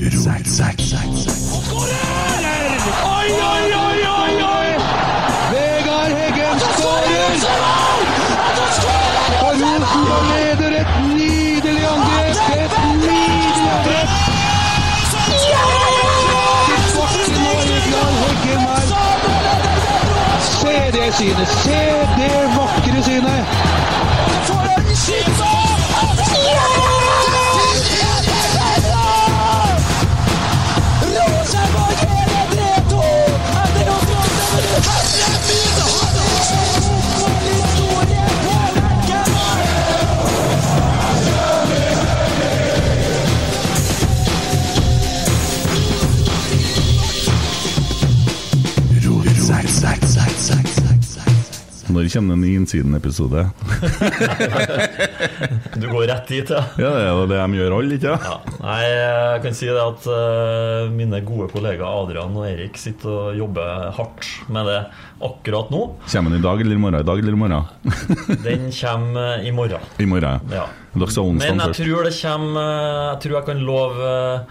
Oi, 0.00 0.08
oi, 3.32 3.72
oi, 3.74 4.00
oi, 4.06 4.42
oi! 4.42 4.68
Heggen 5.52 6.60
skårer! 6.60 7.34
Her. 12.16 12.70
Se 20.40 20.90
det 20.92 21.12
synet! 21.14 21.48
Se 21.48 22.09
Når 52.10 52.16
kommer 52.18 52.34
det 52.34 52.42
en 52.48 52.54
Innsiden-episode? 52.58 53.40
Du 55.80 55.86
går 55.86 56.08
rett 56.10 56.26
dit, 56.26 56.50
ja. 56.50 56.64
Ja, 56.74 56.88
det 56.90 57.04
er 57.04 57.10
jo 57.14 57.26
det 57.30 57.36
de 57.38 57.54
gjør 57.60 57.74
alle, 57.76 57.94
ikke 58.00 58.10
ja. 58.16 58.32
Nei, 58.58 58.80
jeg 58.88 59.38
kan 59.44 59.54
si 59.54 59.68
det 59.70 59.78
at 59.78 60.02
uh, 60.10 60.90
mine 60.90 61.20
gode 61.22 61.46
kollegaer 61.52 61.86
Adrian 61.86 62.34
og 62.34 62.48
Erik 62.48 62.74
sitter 62.80 63.12
og 63.12 63.38
jobber 63.38 63.94
hardt 63.94 64.26
med 64.50 64.66
det 64.66 64.90
akkurat 65.22 65.70
nå. 65.70 65.84
Kommer 66.10 66.34
den 66.34 66.40
i 66.40 66.42
dag 66.48 66.58
eller 66.64 66.74
i 66.74 66.80
morgen? 66.82 66.98
I 66.98 67.06
dag 67.12 67.18
eller 67.22 67.34
i 67.36 67.40
morgen? 67.44 67.62
Den 68.48 68.66
kommer 68.74 69.46
i 69.46 69.52
morgen. 69.54 69.78
I 70.02 70.06
morgen, 70.10 70.50
Ja. 70.50 70.66
Onsdag 70.90 71.38
Men 71.38 71.62
jeg 71.62 71.70
tror 71.78 72.02
det 72.08 72.14
kommer 72.18 72.58
eh, 72.58 73.12
Jeg 73.12 73.18
tror 73.22 73.34
jeg 73.36 73.46
kan 73.46 73.60
love 73.62 74.02
eh, 74.10 74.42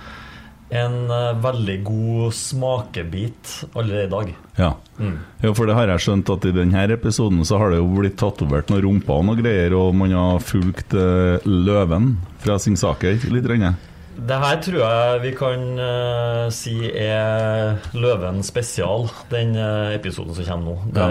en 0.70 1.10
eh, 1.10 1.42
veldig 1.42 1.78
god 1.84 2.34
smakebit 2.36 3.54
allerede 3.74 4.06
i 4.06 4.12
dag. 4.12 4.32
Ja. 4.60 4.72
Mm. 5.00 5.18
ja, 5.42 5.54
for 5.58 5.70
det 5.70 5.76
har 5.78 5.90
jeg 5.94 6.06
skjønt 6.06 6.32
at 6.34 6.46
i 6.46 6.56
denne 6.56 6.86
episoden 6.94 7.42
så 7.48 7.60
har 7.62 7.74
det 7.74 7.82
jo 7.82 7.90
blitt 7.96 8.20
tatovert 8.22 8.70
noen 8.70 8.86
rumper 8.86 9.18
og 9.18 9.30
noen 9.30 9.42
greier, 9.42 9.76
og 9.78 9.94
man 9.98 10.14
har 10.14 10.44
fulgt 10.44 10.94
uh, 10.94 11.42
løven 11.46 12.18
fra 12.44 12.60
Singsaker 12.62 13.18
litt. 13.34 13.48
Renne. 13.50 13.74
Det 14.20 14.36
her 14.38 14.58
tror 14.62 14.82
jeg 14.84 15.22
vi 15.24 15.30
kan 15.38 15.62
uh, 15.80 16.50
si 16.54 16.76
er 16.92 17.80
Løven 17.96 18.44
spesial, 18.46 19.08
den 19.32 19.56
uh, 19.58 19.96
episoden 19.96 20.36
som 20.38 20.46
kommer 20.52 20.68
nå. 20.68 20.92
Det, 20.94 21.08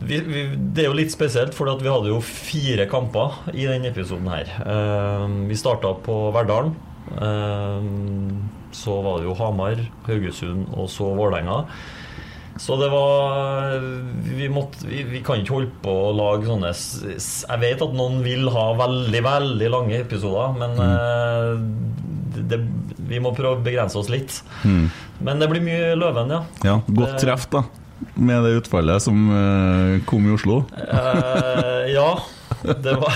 vi, 0.00 0.22
vi, 0.24 0.44
det 0.56 0.86
er 0.86 0.88
jo 0.88 0.96
litt 0.98 1.12
spesielt, 1.12 1.54
for 1.54 1.70
vi 1.78 1.92
hadde 1.92 2.10
jo 2.10 2.18
fire 2.24 2.88
kamper 2.90 3.52
i 3.52 3.68
denne 3.68 3.92
episoden 3.92 4.30
her. 4.32 4.54
Vi 5.46 5.58
starta 5.60 5.92
på 6.00 6.22
Verdalen. 6.34 6.72
Eh, 7.16 7.88
så 8.76 9.00
var 9.02 9.18
det 9.18 9.26
jo 9.26 9.38
Hamar, 9.40 9.80
Haugesund 10.06 10.68
og 10.76 10.90
så 10.92 11.10
Vålerenga. 11.18 11.64
Så 12.60 12.76
det 12.76 12.90
var 12.92 13.78
vi, 13.80 14.48
måtte, 14.52 14.84
vi, 14.84 15.02
vi 15.08 15.22
kan 15.24 15.40
ikke 15.40 15.54
holde 15.54 15.70
på 15.80 15.92
å 16.10 16.10
lage 16.12 16.48
sånne 16.48 16.72
Jeg 16.74 17.60
vet 17.62 17.84
at 17.86 17.94
noen 17.96 18.18
vil 18.26 18.50
ha 18.52 18.66
veldig, 18.76 19.22
veldig 19.24 19.70
lange 19.72 20.00
episoder, 20.02 20.58
men 20.60 20.74
mm. 20.76 22.42
det, 22.50 22.58
vi 23.10 23.22
må 23.22 23.32
prøve 23.36 23.56
å 23.56 23.64
begrense 23.64 23.96
oss 24.00 24.10
litt. 24.12 24.42
Men 25.24 25.40
det 25.40 25.48
blir 25.52 25.64
mye 25.64 25.94
Løven, 25.98 26.34
ja. 26.34 26.42
Ja, 26.66 26.76
godt 26.88 27.16
treff, 27.22 27.48
da. 27.52 27.64
Med 28.20 28.44
det 28.44 28.58
utfallet 28.60 29.04
som 29.04 29.16
eh, 29.32 29.96
kom 30.08 30.28
i 30.28 30.34
Oslo. 30.34 30.62
Eh, 30.76 31.90
ja. 31.94 32.10
Det 32.84 32.92
var, 33.00 33.14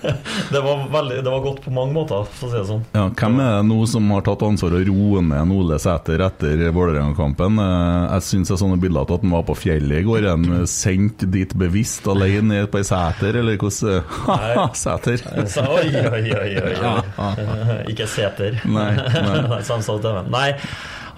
det, 0.54 0.60
var 0.64 0.84
veldig, 0.92 1.16
det 1.24 1.30
var 1.32 1.40
godt 1.44 1.60
på 1.64 1.72
mange 1.74 1.94
måter, 1.96 2.26
for 2.38 2.48
å 2.48 2.50
si 2.52 2.58
det 2.60 2.66
sånn. 2.68 2.84
Ja, 2.94 3.06
hvem 3.10 3.38
er 3.42 3.56
det 3.58 3.66
nå 3.68 3.78
som 3.90 4.06
har 4.14 4.24
tatt 4.26 4.44
ansvar 4.46 4.76
å 4.78 4.82
roet 4.86 5.26
ned 5.28 5.52
Ole 5.54 5.78
Sæter 5.82 6.22
etter 6.26 6.62
Vålerenga-kampen? 6.74 7.58
Eh, 7.64 8.06
Jeg 8.14 8.26
syns 8.28 8.52
jeg 8.54 8.60
sånne 8.62 8.78
bilder 8.82 9.02
av 9.04 9.16
at 9.18 9.24
han 9.26 9.34
var 9.34 9.44
på 9.48 9.56
fjellet 9.58 10.00
i 10.02 10.06
går. 10.06 10.20
Er 10.24 10.30
han 10.36 10.66
sendt 10.70 11.26
dit 11.34 11.54
bevisst 11.58 12.06
alene 12.10 12.48
ned 12.54 12.70
på 12.72 12.80
ei 12.82 12.86
seter, 12.88 13.40
eller 13.42 13.58
hvordan 13.60 14.04
Ha-ha, 14.28 14.66
Sæter! 14.78 15.22
Så, 15.50 15.64
oi, 15.66 15.88
oi, 15.90 16.24
oi, 16.38 16.56
oi, 16.62 16.74
oi. 16.78 17.78
Ikke 17.92 18.06
Sæter. 18.10 18.60
Nei, 18.68 18.90
nei. 18.94 20.24
Nei, 20.34 20.48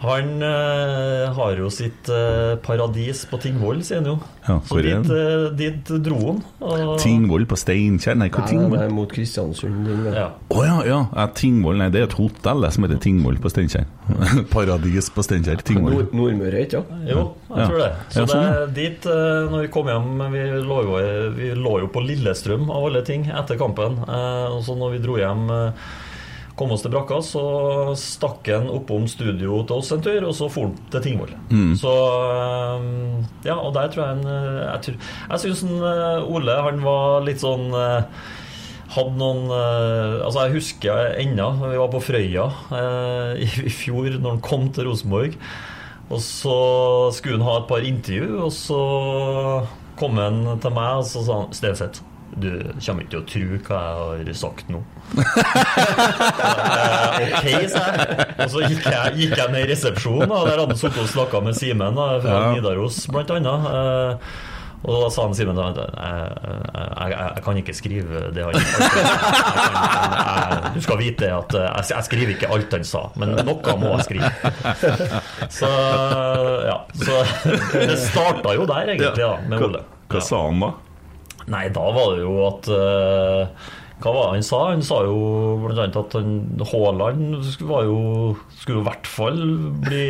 han 0.03 0.43
uh, 0.43 1.33
har 1.37 1.57
jo 1.57 1.69
sitt 1.73 2.09
uh, 2.13 2.57
paradis 2.65 3.25
på 3.31 3.39
Tingvoll, 3.41 3.81
sier 3.87 4.03
han 4.03 4.11
jo. 4.11 4.17
Ja, 4.47 4.61
Så 4.69 4.79
dit, 4.85 5.09
eh, 5.11 5.47
dit 5.59 5.89
dro 6.05 6.19
han. 6.21 6.37
og- 6.61 6.99
Tingvoll 7.03 7.47
på 7.51 7.57
Steinkjer? 7.59 8.15
Nei, 8.17 8.29
hva 8.31 8.45
Nei, 8.45 8.51
Tingvoll? 8.53 8.79
det 8.79 8.85
er 8.87 8.93
mot 8.95 9.11
Kristiansund. 9.11 9.89
Å. 9.91 10.15
Ja. 10.15 10.27
Oh, 10.55 10.63
ja, 10.63 10.77
ja. 10.87 11.01
ja, 11.17 11.25
Tingvoll, 11.35 11.77
nei, 11.81 11.89
det 11.91 12.01
er 12.01 12.07
et 12.07 12.15
hotell 12.15 12.69
som 12.71 12.85
heter 12.87 13.01
Tingvoll 13.03 13.41
på 13.43 13.51
Steinkjer. 13.51 13.87
Paradis 14.55 15.11
på 15.11 15.25
Steinkjer. 15.27 15.65
Tingvoll. 15.67 15.97
Nord 15.97 16.15
Nordmøre, 16.15 16.63
ikke 16.67 16.79
sant? 16.85 16.95
Jo, 17.11 17.25
jeg 17.51 17.59
Ja. 17.59 17.67
tror 17.67 17.79
det. 17.83 17.91
Så 18.11 18.21
Ja, 18.21 18.27
sånn, 18.27 18.47
det 18.47 18.63
er 18.63 18.73
dit, 18.79 19.03
når 19.51 19.61
vi 19.67 19.69
kom 19.75 19.87
hjem 19.87 20.31
Vi 20.37 20.45
lå 20.63 20.79
jo, 20.87 20.97
vi 21.41 21.51
lå 21.59 21.75
jo 21.81 21.89
på 21.89 22.07
Lillestrøm, 22.07 22.71
av 22.71 22.85
alle 22.91 23.03
ting, 23.03 23.25
etter 23.27 23.59
kampen. 23.59 23.99
Eh, 24.07 24.47
Og 24.57 24.63
så 24.63 24.77
når 24.79 24.93
vi 24.95 24.99
dro 25.03 25.17
hjem 25.19 25.51
eh, 25.51 25.73
Kom 26.57 26.71
oss 26.73 26.81
til 26.87 26.93
brakka, 26.95 27.19
så 27.21 27.43
stakk 28.01 28.49
han 28.49 28.71
oppom 28.73 29.05
studio 29.13 29.59
til 29.69 29.77
oss 29.77 29.91
en 29.93 30.01
tur, 30.01 30.25
og 30.25 30.33
så 30.39 30.47
for 30.49 30.71
han 30.71 30.79
til 30.95 31.03
Tingvoll. 31.05 31.35
Mm. 31.53 31.75
Så 31.77 31.93
eh, 32.33 32.87
Ja, 33.51 33.59
og 33.61 33.75
der 33.77 33.91
tror 33.93 34.07
jeg 34.07 34.15
han 34.15 34.25
eh, 34.25 34.63
Jeg, 34.65 34.81
tror- 34.87 35.13
jeg 35.35 35.43
syns 35.45 35.65
eh, 35.77 36.25
Ole 36.33 36.57
han 36.65 36.81
var 36.87 37.27
litt 37.29 37.45
sånn 37.45 37.69
hadde 38.97 39.19
noen 39.19 39.51
Altså 39.51 40.45
Jeg 40.47 40.55
husker 40.55 41.09
ennå 41.21 41.49
vi 41.67 41.77
var 41.81 41.91
på 41.93 42.01
Frøya 42.07 42.45
i, 43.45 43.49
i 43.67 43.73
fjor, 43.75 44.15
når 44.17 44.37
han 44.39 44.45
kom 44.47 44.69
til 44.73 44.87
Rosenborg. 44.89 45.35
Og 46.07 46.21
så 46.23 46.57
skulle 47.17 47.41
han 47.41 47.49
ha 47.49 47.57
et 47.61 47.69
par 47.69 47.83
intervju, 47.85 48.37
og 48.47 48.53
så 48.55 48.81
kom 49.99 50.21
han 50.23 50.39
til 50.63 50.73
meg 50.77 51.01
og 51.01 51.09
så 51.09 51.23
sa 51.27 51.39
han 51.43 51.55
Stenseth, 51.57 52.01
du 52.37 52.51
kommer 52.85 53.05
ikke 53.05 53.13
til 53.13 53.21
å 53.21 53.27
tro 53.33 53.59
hva 53.67 53.79
jeg 54.19 54.27
har 54.29 54.39
sagt 54.45 54.73
nå. 54.73 54.83
Eh, 57.17 57.31
ok, 57.33 57.47
sa 57.73 57.83
jeg. 57.87 58.25
Og 58.43 58.51
så 58.53 58.61
gikk 58.67 58.85
jeg, 58.91 59.13
gikk 59.17 59.33
jeg 59.39 59.53
ned 59.53 59.63
i 59.63 59.69
resepsjonen, 59.71 60.33
og 60.35 60.49
der 60.49 60.59
hadde 60.61 60.75
han 60.75 60.81
sittet 60.81 61.01
og 61.01 61.09
snakka 61.09 61.41
med 61.47 61.57
Simen 61.57 61.97
fra 61.97 62.35
Ja. 62.35 62.51
Nidaros, 62.53 62.99
blant 63.13 63.31
annet. 63.33 63.69
Eh, 63.71 64.13
og 64.87 65.01
da 65.03 65.09
sa 65.11 65.25
han 65.25 65.35
Simen 65.35 65.59
at 65.63 65.79
jeg, 65.81 65.89
jeg, 65.97 67.11
jeg, 67.15 67.43
kan 67.47 67.61
ikke 67.63 67.75
skrive 67.75 68.21
det 68.37 68.45
han 68.45 68.53
jeg 68.55 68.65
Du 70.77 70.81
skal 70.85 71.01
vite 71.01 71.31
at 71.33 71.57
jeg, 71.57 71.87
jeg 71.95 72.05
skriver 72.11 72.31
ikke 72.37 72.51
alt 72.55 72.77
han 72.77 72.85
sa, 72.87 73.03
men 73.17 73.29
noe 73.41 73.77
må 73.81 73.95
jeg 73.97 74.07
skrive. 74.11 74.31
Så 75.59 75.71
ja. 76.69 76.79
Så 77.01 77.15
det 77.73 77.97
starta 78.05 78.55
jo 78.59 78.69
der, 78.69 78.93
egentlig, 78.93 79.15
da, 79.19 79.33
med 79.49 79.65
Ole. 79.71 79.83
hva 80.13 80.21
sa 80.23 80.45
han 80.51 80.61
da? 80.63 80.71
Nei, 81.53 81.67
da 81.75 81.91
var 81.95 82.17
det 82.17 82.25
jo 82.25 82.37
at 82.47 82.69
uh, 82.75 83.67
Hva 84.03 84.13
var 84.13 84.25
det 84.27 84.39
han 84.41 84.47
sa? 84.47 84.61
Han 84.73 84.83
sa 84.85 84.99
jo 85.07 85.17
annet 85.71 85.99
at 85.99 86.17
Haaland 86.73 87.37
var 87.69 87.87
jo, 87.87 87.99
skulle 88.59 88.83
i 88.83 88.87
hvert 88.87 89.09
fall 89.09 89.41
bli 89.87 90.09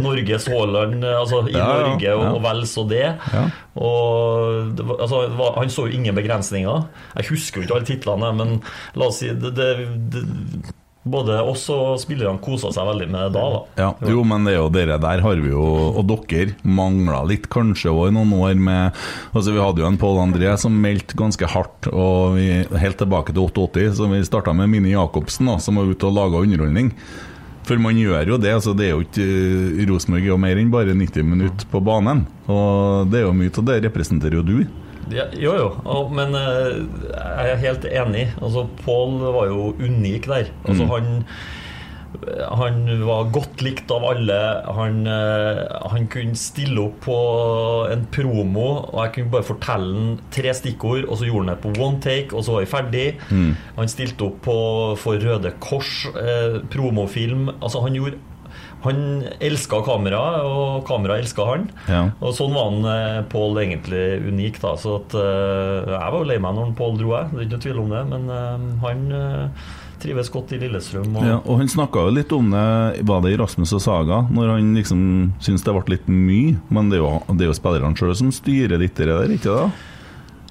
Norges 0.00 0.48
Haaland, 0.48 1.02
eh, 1.04 1.16
altså 1.18 1.42
i 1.50 1.56
ja, 1.56 1.66
Norge, 1.66 2.14
og, 2.14 2.24
ja. 2.24 2.32
og 2.32 2.42
vel 2.46 2.64
så 2.70 2.84
det. 2.88 3.04
Ja. 3.34 3.44
Og 3.78 4.72
det 4.78 4.86
var, 4.88 5.02
altså, 5.04 5.22
var, 5.38 5.54
Han 5.60 5.72
så 5.72 5.86
jo 5.88 5.98
ingen 5.98 6.16
begrensninger. 6.16 6.88
Jeg 7.18 7.30
husker 7.30 7.60
jo 7.60 7.66
ikke 7.66 7.78
alle 7.78 7.90
titlene, 7.92 8.32
men 8.40 8.58
la 8.98 9.10
oss 9.10 9.20
si 9.22 9.30
det, 9.34 9.52
det, 9.58 9.70
det, 10.14 10.24
Både 11.08 11.38
oss 11.42 11.64
og 11.72 11.98
spillerne 12.02 12.40
kosa 12.42 12.72
seg 12.74 12.88
veldig 12.90 13.08
med 13.12 13.36
da. 13.36 13.44
da. 13.54 13.60
Ja, 13.80 13.90
jo, 14.12 14.24
men 14.28 14.46
det 14.46 14.54
er 14.54 14.60
jo 14.60 14.70
dere 14.74 14.98
der 15.02 15.22
har 15.24 15.42
vi 15.42 15.52
jo, 15.52 15.64
og 15.98 16.08
dere 16.28 16.56
mangla 16.62 17.22
litt 17.28 17.48
kanskje 17.52 17.92
også 17.92 18.10
i 18.10 18.16
noen 18.16 18.34
år 18.38 18.58
med 18.58 18.98
Altså 19.32 19.52
Vi 19.54 19.62
hadde 19.62 19.82
jo 19.82 19.88
en 19.88 19.98
Pål 20.00 20.20
André 20.22 20.52
som 20.60 20.74
meldte 20.82 21.16
ganske 21.18 21.48
hardt, 21.48 21.88
og 21.92 22.36
vi, 22.38 22.48
helt 22.82 22.98
tilbake 23.00 23.34
til 23.34 23.46
88, 23.46 23.88
så 23.98 24.08
vi 24.10 24.20
starta 24.26 24.54
med 24.56 24.70
Mini 24.72 24.94
Jacobsen, 24.94 25.48
da, 25.50 25.58
som 25.62 25.78
var 25.78 25.88
ute 25.88 26.08
og 26.08 26.16
laga 26.16 26.44
underholdning. 26.44 26.92
For 27.68 27.80
man 27.82 27.98
gjør 28.00 28.32
jo 28.32 28.40
det. 28.40 28.54
altså 28.56 28.72
Det 28.76 28.88
er 28.88 28.94
jo 28.94 29.04
ikke 29.04 29.24
eh, 29.24 29.86
Rosenborg 29.90 30.24
er 30.24 30.32
jo 30.32 30.40
mer 30.40 30.60
enn 30.60 30.72
bare 30.72 30.96
90 30.96 31.26
minutter 31.28 31.68
på 31.68 31.82
banen. 31.84 32.24
Og 32.48 33.10
det 33.12 33.20
er 33.20 33.26
jo 33.26 33.36
mye 33.36 33.52
av 33.52 33.66
det 33.68 33.80
representerer 33.84 34.38
jo 34.40 34.46
du. 34.46 34.58
Ja, 35.14 35.24
jo, 35.32 35.52
jo, 35.84 36.00
men 36.12 36.34
eh, 36.34 36.82
jeg 37.14 37.52
er 37.54 37.62
helt 37.62 37.84
enig. 37.88 38.26
Altså, 38.42 38.66
Pål 38.84 39.18
var 39.34 39.46
jo 39.52 39.72
unik 39.78 40.26
der. 40.28 40.50
Altså, 40.66 40.84
Mm. 40.84 40.90
han, 40.90 41.24
Han 42.58 42.78
var 43.04 43.26
godt 43.32 43.60
likt 43.62 43.90
av 43.92 44.02
alle. 44.08 44.36
Han, 44.74 45.02
eh, 45.06 45.58
han 45.92 46.06
kunne 46.08 46.34
stille 46.40 46.80
opp 46.80 47.02
på 47.04 47.18
en 47.92 48.06
promo, 48.10 48.64
og 48.88 49.02
jeg 49.04 49.12
kunne 49.18 49.30
bare 49.34 49.44
fortelle 49.44 49.92
han 49.94 50.14
tre 50.32 50.54
stikkord, 50.56 51.04
og 51.04 51.18
så 51.20 51.28
gjorde 51.28 51.44
han 51.44 51.52
det 51.52 51.60
på 51.66 51.74
one 51.84 52.00
take, 52.00 52.32
og 52.34 52.42
så 52.46 52.56
var 52.56 52.64
vi 52.64 52.70
ferdig. 52.72 53.06
Han 53.76 53.92
stilte 53.92 54.24
opp 54.24 54.40
på, 54.48 54.56
for 55.04 55.20
Røde 55.20 55.52
Kors, 55.60 56.06
eh, 56.16 56.58
promofilm. 56.72 57.50
Altså, 57.60 57.84
han 57.84 57.92
gjorde 58.00 58.16
han 58.84 59.24
elska 59.42 59.80
kamera, 59.86 60.20
og 60.46 60.84
kamera 60.86 61.18
elska 61.18 61.46
han. 61.48 61.66
Ja. 61.90 62.04
Og 62.22 62.34
sånn 62.36 62.54
var 62.54 62.70
han 62.70 62.86
eh, 62.92 63.18
Pål 63.32 63.58
egentlig 63.64 64.04
unik. 64.28 64.60
da 64.62 64.76
Så 64.78 65.00
at, 65.00 65.16
eh, 65.18 65.90
Jeg 65.92 66.14
var 66.14 66.18
jo 66.20 66.28
lei 66.30 66.38
meg 66.38 66.54
når 66.54 66.72
Pål 66.78 66.96
dro, 67.00 67.12
jeg. 67.16 67.32
Det 67.32 67.40
er 67.40 67.46
ikke 67.48 67.56
noe 67.56 67.66
tvil 67.66 67.82
om 67.82 67.92
det. 67.96 68.04
Men 68.12 68.30
eh, 68.30 68.68
han 68.84 69.04
trives 69.98 70.30
godt 70.30 70.52
i 70.54 70.60
Lillestrøm. 70.62 71.10
Og, 71.18 71.26
Ja, 71.26 71.40
og 71.42 71.58
han 71.58 71.70
snakka 71.72 72.06
jo 72.06 72.14
litt 72.14 72.32
om 72.36 72.52
det, 72.54 73.02
var 73.08 73.22
det 73.24 73.34
i 73.34 73.40
Rasmus 73.40 73.74
og 73.74 73.82
Saga, 73.82 74.22
når 74.30 74.54
han 74.54 74.74
liksom 74.78 75.00
syntes 75.42 75.66
det 75.66 75.74
ble 75.74 75.96
litt 75.96 76.06
mye. 76.06 76.56
Men 76.70 76.92
det 76.92 77.00
er 77.00 77.02
jo, 77.02 77.14
det 77.34 77.46
er 77.46 77.50
jo 77.50 77.58
spillerne 77.58 77.98
sjøl 77.98 78.14
som 78.14 78.30
styrer 78.34 78.78
litt 78.78 78.94
det 78.98 79.10
der, 79.10 79.34
ikke 79.34 79.56
det? 79.56 79.70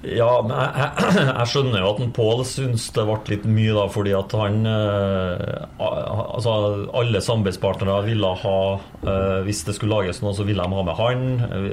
Ja, 0.06 0.28
men 0.46 0.52
jeg, 0.54 0.70
jeg, 0.78 1.26
jeg 1.40 1.50
skjønner 1.50 1.80
jo 1.82 1.88
at 1.90 2.00
en 2.04 2.12
Pål 2.14 2.42
syns 2.46 2.84
det 2.94 3.02
ble 3.08 3.16
litt 3.32 3.46
mye, 3.50 3.72
da, 3.74 3.86
fordi 3.90 4.12
at 4.14 4.34
han 4.38 4.60
eh, 4.70 5.64
Altså, 5.82 6.52
alle 6.94 7.22
samarbeidspartnere 7.24 8.04
ville 8.06 8.30
ha 8.44 8.58
eh, 9.02 9.40
Hvis 9.48 9.64
det 9.66 9.74
skulle 9.74 9.98
lages 9.98 10.20
noe, 10.22 10.34
så 10.38 10.46
ville 10.46 10.62
de 10.62 10.78
ha 10.78 10.84
med 10.86 10.98
han. 11.00 11.24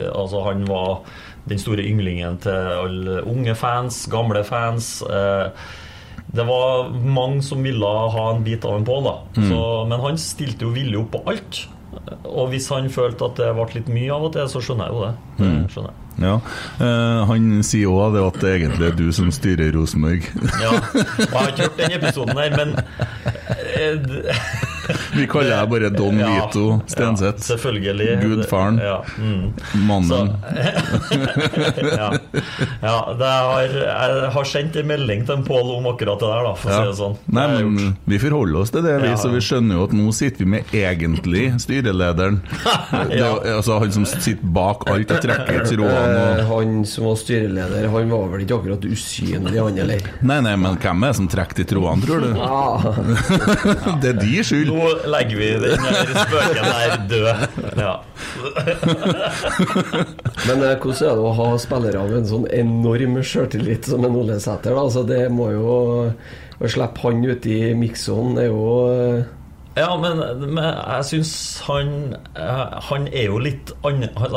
Altså, 0.09 0.41
han 0.47 0.65
var 0.69 1.03
den 1.45 1.61
store 1.61 1.85
ynglingen 1.85 2.39
til 2.41 2.71
alle 2.79 3.19
unge 3.29 3.53
fans, 3.59 4.07
gamle 4.09 4.41
fans. 4.47 4.95
eh, 5.05 5.51
det 6.35 6.43
var 6.49 6.89
mange 6.89 7.43
som 7.45 7.61
ville 7.63 7.85
ha 8.11 8.23
en 8.33 8.41
bit 8.43 8.65
av 8.65 8.79
en 8.79 8.87
Pål, 8.87 9.03
da. 9.05 9.13
Så, 9.51 9.59
men 9.91 10.01
han 10.01 10.17
stilte 10.19 10.65
jo 10.65 10.73
villig 10.73 10.97
opp 11.03 11.13
på 11.13 11.21
alt. 11.31 11.61
Og 12.25 12.49
hvis 12.51 12.67
han 12.73 12.89
følte 12.91 13.29
at 13.29 13.37
det 13.39 13.51
ble 13.55 13.67
litt 13.77 13.93
mye 13.93 14.09
av 14.17 14.25
og 14.27 14.33
til, 14.33 14.49
så 14.51 14.59
skjønner 14.65 14.89
jeg 14.89 14.97
jo 14.97 15.05
det. 15.05 15.13
det 15.37 15.71
skjønner 15.75 15.93
jeg. 15.93 16.01
Ja. 16.21 16.37
Uh, 16.79 17.25
han 17.27 17.49
sier 17.67 17.91
òg 17.91 18.15
at 18.21 18.37
det 18.39 18.53
egentlig 18.61 18.87
er 18.87 18.95
du 18.95 19.09
som 19.15 19.31
styrer 19.35 19.73
Rosenborg. 19.75 20.23
Ja, 20.61 20.71
og 20.71 21.01
jeg 21.19 21.27
har 21.33 21.49
ikke 21.51 21.65
hørt 21.67 21.81
den 21.81 21.97
episoden 21.97 22.37
her, 22.39 22.55
men 22.55 22.75
d- 24.05 24.23
Vi 25.15 25.27
kaller 25.31 25.53
deg 25.55 25.71
bare 25.71 25.91
Don 25.93 26.19
Ja, 26.19 26.29
Vito 26.31 26.79
Stenseth. 26.91 27.41
Ja, 27.41 27.47
selvfølgelig. 27.51 28.09
Gudfaren. 28.23 28.79
Ja, 28.83 28.97
mm. 29.17 29.53
Mannen. 29.87 30.33
ja. 31.99 32.09
ja 32.81 32.95
det 33.19 33.31
har, 33.31 33.75
jeg 33.79 34.31
har 34.35 34.49
sendt 34.49 34.79
en 34.81 34.89
melding 34.89 35.25
til 35.25 35.39
en 35.39 35.45
Pål 35.45 35.71
om 35.75 35.89
akkurat 35.91 36.21
det 36.21 36.29
der, 36.31 36.45
da, 36.47 36.53
for 36.57 36.71
å 36.71 36.79
si 36.79 36.89
det 36.89 36.97
sånn. 36.99 37.17
Nei, 37.37 37.45
men 37.53 37.95
vi 38.09 38.19
forholder 38.21 38.61
oss 38.63 38.73
til 38.73 38.85
det, 38.85 38.95
vi, 39.03 39.11
Ja. 39.13 39.19
så 39.21 39.29
vi 39.33 39.41
skjønner 39.43 39.79
jo 39.79 39.85
at 39.85 39.93
nå 39.95 40.09
sitter 40.15 40.43
vi 40.43 40.49
med 40.55 40.75
egentlig 40.75 41.45
styrelederen. 41.61 42.41
Det 43.15 43.21
altså 43.25 43.77
Han 43.79 43.91
som 43.93 44.05
sitter 44.07 44.49
bak 44.55 44.83
alt 44.89 45.11
og 45.13 45.21
trekker 45.23 45.59
i 45.61 45.67
trådene 45.69 46.15
Eh, 46.15 46.51
og 46.51 46.61
Han 46.63 46.85
som 46.85 47.05
var 47.09 47.15
styreleder, 47.19 47.87
han 47.91 48.09
var 48.11 48.27
vel 48.33 48.43
ikke 48.45 48.57
akkurat 48.59 48.85
usynlig, 48.87 49.55
han 49.61 49.79
heller. 49.79 50.07
Nei, 50.25 50.39
nei, 50.45 50.55
men 50.59 50.77
hvem 50.81 51.03
er 51.05 51.13
det 51.13 51.19
som 51.19 51.29
trekker 51.31 51.63
i 51.63 51.67
trådene, 51.69 52.07
tror 52.07 52.23
du? 52.23 52.29
Ah, 52.41 52.85
Det 54.01 54.11
er 54.13 54.19
de 54.19 54.43
skyld. 54.45 54.71
Nå 54.75 54.89
legger 55.11 55.39
vi 55.39 55.49
den 55.63 55.85
spøken 56.13 56.65
der 56.67 56.95
død. 57.09 57.29
Ja. 57.79 57.95
Men 60.45 60.63
eh, 60.63 60.75
hvordan 60.79 61.07
er 61.07 61.15
det 61.15 61.23
å 61.23 61.31
ha 61.39 61.47
spillere 61.61 62.01
av 62.01 62.11
en 62.15 62.27
sånn 62.29 62.45
enorm 62.53 63.17
sjøltillit 63.25 63.87
som 63.89 64.05
en 64.07 64.17
Ole 64.19 64.37
Sæter? 64.43 64.75
Altså, 64.77 65.05
det 65.07 65.25
må 65.33 65.49
jo 65.55 65.71
Å 66.55 66.69
slippe 66.71 67.03
han 67.03 67.25
ut 67.25 67.47
i 67.51 67.73
mikssonen 67.75 68.37
er 68.39 68.47
jo 68.47 68.67
eh, 68.91 69.25
Ja, 69.79 69.89
men, 69.99 70.21
men 70.45 70.63
jeg 70.63 71.07
syns 71.09 71.33
han 71.67 72.15
eh, 72.15 72.77
Han 72.91 73.09
er 73.11 73.27
jo 73.27 73.41
litt 73.43 73.73
annet 73.87 74.15
Hva 74.15 74.29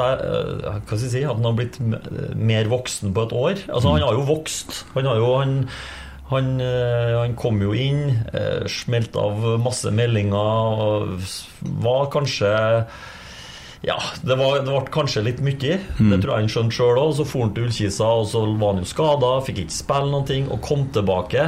skal 0.81 0.97
jeg 0.97 1.13
si? 1.15 1.23
At 1.23 1.37
han 1.37 1.47
har 1.51 1.59
blitt 1.61 1.79
mer 1.83 2.71
voksen 2.73 3.15
på 3.15 3.29
et 3.29 3.37
år. 3.45 3.65
Altså, 3.69 3.95
han 3.95 4.07
har 4.07 4.19
jo 4.19 4.27
vokst. 4.29 4.83
Han 4.97 5.09
har 5.11 5.23
jo 5.23 5.31
han, 5.39 5.57
han, 6.29 6.49
eh, 6.61 7.15
han 7.17 7.37
kom 7.41 7.61
jo 7.63 7.73
inn, 7.73 8.03
Smelte 8.69 8.73
smelt 8.73 9.17
av 9.17 9.47
masse 9.65 9.93
meldinger 9.95 10.83
og 10.85 11.23
var 11.85 12.11
kanskje 12.13 12.51
ja, 13.87 13.95
det, 14.27 14.35
var, 14.35 14.59
det 14.67 14.73
ble 14.73 14.91
kanskje 14.93 15.23
litt 15.23 15.43
mye. 15.45 15.77
Det 15.79 16.17
tror 16.19 16.33
jeg 16.33 16.43
han 16.43 16.51
skjønte 16.51 16.75
sjøl 16.75 16.99
òg. 16.99 17.13
Så 17.15 17.27
for 17.29 17.47
han 17.47 17.53
til 17.55 17.69
Ullkisa, 17.69 18.09
og 18.11 18.27
så 18.27 18.43
var 18.59 18.75
han 18.75 18.83
jo 18.83 18.89
skada, 18.91 19.31
fikk 19.47 19.63
ikke 19.63 19.77
spille 19.77 20.11
noen 20.11 20.27
ting, 20.27 20.49
og 20.51 20.59
kom 20.67 20.89
tilbake. 20.95 21.45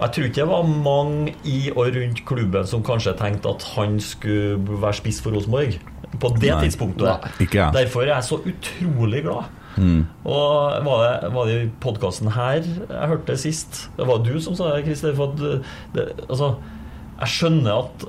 Jeg 0.00 0.14
tror 0.16 0.28
ikke 0.30 0.40
det 0.40 0.48
var 0.48 0.70
mange 0.88 1.34
i 1.44 1.58
og 1.74 1.90
rundt 1.92 2.22
klubben 2.28 2.68
som 2.68 2.84
kanskje 2.86 3.12
tenkte 3.18 3.52
at 3.52 3.66
han 3.74 3.98
skulle 4.00 4.80
være 4.80 4.96
spiss 5.02 5.20
for 5.20 5.36
Rosenborg. 5.36 5.76
På 6.20 6.32
det 6.40 6.48
Nei. 6.48 6.62
tidspunktet. 6.64 7.28
Nei. 7.36 7.70
Derfor 7.76 8.06
er 8.06 8.14
jeg 8.16 8.28
så 8.30 8.40
utrolig 8.40 9.20
glad. 9.28 9.52
Og 9.78 10.86
var 10.86 11.02
det, 11.04 11.32
var 11.34 11.48
det 11.48 11.56
i 11.56 11.70
podkasten 11.82 12.32
her 12.34 12.62
jeg 12.64 13.10
hørte 13.12 13.32
det 13.32 13.40
sist? 13.42 13.84
Det 13.96 14.06
var 14.08 14.24
du 14.26 14.34
som 14.42 14.56
sa 14.58 14.72
det, 14.74 14.84
Christer. 14.88 15.14
For 15.16 15.32
at 15.32 15.64
det, 15.94 16.06
altså, 16.28 16.54
jeg 17.20 17.34
skjønner 17.36 17.84
at 17.84 18.06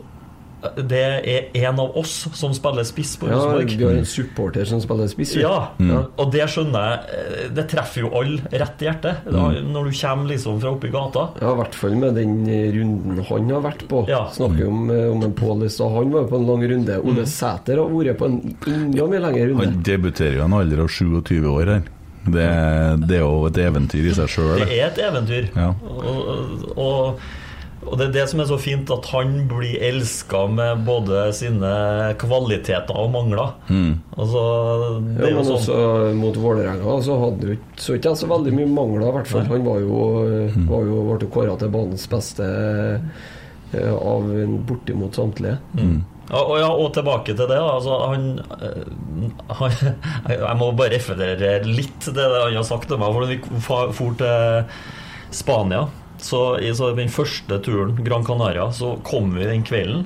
det 0.78 1.02
er 1.26 1.48
en 1.68 1.80
av 1.82 1.96
oss 1.98 2.28
som 2.38 2.52
spiller 2.54 2.86
spiss 2.86 3.16
på 3.18 3.30
Ja, 3.32 3.40
vi 3.66 3.78
har 3.84 3.96
en 3.98 4.06
supporter 4.06 4.66
som 4.70 4.82
spiller 4.84 5.08
spiss. 5.10 5.36
Ja, 5.42 5.72
Ja, 5.82 6.04
og 6.22 6.32
det 6.34 6.46
skjønner 6.54 6.86
jeg. 6.86 7.00
eh, 7.18 7.48
Det 7.56 7.66
treffer 7.72 8.04
jo 8.06 8.12
alle 8.20 8.42
rett 8.52 8.82
i 8.84 8.86
hjertet. 8.86 9.24
Da, 9.26 9.48
når 9.66 9.90
du 9.90 9.98
kommer 10.02 10.30
liksom 10.30 10.60
fra 10.62 10.72
oppi 10.76 10.92
gata. 10.94 11.24
Ja, 11.42 11.54
i 11.56 11.60
hvert 11.64 11.76
fall 11.76 11.96
med 11.96 12.14
den 12.16 12.36
eh, 12.48 12.68
runden 12.76 13.24
han 13.32 13.50
har 13.56 13.62
vært 13.66 13.88
på. 13.90 14.04
Ja. 14.08 14.28
Snakker 14.36 14.68
om, 14.68 14.90
eh, 14.90 15.08
om 15.12 15.24
en 15.24 15.34
Pål. 15.34 15.66
Han 15.80 16.12
var 16.14 16.22
jo 16.22 16.28
på 16.28 16.38
en 16.42 16.48
lang 16.48 16.68
runde. 16.70 17.00
Ole 17.04 17.26
Sæter 17.26 17.78
har 17.82 17.90
vært 17.90 18.18
på 18.22 18.26
en 18.30 18.38
enda 18.68 19.08
mye 19.08 19.20
lengre 19.26 19.48
runde. 19.50 19.66
Han 19.66 19.82
debuterer 19.84 20.38
jo 20.38 20.44
i 20.44 20.46
en 20.46 20.54
alder 20.54 20.84
av 20.86 20.88
27 20.88 21.48
år 21.50 21.66
her. 21.76 21.82
Det, 22.22 22.48
det 23.10 23.16
er 23.18 23.24
jo 23.26 23.48
et 23.50 23.58
eventyr 23.58 24.12
i 24.12 24.14
seg 24.14 24.30
sjøl. 24.30 24.60
Det 24.62 24.76
er 24.78 24.92
et 24.92 25.00
eventyr. 25.02 25.48
Ja. 25.58 25.72
Og, 25.90 26.76
og, 26.78 27.24
og 27.82 27.98
det 27.98 28.06
er 28.08 28.14
det 28.14 28.24
som 28.30 28.42
er 28.44 28.48
så 28.50 28.58
fint, 28.62 28.92
at 28.94 29.08
han 29.10 29.32
blir 29.50 29.82
elska 29.82 30.44
med 30.54 30.84
både 30.86 31.24
sine 31.34 31.72
kvaliteter 32.22 32.94
og 32.94 33.10
mangler. 33.16 33.56
Altså, 34.14 34.44
det 35.08 35.26
Ja, 35.26 35.32
jo 35.32 35.40
men 35.40 35.48
sånn 35.48 35.58
også 35.58 35.78
mot 36.20 36.38
Vålerenga 36.44 37.00
så 37.02 37.18
hadde 37.24 37.50
jo 37.50 37.58
ikke 37.58 37.82
så 37.82 37.98
ikke 37.98 38.14
så 38.20 38.30
veldig 38.30 38.54
mye 38.60 38.70
mangler, 38.70 39.08
i 39.10 39.16
hvert 39.18 39.32
fall. 39.32 39.48
Han 39.50 39.66
var 39.66 39.82
jo, 39.82 40.06
var 40.70 40.86
jo 40.92 41.04
ble 41.10 41.30
kåra 41.34 41.58
til 41.58 41.74
banens 41.74 42.06
beste 42.12 42.50
eh, 43.74 43.94
av 43.98 44.30
en 44.30 44.60
bortimot 44.70 45.18
samtlige. 45.18 45.58
Mm. 45.74 46.04
og, 46.38 46.54
ja, 46.62 46.70
og 46.70 46.94
tilbake 46.94 47.34
til 47.34 47.50
det. 47.50 47.58
Altså, 47.58 47.98
han, 48.12 48.30
eh, 48.62 49.26
han 49.58 49.96
Jeg 50.38 50.60
må 50.62 50.70
bare 50.78 50.94
referere 51.00 51.58
litt 51.66 51.98
til 52.06 52.14
det 52.14 52.30
han 52.30 52.60
har 52.62 52.70
sagt 52.70 52.92
til 52.94 53.02
meg. 53.02 53.18
For 53.18 53.34
vi 53.34 53.98
for 53.98 54.22
til 54.22 54.70
Spania, 55.32 55.88
så 56.26 56.42
i 56.62 56.72
så 56.76 56.92
den 56.98 57.12
første 57.12 57.60
turen, 57.66 57.96
Gran 58.06 58.26
Canaria, 58.26 58.70
så 58.74 58.96
kom 59.08 59.34
vi 59.36 59.48
den 59.50 59.66
kvelden. 59.68 60.06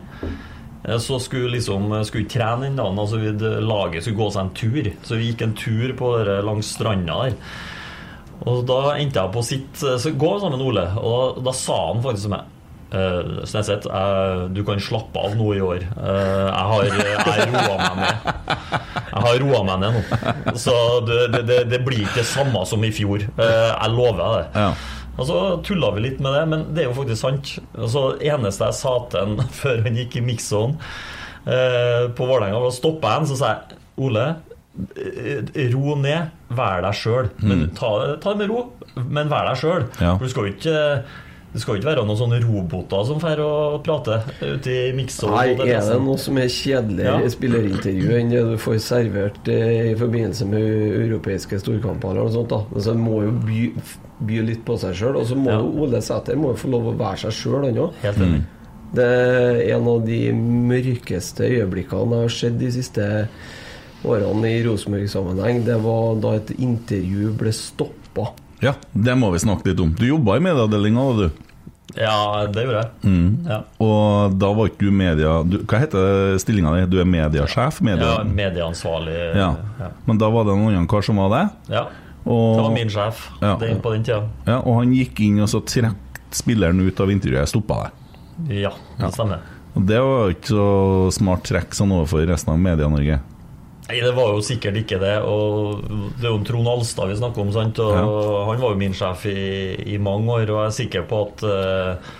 Eh, 0.88 0.98
Så 0.98 1.19
skulle 1.19 1.55
liksom 1.55 1.91
skulle 2.05 2.24
vi 2.24 2.29
trene 2.29 2.67
den 2.69 2.75
dagen. 2.79 3.00
Altså 3.00 3.22
vi, 3.22 3.31
laget 3.62 4.03
skulle 4.03 4.24
gå 4.24 4.31
seg 4.31 4.43
en 4.45 4.55
tur. 4.57 4.91
Så 5.03 5.19
vi 5.19 5.31
gikk 5.31 5.45
en 5.45 5.55
tur 5.57 5.95
på 5.98 6.17
der, 6.17 6.41
langs 6.45 6.74
stranda 6.77 7.22
der. 7.25 7.39
Og 8.45 8.65
da 8.67 8.98
endte 9.00 9.22
jeg 9.22 9.31
på 9.31 9.39
å 9.39 9.45
sitte 9.48 9.93
Så 9.95 10.12
gå 10.12 10.34
sammen 10.41 10.60
med 10.60 10.67
Ole. 10.67 10.89
Og 11.00 11.39
da, 11.45 11.53
sa 11.55 11.88
han 11.91 12.03
faktisk 12.05 12.27
til 12.27 12.38
meg 12.38 12.51
Uh, 12.95 13.41
Sneseth, 13.43 13.89
uh, 13.89 14.45
du 14.53 14.62
kan 14.63 14.79
slappe 14.79 15.19
av 15.19 15.34
nå 15.36 15.50
i 15.57 15.60
år. 15.60 15.81
Uh, 15.98 16.45
jeg 16.48 16.67
har 16.69 17.39
jeg 17.41 17.48
roa 17.50 17.77
meg 17.81 17.98
ned. 17.98 18.27
Jeg 19.15 19.24
har 19.25 19.39
roa 19.41 19.62
meg 19.65 19.81
ned 19.81 19.98
nå. 19.98 20.53
Så 20.62 20.75
det, 21.07 21.41
det, 21.50 21.57
det, 21.72 21.79
blir 21.84 22.05
ikke 22.05 22.22
det 22.22 22.27
samme 22.29 22.62
som 22.69 22.86
i 22.86 22.91
fjor. 22.95 23.25
Eh, 23.25 23.72
jeg 23.72 23.91
lover 23.95 24.22
deg 24.22 24.36
det. 24.38 24.63
Ja. 24.63 24.69
Og 25.15 25.27
så 25.29 25.38
tulla 25.63 25.91
vi 25.95 26.01
litt 26.10 26.19
med 26.24 26.34
det, 26.36 26.45
men 26.51 26.65
det 26.75 26.84
er 26.84 26.89
jo 26.89 26.98
faktisk 26.98 27.22
sant. 27.22 27.53
Altså, 27.77 28.05
eneste 28.19 28.67
jeg 28.67 28.79
sa 28.81 28.95
til 29.12 29.22
han 29.24 29.50
før 29.62 29.84
han 29.86 30.00
gikk 30.01 30.17
i 30.19 30.25
mix-on 30.27 30.75
eh, 31.48 32.10
på 32.15 32.27
Vålerenga, 32.27 32.60
var 32.60 32.72
å 32.74 32.75
stoppe 32.75 33.12
han, 33.13 33.27
så 33.29 33.38
sa 33.39 33.53
jeg 33.53 33.81
Ole, 34.05 34.25
eh, 35.00 35.69
ro 35.72 35.95
ned. 36.00 36.34
Vær 36.55 36.81
deg 36.84 36.98
sjøl. 37.00 37.29
Mm. 37.39 37.69
ta, 37.77 37.91
ta 38.19 38.34
det 38.34 38.41
med 38.43 38.51
ro, 38.51 38.65
men 39.07 39.31
vær 39.31 39.48
deg 39.53 39.62
sjøl. 39.62 39.88
Ja. 40.03 40.17
For 40.17 40.25
du 40.27 40.34
skal 40.34 40.50
jo 40.50 40.57
ikke 40.57 40.81
det 41.55 41.62
skal 41.63 41.77
jo 41.77 41.79
ikke 41.79 41.88
være 41.88 42.01
noen 42.03 42.17
sånne 42.19 42.38
roboter 42.43 43.03
som 43.07 43.19
får 43.24 43.39
å 43.39 43.51
prate 43.79 44.17
ute 44.41 44.74
i 44.75 44.89
mix-zone. 44.98 45.38
Nei, 45.38 45.69
er 45.72 45.86
det 45.88 46.00
noe 46.03 46.19
som 46.19 46.36
er 46.41 46.50
kjedeligere 46.51 47.22
Ja. 47.22 47.24
i 47.24 47.31
spillerintervju 47.31 48.17
enn 48.17 48.34
det 48.34 48.41
du 48.50 48.57
får 48.60 48.81
servert 48.84 49.48
eh, 49.48 49.93
i 49.93 49.95
forbindelse 49.95 50.50
med 50.51 50.65
europeiske 51.05 51.62
storkamper 51.63 52.12
eller 52.12 52.27
noe 52.27 52.34
sånt? 52.36 52.51
da 52.51 52.60
Så 52.75 52.91
Han 52.91 53.05
må 53.05 53.22
jo 53.24 53.31
by, 53.48 53.62
by 54.19 54.41
litt 54.48 54.63
på 54.65 54.77
seg 54.79 54.93
sjøl, 54.95 55.15
og 55.19 55.25
så 55.27 55.36
må 55.36 55.50
Ja. 55.51 55.57
jo 55.60 55.84
Ole 55.84 56.01
Sæter 56.01 56.36
må 56.39 56.53
jo 56.53 56.60
få 56.62 56.69
lov 56.72 56.86
å 56.93 56.98
være 56.98 57.17
seg 57.17 57.31
sjøl, 57.31 57.65
han 57.65 57.75
òg. 57.77 58.43
Det 58.95 59.03
er 59.03 59.75
en 59.75 59.88
av 59.88 60.05
de 60.05 60.31
mørkeste 60.31 61.43
øyeblikkene 61.50 62.15
jeg 62.15 62.22
har 62.22 62.29
sett 62.29 62.60
de 62.60 62.69
siste 62.72 63.27
årene 64.05 64.45
i 64.53 64.63
Rosenborg-sammenheng. 64.63 65.63
Det 65.65 65.77
var 65.84 66.15
da 66.22 66.36
et 66.38 66.51
intervju 66.60 67.34
ble 67.38 67.51
stoppa. 67.51 68.31
ja, 68.62 68.74
det 68.93 69.17
må 69.17 69.31
vi 69.34 69.39
snakke 69.39 69.65
litt 69.67 69.79
om. 69.84 69.91
Du 69.98 70.05
jobba 70.07 70.38
i 70.38 70.39
medieavdelinga, 70.39 71.03
da, 71.10 71.27
du. 71.27 71.43
Ja, 71.95 72.45
det 72.51 72.63
gjorde 72.65 72.81
jeg. 72.81 72.89
Mm. 73.03 73.45
Ja. 73.48 73.60
Og 73.79 74.34
da 74.39 74.48
var 74.53 74.67
ikke 74.67 74.79
du 74.88 74.91
media 74.91 75.43
du, 75.48 75.60
Hva 75.63 75.79
heter 75.79 76.36
stillinga 76.41 76.74
di? 76.75 76.88
Du 76.91 76.98
er 77.00 77.05
mediasjef? 77.07 77.77
Media, 77.86 78.17
ja, 78.17 78.24
Medieansvarlig. 78.24 79.13
Ja. 79.38 79.51
Ja. 79.79 79.89
Men 80.05 80.17
da 80.19 80.27
var 80.34 80.43
det 80.48 80.55
en 80.57 80.65
annen 80.67 80.88
kar 80.91 81.01
som 81.05 81.15
var 81.22 81.29
det? 81.36 81.43
ja. 81.75 81.86
Og, 82.25 82.55
Det 82.58 82.63
var 82.65 82.72
min 82.74 82.89
sjef 82.89 83.29
Ja. 83.41 83.55
den, 83.62 83.82
på 83.82 83.91
den 83.94 84.03
tida. 84.03 84.24
ja, 84.48 84.58
og 84.60 84.79
han 84.82 84.94
gikk 84.94 85.20
inn 85.22 85.39
og 85.46 85.48
så 85.51 85.62
trakk 85.62 85.96
spilleren 86.34 86.79
ut 86.82 87.00
av 87.00 87.12
intervjuet. 87.13 87.48
Stoppa 87.48 87.84
deg. 87.86 87.91
Ja, 88.65 88.72
det 89.00 89.12
stemmer. 89.13 89.39
Og 89.75 89.86
det 89.88 90.00
var 90.01 90.29
ikke 90.34 90.50
så 90.55 90.65
smart 91.13 91.44
trekk 91.48 91.75
sånn 91.75 91.91
overfor 91.91 92.25
resten 92.27 92.53
av 92.53 92.60
Media-Norge. 92.60 93.20
Nei, 93.88 94.00
det 94.01 94.15
var 94.17 94.32
jo 94.34 94.41
sikkert 94.41 94.79
ikke 94.82 94.98
det. 95.00 95.13
Og 95.22 95.84
det 96.17 96.25
er 96.25 96.32
jo 96.34 96.39
Trond 96.48 96.67
Alstad 96.67 97.12
vi 97.12 97.15
snakker 97.20 97.44
om, 97.44 97.51
sant? 97.53 97.77
og 97.79 97.94
han 98.50 98.60
var 98.63 98.72
jo 98.74 98.79
min 98.79 98.96
sjef 98.98 99.25
i, 99.29 99.75
i 99.94 99.98
mange 100.01 100.25
år. 100.32 100.50
Og 100.50 100.63
jeg 100.63 100.72
er 100.72 100.77
sikker 100.79 101.05
på 101.12 101.20
at 101.27 101.44
eh, 101.46 102.13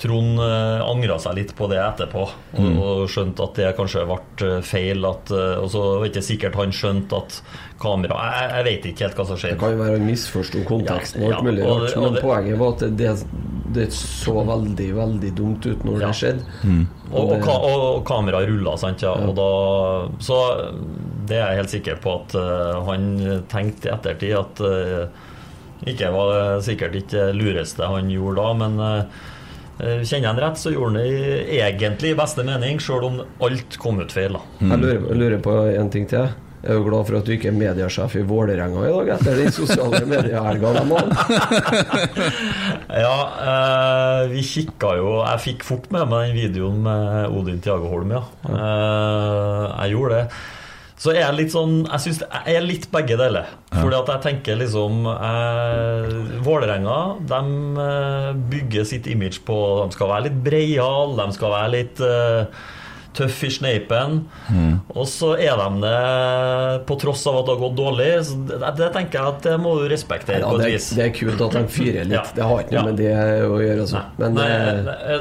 Trond 0.00 0.38
uh, 0.40 0.80
angra 0.88 1.18
seg 1.20 1.34
litt 1.36 1.50
på 1.54 1.68
det 1.70 1.76
etterpå, 1.78 2.22
og, 2.24 2.58
Mm. 2.58 2.78
og 2.82 3.02
skjønte 3.12 3.44
at 3.44 3.54
det 3.60 3.68
kanskje 3.76 4.02
ble 4.08 4.16
eh, 4.48 4.62
feil. 4.66 5.04
At, 5.06 5.30
eh, 5.30 5.60
og 5.62 5.68
så 5.70 5.82
var 5.98 6.02
det 6.06 6.10
ikke 6.12 6.22
sikkert 6.26 6.56
han 6.58 6.72
skjønte 6.74 7.16
at 7.20 7.36
kamera 7.82 8.16
Jeg, 8.22 8.50
jeg 8.56 8.64
vet 8.68 8.84
ikke 8.90 9.04
helt 9.06 9.16
hva 9.20 9.24
som 9.26 9.36
Det 9.42 9.58
kan 9.60 9.72
jo 9.72 9.78
være 9.82 9.96
han 9.98 10.06
misforsto 10.06 10.62
konteksten 10.68 11.22
ja, 11.22 11.30
Ja, 11.34 11.40
mulig 11.42 11.64
og 11.66 11.80
det- 11.86 11.96
og 11.96 12.02
men 12.02 12.14
det- 12.14 12.22
poenget 12.22 12.58
var 12.58 12.68
at 12.72 12.96
det, 12.96 13.10
det 13.74 13.86
så 13.92 14.34
veldig, 14.46 14.88
veldig 14.94 15.34
dumt 15.34 15.66
ut 15.66 15.84
når 15.84 16.00
Ja. 16.00 16.06
det 16.06 16.14
skjedde. 16.20 16.86
Og, 17.12 17.18
og, 17.20 17.28
det- 17.30 17.42
ka 17.44 17.50
og 17.58 18.04
kameraet 18.06 18.48
rulla, 18.48 18.76
sant. 18.78 19.02
Ja. 19.02 19.12
Og 19.12 19.34
da, 19.36 19.50
så 20.18 20.38
det 21.26 21.36
er 21.38 21.48
jeg 21.52 21.56
helt 21.62 21.70
sikker 21.70 21.96
på 22.02 22.14
at 22.22 22.34
uh, 22.34 22.82
han 22.86 23.44
tenkte 23.48 23.86
i 23.88 23.92
ettertid 23.94 24.34
at 24.38 24.60
uh, 24.60 25.06
ikke 25.86 26.10
var 26.14 26.60
sikkert 26.62 26.94
ikke 26.94 27.10
det 27.10 27.34
lureste 27.34 27.82
han 27.86 28.08
gjorde 28.10 28.36
da, 28.38 28.52
men 28.54 28.76
eh, 28.78 29.04
kjenner 29.80 30.20
jeg 30.20 30.28
han 30.28 30.40
rett, 30.44 30.60
så 30.60 30.70
gjorde 30.74 30.92
han 30.92 31.02
det 31.02 31.58
egentlig 31.58 32.12
i 32.12 32.18
beste 32.18 32.44
mening, 32.46 32.78
sjøl 32.82 33.04
om 33.08 33.20
alt 33.42 33.78
kom 33.82 34.00
ut 34.02 34.12
feil. 34.14 34.36
da 34.36 34.42
Jeg 34.68 34.78
lurer, 34.84 35.04
jeg 35.08 35.20
lurer 35.24 35.42
på 35.42 35.56
en 35.72 35.90
ting 35.92 36.06
til. 36.10 36.28
Jeg 36.62 36.70
er 36.70 36.76
jo 36.78 36.84
glad 36.86 37.06
for 37.08 37.18
at 37.18 37.26
du 37.26 37.32
ikke 37.34 37.48
er 37.50 37.56
mediesjef 37.58 38.12
i 38.20 38.22
Vålerenga 38.22 38.84
i 38.86 38.90
dag, 38.94 39.08
etter 39.16 39.40
den 39.40 39.50
sosiale 39.50 39.98
mediehelga 40.12 40.74
de 40.76 40.84
hadde. 40.92 42.22
Ja, 43.02 43.16
eh, 43.48 44.28
vi 44.28 44.42
kikka 44.44 44.90
jo 44.98 45.12
Jeg 45.24 45.40
fikk 45.40 45.62
fort 45.64 45.86
med 45.94 46.10
meg 46.10 46.28
den 46.28 46.36
videoen 46.36 46.82
med 46.84 47.32
Odin 47.34 47.58
Tiago 47.64 47.88
Holm, 47.90 48.12
ja. 48.14 48.20
Eh, 48.46 49.64
jeg 49.82 49.96
gjorde 49.96 50.20
det. 50.20 50.42
Så 51.02 51.10
er 51.10 51.24
jeg 51.24 51.34
litt 51.34 51.54
sånn 51.54 51.80
Jeg 51.88 52.02
synes 52.04 52.20
jeg 52.22 52.56
er 52.56 52.66
litt 52.66 52.84
begge 52.92 53.16
deler. 53.18 53.48
Fordi 53.72 53.96
at 53.98 54.12
jeg 54.12 54.24
tenker 54.28 54.60
liksom 54.60 55.08
eh, 55.10 56.12
Vålerenga 56.46 56.98
de 57.32 57.40
eh, 57.86 58.28
bygger 58.52 58.86
sitt 58.86 59.08
image 59.10 59.42
på 59.48 59.56
De 59.82 59.96
skal 59.96 60.12
være 60.12 60.28
litt 60.28 60.38
breiale, 60.46 61.18
de 61.18 61.38
skal 61.38 61.56
være 61.56 61.72
litt 61.74 62.02
eh, 62.06 62.62
tøff 63.16 63.42
i 63.44 63.50
sneipen. 63.52 64.18
Og 64.94 65.06
så 65.08 65.34
er 65.36 65.56
de 65.60 65.82
det 65.82 66.86
på 66.88 66.96
tross 67.00 67.22
av 67.30 67.38
at 67.42 67.46
det 67.48 67.54
har 67.54 67.60
gått 67.62 67.76
dårlig. 67.78 68.08
Så 68.26 68.36
det, 68.48 68.58
det 68.78 68.88
tenker 68.96 69.18
jeg 69.20 69.32
at 69.34 69.46
det 69.46 69.56
må 69.62 69.74
du 69.80 69.86
respektere 69.92 70.40
Ja, 70.42 70.48
på 70.50 70.58
et 70.58 70.64
det, 70.66 70.72
vis. 70.74 70.88
det 70.96 71.04
er 71.06 71.12
kult 71.16 71.44
at 71.46 71.56
de 71.58 71.62
fyrer 71.76 72.04
litt. 72.10 72.16
Ja. 72.18 72.24
Det 72.34 72.48
har 72.48 72.64
ikke 72.64 72.72
noe 72.72 72.80
Ja. 72.80 72.84
med 72.88 72.96
det 72.98 73.12
å 73.46 73.60
gjøre. 73.62 73.78
Altså. 73.86 74.02
Men 74.18 74.34
Nei, 74.40 74.48
eh, 74.48 74.80
nei, 74.88 75.20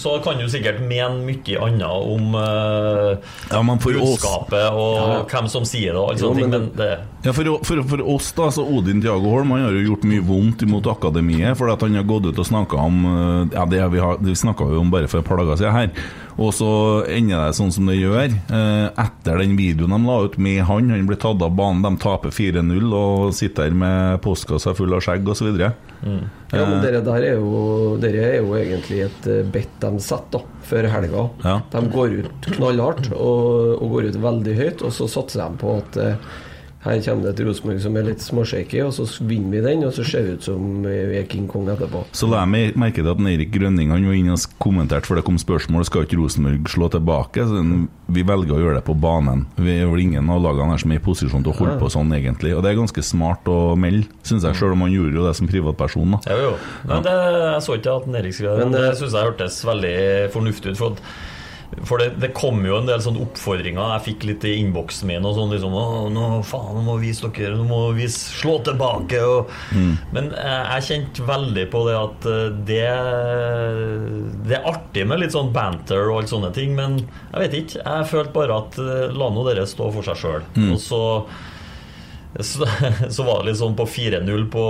så 0.00 0.16
kan 0.24 0.40
du 0.40 0.46
sikkert 0.50 0.80
mene 0.80 1.20
mye 1.26 1.60
annet 1.68 1.84
om 1.84 2.34
uh, 2.38 3.10
Ja, 3.50 3.60
men 3.66 3.78
for 3.82 3.94
oss 4.00 4.14
budskapet 4.16 4.70
og 4.72 4.96
Ja. 5.04 5.20
hvem 5.34 5.48
som 5.52 5.66
sier 5.68 5.92
det, 5.92 6.00
og 6.00 6.16
Jo, 6.20 6.32
ting, 6.34 6.48
men 6.48 6.54
men 6.54 6.70
det 6.78 6.90
Ja, 7.24 7.32
for, 7.32 7.50
for, 7.66 7.82
for 7.88 8.02
oss 8.14 8.30
da, 8.36 8.48
så 8.54 8.64
Odin 8.64 9.00
Tiago 9.02 9.30
Holm 9.32 9.50
Han 9.54 9.64
har 9.66 9.76
jo 9.76 9.84
gjort 9.90 10.04
mye 10.08 10.24
vondt 10.24 10.62
imot 10.66 10.86
akademiet 10.92 11.56
Fordi 11.58 11.72
at 11.76 11.84
han 11.86 11.94
har 11.98 12.06
gått 12.08 12.26
ut 12.30 12.38
og 12.42 12.46
snakket 12.48 12.78
om 12.80 12.98
eh, 13.10 13.56
Ja, 13.58 13.64
det, 13.70 13.80
vi, 13.94 14.02
har, 14.02 14.18
det 14.22 14.36
snakket 14.36 14.54
snakka 14.54 14.80
om 14.80 14.90
bare 14.92 15.08
for 15.10 15.18
et 15.22 15.26
par 15.28 15.40
dager 15.40 15.56
siden 15.60 15.74
her 15.74 15.90
Og 16.34 16.50
så 16.56 16.68
ender 17.10 17.44
det 17.46 17.58
sånn 17.58 17.72
som 17.74 17.86
det 17.86 17.98
gjør 17.98 18.32
eh, 18.32 18.86
Etter 18.90 19.38
den 19.38 19.54
videoen 19.58 19.92
de 19.94 20.00
la 20.02 20.16
ut 20.24 20.38
med 20.42 20.64
han 20.66 20.90
Han 20.90 21.06
blir 21.06 21.20
tatt 21.20 21.42
av 21.44 21.54
banen, 21.54 21.84
de 21.84 22.02
taper 22.02 22.34
4-0 22.34 22.96
Og 22.98 23.34
sitter 23.36 23.68
her 23.68 23.76
med 23.78 24.22
postkassa 24.24 24.74
full 24.74 24.96
av 24.96 25.04
skjegg 25.04 25.28
osv. 25.30 25.52
Mm. 26.04 26.24
ja, 26.52 26.64
men 26.68 26.82
dere 26.82 27.00
der 27.04 27.24
er 27.30 27.38
jo, 27.38 27.94
dere 28.02 28.24
er 28.26 28.34
jo 28.42 28.56
egentlig 28.58 29.04
et 29.06 29.28
bedt 29.52 29.64
bet 29.64 29.80
de 29.80 30.02
setter 30.04 30.42
da, 30.42 30.58
før 30.68 30.88
helga. 30.92 31.22
Ja. 31.44 31.54
De 31.72 31.82
går 31.92 32.16
ut 32.24 32.48
knallhardt 32.56 33.10
og, 33.12 33.78
og 33.78 33.94
går 33.94 34.10
ut 34.10 34.18
veldig 34.24 34.56
høyt, 34.58 34.84
og 34.84 34.94
så 34.96 35.08
satser 35.10 35.44
de 35.44 35.60
på 35.60 35.78
at 35.80 36.00
eh, 36.00 36.34
her 36.84 37.00
kommer 37.00 37.22
det 37.24 37.30
et 37.40 37.46
Rosenborg 37.46 37.80
som 37.80 37.96
er 37.96 38.04
litt 38.10 38.20
småshaky, 38.20 38.82
og 38.84 38.92
så 38.92 39.06
vinner 39.24 39.50
vi 39.54 39.60
den, 39.64 39.84
og 39.88 39.92
så 39.96 40.04
ser 40.04 40.22
vi 40.26 40.34
ut 40.36 40.44
som 40.44 40.82
vi 40.84 41.16
er 41.18 41.24
King 41.30 41.46
Kong 41.48 41.66
etterpå. 41.72 42.02
Så 42.12 42.28
la 42.28 42.42
jeg 42.44 42.74
merke 42.76 43.00
til 43.00 43.08
at 43.08 43.22
Erik 43.34 43.50
Grønning 43.54 43.90
Han 43.94 44.04
var 44.06 44.18
inne 44.18 44.34
og 44.36 44.44
kommenterte 44.60 45.08
For 45.08 45.16
det 45.18 45.24
kom 45.26 45.38
spørsmål 45.40 45.84
Skal 45.88 46.04
ikke 46.04 46.18
Rosenborg 46.20 46.68
slå 46.70 46.88
tilbake 46.92 47.46
så 47.48 47.62
Vi 48.14 48.22
velger 48.26 48.54
å 48.56 48.60
gjøre 48.60 48.76
det 48.78 48.84
på 48.86 48.94
banen 49.00 49.46
Vi 49.56 49.78
er 49.80 49.88
vel 49.90 50.02
ingen 50.04 50.28
av 50.30 50.42
lagene 50.44 50.74
her 50.74 50.82
som 50.82 50.92
er 50.92 51.00
i 51.00 51.04
posisjon 51.04 51.42
til 51.44 51.52
å 51.54 51.56
holde 51.58 51.78
på 51.80 51.88
sånn 51.92 52.12
egentlig 52.16 52.52
Og 52.56 52.62
det 52.64 52.72
er 52.74 52.78
ganske 52.82 53.04
smart 53.06 53.48
å 53.50 53.58
melde 53.80 54.06
Synes 54.22 54.44
jeg 54.44 54.60
selv 54.60 54.76
om 54.76 54.84
han 54.84 54.92
gjorde 54.94 55.16
jo 55.18 55.26
det 55.26 55.34
som 55.40 55.48
privatperson 55.50 56.16
da. 56.16 56.20
Jo, 56.30 56.40
jo. 56.50 56.54
Men 56.90 57.06
det, 57.08 57.14
jeg 57.16 57.62
så 57.66 57.78
ikke 57.80 57.96
at 57.98 58.10
Eirik 58.20 58.36
skrev 58.36 58.58
det, 58.58 58.64
Men 58.66 58.76
det 58.76 58.82
det- 58.84 58.98
syns 59.00 59.16
jeg 59.16 59.30
hørtes 59.30 59.60
veldig 59.64 59.94
fornuftig 60.36 60.74
ut. 60.74 60.78
For, 60.80 60.92
at, 60.98 61.00
for 61.88 61.98
det, 61.98 62.10
det 62.22 62.30
kom 62.36 62.60
jo 62.66 62.76
en 62.78 62.86
del 62.88 63.00
sånne 63.02 63.22
oppfordringer. 63.24 63.94
Jeg 63.96 64.04
fikk 64.08 64.26
litt 64.28 64.44
i 64.46 64.52
innboksen 64.60 65.08
min 65.10 65.26
og 65.26 65.34
sånn 65.38 65.54
liksom 65.54 65.74
nå 66.14 66.26
faen, 66.46 66.76
nå 66.76 66.82
må 66.86 66.96
vi 67.00 67.10
vise 67.10 67.30
dere 67.34 67.56
Nå 67.58 67.66
må 67.68 67.80
vi 67.96 68.06
slå 68.12 68.58
tilbake. 68.66 69.20
Og, 69.26 69.50
Men 70.14 70.30
eh, 70.38 70.74
jeg 70.76 70.86
kjente 70.88 71.26
veldig 71.28 71.66
på 71.72 71.82
det 71.88 71.96
at 71.98 72.28
eh, 72.30 72.44
det 72.70 72.84
Det 74.48 74.58
er 74.58 74.68
artig 74.70 75.06
med 75.08 75.22
litt 75.24 75.34
sånn 75.34 75.52
banter 75.54 76.06
og 76.10 76.22
alt 76.22 76.32
sånne 76.32 76.52
ting, 76.56 76.76
men 76.78 77.00
jeg 77.00 77.40
vet 77.42 77.58
ikke. 77.62 77.82
Jeg 77.82 78.10
følte 78.12 78.36
bare 78.38 78.60
at 78.62 78.78
eh, 78.82 79.08
la 79.14 79.30
nå 79.34 79.44
dere 79.48 79.66
stå 79.68 79.90
for 79.94 80.06
seg 80.06 80.20
sjøl. 80.20 80.46
Og 80.70 80.78
så 80.82 81.02
så, 82.40 82.66
så 83.14 83.22
var 83.26 83.42
det 83.42 83.52
litt 83.52 83.58
sånn 83.60 83.76
på 83.78 83.84
4-0 83.86 84.44
på 84.50 84.62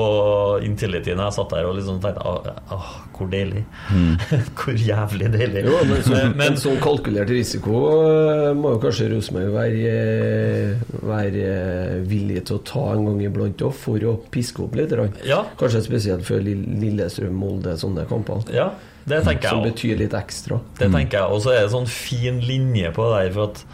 Intility 0.66 1.14
når 1.16 1.30
jeg 1.30 1.36
satt 1.38 1.54
der 1.54 1.68
og 1.68 1.76
liksom 1.78 2.00
tenkte 2.02 2.24
Åh, 2.28 2.48
ah, 2.74 2.90
hvor 3.14 3.30
deilig. 3.32 3.62
hvor 4.58 4.74
jævlig 4.76 5.30
deilig. 5.32 5.62
Jo, 5.68 5.78
men 5.88 6.02
så, 6.04 6.16
Men- 6.34 6.42
en 6.50 6.58
sånn 6.60 6.80
kalkulert 6.82 7.30
risiko 7.32 7.80
eh, 8.02 8.50
må 8.58 8.74
jo 8.74 8.80
kanskje 8.82 9.08
Rosenborg 9.14 9.52
være, 9.54 9.92
eh, 9.94 10.96
være 11.06 11.44
eh, 11.52 11.94
villig 12.10 12.42
til 12.50 12.58
å 12.58 12.64
ta 12.68 12.84
en 12.96 13.06
gang 13.08 13.22
iblant 13.28 13.64
òg, 13.68 13.72
for 13.84 14.08
å 14.10 14.16
piske 14.34 14.64
opp 14.66 14.76
litt. 14.78 14.92
Ja. 15.26 15.44
Kanskje 15.60 15.84
spesielt 15.86 16.26
for 16.26 16.42
Lill- 16.44 16.66
Lillestrøm, 16.82 17.32
Molde, 17.38 17.78
sånne 17.80 18.04
kamper. 18.10 18.44
ja, 18.54 18.72
det 19.04 19.22
tenker 19.24 19.48
jeg 19.48 19.52
Som 19.52 19.64
betyr 19.66 19.98
litt 20.00 20.14
ekstra. 20.16 20.60
Det 20.78 20.90
tenker 20.92 21.18
jeg. 21.20 21.28
Og 21.34 21.42
så 21.44 21.52
er 21.52 21.64
det 21.66 21.72
sånn 21.74 21.88
fin 21.90 22.38
linje 22.40 22.92
på 22.96 23.04
det 23.10 23.18
der. 23.26 23.34
For 23.34 23.50
at 23.52 23.64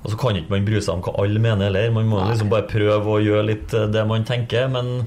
og 0.00 0.12
så 0.12 0.16
kan 0.20 0.38
ikke 0.38 0.54
man 0.54 0.64
bry 0.64 0.80
seg 0.80 0.94
om 0.96 1.02
hva 1.04 1.12
alle 1.20 1.42
mener 1.42 1.68
heller. 1.68 1.90
Man 1.92 2.08
må 2.08 2.22
liksom 2.24 2.48
bare 2.52 2.68
prøve 2.70 3.16
å 3.16 3.20
gjøre 3.20 3.48
litt 3.50 3.74
eh, 3.76 3.88
det 3.92 4.04
man 4.08 4.24
tenker. 4.28 4.70
Men 4.72 5.04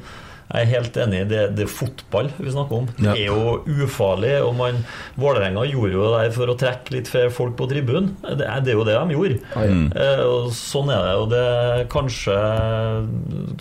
jeg 0.52 0.62
er 0.62 0.70
helt 0.74 0.98
enig. 0.98 1.22
Det, 1.30 1.42
det 1.58 1.64
er 1.66 1.72
fotball 1.72 2.28
vi 2.38 2.52
snakker 2.54 2.76
om. 2.84 2.88
Det 2.98 3.10
er 3.14 3.26
jo 3.30 3.64
ufarlig. 3.86 4.34
Og 4.46 4.54
man, 4.60 4.82
Vålerenga 5.18 5.64
gjorde 5.70 5.94
jo 5.96 6.04
det 6.04 6.12
der 6.20 6.34
for 6.36 6.52
å 6.52 6.58
trekke 6.60 6.94
litt 6.98 7.08
flere 7.10 7.32
folk 7.34 7.56
på 7.58 7.68
tribunen. 7.72 8.12
Det, 8.22 8.46
er- 8.46 8.62
det 8.66 8.74
er 8.74 8.78
jo 8.78 8.84
det 8.86 8.98
de 9.00 9.16
gjorde. 9.16 9.40
Ja. 9.56 9.62
Eh, 10.04 10.22
og 10.28 10.52
sånn 10.54 10.92
er 10.94 11.08
det. 11.08 11.16
Og 11.24 11.30
det 11.34 11.88
kanskje 11.94 12.36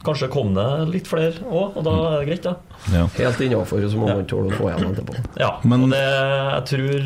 Kanskje 0.03 0.29
kom 0.33 0.53
det 0.57 0.67
litt 0.91 1.07
flere 1.09 1.33
òg, 1.47 1.77
og 1.79 1.85
da 1.87 1.93
er 2.11 2.19
det 2.19 2.27
greit, 2.29 2.43
da. 2.49 2.55
Ja. 2.93 3.05
Helt 3.17 3.41
innafor, 3.47 3.85
så 3.89 3.99
må 4.01 4.09
man 4.11 4.25
tåle 4.27 4.51
å 4.51 4.57
få 4.59 4.69
igjen 4.73 4.91
etterpå. 4.93 5.15
Ja, 5.39 5.53
Men- 5.63 5.85
og 5.87 5.91
det 5.95 6.03
jeg 6.03 6.65
tror 6.73 7.03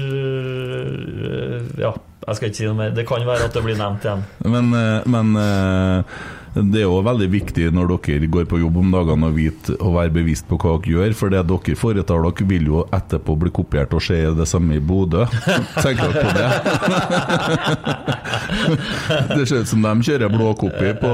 Ja, 1.80 1.92
jeg 2.26 2.36
skal 2.38 2.48
ikke 2.48 2.56
si 2.58 2.66
noe 2.66 2.78
mer. 2.78 2.90
Det 2.96 3.04
kan 3.08 3.24
være 3.26 3.44
at 3.48 3.54
det 3.54 3.62
blir 3.64 3.76
nevnt 3.78 4.02
igjen. 4.06 4.22
Men, 4.44 4.72
eh, 4.74 5.02
men 5.06 5.36
eh, 5.36 6.02
det 6.56 6.80
er 6.80 6.86
jo 6.86 7.02
veldig 7.04 7.26
viktig 7.28 7.66
når 7.76 7.90
dere 8.06 8.28
går 8.32 8.46
på 8.48 8.60
jobb 8.62 8.78
om 8.80 8.92
dagene 8.94 9.28
å 9.28 9.34
vite 9.34 9.74
og 9.76 9.96
være 9.98 10.14
bevisst 10.14 10.46
på 10.48 10.56
hva 10.56 10.76
dere 10.80 10.92
gjør, 10.94 11.16
for 11.18 11.32
det 11.32 11.42
dere 11.50 11.76
foretar 11.76 12.22
dere 12.24 12.46
vil 12.48 12.70
jo 12.70 12.84
etterpå 12.96 13.36
bli 13.42 13.50
kopiert 13.58 13.92
og 13.96 14.00
se 14.04 14.16
det 14.38 14.46
samme 14.48 14.78
i 14.78 14.80
Bodø. 14.80 15.26
Tenker 15.84 16.14
dere 16.14 16.22
på 16.24 16.30
det? 16.36 16.48
det 19.36 19.46
ser 19.50 19.64
ut 19.64 19.68
som 19.68 19.84
de 19.84 19.92
kjører 20.08 20.32
blåkopi 20.32 20.94
på 21.02 21.12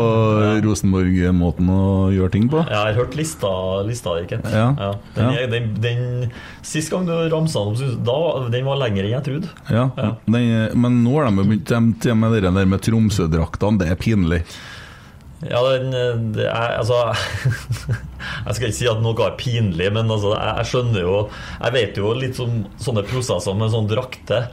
Rosenborg-måten 0.67 1.73
å 1.75 1.83
gjøre 2.15 2.35
ting 2.37 2.47
på. 2.53 2.63
Jeg 2.69 2.79
har 2.79 2.99
hørt 3.01 3.17
lista, 3.19 3.51
lista 3.89 4.15
di, 4.19 4.29
Kent. 4.31 4.47
Ja. 4.53 4.69
Den, 5.17 5.23
Ja. 5.23 5.47
Den, 5.53 5.67
den, 5.83 6.31
sist 6.67 6.91
gang 6.93 7.07
du 7.07 7.13
ramsa 7.33 7.61
den 7.67 8.09
opp, 8.09 8.47
den 8.53 8.67
var 8.67 8.79
lengre 8.81 9.05
enn 9.07 9.17
jeg 9.17 9.27
trodde. 9.27 9.51
Ja, 9.69 9.89
Ja. 9.97 10.13
Den, 10.27 10.79
Men 10.79 11.03
nå 11.05 11.17
har 11.19 11.31
de 11.31 11.43
begynt 11.43 12.07
med 12.23 12.33
det 12.37 12.47
der 12.47 12.67
med 12.69 12.83
Tromsø-draktene, 12.85 13.83
det 13.83 13.91
er 13.91 13.99
pinlig. 14.01 14.43
Ja, 15.43 15.59
den 15.75 16.33
det 16.37 16.45
er, 16.47 16.77
Altså 16.79 17.01
Jeg 18.47 18.55
skal 18.55 18.69
ikke 18.69 18.77
si 18.77 18.87
at 18.91 19.01
noe 19.03 19.25
er 19.27 19.39
pinlig, 19.41 19.89
men 19.95 20.11
altså, 20.11 20.37
jeg, 20.37 20.53
jeg 20.61 20.71
skjønner 20.71 21.03
jo 21.03 21.17
Jeg 21.57 21.75
vet 21.75 21.99
jo 21.99 22.13
litt 22.15 22.39
om 22.45 22.61
sånne 22.83 23.03
prosesser 23.09 23.57
med 23.59 23.73
sånn 23.75 23.91
drakte. 23.91 24.45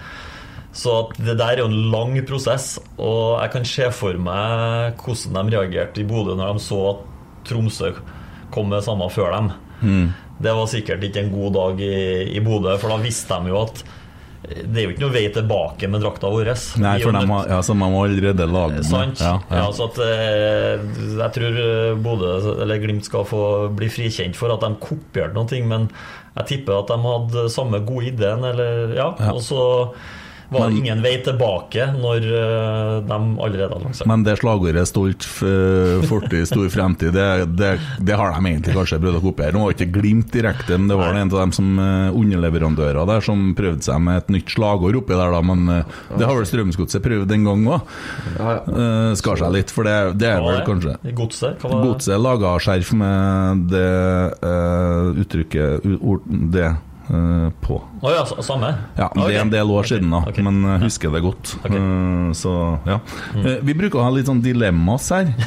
Så 0.73 0.95
at 1.03 1.19
det 1.25 1.35
der 1.39 1.55
er 1.57 1.63
jo 1.63 1.69
en 1.69 1.91
lang 1.93 2.13
prosess, 2.29 2.75
og 3.01 3.39
jeg 3.41 3.53
kan 3.55 3.65
se 3.65 3.87
for 3.95 4.17
meg 4.21 4.99
hvordan 5.01 5.49
de 5.49 5.55
reagerte 5.57 6.03
i 6.03 6.07
Bodø 6.07 6.35
når 6.37 6.59
de 6.59 6.63
så 6.63 6.81
at 6.91 7.05
Tromsø 7.49 7.93
kom 8.53 8.69
med 8.69 8.85
samme 8.85 9.07
før 9.13 9.33
dem. 9.33 9.47
Det 10.39 10.53
var 10.55 10.69
sikkert 10.71 11.03
ikke 11.03 11.23
en 11.23 11.33
god 11.33 11.55
dag 11.57 11.81
i, 11.83 11.95
i 12.37 12.41
Bodø, 12.45 12.75
for 12.79 12.93
da 12.93 12.99
visste 13.01 13.39
de 13.41 13.49
jo 13.51 13.63
at 13.65 13.81
det 14.49 14.81
er 14.81 14.85
jo 14.87 14.93
ikke 14.95 15.03
noe 15.03 15.13
vei 15.13 15.25
tilbake 15.33 15.89
med 15.91 16.01
drakta 16.01 16.29
vår. 16.33 16.47
Nei, 16.81 16.95
for 17.03 17.13
de 17.13 17.21
har, 17.29 17.49
ja, 17.51 17.59
så 17.65 17.75
de 17.75 17.83
har 17.83 17.97
allerede 18.01 18.47
laget 18.49 18.87
den. 18.89 19.11
Ja, 19.21 19.33
ja. 19.53 19.65
så 19.75 19.89
at 19.91 19.99
eh, 20.01 20.85
Jeg 21.19 21.35
tror 21.35 21.59
eh, 21.65 21.97
Bodø 22.01 22.31
eller 22.55 22.81
Glimt 22.81 23.05
skal 23.05 23.27
få 23.29 23.43
bli 23.77 23.91
frikjent 23.93 24.39
for 24.39 24.53
at 24.55 24.65
de 24.65 24.71
kopierte 24.81 25.37
noe, 25.37 25.61
men 25.69 25.85
jeg 26.39 26.49
tipper 26.53 26.79
at 26.79 26.89
de 26.89 26.97
hadde 27.03 27.45
samme 27.53 27.81
gode 27.85 28.09
ideen, 28.13 28.47
eller 28.49 28.95
ja. 28.97 29.11
Ja. 29.19 29.35
Og 29.35 29.43
så 29.45 29.61
var 30.49 30.59
det 30.65 30.73
Men- 30.73 30.77
ingen 30.83 31.01
vei 31.05 31.15
tilbake 31.23 31.87
når 31.99 32.25
eh, 32.25 32.93
de 33.09 33.17
allerede 33.39 33.69
hadde 33.73 33.83
lansert. 33.85 34.07
Men 34.09 34.23
det 34.25 34.37
slagordet 34.39 34.87
'stolt 34.89 35.23
f- 35.27 36.07
fortid, 36.09 36.47
stor 36.49 36.67
fremtid', 36.73 37.13
det, 37.13 37.27
det, 37.57 37.71
det 38.01 38.15
har 38.17 38.33
de 38.33 38.49
egentlig 38.49 38.73
kanskje 38.75 38.99
prøvd 39.03 39.19
å 39.19 39.23
kopiere. 39.27 39.53
Nå 39.53 39.63
var 39.67 39.75
ikke 39.77 39.91
Glimt 39.99 40.31
direkte, 40.33 40.77
men 40.77 40.87
det 40.89 40.97
var 40.97 41.13
en 41.13 41.29
av 41.31 41.37
dem 41.39 41.51
som 41.55 41.79
eh, 41.79 42.09
underleverandører 42.17 43.05
der 43.09 43.21
som 43.25 43.53
prøvde 43.57 43.83
seg 43.85 44.01
med 44.01 44.17
et 44.23 44.29
nytt 44.37 44.49
slagord 44.55 44.95
oppi 44.99 45.13
der, 45.13 45.31
da. 45.37 45.41
Men 45.41 45.69
eh, 45.69 45.83
det 46.17 46.25
har 46.25 46.35
vel 46.35 46.45
Strømsgodset 46.49 47.03
prøvd 47.05 47.31
en 47.37 47.43
gang 47.49 47.65
òg. 47.77 47.81
Ja, 48.39 48.49
ja. 48.57 49.15
Skar 49.19 49.37
seg 49.41 49.51
litt, 49.53 49.71
for 49.73 49.83
det, 49.87 49.95
det 50.19 50.29
er 50.33 50.41
vel 50.41 50.59
det? 50.59 50.65
kanskje 50.67 51.13
Godset? 51.17 51.61
Godset 51.61 52.19
laga 52.21 52.55
skjerf 52.61 52.91
med 52.97 53.67
det 53.71 54.33
uh, 54.43 55.13
uttrykket 55.21 55.85
ord, 56.01 56.21
det 56.53 56.69
eh, 57.09 57.49
på. 57.63 57.81
Oh, 58.01 58.11
ja, 58.13 58.23
samme? 58.25 58.73
Ja, 58.97 59.09
Det 59.15 59.35
er 59.35 59.41
en 59.41 59.51
del 59.53 59.71
år 59.73 59.83
siden, 59.89 60.09
da, 60.13 60.21
okay. 60.29 60.43
men 60.45 60.61
jeg 60.63 60.81
husker 60.85 61.11
det 61.13 61.21
godt. 61.25 61.55
Okay. 61.63 61.79
Uh, 61.79 62.31
så 62.37 62.53
ja. 62.87 62.97
Uh, 63.35 63.57
vi 63.65 63.73
bruker 63.77 63.99
å 64.01 64.05
ha 64.07 64.11
litt 64.15 64.29
sånn 64.29 64.43
dilemmas 64.45 65.09
her. 65.15 65.25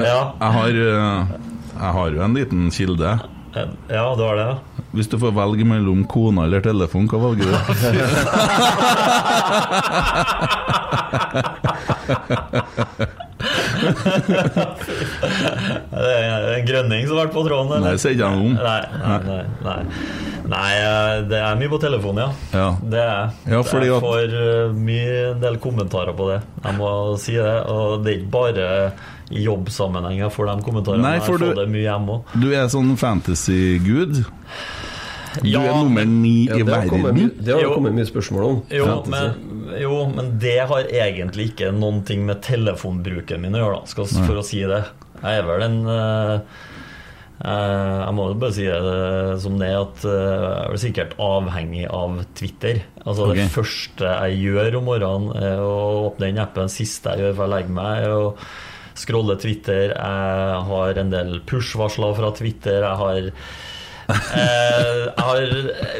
Ja. 0.00 0.20
jeg, 0.40 0.50
har, 0.54 0.68
jeg 0.76 1.92
har 1.96 2.08
jo 2.14 2.20
en 2.24 2.34
liten 2.36 2.70
kilde. 2.74 3.10
Ja, 3.54 4.14
du 4.16 4.22
har 4.22 4.34
det, 4.38 4.44
ja. 4.46 4.56
Hvis 4.94 5.08
du 5.10 5.16
får 5.20 5.32
velge 5.36 5.64
mellom 5.66 6.04
kona 6.10 6.44
eller 6.46 6.60
telefon, 6.64 7.08
hva 7.10 7.18
velger 7.30 7.46
du? 7.50 7.54
Det 15.90 16.10
er 16.16 16.46
en 16.56 16.66
grønning 16.68 17.06
som 17.06 17.16
har 17.16 17.26
vært 17.26 17.34
på 17.34 17.44
tråden? 17.46 17.70
Nei, 17.70 17.78
eller? 17.80 17.96
det 17.96 18.02
sier 18.02 18.14
ikke 18.16 18.26
jeg 18.26 18.34
noe 18.36 18.46
om. 18.46 18.54
Nei, 18.56 18.82
nei, 19.02 19.18
nei, 19.26 19.44
nei. 19.66 19.80
nei, 20.54 20.70
eh, 20.80 21.14
det 21.30 21.40
er 21.44 21.60
mye 21.60 21.72
på 21.72 21.80
telefonen, 21.82 22.20
ja. 22.24 22.30
Ja. 22.60 22.68
Det 22.94 23.02
er. 23.04 23.32
Ja, 23.54 23.62
fordi 23.66 23.90
jeg 23.90 24.02
får 24.04 24.36
eh, 24.42 24.74
mye 24.90 25.14
en 25.32 25.40
del 25.44 25.58
kommentarer 25.62 26.14
på 26.18 26.28
det. 26.32 26.40
Jeg 26.64 26.78
må 26.80 26.90
si 27.22 27.36
det. 27.38 27.56
Og 27.70 28.04
det 28.04 28.12
er 28.14 28.20
ikke 28.20 28.34
bare 28.36 28.68
i 29.30 29.44
jobbsammenheng 29.46 30.18
jeg 30.24 30.32
får 30.34 30.48
de 30.50 30.54
kommentarene. 30.66 31.04
Nei, 31.06 31.18
for 31.22 31.36
jeg 31.38 31.42
får 31.44 31.54
du- 31.54 31.60
det 31.62 31.68
mye 31.76 31.86
hjemme 31.86 32.18
òg. 32.18 32.36
Du 32.42 32.48
er 32.50 32.70
sånn 32.72 32.92
fantasy-gud. 32.98 34.24
Du 35.38 35.48
Ja, 35.48 35.60
er 35.62 35.76
nummer 35.84 36.04
ni 36.08 36.46
Ja, 36.48 36.56
i 36.58 36.64
verden. 36.66 36.88
kommet, 36.90 37.44
det 37.44 37.54
har 37.54 37.62
Jo. 37.62 37.74
kommet 37.76 37.94
mye 37.94 38.08
spørsmål 38.08 38.46
om. 38.48 38.62
Jo 38.74 39.04
men, 39.06 39.36
jo, 39.80 40.08
men 40.10 40.32
det 40.42 40.58
har 40.66 40.82
egentlig 40.90 41.52
ikke 41.52 41.70
noen 41.72 42.02
ting 42.04 42.26
med 42.26 42.42
telefonbruken 42.42 43.40
min 43.40 43.54
å 43.54 43.62
gjøre, 43.62 43.78
da, 43.80 43.86
skal, 43.86 44.10
for 44.26 44.40
å 44.40 44.44
si 44.44 44.60
det. 44.66 44.82
Jeg 45.22 45.38
er 45.38 45.46
vel 45.46 45.62
en 45.68 45.80
uh, 45.86 46.40
Uh, 47.40 48.04
Jeg 48.04 48.12
må 48.18 48.26
jo 48.28 48.34
bare 48.36 48.52
si 48.52 48.66
det 48.68 49.40
som 49.40 49.54
det, 49.56 49.70
at 49.72 50.02
uh, 50.04 50.10
jeg 50.12 50.74
er 50.74 50.80
sikkert 50.82 51.14
avhengig 51.24 51.86
av 51.88 52.18
Twitter. 52.36 52.82
Altså 53.06 53.30
okay. 53.30 53.46
Det 53.46 53.54
første 53.54 54.10
jeg 54.28 54.42
gjør 54.44 54.76
om 54.76 54.84
morgenen, 54.90 55.30
er 55.40 55.62
å 55.64 56.10
åpne 56.10 56.28
den 56.28 56.42
appen. 56.42 56.68
Det 56.68 56.76
siste 56.76 57.14
jeg 57.14 57.24
gjør 57.24 57.38
før 57.38 57.48
jeg 57.48 57.54
legger 57.54 57.76
meg, 57.78 58.04
er 58.04 58.12
å 58.12 58.34
scrolle 59.00 59.38
Twitter. 59.40 59.94
Jeg 59.96 60.60
har 60.68 61.00
en 61.00 61.14
del 61.16 61.40
push-varsler 61.48 62.12
fra 62.20 62.30
Twitter. 62.36 62.84
Jeg 62.84 63.00
har 63.06 63.30
Eh, 63.30 63.32
har, 64.10 65.44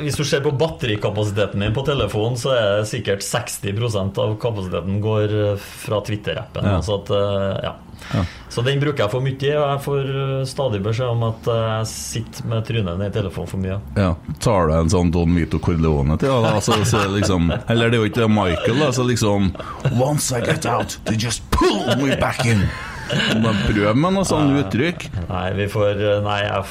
hvis 0.05 0.19
du 0.19 0.25
ser 0.27 0.43
på 0.45 0.53
batterikapasiteten 0.61 1.61
min 1.61 1.77
på 1.77 1.85
telefonen, 1.87 2.39
så 2.41 2.55
er 2.57 2.67
det 2.81 2.89
sikkert 2.91 3.25
60% 3.27 4.19
av 4.23 4.35
kapasiteten 4.43 5.01
går 5.05 5.37
eh, 5.45 5.69
fra 5.85 6.03
Twitter-appen. 6.07 6.67
Ja. 6.67 6.81
Så, 6.85 7.01
eh, 7.15 7.63
ja. 7.69 7.77
Ja. 8.15 8.25
Så 8.49 8.63
den 8.67 8.81
bruker 8.81 9.05
jeg 9.05 9.13
for 9.13 9.23
mye, 9.23 9.51
og 9.61 9.67
jeg 9.69 9.83
får 9.85 10.09
eh, 10.11 10.37
stadig 10.49 10.81
beskjed 10.85 11.13
om 11.13 11.25
at 11.29 11.49
eh, 11.53 11.67
jeg 11.69 11.89
sitter 11.93 12.49
med 12.51 12.67
trynet 12.67 12.99
ned 12.99 13.13
i 13.13 13.15
telefonen 13.15 13.51
for 13.51 13.63
mye. 13.63 13.79
Ja, 13.99 14.15
Tar 14.43 14.71
du 14.71 14.77
en 14.79 14.93
sånn 14.93 15.13
Don 15.15 15.37
Vito 15.37 15.61
Corleone 15.63 16.17
til 16.21 16.33
da, 16.33 16.55
altså, 16.57 16.81
så 16.89 17.05
liksom, 17.13 17.53
Eller 17.71 17.93
det 17.93 18.01
er 18.01 18.05
jo 18.05 18.11
ikke 18.11 18.31
Michael, 18.33 18.81
da, 18.83 18.91
så 18.97 19.07
liksom 19.07 19.53
Once 20.01 20.33
I 20.35 20.43
get 20.45 20.67
out, 20.67 20.99
they 21.05 21.19
just 21.21 21.45
pull 21.55 21.85
me 22.01 22.17
back 22.21 22.43
in. 22.49 22.65
Prøv 23.11 23.97
med 23.99 24.15
noe 24.15 24.27
sånn 24.27 24.53
uttrykk. 24.61 25.09
Nei, 25.29 25.47
vi 25.59 25.71
får 25.71 25.99
eh, 25.99 26.19
Nei, 26.27 26.41
jeg 26.47 26.67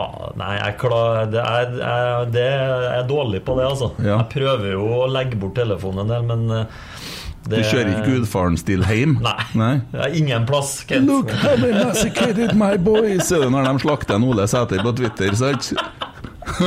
Faen, 0.00 0.38
nei, 0.40 0.54
jeg, 0.56 0.76
klar, 0.80 1.22
det 1.30 1.44
er, 1.44 1.76
jeg, 1.82 2.32
det 2.34 2.48
jeg 2.48 2.96
er 2.96 3.06
dårlig 3.10 3.44
på 3.44 3.56
det, 3.60 3.68
altså. 3.68 3.92
Ja. 4.00 4.16
Jeg 4.22 4.30
prøver 4.32 4.74
jo 4.74 4.88
å 5.02 5.06
legge 5.12 5.38
bort 5.40 5.56
telefonen 5.60 6.06
en 6.06 6.14
del, 6.14 6.28
men 6.30 6.68
det... 7.48 7.62
Du 7.62 7.70
kjører 7.70 7.88
ikke 7.94 8.04
Gudfaren-stil 8.14 8.84
hjem? 8.84 9.16
Nei. 9.24 9.46
Nei. 9.58 9.72
Det 9.90 10.02
er 10.04 10.16
ingen 10.20 10.44
plass. 10.48 10.74
Kent. 10.88 11.08
Look 11.08 11.32
how 11.40 11.56
they 11.56 11.72
massacred 11.72 12.54
my 12.58 12.76
boys! 12.76 13.26
Ser 13.28 13.46
du 13.46 13.50
når 13.52 13.70
de 13.70 13.84
slakter 13.86 14.18
en 14.18 14.26
Ole 14.28 14.46
Sæter 14.50 14.84
på 14.84 14.92
Twitter, 15.00 15.34
sant? 15.38 15.72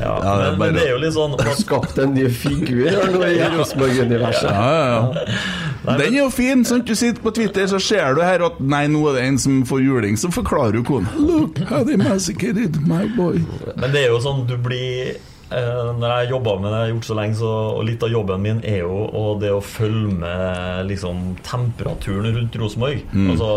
Ja, 0.00 0.20
Ja, 0.22 0.36
men, 0.50 0.58
bare- 0.58 0.72
det 0.72 0.82
er 0.86 0.90
jo 0.94 0.98
litt 1.00 1.14
sånn 1.14 1.34
Har 1.40 1.56
skapt 1.58 1.98
en 2.02 2.14
ny 2.16 2.26
figur 2.32 2.90
nå 3.14 3.22
i 3.26 3.38
Rosenborg-universet. 3.54 4.50
Ja, 4.50 4.70
ja, 4.74 4.86
ja. 4.90 5.96
Den 5.96 6.12
er 6.14 6.18
jo 6.18 6.28
fin! 6.32 6.64
sant? 6.68 6.86
Du 6.88 6.94
sitter 6.98 7.22
på 7.24 7.32
Twitter, 7.36 7.66
så 7.70 7.78
ser 7.80 8.14
du 8.16 8.20
her 8.24 8.42
at 8.50 8.58
Nei, 8.60 8.84
nå 8.92 9.00
er 9.10 9.16
det 9.18 9.24
en 9.30 9.38
som 9.40 9.62
får 9.68 9.80
juling, 9.84 10.16
så 10.20 10.28
forklarer 10.34 10.76
du 10.76 10.82
kona. 10.86 11.08
Look 11.16 11.58
how 11.70 11.82
they 11.84 11.96
massacred 12.00 12.76
my 12.86 13.06
boy. 13.16 13.40
Men 13.76 13.92
det 13.94 14.04
er 14.06 14.10
jo 14.12 14.20
sånn 14.24 14.44
du 14.50 14.56
blir 14.60 15.14
eh, 15.16 15.88
Når 16.00 16.08
jeg 16.12 16.30
jobber 16.34 16.60
med 16.60 16.68
det, 16.72 16.76
jeg 16.82 16.86
har 16.88 16.92
gjort 16.94 17.08
så 17.08 17.16
lenge, 17.20 17.38
så, 17.40 17.52
og 17.78 17.86
litt 17.88 18.04
av 18.06 18.12
jobben 18.12 18.44
min 18.44 18.60
er 18.64 18.82
jo 18.84 18.98
og 19.08 19.40
det 19.42 19.52
å 19.56 19.62
følge 19.64 20.12
med 20.20 20.84
liksom, 20.90 21.16
temperaturen 21.46 22.36
rundt 22.36 22.60
Rosenborg. 22.60 23.00
Mm. 23.14 23.30
Altså 23.34 23.50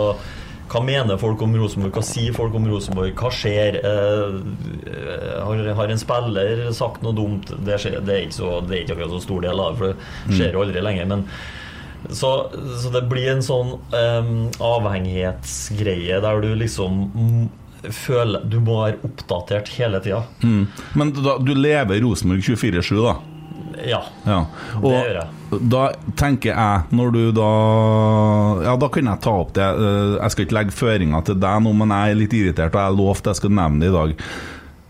hva 0.73 0.81
mener 0.83 1.19
folk 1.21 1.41
om 1.45 1.53
Rosenborg? 1.59 1.93
Hva 1.93 2.01
sier 2.07 2.33
folk 2.35 2.55
om 2.57 2.65
Rosenborg? 2.67 3.13
Hva 3.19 3.29
skjer? 3.33 3.77
Eh, 3.85 4.37
eh, 4.89 5.33
har, 5.45 5.63
har 5.77 5.93
en 5.93 6.01
spiller 6.01 6.63
sagt 6.73 7.03
noe 7.05 7.13
dumt? 7.17 7.51
Det, 7.63 7.77
skjer, 7.83 7.99
det, 8.01 8.13
er 8.15 8.23
ikke 8.27 8.39
så, 8.41 8.53
det 8.65 8.77
er 8.79 8.85
ikke 8.87 8.95
akkurat 8.97 9.13
så 9.17 9.21
stor 9.27 9.43
del 9.45 9.61
av 9.61 9.73
det, 9.75 9.77
for 9.83 9.93
det 9.93 9.99
Mm. 10.23 10.37
skjer 10.39 10.55
jo 10.57 10.63
aldri 10.63 10.81
lenger. 10.85 11.05
Men 11.13 11.25
så, 12.11 12.29
så 12.83 12.89
det 12.91 13.05
blir 13.11 13.29
en 13.31 13.43
sånn 13.45 13.75
eh, 13.95 14.31
avhengighetsgreie 15.13 16.21
der 16.23 16.41
du 16.43 16.49
liksom 16.59 16.97
mm, 17.13 17.43
føler 17.93 18.43
Du 18.47 18.57
må 18.63 18.77
være 18.85 18.99
oppdatert 19.03 19.69
hele 19.77 19.99
tida. 20.03 20.21
Mm. 20.43 20.65
Men 20.99 21.13
da, 21.19 21.37
du 21.43 21.53
lever 21.55 22.01
Rosenborg 22.03 22.43
24-7, 22.47 22.95
da? 23.03 23.15
Ja. 23.87 24.01
Ja. 24.27 24.39
Det 24.81 24.91
gjør 24.93 25.17
jeg. 25.19 25.59
da 25.73 25.83
tenker 26.19 26.51
jeg, 26.53 26.81
når 26.91 27.13
du 27.13 27.21
da 27.37 27.49
Ja, 28.65 28.75
da 28.79 28.89
kan 28.93 29.09
jeg 29.11 29.21
ta 29.25 29.33
opp 29.43 29.53
det. 29.57 29.63
Eh, 29.65 30.15
Jeg 30.21 30.31
skal 30.33 30.45
ikke 30.47 30.57
legge 30.59 30.75
føringer 30.77 31.23
til 31.29 31.39
deg 31.41 31.63
nå, 31.65 31.73
men 31.81 31.93
jeg 31.95 32.11
er 32.13 32.19
litt 32.19 32.33
irritert, 32.37 32.75
og 32.75 32.81
jeg 32.81 32.97
lovte 32.97 33.03
lovt 33.03 33.31
jeg 33.31 33.41
skal 33.41 33.55
nevne 33.59 33.79
det 33.83 33.89
i 33.91 33.95
dag. 33.97 34.15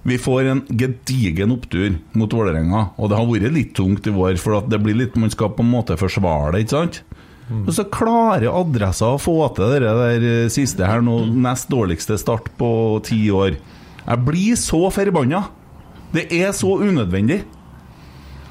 Vi 0.04 0.18
får 0.20 0.48
en 0.52 0.62
gedigen 0.68 1.54
opptur 1.56 1.94
mot 2.20 2.34
Vålerenga, 2.36 2.90
og 3.00 3.10
det 3.10 3.18
har 3.18 3.28
vært 3.30 3.54
litt 3.56 3.74
tungt 3.78 4.08
i 4.08 4.12
vår, 4.12 4.36
for 4.42 4.58
at 4.60 4.68
det 4.70 4.82
blir 4.84 4.98
litt, 5.00 5.16
man 5.16 5.32
skal 5.32 5.54
på 5.56 5.64
en 5.64 5.72
måte 5.72 5.96
forsvare 6.00 6.52
det, 6.58 6.66
ikke 6.66 6.76
sant? 6.76 7.02
Og 7.54 7.72
så 7.76 7.84
klarer 7.92 8.48
Adressa 8.52 9.14
å 9.14 9.20
få 9.20 9.36
til 9.56 9.72
det 9.76 9.82
der 9.84 10.24
eh, 10.28 10.50
siste 10.52 10.88
her 10.88 11.04
nå, 11.04 11.22
nest 11.44 11.70
dårligste 11.72 12.18
start 12.20 12.48
på 12.60 12.70
ti 13.08 13.26
år. 13.32 13.56
Jeg 14.04 14.24
blir 14.28 14.56
så 14.60 14.88
forbanna! 14.92 15.46
Det 16.14 16.28
er 16.36 16.52
så 16.56 16.76
unødvendig. 16.84 17.42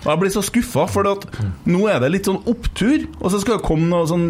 Og 0.03 0.09
Jeg 0.11 0.19
blir 0.19 0.33
så 0.35 0.43
skuffa, 0.43 0.85
for 0.91 1.07
at 1.07 1.27
nå 1.71 1.85
er 1.91 2.01
det 2.03 2.09
litt 2.11 2.27
sånn 2.27 2.41
opptur, 2.51 3.05
og 3.21 3.29
så 3.31 3.39
skal 3.43 3.59
det 3.61 3.67
komme 3.67 3.87
noe 3.87 4.09
sånn 4.11 4.25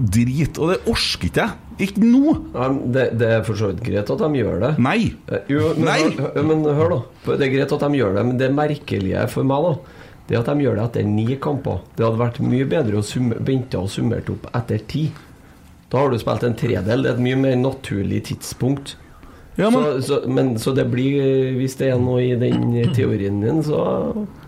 drit, 0.00 0.56
og 0.56 0.72
det 0.72 0.78
orker 0.88 1.28
ikke 1.28 1.42
jeg. 1.44 1.56
Ikke 1.80 2.04
nå! 2.04 2.34
Ja, 2.54 2.68
det, 2.96 3.04
det 3.20 3.28
er 3.38 3.44
for 3.44 3.56
så 3.56 3.70
vidt 3.70 3.82
greit 3.84 4.10
at 4.12 4.20
de 4.24 4.40
gjør 4.40 4.58
det. 4.64 4.70
Nei! 4.84 5.12
Eh, 5.32 5.44
Jo, 5.52 5.70
men, 5.76 5.86
Nei! 5.88 6.00
Hør, 6.16 6.42
men 6.48 6.64
hør, 6.76 6.94
da. 6.96 7.00
Det 7.36 7.46
er 7.48 7.52
greit 7.54 7.72
at 7.76 7.84
de 7.86 8.00
gjør 8.00 8.16
det, 8.18 8.24
men 8.30 8.40
det 8.40 8.50
merkelige 8.56 9.26
for 9.32 9.48
meg, 9.48 9.68
da 9.68 9.98
Det 10.30 10.38
at 10.40 10.50
de 10.52 10.64
gjør 10.66 10.76
det 10.78 10.84
etter 10.88 11.08
ni 11.08 11.26
kamper. 11.42 11.80
Det 11.96 12.04
hadde 12.06 12.20
vært 12.20 12.40
mye 12.44 12.68
bedre 12.70 13.00
å 13.00 13.04
vente 13.50 13.80
og 13.80 13.88
summert 13.90 14.28
opp 14.30 14.44
etter 14.54 14.84
ti. 14.88 15.06
Da 15.90 16.04
har 16.04 16.12
du 16.12 16.20
spilt 16.22 16.44
en 16.46 16.54
tredel. 16.54 17.02
Det 17.02 17.10
er 17.10 17.16
et 17.16 17.24
mye 17.24 17.38
mer 17.40 17.56
naturlig 17.58 18.20
tidspunkt. 18.28 18.92
Ja, 19.60 19.68
men, 19.72 19.84
så, 19.84 20.02
så, 20.06 20.18
men, 20.30 20.54
så 20.58 20.72
det 20.72 20.86
blir 20.88 21.52
Hvis 21.58 21.74
det 21.76 21.90
er 21.92 21.98
noe 22.00 22.22
i 22.24 22.36
den 22.38 22.72
teorien 22.96 23.42
din, 23.42 23.60
så 23.66 23.80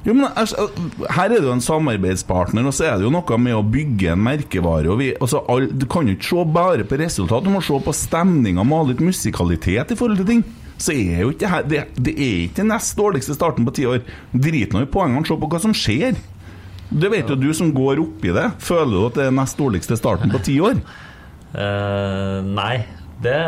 jo, 0.02 0.14
men 0.18 0.26
her 0.34 1.28
er 1.28 1.36
det 1.36 1.44
jo 1.46 1.52
en 1.54 1.62
samarbeidspartner, 1.62 2.64
og 2.66 2.74
så 2.74 2.88
er 2.88 2.96
det 2.98 3.06
jo 3.06 3.12
noe 3.14 3.36
med 3.38 3.54
å 3.54 3.62
bygge 3.62 4.16
en 4.16 4.24
merkevare. 4.24 4.90
Og 4.90 4.98
vi, 4.98 5.12
altså, 5.14 5.44
all, 5.52 5.68
du 5.70 5.86
kan 5.90 6.08
jo 6.08 6.16
ikke 6.16 6.30
se 6.32 6.46
bare 6.56 6.86
på 6.88 6.98
resultat, 6.98 7.46
du 7.46 7.52
må 7.54 7.60
se 7.62 7.78
på 7.84 7.94
stemninga, 7.94 8.64
ha 8.66 8.80
litt 8.88 9.02
musikalitet 9.04 9.94
i 9.94 9.98
forhold 9.98 10.18
til 10.24 10.30
ting. 10.32 10.42
Så 10.82 10.96
er 10.96 11.22
jo 11.22 11.30
ikke 11.30 11.50
her 11.52 11.66
Det, 11.68 11.84
det 11.94 12.16
er 12.16 12.38
ikke 12.48 12.62
den 12.62 12.72
nest 12.72 12.96
dårligste 12.98 13.36
starten 13.36 13.68
på 13.68 13.74
ti 13.76 13.86
år. 13.86 14.02
Drit 14.34 14.74
nå 14.74 14.82
i 14.82 14.90
poengene, 14.90 15.22
se 15.28 15.38
på 15.38 15.50
hva 15.52 15.62
som 15.62 15.76
skjer. 15.76 16.18
Det 16.90 17.12
vet 17.12 17.30
jo 17.30 17.38
du 17.38 17.52
som 17.56 17.70
går 17.72 18.02
oppi 18.02 18.34
det. 18.34 18.48
Føler 18.60 18.96
du 18.96 19.06
at 19.06 19.20
det 19.20 19.28
er 19.28 19.36
nest 19.36 19.60
dårligste 19.60 19.96
starten 20.00 20.32
på 20.32 20.42
ti 20.44 20.58
år? 20.64 20.82
Uh, 21.52 22.40
nei, 22.48 22.82
Det 23.22 23.38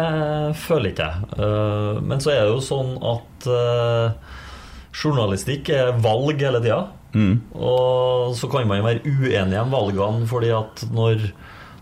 føler 0.64 0.92
ikke 0.92 1.06
jeg. 1.08 1.30
Eh, 1.38 2.02
Men 2.06 2.20
så 2.22 2.30
er 2.34 2.44
det 2.46 2.52
jo 2.54 2.60
sånn 2.64 2.94
at 3.02 3.48
eh, 3.50 4.34
journalistikk 4.94 5.72
er 5.74 5.94
valg 6.04 6.42
hele 6.44 6.60
tida. 6.64 6.84
Mm. 7.14 7.34
Og 7.54 8.32
så 8.38 8.48
kan 8.50 8.66
man 8.66 8.82
være 8.86 9.04
uenig 9.06 9.58
om 9.60 9.74
valgene, 9.74 10.26
fordi 10.30 10.48
at 10.54 10.86
når 10.94 11.28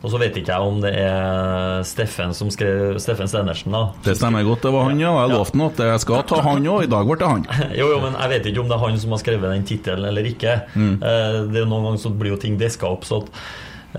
Og 0.02 0.11
så 0.11 0.18
vet 0.18 0.35
ikke 0.35 0.50
jeg 0.50 0.66
om 0.66 0.81
det 0.83 0.90
er 0.98 1.85
Steffen 1.87 2.33
som 2.35 2.48
skrev 2.50 2.96
Steffen 2.98 3.28
Stenersen, 3.31 3.70
da. 3.70 3.85
Det 4.02 4.16
stemmer 4.18 4.42
godt, 4.42 4.64
det 4.66 4.72
var 4.74 4.88
han, 4.88 4.98
ja. 4.98 5.12
Jeg 5.22 5.31
lovte 5.31 5.55
nå 5.61 5.68
at 5.70 5.78
jeg 5.78 6.00
skal 6.02 6.24
ta 6.26 6.40
han 6.42 6.66
òg. 6.66 6.83
I 6.83 6.90
dag 6.90 7.07
ble 7.07 7.16
det 7.20 7.28
han. 7.31 7.44
Jo, 7.78 7.87
jo, 7.92 8.00
men 8.02 8.16
jeg 8.18 8.33
vet 8.33 8.48
ikke 8.50 8.64
om 8.64 8.72
det 8.72 8.74
er 8.81 8.83
han 8.83 8.98
som 8.98 9.14
har 9.14 9.20
skrevet 9.22 9.52
den 9.55 9.62
tittelen 9.68 10.09
eller 10.11 10.26
ikke. 10.26 10.57
Mm. 10.74 10.96
Eh, 10.98 11.37
Det 11.52 11.61
er 11.61 11.62
jo 11.62 11.68
Noen 11.70 11.87
ganger 11.87 12.02
så 12.02 12.11
blir 12.18 12.35
jo 12.35 12.40
ting 12.42 12.59
deska 12.59 12.90
opp. 12.90 13.07
Så 13.07 13.20
at, 13.22 13.31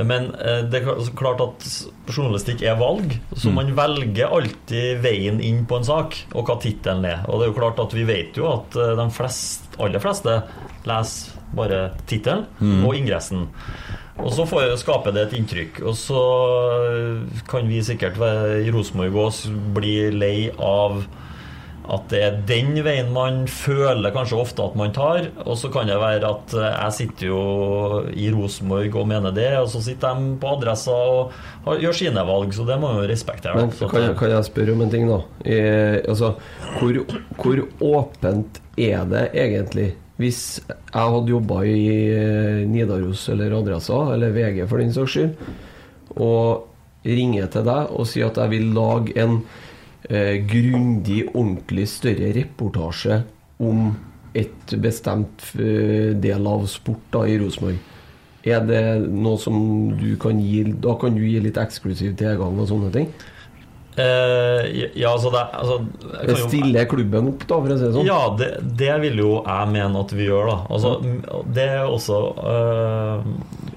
men 0.01 0.31
eh, 0.41 0.63
det 0.71 0.79
er 0.81 0.95
klart 1.15 1.41
at 1.43 1.65
journalistikk 2.09 2.63
er 2.65 2.75
valg, 2.79 3.11
så 3.37 3.49
Mm. 3.51 3.53
man 3.55 3.73
velger 3.77 4.31
alltid 4.33 5.01
veien 5.03 5.39
inn 5.41 5.65
på 5.69 5.77
en 5.77 5.83
sak, 5.85 6.15
og 6.33 6.47
hva 6.47 6.55
tittelen 6.59 7.05
er. 7.05 7.25
Og 7.29 7.39
det 7.39 7.47
er 7.47 7.53
jo 7.53 7.59
klart 7.59 7.79
at 7.79 7.93
vi 7.93 8.03
vet 8.03 8.33
jo 8.35 8.47
at 8.51 8.75
eh, 8.75 8.95
de 8.97 9.09
flest, 9.13 9.61
aller 9.79 9.99
fleste 10.01 10.39
leser 10.85 11.39
bare 11.53 11.91
tittelen 12.09 12.47
Mm. 12.59 12.85
og 12.87 12.95
ingressen. 12.95 13.47
Og 14.17 14.31
så 14.33 14.45
får, 14.45 14.75
skaper 14.77 15.11
det 15.13 15.27
et 15.27 15.37
inntrykk. 15.39 15.81
Og 15.85 15.93
så 15.97 16.23
eh, 16.89 17.41
kan 17.49 17.67
vi 17.69 17.79
sikkert 17.85 18.17
i 18.17 18.71
Rosenborg 18.73 19.13
bli 19.73 19.95
lei 20.11 20.49
av 20.57 21.03
at 21.91 22.05
det 22.11 22.19
er 22.23 22.35
den 22.47 22.77
veien 22.85 23.09
man 23.11 23.41
føler 23.51 24.13
kanskje 24.15 24.39
ofte 24.39 24.63
at 24.63 24.75
man 24.79 24.93
tar. 24.95 25.25
Og 25.43 25.57
så 25.59 25.71
kan 25.73 25.89
det 25.89 25.97
være 25.99 26.29
at 26.29 26.55
eh, 26.55 26.67
jeg 26.69 26.95
sitter 26.99 27.27
jo 27.27 27.41
i 28.15 28.29
Rosenborg 28.33 28.95
og 29.01 29.09
mener 29.09 29.35
det, 29.35 29.49
og 29.59 29.67
så 29.73 29.81
sitter 29.83 30.15
de 30.19 30.35
på 30.39 30.53
adressa 30.55 30.95
og 30.95 31.81
gjør 31.83 31.97
sine 31.97 32.23
valg, 32.27 32.53
så 32.55 32.67
det 32.67 32.79
må 32.79 32.93
man 32.93 33.03
jo 33.03 33.09
respektere. 33.11 33.57
Men 33.59 33.73
kan 33.75 34.07
jeg, 34.07 34.15
kan 34.19 34.35
jeg 34.35 34.47
spørre 34.47 34.77
om 34.77 34.85
en 34.85 34.93
ting, 34.93 35.09
da? 35.11 35.19
I, 35.43 35.59
altså, 36.07 36.33
hvor, 36.79 37.01
hvor 37.41 37.65
åpent 37.93 38.61
er 38.79 39.03
det 39.11 39.25
egentlig? 39.33 39.89
Hvis 40.21 40.43
jeg 40.69 40.77
hadde 40.93 41.33
jobba 41.33 41.63
i 41.67 41.79
eh, 42.13 42.61
Nidaros 42.69 43.27
eller 43.33 43.57
Adressa, 43.59 44.05
eller 44.13 44.35
VG 44.35 44.63
for 44.69 44.79
den 44.79 44.93
saks 44.95 45.17
skyld, 45.17 45.35
og 46.21 46.69
ringer 47.03 47.49
til 47.51 47.65
deg 47.67 47.91
og 47.91 48.07
sier 48.07 48.29
at 48.29 48.37
jeg 48.39 48.53
vil 48.53 48.69
lage 48.75 49.15
en 49.19 49.41
eh, 50.09 50.39
grundig, 50.49 51.23
ordentlig 51.33 51.87
større 51.91 52.33
reportasje 52.35 53.21
om 53.63 53.91
et 54.33 54.75
bestemt 54.81 55.45
eh, 55.59 56.13
del 56.17 56.47
av 56.49 56.65
sport 56.71 57.03
da, 57.13 57.25
i 57.29 57.37
Rosenborg. 57.41 57.79
Er 58.43 58.65
det 58.67 58.83
noe 59.07 59.39
som 59.39 59.55
du 59.95 60.17
kan 60.19 60.35
gi 60.43 60.65
Da 60.83 60.97
kan 60.99 61.15
du 61.15 61.21
gi 61.23 61.37
litt 61.39 61.55
eksklusiv 61.61 62.17
tilgang 62.19 62.57
og 62.59 62.67
sånne 62.67 62.89
ting? 62.91 63.07
Eh, 63.93 64.87
ja, 64.97 65.11
altså 65.11 65.29
det, 65.29 65.41
altså, 65.53 65.75
det 66.25 66.37
jo- 66.39 66.85
klubben 66.89 67.27
opp, 67.29 67.43
da, 67.45 67.59
for 67.61 67.69
å 67.69 67.77
si 67.77 67.85
det 67.85 67.91
sånn? 67.93 68.07
Ja, 68.07 68.21
det, 68.39 68.49
det 68.79 68.95
vil 69.03 69.21
jo 69.21 69.33
jeg 69.45 69.69
mene 69.69 70.01
at 70.01 70.15
vi 70.17 70.25
gjør, 70.25 70.49
da. 70.49 70.57
Altså, 70.73 70.95
det 71.53 71.67
er 71.75 71.85
også 71.85 72.17
uh, 72.41 73.21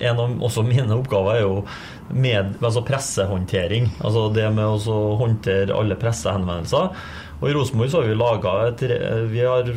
En 0.00 0.22
av 0.22 0.40
også 0.48 0.64
mine 0.64 0.96
oppgaver 0.96 1.37
er 1.37 1.44
jo 1.44 1.61
med, 2.09 2.57
altså 2.62 2.85
pressehåndtering. 2.87 3.90
Altså 4.05 4.29
det 4.33 4.46
med 4.55 4.88
å 4.88 4.98
håndtere 5.20 5.74
alle 5.76 5.96
pressehenvendelser. 6.00 6.92
Og 7.40 7.48
i 7.50 7.55
Rosenborg 7.57 7.92
så 7.92 8.00
har 8.00 8.09
vi 8.09 8.16
laget 8.16 8.85
et 8.87 9.26
Vi 9.33 9.42
har 9.44 9.68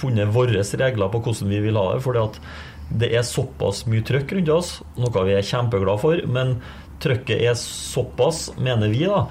funnet 0.00 0.32
våre 0.34 0.64
regler 0.64 1.12
på 1.12 1.20
hvordan 1.24 1.52
vi 1.52 1.60
vil 1.64 1.78
ha 1.80 1.94
det. 1.94 2.02
fordi 2.04 2.24
at 2.24 2.40
det 2.88 3.10
er 3.12 3.24
såpass 3.26 3.82
mye 3.88 4.04
trøkk 4.04 4.32
rundt 4.32 4.48
oss, 4.48 4.70
noe 4.96 5.24
vi 5.28 5.36
er 5.36 5.44
kjempeglade 5.44 6.00
for. 6.00 6.20
Men 6.26 6.56
trøkket 7.04 7.44
er 7.44 7.54
såpass, 7.60 8.48
mener 8.58 8.88
vi, 8.92 9.04
da, 9.06 9.26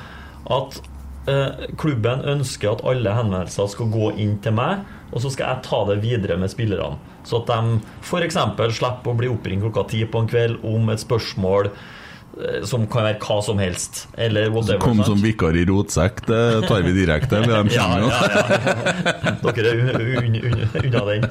at 0.49 0.79
eh, 1.27 1.67
klubben 1.79 2.21
ønsker 2.35 2.71
at 2.77 2.85
alle 2.87 3.13
henvendelser 3.17 3.67
skal 3.73 3.89
gå 3.93 4.13
inn 4.21 4.37
til 4.43 4.55
meg, 4.57 4.85
og 5.11 5.21
så 5.23 5.31
skal 5.33 5.53
jeg 5.53 5.63
ta 5.67 5.83
det 5.91 6.01
videre 6.03 6.37
med 6.39 6.51
spillerne. 6.51 6.97
Så 7.27 7.41
at 7.43 7.49
de 7.51 7.79
f.eks. 8.07 8.37
slipper 8.79 9.11
å 9.11 9.17
bli 9.19 9.27
oppringt 9.31 9.63
klokka 9.65 9.87
ti 9.91 10.05
på 10.07 10.21
en 10.23 10.27
kveld 10.31 10.61
om 10.67 10.87
et 10.93 11.01
spørsmål 11.03 11.67
eh, 11.71 12.61
som 12.67 12.85
kan 12.91 13.03
være 13.09 13.19
hva 13.23 13.37
som 13.43 13.59
helst. 13.59 14.05
Eller 14.15 14.47
whatever. 14.53 14.79
Kom 14.83 15.01
sant? 15.01 15.09
som 15.11 15.23
vikar 15.23 15.55
i 15.59 15.65
rotsekk, 15.67 16.23
det 16.29 16.41
tar 16.69 16.85
vi 16.87 16.93
direkte. 16.95 17.41
Ja, 17.47 17.63
ja, 17.67 18.07
ja. 18.07 19.33
Dere 19.51 19.73
er 19.73 19.81
un- 19.83 20.15
un- 20.23 20.39
un- 20.53 20.79
unna 20.85 21.03
den. 21.11 21.27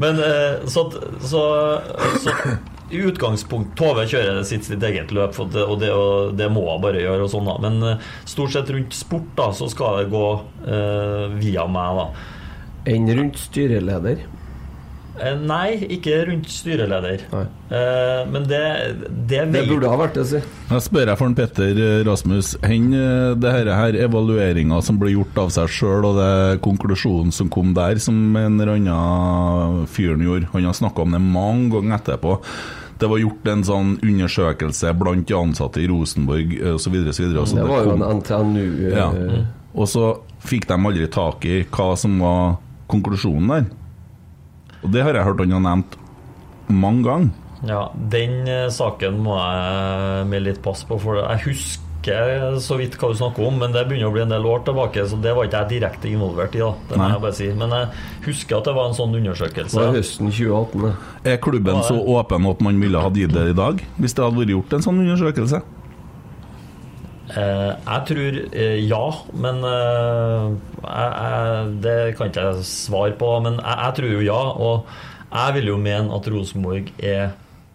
Men 0.00 0.22
eh, 0.24 0.64
så, 0.72 0.86
så, 1.20 1.44
så 2.24 2.32
i 2.90 3.00
utgangspunkt 3.02 3.74
Tove 3.78 4.06
kjører 4.06 4.44
sitt, 4.46 4.66
sitt 4.68 4.82
eget 4.86 5.12
løp, 5.14 5.34
det, 5.52 5.64
og, 5.64 5.80
det, 5.82 5.90
det 6.38 6.48
må 6.52 6.62
hun 6.68 6.82
bare 6.84 7.02
gjøre. 7.02 7.26
og 7.26 7.32
sånn 7.32 7.48
da 7.48 7.56
Men 7.62 7.82
eh, 7.82 8.08
stort 8.28 8.54
sett 8.54 8.70
rundt 8.70 8.94
sport 8.96 9.32
da 9.38 9.50
så 9.56 9.68
skal 9.72 10.02
det 10.02 10.10
gå 10.14 10.26
eh, 10.66 11.36
via 11.40 11.66
meg. 11.70 12.02
da 12.02 12.94
Enn 12.94 13.10
rundt 13.18 13.40
styreleder? 13.42 14.22
Eh, 15.16 15.36
Nei, 15.48 15.76
ikke 15.96 16.18
rundt 16.28 16.48
styreleder. 16.52 17.22
Nei. 17.32 17.44
Eh, 17.72 18.22
men 18.30 18.44
det, 18.50 18.62
det 19.30 19.44
Det 19.54 19.62
burde 19.68 19.90
ha 19.90 19.98
vært 20.00 20.18
det, 20.18 20.26
si. 20.28 20.40
Jeg 20.70 20.84
spør 20.84 21.10
jeg 21.12 21.20
for 21.20 21.30
en 21.30 21.36
Petter 21.38 21.80
eh, 21.80 22.00
Rasmus. 22.06 22.52
Hen 22.66 22.88
eh, 22.96 23.34
det 23.40 23.52
her, 23.54 23.70
her 23.78 23.98
evalueringa 24.06 24.80
som 24.84 25.00
ble 25.00 25.14
gjort 25.14 25.40
av 25.46 25.52
seg 25.56 25.72
sjøl, 25.72 26.08
og 26.10 26.18
det 26.20 26.60
konklusjonen 26.66 27.32
som 27.34 27.50
kom 27.52 27.72
der, 27.76 28.00
som 28.02 28.18
en 28.36 28.58
eller 28.60 28.74
annen 28.76 29.86
fyren 29.90 30.24
gjorde 30.24 30.50
Han 30.52 30.68
har 30.68 30.76
snakka 30.76 31.06
om 31.06 31.16
det 31.16 31.22
mange 31.24 31.70
ganger 31.74 31.96
etterpå. 32.00 32.36
Det 32.96 33.08
var 33.12 33.20
gjort 33.20 33.48
en 33.52 33.64
sånn 33.68 33.96
undersøkelse 34.00 34.92
blant 34.96 35.26
de 35.28 35.36
ansatte 35.36 35.82
i 35.82 35.88
Rosenborg 35.90 36.54
osv. 36.76 36.94
Det 37.04 37.66
var 37.68 37.84
jo 37.84 37.96
en 37.96 38.06
NTNU 38.22 38.68
ja. 38.88 39.10
Og 39.76 39.90
så 39.92 40.14
fikk 40.46 40.64
de 40.70 40.78
aldri 40.78 41.08
tak 41.12 41.44
i 41.44 41.58
hva 41.68 41.90
som 42.00 42.16
var 42.22 42.56
konklusjonen 42.88 43.52
der. 43.52 43.66
Og 44.86 44.92
det 44.94 45.02
har 45.02 45.18
jeg 45.18 45.26
hørt 45.26 45.42
han 45.42 45.56
har 45.58 45.64
nevnt 45.66 45.98
mange 46.70 47.02
ganger. 47.06 47.34
Ja, 47.66 47.80
den 48.12 48.46
eh, 48.46 48.68
saken 48.70 49.18
må 49.24 49.34
jeg 49.40 50.26
med 50.30 50.44
litt 50.46 50.62
pass 50.62 50.84
på, 50.86 50.98
for 51.02 51.18
jeg 51.18 51.42
husker 51.48 51.82
så 52.62 52.76
vidt 52.78 52.94
hva 53.00 53.08
du 53.10 53.16
snakker 53.18 53.42
om, 53.48 53.56
men 53.58 53.72
det 53.74 53.80
begynner 53.88 54.12
å 54.12 54.14
bli 54.14 54.20
en 54.22 54.30
del 54.30 54.44
år 54.46 54.60
tilbake, 54.68 55.02
så 55.10 55.16
det 55.18 55.32
var 55.34 55.48
ikke 55.48 55.62
jeg 55.64 55.70
direkte 55.72 56.06
involvert 56.12 56.54
i, 56.54 56.60
da. 56.62 56.68
Det 56.86 57.00
må 57.00 57.08
jeg 57.10 57.22
bare 57.24 57.34
si. 57.34 57.48
Men 57.58 57.74
jeg 57.74 57.88
husker 58.28 58.60
at 58.60 58.68
det 58.68 58.74
var 58.76 58.86
en 58.92 58.94
sånn 58.94 59.16
Det 59.16 59.22
undersøkelse. 59.24 59.80
var 59.80 59.96
høsten 59.96 60.30
2018. 60.30 60.84
det. 60.84 60.92
Er 61.32 61.40
klubben 61.42 61.82
så 61.88 61.96
åpen 61.98 62.46
at 62.46 62.62
man 62.62 62.78
ville 62.84 63.02
ha 63.02 63.10
gitt 63.10 63.34
det 63.34 63.48
i 63.50 63.56
dag, 63.58 63.82
hvis 63.98 64.14
det 64.14 64.22
hadde 64.22 64.38
vært 64.38 64.54
gjort 64.54 64.76
en 64.78 64.86
sånn 64.86 65.02
undersøkelse? 65.02 65.62
Eh, 67.26 67.72
jeg 67.74 68.02
tror 68.06 68.36
eh, 68.54 68.78
ja, 68.86 69.04
men 69.34 69.64
eh, 69.66 70.44
jeg, 70.86 71.72
det 71.82 71.96
kan 72.16 72.30
ikke 72.30 72.46
jeg 72.50 72.66
svare 72.68 73.16
på. 73.18 73.32
Men 73.46 73.58
jeg, 73.60 73.78
jeg 73.82 73.98
tror 73.98 74.14
jo 74.14 74.24
ja, 74.26 74.42
og 74.68 74.86
jeg 75.32 75.56
vil 75.58 75.72
jo 75.72 75.78
mene 75.82 76.14
at 76.16 76.30
Rosenborg 76.32 76.92
er 77.02 77.24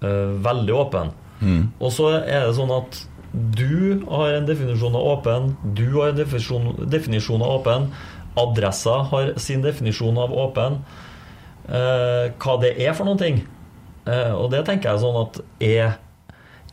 eh, 0.01 0.31
veldig 0.45 0.77
åpen. 0.77 1.15
Og 1.81 1.89
så 1.89 2.11
er 2.19 2.45
det 2.45 2.55
sånn 2.57 2.71
at 2.75 2.99
du 3.31 4.03
har 4.11 4.35
en 4.35 4.47
definisjon 4.47 4.95
av 4.97 5.05
åpen, 5.15 5.53
du 5.73 5.87
har 5.95 6.11
en 6.11 6.19
definisjon, 6.19 6.67
definisjon 6.91 7.41
av 7.41 7.61
åpen, 7.61 7.87
adressa 8.39 8.99
har 9.09 9.31
sin 9.41 9.63
definisjon 9.63 10.19
av 10.21 10.35
åpen. 10.35 10.81
Eh, 11.71 12.31
hva 12.35 12.57
det 12.61 12.75
er 12.83 12.93
for 12.97 13.07
noen 13.07 13.21
ting. 13.21 13.41
Eh, 14.05 14.31
og 14.35 14.51
det 14.53 14.63
tenker 14.67 14.91
jeg 14.91 15.03
sånn 15.03 15.19
at 15.21 15.41
er 15.63 15.97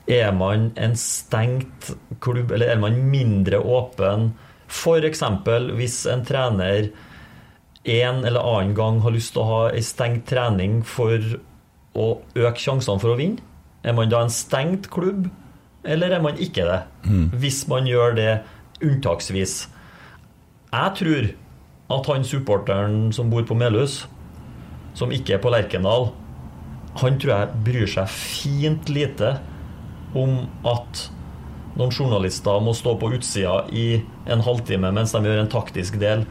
er 0.08 0.32
man 0.32 0.70
en 0.80 0.96
stengt 0.96 1.92
klubb, 2.24 2.52
eller 2.52 2.72
er 2.72 2.80
man 2.80 2.96
mindre 3.10 3.60
åpen? 3.60 4.32
F.eks. 4.68 5.22
hvis 5.76 5.98
en 6.08 6.24
trener 6.24 6.88
en 7.88 8.24
eller 8.24 8.40
annen 8.40 8.74
gang 8.76 9.00
har 9.04 9.14
lyst 9.14 9.32
til 9.32 9.44
å 9.44 9.48
ha 9.48 9.60
ei 9.72 9.82
stengt 9.84 10.26
trening 10.28 10.80
for 10.84 11.22
å 11.98 12.08
øke 12.36 12.60
sjansene 12.60 13.00
for 13.00 13.14
å 13.14 13.18
vinne. 13.20 13.44
Er 13.84 13.94
man 13.96 14.10
da 14.10 14.24
en 14.24 14.32
stengt 14.32 14.90
klubb, 14.92 15.28
eller 15.84 16.12
er 16.12 16.22
man 16.24 16.36
ikke 16.36 16.66
det? 16.66 16.80
Hvis 17.40 17.62
man 17.70 17.86
gjør 17.86 18.16
det 18.18 18.32
unntaksvis. 18.84 19.68
Jeg 20.72 20.94
tror 20.98 21.28
at 21.96 22.10
han 22.12 22.24
supporteren 22.24 23.12
som 23.12 23.30
bor 23.30 23.46
på 23.48 23.56
Melhus, 23.56 24.02
som 24.94 25.12
ikke 25.14 25.36
er 25.36 25.42
på 25.42 25.52
Lerkendal, 25.54 26.10
han 26.98 27.18
tror 27.20 27.32
jeg 27.32 27.62
bryr 27.64 27.86
seg 27.86 28.10
fint 28.10 28.88
lite 28.90 29.38
om 30.16 30.46
at 30.66 31.04
noen 31.78 31.92
journalister 31.94 32.60
må 32.64 32.72
stå 32.74 32.96
på 32.98 33.12
utsida 33.14 33.60
i 33.70 34.00
en 34.26 34.40
halvtime 34.42 34.90
mens 34.94 35.12
de 35.14 35.20
gjør 35.22 35.42
en 35.44 35.50
taktisk 35.52 35.98
del. 36.00 36.24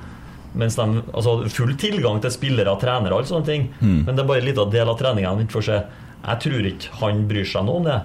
Mens 0.57 0.75
de, 0.79 0.85
altså 1.13 1.37
Full 1.53 1.75
tilgang 1.79 2.19
til 2.23 2.33
spillere, 2.33 2.73
trenere 2.81 3.13
og 3.13 3.21
alle 3.21 3.29
sånne 3.29 3.45
ting. 3.47 3.67
Men 3.81 4.15
det 4.15 4.23
er 4.23 4.27
bare 4.27 4.41
en 4.41 4.47
liten 4.49 4.71
del 4.73 4.89
av 4.89 4.97
treninga 4.99 5.29
han 5.29 5.43
ikke 5.45 5.59
får 5.59 5.67
se. 5.69 5.79
Jeg 6.27 6.41
tror 6.43 6.69
ikke 6.71 6.93
han 7.01 7.25
bryr 7.29 7.45
seg 7.47 7.67
noe 7.67 7.81
om 7.81 7.85
det. 7.87 7.99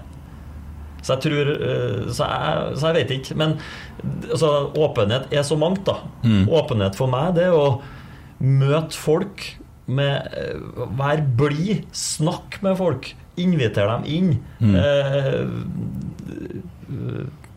Så 1.02 1.16
jeg 1.16 1.22
tror 1.24 1.48
eh, 1.56 2.10
Så 2.14 2.26
jeg, 2.28 2.76
så 2.78 2.90
jeg 2.92 2.94
vet 3.00 3.14
ikke. 3.16 3.38
Men 3.40 3.56
altså, 4.30 4.50
åpenhet 4.78 5.32
er 5.34 5.42
så 5.48 5.56
mangt, 5.58 5.82
da. 5.88 5.96
Åpenhet 6.52 6.98
for 6.98 7.10
meg, 7.10 7.32
det 7.38 7.48
er 7.48 7.56
å 7.58 7.80
møte 8.42 8.94
folk 8.98 9.48
med 9.90 10.28
eh, 10.38 10.86
Vær 11.00 11.24
blid. 11.40 11.88
Snakk 11.96 12.60
med 12.62 12.76
folk. 12.78 13.14
Inviter 13.40 13.86
dem 13.88 14.04
inn. 14.04 14.32
Eh, 14.60 15.46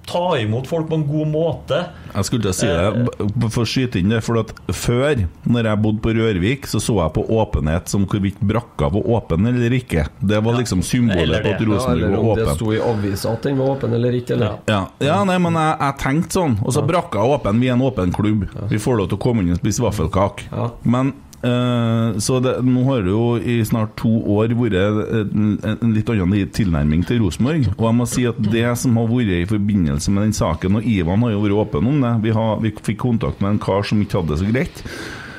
ta 0.06 0.38
imot 0.38 0.68
folk 0.68 0.90
på 0.90 0.96
en 0.96 1.08
god 1.08 1.28
måte. 1.28 1.80
Jeg 2.14 2.28
skulle 2.28 2.46
til 2.46 2.52
å 2.52 2.56
si 2.56 2.68
det, 2.70 3.50
for 3.50 3.64
å 3.64 3.68
skyte 3.68 4.00
inn 4.00 4.12
det, 4.14 4.20
for 4.26 4.38
at 4.44 4.52
før, 4.70 5.24
når 5.50 5.70
jeg 5.72 5.82
bodde 5.82 6.04
på 6.06 6.14
Rørvik, 6.16 6.68
så 6.70 6.80
så 6.84 7.00
jeg 7.00 7.14
på 7.16 7.24
åpenhet 7.40 7.90
som 7.92 8.06
hvorvidt 8.10 8.38
brakka 8.46 8.92
var 8.94 9.10
åpen 9.18 9.50
eller 9.50 9.74
ikke. 9.80 10.06
Det 10.22 10.40
var 10.46 10.60
liksom 10.60 10.84
symbolet 10.86 11.42
på 11.42 11.56
at 11.56 11.56
at 11.56 11.66
Ja, 11.66 11.80
åpen 11.80 11.98
eller 11.98 12.14
var 12.14 12.22
om 12.22 12.38
det 12.38 12.56
sto 12.60 12.72
i 12.76 12.80
avisa 12.80 13.34
at 13.34 13.50
den 13.50 13.58
var 13.58 13.74
åpen 13.74 13.98
eller 13.98 14.20
ikke. 14.22 14.38
Eller? 14.38 14.58
Ja. 14.70 14.82
Ja, 15.02 15.20
nei, 15.28 15.40
men 15.42 15.58
jeg, 15.60 15.76
jeg 15.82 16.00
tenkte 16.06 16.40
sånn. 16.40 16.58
Og 16.62 16.78
så 16.78 16.86
brakka 16.86 17.26
åpen, 17.26 17.60
vi 17.60 17.72
er 17.72 17.74
en 17.76 17.86
åpen 17.90 18.14
klubb. 18.16 18.46
Vi 18.70 18.82
får 18.82 19.02
lov 19.02 19.10
til 19.10 19.18
å 19.20 19.24
komme 19.26 19.42
inn 19.42 19.56
og 19.58 19.62
spise 19.64 19.84
vaffelkake. 19.84 20.70
Men 20.86 21.16
eh, 21.50 22.20
Så 22.26 22.40
det, 22.44 22.56
nå 22.66 22.84
har 22.90 23.04
det 23.06 23.14
jo 23.14 23.26
i 23.38 23.58
snart 23.68 23.96
to 24.02 24.12
år 24.36 24.56
vært 24.58 24.78
en, 24.80 25.58
en 25.62 25.94
litt 25.96 26.10
annen 26.12 26.54
tilnærming 26.56 27.06
til 27.08 27.22
Rosenborg. 27.24 27.70
Og 27.76 27.86
jeg 27.88 28.00
må 28.00 28.08
si 28.10 28.26
at 28.30 28.40
det 28.50 28.68
som 28.82 28.98
har 29.00 29.12
vært 29.12 29.36
i 29.38 29.50
forbindelse 29.50 30.16
med 30.16 30.28
den 30.28 30.38
saken, 30.38 30.80
og 30.80 30.90
Ivan 30.90 31.26
har 31.26 31.36
jo 31.36 31.44
vært 31.46 31.60
åpen 31.66 31.92
om 31.92 32.02
det 32.04 32.16
Vi, 32.26 32.34
har, 32.36 32.58
vi 32.64 32.74
fikk 32.90 33.04
kontakt 33.06 33.44
med 33.44 33.56
en 33.56 33.62
kar 33.62 33.86
som 33.86 34.02
ikke 34.02 34.22
hadde 34.22 34.34
det 34.36 34.42
så 34.42 34.50
greit. 34.50 34.84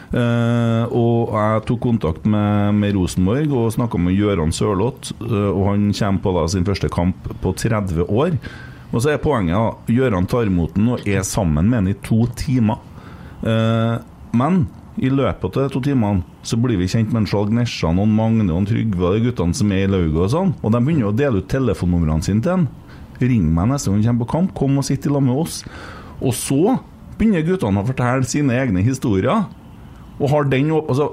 Uh, 0.07 0.87
og 0.95 1.33
jeg 1.35 1.63
tok 1.67 1.81
kontakt 1.83 2.29
med, 2.31 2.77
med 2.79 2.95
Rosenborg 2.95 3.51
og 3.59 3.73
snakka 3.75 3.99
med 4.01 4.15
Gøran 4.17 4.55
Sørloth. 4.55 5.13
Uh, 5.21 5.51
og 5.51 5.63
han 5.73 5.91
kommer 5.97 6.23
på 6.23 6.35
da 6.37 6.47
sin 6.53 6.67
første 6.69 6.91
kamp 6.93 7.29
på 7.43 7.53
30 7.59 8.07
år. 8.07 8.39
Og 8.93 9.03
så 9.03 9.13
er 9.13 9.23
poenget 9.23 9.59
at 9.59 9.91
Gøran 9.91 10.29
tar 10.31 10.47
imot 10.49 10.77
den 10.77 10.93
og 10.95 11.09
er 11.09 11.27
sammen 11.27 11.69
med 11.69 11.83
han 11.83 11.91
i 11.91 11.99
to 12.07 12.23
timer. 12.39 12.79
Uh, 13.43 13.99
men 14.37 14.67
i 14.97 15.11
løpet 15.13 15.57
av 15.57 15.67
de 15.67 15.73
to 15.75 15.83
timene 15.85 16.25
så 16.47 16.57
blir 16.61 16.79
vi 16.81 16.89
kjent 16.89 17.11
med 17.13 17.23
en 17.23 17.29
Skjalg 17.29 17.53
Nesjan 17.53 17.99
og 18.01 18.07
en 18.07 18.17
Magne 18.17 18.47
og 18.49 18.63
en 18.63 18.69
Trygve 18.71 19.11
og 19.11 19.19
de 19.19 19.27
guttene 19.27 19.57
som 19.57 19.73
er 19.75 19.85
i 19.85 19.91
lauget 19.93 20.23
og 20.23 20.33
sånn. 20.33 20.55
Og 20.63 20.73
de 20.73 20.81
begynner 20.81 21.11
å 21.11 21.17
dele 21.17 21.43
ut 21.43 21.51
telefonnumrene 21.53 22.25
sine 22.25 22.45
til 22.45 22.55
han. 22.55 22.67
Ring 23.21 23.45
meg 23.53 23.71
neste 23.71 23.93
gang 23.93 24.01
du 24.01 24.09
kommer 24.09 24.25
på 24.25 24.33
kamp, 24.33 24.55
kom 24.57 24.81
og 24.81 24.87
sitt 24.89 25.05
i 25.09 25.13
lag 25.13 25.25
med 25.25 25.37
oss. 25.37 25.61
Og 26.21 26.33
så 26.37 26.79
begynner 27.19 27.45
guttene 27.45 27.83
å 27.83 27.89
fortelle 27.89 28.29
sine 28.29 28.57
egne 28.57 28.85
historier. 28.87 29.47
Og 30.17 30.33
har 30.33 30.49
den 30.49 30.73
altså, 30.73 31.11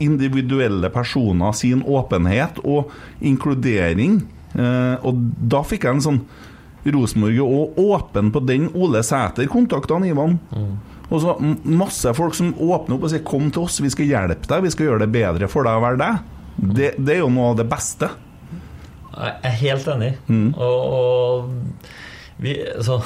individuelle 0.00 0.88
personer 0.92 1.52
sin 1.56 1.84
åpenhet 1.84 2.62
og 2.64 2.92
inkludering. 3.20 4.22
Eh, 4.56 5.04
og 5.04 5.20
da 5.44 5.60
fikk 5.66 5.84
jeg 5.84 5.98
en 5.98 6.06
sånn 6.08 6.22
Rosenborg 6.86 7.34
er 7.34 7.42
òg 7.42 7.78
åpen 7.82 8.30
på 8.32 8.40
den. 8.46 8.68
Ole 8.78 9.02
Sæter 9.04 9.48
kontakta 9.50 9.98
Ivan. 10.06 10.38
Ivan. 10.52 10.76
Og 11.10 11.20
så 11.22 11.36
masse 11.64 12.10
folk 12.18 12.34
som 12.34 12.54
åpner 12.54 12.96
opp 12.96 13.04
og 13.06 13.10
sier 13.12 13.22
'kom 13.22 13.50
til 13.52 13.62
oss, 13.62 13.80
vi 13.80 13.90
skal 13.90 14.06
hjelpe 14.06 14.46
deg', 14.46 14.62
vi 14.62 14.70
skal 14.70 14.86
gjøre 14.86 14.98
det 15.06 15.12
bedre 15.12 15.48
for 15.48 15.62
deg 15.62 15.72
å 15.78 15.80
være 15.84 15.98
deg. 15.98 16.18
Det, 16.58 16.94
det 16.98 17.14
er 17.14 17.18
jo 17.20 17.28
noe 17.30 17.50
av 17.50 17.56
det 17.56 17.68
beste. 17.68 18.10
Jeg 19.16 19.34
er 19.44 19.50
helt 19.60 19.86
enig. 19.86 20.14
Mm. 20.28 20.54
Og, 20.58 20.92
og 20.92 21.50
vi 22.38 22.56
så, 22.84 22.98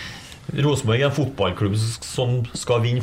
Rosenborg 0.64 1.00
er 1.00 1.08
en 1.08 1.16
fotballklubb 1.16 1.76
som 2.04 2.42
skal 2.54 2.82
vinne 2.84 3.02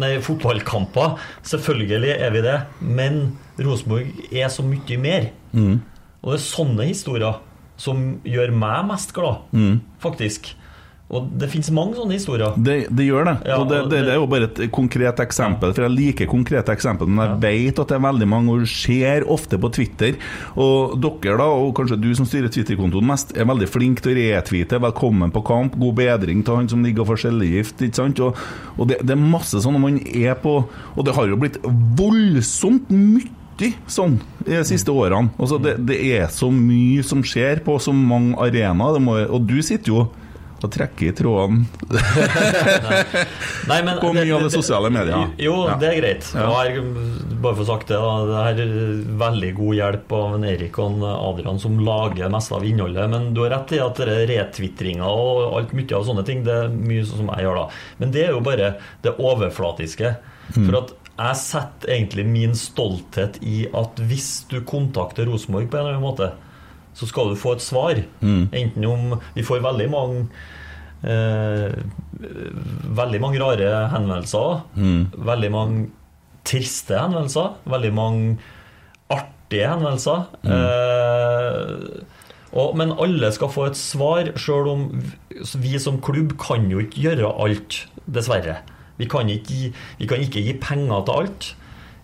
Nei, 0.00 0.14
fotballkamper. 0.24 1.18
Selvfølgelig 1.44 2.14
er 2.16 2.30
vi 2.32 2.44
det, 2.46 2.56
men 2.80 3.36
Rosenborg 3.60 4.06
er 4.32 4.48
så 4.52 4.64
mye 4.64 4.98
mer. 5.00 5.28
Mm. 5.52 5.80
Og 6.22 6.32
det 6.32 6.38
er 6.40 6.46
sånne 6.46 6.88
historier 6.88 7.42
som 7.76 8.20
gjør 8.24 8.54
meg 8.56 8.86
mest 8.88 9.12
glad, 9.12 9.42
Mm. 9.52 9.80
faktisk. 10.00 10.54
Og 11.06 11.28
det 11.38 11.46
finnes 11.52 11.68
mange 11.70 11.94
sånne 11.94 12.16
historier. 12.16 12.56
Det, 12.58 12.88
det 12.90 13.04
gjør 13.06 13.28
det. 13.28 13.34
Ja, 13.46 13.60
og 13.62 13.68
det, 13.70 13.76
det, 13.92 14.00
det- 14.02 14.14
er 14.16 14.18
jo 14.18 14.26
bare 14.26 14.48
et 14.48 14.58
konkret 14.74 15.20
eksempel. 15.22 15.70
For 15.76 15.86
jeg 15.86 15.94
liker 15.94 16.26
konkrete 16.26 16.74
eksempler, 16.74 17.06
men 17.06 17.22
jeg 17.22 17.36
vet 17.44 17.78
at 17.78 17.92
det 17.92 17.94
er 17.94 18.02
veldig 18.08 18.26
mange, 18.32 18.56
og 18.56 18.66
ser 18.66 19.26
ofte 19.30 19.60
på 19.62 19.70
Twitter. 19.76 20.18
Og 20.58 20.96
dere, 20.98 21.36
da, 21.38 21.46
og 21.46 21.70
kanskje 21.78 22.00
du 22.02 22.08
som 22.18 22.26
styrer 22.26 22.50
Twitter-kontoen 22.50 23.06
mest, 23.06 23.30
er 23.38 23.46
veldig 23.46 23.68
flink 23.70 24.02
til 24.02 24.16
å 24.16 24.18
retweete 24.18 24.82
'velkommen 24.82 25.30
på 25.30 25.44
kamp', 25.46 25.78
'god 25.78 25.94
bedring' 25.94 26.42
til 26.44 26.56
han 26.56 26.68
som 26.68 26.82
ligger 26.82 27.06
og 27.06 27.12
får 27.14 27.22
cellegift. 27.28 27.78
Ikke 27.86 28.00
sant? 28.02 28.20
Og, 28.20 28.34
og 28.76 28.88
det, 28.88 28.98
er 29.08 29.14
masse 29.14 29.62
sånn 29.62 29.78
man 29.80 30.00
er 30.02 30.34
på 30.34 30.66
Og 30.96 31.04
det 31.04 31.14
har 31.14 31.28
jo 31.28 31.36
blitt 31.36 31.58
voldsomt 31.62 32.90
mye 32.90 33.30
sånn 33.88 34.18
i 34.44 34.50
de 34.52 34.64
siste 34.68 34.90
årene. 34.92 35.30
Altså 35.38 35.56
det, 35.62 35.78
det 35.86 35.96
er 36.18 36.26
så 36.28 36.50
mye 36.50 37.02
som 37.06 37.22
skjer 37.22 37.62
på 37.64 37.78
så 37.80 37.92
mange 37.94 38.34
arenaer. 38.36 39.30
Og 39.30 39.46
du 39.48 39.62
sitter 39.62 39.92
jo 39.92 40.08
og 40.64 40.70
trekker 40.72 41.10
i 41.10 41.12
trådene 41.16 41.66
Nei, 43.70 43.78
men 43.84 43.98
På 44.00 44.12
mye 44.14 44.26
av 44.36 44.44
det 44.46 44.50
sosiale 44.54 44.90
medier. 44.94 45.32
Jo, 45.42 45.54
Ja. 45.68 45.76
det 45.80 45.88
er 45.90 45.96
greit. 46.00 46.28
Ja. 46.34 46.46
Jeg, 46.64 46.82
bare 47.42 47.54
for 47.56 47.64
å 47.64 47.68
sagt 47.68 47.88
det, 47.90 47.98
da, 48.00 48.12
det 48.54 48.64
er 48.64 49.00
veldig 49.20 49.50
god 49.58 49.74
hjelp 49.80 50.12
av 50.16 50.36
en 50.36 50.46
Erik 50.48 50.78
og 50.82 50.94
en 50.96 51.06
Adrian 51.10 51.58
som 51.62 51.78
lager 51.84 52.30
mest 52.32 52.52
av 52.56 52.64
innholdet. 52.66 53.08
Men 53.12 53.32
du 53.34 53.42
har 53.44 53.50
rett 53.56 53.74
i 53.76 53.80
at 53.82 53.98
retvitringa 54.00 55.06
og 55.10 55.56
alt 55.58 55.74
mye 55.76 55.96
av 55.98 56.06
sånne 56.08 56.24
ting, 56.28 56.44
det 56.46 56.54
er 56.64 56.70
mye 56.72 57.04
sånn 57.06 57.24
som 57.24 57.32
jeg 57.34 57.46
gjør 57.48 57.60
da. 57.62 57.66
Men 58.00 58.14
det 58.14 58.24
er 58.28 58.32
jo 58.36 58.44
bare 58.46 58.72
det 59.04 59.16
overflatiske. 59.18 60.14
Mm. 60.54 60.62
For 60.68 60.78
at 60.84 60.94
jeg 61.16 61.36
setter 61.40 61.94
egentlig 61.96 62.26
min 62.28 62.52
stolthet 62.58 63.38
i 63.42 63.64
at 63.74 64.02
hvis 64.08 64.44
du 64.50 64.60
kontakter 64.68 65.26
Rosenborg 65.30 65.70
på 65.72 65.78
en 65.78 65.86
eller 65.86 65.96
annen 65.96 66.04
måte, 66.04 66.32
så 66.96 67.08
skal 67.08 67.30
du 67.30 67.38
få 67.38 67.56
et 67.56 67.64
svar. 67.64 68.00
Mm. 68.20 68.48
Enten 68.56 68.88
om 68.88 69.16
Vi 69.36 69.44
får 69.44 69.64
veldig 69.64 69.88
mange 69.92 70.26
eh, 71.04 71.76
Veldig 72.96 73.20
mange 73.20 73.40
rare 73.42 73.88
henvendelser. 73.92 74.62
Mm. 74.74 75.02
Veldig 75.28 75.50
mange 75.52 75.86
triste 76.46 76.96
henvendelser. 76.96 77.58
Veldig 77.68 77.92
mange 77.94 78.36
artige 79.12 79.68
henvendelser. 79.68 80.24
Eh, 80.48 82.06
og, 82.56 82.72
men 82.78 82.94
alle 82.96 83.28
skal 83.34 83.52
få 83.52 83.68
et 83.68 83.76
svar, 83.76 84.30
sjøl 84.40 84.70
om 84.70 84.86
vi 85.60 85.76
som 85.82 86.00
klubb 86.00 86.38
kan 86.40 86.70
jo 86.72 86.80
ikke 86.80 87.02
gjøre 87.10 87.34
alt, 87.44 87.82
dessverre. 88.08 88.62
Vi 88.96 89.08
kan 89.12 89.28
ikke 89.28 89.74
vi 89.98 90.08
kan 90.08 90.22
ikke 90.24 90.40
gi 90.40 90.56
penger 90.62 91.04
til 91.04 91.20
alt. 91.20 91.50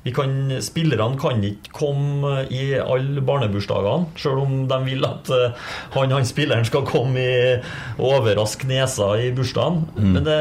Vi 0.02 0.10
kan, 0.14 0.34
spillerne 0.64 1.18
kan 1.20 1.42
ikke 1.46 1.72
komme 1.76 2.42
i 2.50 2.72
alle 2.80 3.22
barnebursdagene, 3.22 4.10
sjøl 4.18 4.40
om 4.42 4.54
de 4.70 4.78
vil 4.88 5.06
at 5.06 5.30
eh, 5.30 5.56
han, 5.94 6.14
han 6.16 6.26
spilleren 6.26 6.66
skal 6.66 6.86
komme 6.88 7.22
i 7.22 7.56
overraske 8.02 8.66
nesa 8.70 9.12
i 9.22 9.30
bursdagen. 9.36 9.84
Men, 9.94 10.22
det, 10.26 10.38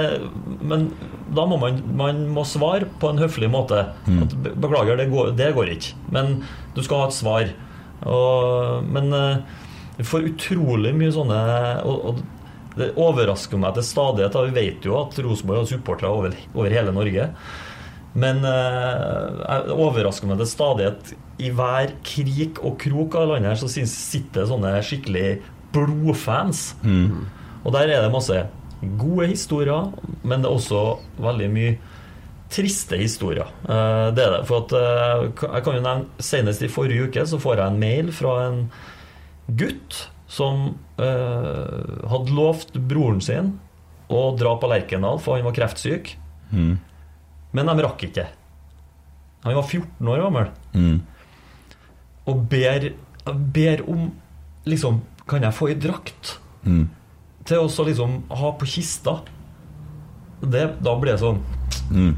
men 0.66 0.88
da 1.32 1.46
må 1.46 1.62
man, 1.62 1.82
man 1.94 2.26
må 2.34 2.46
svare 2.50 2.90
på 3.02 3.14
en 3.14 3.22
høflig 3.22 3.52
måte. 3.54 3.86
At, 4.26 4.38
beklager, 4.58 4.98
det 4.98 5.12
går, 5.14 5.36
det 5.38 5.54
går 5.58 5.76
ikke. 5.78 5.98
Men 6.16 6.40
du 6.74 6.82
skal 6.82 7.04
ha 7.04 7.12
et 7.12 7.20
svar. 7.22 7.52
Og, 8.02 8.88
men 8.90 9.14
du 9.14 9.60
vi 10.02 10.06
får 10.08 10.32
utrolig 10.32 10.94
mye 10.98 11.12
sånne 11.14 11.40
og, 11.86 12.06
og 12.10 12.22
Det 12.80 12.94
overrasker 12.98 13.60
meg 13.60 13.76
til 13.76 13.84
stadighet. 13.86 14.38
Vi 14.48 14.56
vet 14.56 14.86
jo 14.88 14.96
at 15.02 15.18
Rosenborg 15.22 15.60
har 15.60 15.68
supportere 15.70 16.10
over, 16.10 16.38
over 16.56 16.74
hele 16.74 16.94
Norge. 16.96 17.26
Men 18.14 18.44
eh, 18.44 19.28
jeg 19.40 19.76
overrasker 19.76 20.28
meg 20.28 20.42
til 20.42 20.50
stadighet 20.52 21.14
i 21.42 21.52
hver 21.56 21.94
krik 22.06 22.60
og 22.60 22.76
krok 22.82 23.16
av 23.20 23.30
landet 23.32 23.54
her 23.54 23.62
så 23.62 23.70
sitter 23.72 23.92
sitter 23.92 24.50
sånne 24.50 24.74
skikkelig 24.86 25.28
blodfans. 25.72 26.74
Og 27.62 27.72
der 27.76 27.94
er 27.94 28.04
det 28.04 28.12
masse 28.14 28.44
gode 29.00 29.30
historier, 29.30 29.92
men 30.26 30.42
det 30.42 30.50
er 30.50 30.58
også 30.58 30.84
veldig 31.22 31.50
mye 31.54 31.74
triste 32.52 33.00
historier. 33.00 33.48
Eh, 33.64 34.08
det 34.16 34.26
er 34.26 34.36
det. 34.36 34.46
For 34.50 34.66
at 34.66 34.76
eh, 34.76 35.28
jeg 35.30 35.66
kan 35.66 35.78
jo 35.78 35.84
nevne 35.86 36.24
Senest 36.24 36.66
i 36.66 36.72
forrige 36.72 37.08
uke 37.08 37.26
så 37.28 37.40
får 37.42 37.62
jeg 37.62 37.72
en 37.72 37.82
mail 37.82 38.12
fra 38.16 38.36
en 38.50 38.64
gutt 39.60 40.06
som 40.32 40.74
eh, 41.02 42.08
hadde 42.12 42.36
lovt 42.36 42.76
broren 42.76 43.22
sin 43.24 43.56
å 44.12 44.32
dra 44.36 44.58
på 44.60 44.68
Lerkendal, 44.68 45.20
for 45.24 45.38
han 45.38 45.48
var 45.48 45.56
kreftsyk. 45.56 46.16
Mm. 46.52 46.76
Men 47.54 47.66
de 47.68 47.84
rakk 47.84 48.04
ikke. 48.08 48.28
Han 49.44 49.56
var 49.58 49.64
14 49.64 50.08
år 50.08 50.22
gammel 50.24 50.50
Mm. 50.74 51.02
og 52.28 52.50
ber, 52.50 52.92
ber 53.26 53.82
om 53.90 54.12
Liksom, 54.66 55.00
kan 55.28 55.42
jeg 55.42 55.54
få 55.58 55.68
ei 55.70 55.76
drakt 55.76 56.38
Mm. 56.64 56.88
til 57.46 57.58
å 57.58 57.86
liksom 57.86 58.22
ha 58.30 58.52
på 58.52 58.66
kista? 58.70 59.22
Det, 60.42 60.76
da 60.84 60.96
blir 61.00 61.14
det 61.16 61.20
sånn 61.20 61.40
Mm. 61.92 62.16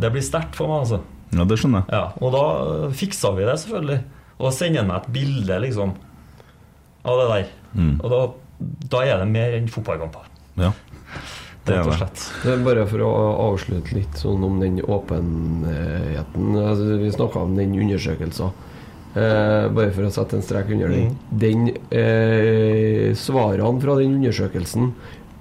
Det 0.00 0.10
blir 0.12 0.22
sterkt 0.22 0.54
for 0.56 0.68
meg, 0.68 0.80
altså. 0.86 1.02
Ja, 1.32 1.44
det 1.44 1.58
skjønner 1.58 1.84
jeg. 1.84 1.92
Ja, 1.92 2.12
og 2.20 2.32
da 2.32 2.88
fiksa 2.96 3.30
vi 3.36 3.44
det, 3.44 3.54
selvfølgelig. 3.60 4.02
Og 4.38 4.46
da 4.48 4.50
sender 4.56 4.78
han 4.80 4.88
meg 4.88 4.96
et 5.02 5.12
bilde, 5.12 5.60
liksom, 5.60 5.92
av 7.04 7.18
det 7.20 7.28
der. 7.28 7.50
Mm. 7.76 8.00
Og 8.02 8.10
da, 8.10 8.20
da 8.88 9.02
er 9.04 9.18
det 9.18 9.28
mer 9.28 9.52
enn 9.58 9.68
fotballkamper. 9.68 10.24
Ja. 10.56 10.72
Det 11.62 11.74
er 11.76 11.78
Rett 11.78 11.86
og 11.86 11.92
det. 11.92 11.98
slett. 12.00 12.22
Det 12.42 12.52
er 12.56 12.62
bare 12.66 12.84
for 12.90 13.04
å 13.06 13.10
avslutte 13.52 13.94
litt 13.94 14.16
sånn 14.18 14.42
om 14.42 14.56
den 14.58 14.80
åpenheten. 14.82 16.56
Altså, 16.58 16.96
vi 16.98 17.10
snakka 17.14 17.42
om 17.46 17.54
den 17.56 17.74
undersøkelsen. 17.78 18.50
Eh, 19.14 19.68
bare 19.76 19.92
for 19.92 20.08
å 20.08 20.10
sette 20.10 20.38
en 20.38 20.42
strek 20.42 20.70
under 20.72 20.88
den. 20.90 21.12
Den 21.30 21.66
eh, 21.92 23.12
Svarene 23.18 23.82
fra 23.82 23.96
den 24.00 24.16
undersøkelsen 24.18 24.92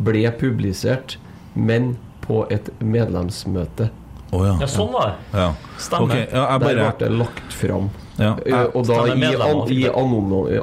ble 0.02 0.26
publisert, 0.38 1.18
men 1.56 1.96
på 2.22 2.44
et 2.54 2.70
medlemsmøte. 2.84 3.90
Oh, 4.32 4.46
ja. 4.48 4.54
Ja, 4.62 4.68
sånn 4.72 4.92
var 4.94 5.10
det. 5.10 5.40
ja. 5.42 5.50
Stemmer. 5.82 6.06
Okay, 6.14 6.28
ja, 6.32 6.46
bare... 6.62 6.76
Der 6.78 6.94
ble 7.00 7.08
det 7.08 7.12
lagt 7.20 7.56
fram. 7.58 7.90
Ja. 8.22 8.32
Uh, 8.46 8.76
Og 8.78 8.88
da 8.88 9.02
i, 9.10 9.16
an, 9.34 9.62
i 9.72 9.82
det? 9.82 9.92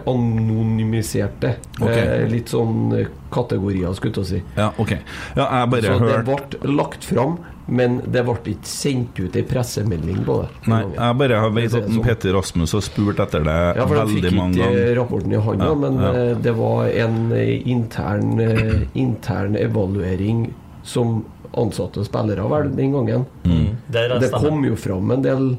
anonymiserte 0.06 1.54
okay. 1.80 2.24
uh, 2.24 2.26
litt 2.30 2.52
sånn 2.52 2.92
eh, 2.96 3.08
kategorier, 3.34 3.92
skulle 3.98 4.22
jeg 4.22 4.28
si. 4.30 4.42
Ja, 4.56 4.70
ok. 4.78 4.92
Ja, 5.36 5.44
jeg 5.44 5.70
bare 5.74 5.94
Så 5.94 5.98
det 6.06 6.18
ble 6.28 6.74
lagt 6.78 7.04
fram, 7.04 7.38
men 7.68 7.98
det 8.08 8.22
ble 8.24 8.36
ikke 8.54 8.70
sendt 8.70 9.18
ut 9.20 9.36
ei 9.36 9.44
pressemelding 9.48 10.22
på 10.24 10.38
det. 10.42 10.48
Nei, 10.72 10.82
jeg 10.94 11.18
bare 11.20 11.40
har 11.44 11.52
vet 11.56 11.74
at 11.74 11.88
sånn. 11.90 12.00
Peter 12.06 12.36
Rasmus 12.38 12.76
har 12.78 12.84
spurt 12.86 13.20
etter 13.26 13.44
det 13.44 13.58
Ja, 13.76 13.84
for 13.84 13.98
de 13.98 14.06
fikk 14.14 14.28
veldig 14.30 14.32
fikk 14.38 14.78
ikke 14.78 14.94
rapporten 15.00 15.34
i 15.34 15.42
hånda, 15.48 15.68
Ja, 15.68 15.80
men 15.82 16.00
ja. 16.00 16.12
eh, 16.14 16.34
det 16.46 16.54
var 16.56 16.88
en 16.88 17.18
eh, 17.36 17.54
intern, 17.68 18.38
eh, 18.40 18.86
intern 18.96 19.58
evaluering 19.60 20.46
som 20.88 21.20
ansatte 21.58 22.04
spillere 22.04 22.44
vel 22.48 22.70
den 22.76 22.92
gangen. 22.96 23.24
Mm. 23.44 23.76
Det, 23.88 24.08
Det 24.20 24.30
kom 24.32 24.64
jo 24.64 24.76
fram 24.76 25.10
en 25.10 25.22
del 25.24 25.56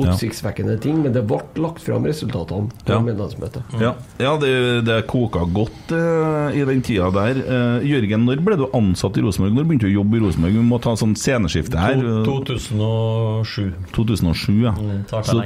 oppsiktsvekkende 0.00 0.74
ting, 0.82 1.02
men 1.04 1.12
det 1.14 1.22
ble 1.28 1.38
lagt 1.62 1.82
fram 1.84 2.06
resultatene 2.08 2.70
på 2.84 2.90
Ja. 2.94 3.00
medlemsmøtet. 3.04 3.62
Ja, 3.80 3.92
ja 4.18 4.32
det, 4.42 4.50
det 4.88 4.96
koka 5.10 5.44
godt 5.54 5.92
uh, 5.94 6.50
i 6.54 6.64
den 6.66 6.82
tida 6.82 7.10
der. 7.14 7.38
Uh, 7.46 7.86
Jørgen, 7.86 8.24
når 8.26 8.42
ble 8.44 8.56
du 8.58 8.66
ansatt 8.74 9.16
i 9.20 9.22
Rosenborg? 9.22 9.54
Når 9.54 9.68
begynte 9.68 9.86
du 9.86 9.92
å 9.92 9.98
jobbe 10.00 10.18
i 10.18 10.24
Rosenborg? 10.24 10.56
Vi 10.58 10.64
må 10.66 10.80
ta 10.82 10.96
sånn 10.98 11.14
sceneskifte 11.18 11.78
her. 11.78 12.02
To- 12.26 12.42
2007. 12.48 13.70
2007, 13.94 14.58
ja. 14.64 14.74
Mm, 14.74 15.04
tar 15.10 15.22
Så, 15.22 15.44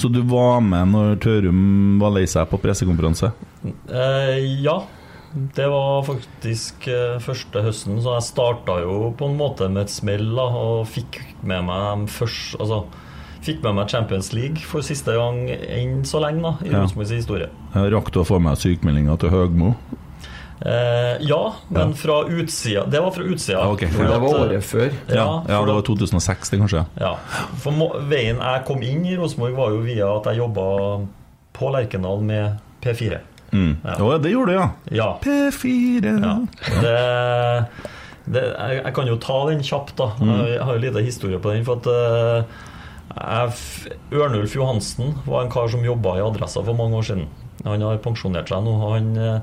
så 0.00 0.08
du 0.12 0.22
var 0.22 0.60
med 0.64 0.94
når 0.94 1.18
Tørum 1.20 1.98
var 2.00 2.14
lei 2.14 2.24
seg 2.30 2.46
på 2.50 2.60
pressekonferanse? 2.62 3.32
Uh, 3.90 4.38
ja. 4.62 4.78
Det 5.30 5.66
var 5.70 6.00
faktisk 6.02 6.88
første 7.22 7.60
høsten, 7.62 8.00
så 8.02 8.16
jeg 8.16 8.24
starta 8.26 8.80
jo 8.82 9.12
på 9.14 9.28
en 9.30 9.36
måte 9.38 9.68
med 9.70 9.84
et 9.86 9.92
smell 9.94 10.24
da, 10.34 10.42
og 10.58 10.88
fikk 10.90 11.20
med 11.46 11.68
meg 11.68 11.84
dem 11.84 12.08
først 12.10 12.56
Altså 12.58 12.80
fikk 13.42 13.62
med 13.62 13.74
meg 13.74 13.88
Champions 13.88 14.32
League 14.36 14.58
for 14.68 14.82
siste 14.84 15.14
gang 15.16 15.46
enn 15.50 16.02
så 16.04 16.20
lenge 16.20 16.42
da, 16.42 16.52
i 16.66 16.70
Ja. 16.72 16.82
Rosenborgs 16.82 17.10
historie. 17.14 17.48
Jeg 17.74 17.92
Rakk 17.92 18.10
du 18.12 18.20
å 18.20 18.26
få 18.28 18.40
med 18.40 18.58
sykemeldinga 18.60 19.16
til 19.18 19.30
Høgmo? 19.30 19.74
Eh, 20.60 21.16
ja, 21.24 21.54
men 21.72 21.88
Ja. 21.88 21.94
fra 21.96 22.18
utsida 22.28 22.82
Det 22.90 23.00
var 23.00 23.10
fra 23.14 23.22
utsida. 23.24 23.58
Ja, 23.62 23.70
okay. 23.72 23.88
Det 23.88 24.20
var 24.20 24.28
året 24.28 24.62
før. 24.62 24.90
Ja, 25.08 25.14
ja 25.14 25.42
ja 25.48 25.60
det 25.64 25.72
var 25.72 25.78
at- 25.78 25.84
2006, 25.86 26.50
det, 26.50 26.58
kanskje? 26.60 26.86
Ja. 27.00 27.14
For 27.56 27.72
må, 27.72 27.88
veien 28.10 28.36
jeg 28.36 28.64
kom 28.66 28.82
inn 28.82 29.06
i 29.06 29.16
Rosenborg, 29.16 29.54
var 29.56 29.70
jo 29.70 29.78
via 29.80 30.10
at 30.18 30.24
jeg 30.24 30.36
jobba 30.36 31.06
på 31.54 31.72
Lerkendal 31.72 32.20
med 32.22 32.58
P4. 32.82 33.20
Mm. 33.52 33.76
Ja. 33.84 33.94
Ja, 33.98 34.18
det 34.18 34.30
gjorde 34.32 34.46
du, 34.46 34.52
ja. 34.52 34.70
Ja. 34.90 35.18
P4 35.22 36.20
ja. 36.22 36.36
Det, 36.82 37.66
det, 38.30 38.42
jeg, 38.58 38.82
jeg 38.84 38.94
kan 38.94 39.06
jo 39.08 39.16
ta 39.16 39.38
den 39.48 39.62
kjapt, 39.62 39.96
da. 39.96 40.10
Jeg 40.20 40.60
har 40.60 40.74
jo 40.76 40.78
lite 40.84 41.02
historie 41.04 41.38
på 41.38 41.52
den. 41.54 41.64
For 41.64 41.80
at 41.80 41.86
eh, 41.86 42.44
Ørnulf 43.10 44.54
Johansen 44.54 45.14
var 45.26 45.42
en 45.44 45.50
kar 45.52 45.68
som 45.72 45.84
jobba 45.84 46.16
i 46.18 46.24
Adressa 46.24 46.62
for 46.62 46.78
mange 46.78 46.98
år 47.00 47.06
siden. 47.08 47.26
Han 47.66 47.82
har 47.84 47.98
pensjonert 48.04 48.48
seg 48.52 48.62
nå. 48.64 48.74
Han, 48.84 49.08
eh, 49.18 49.40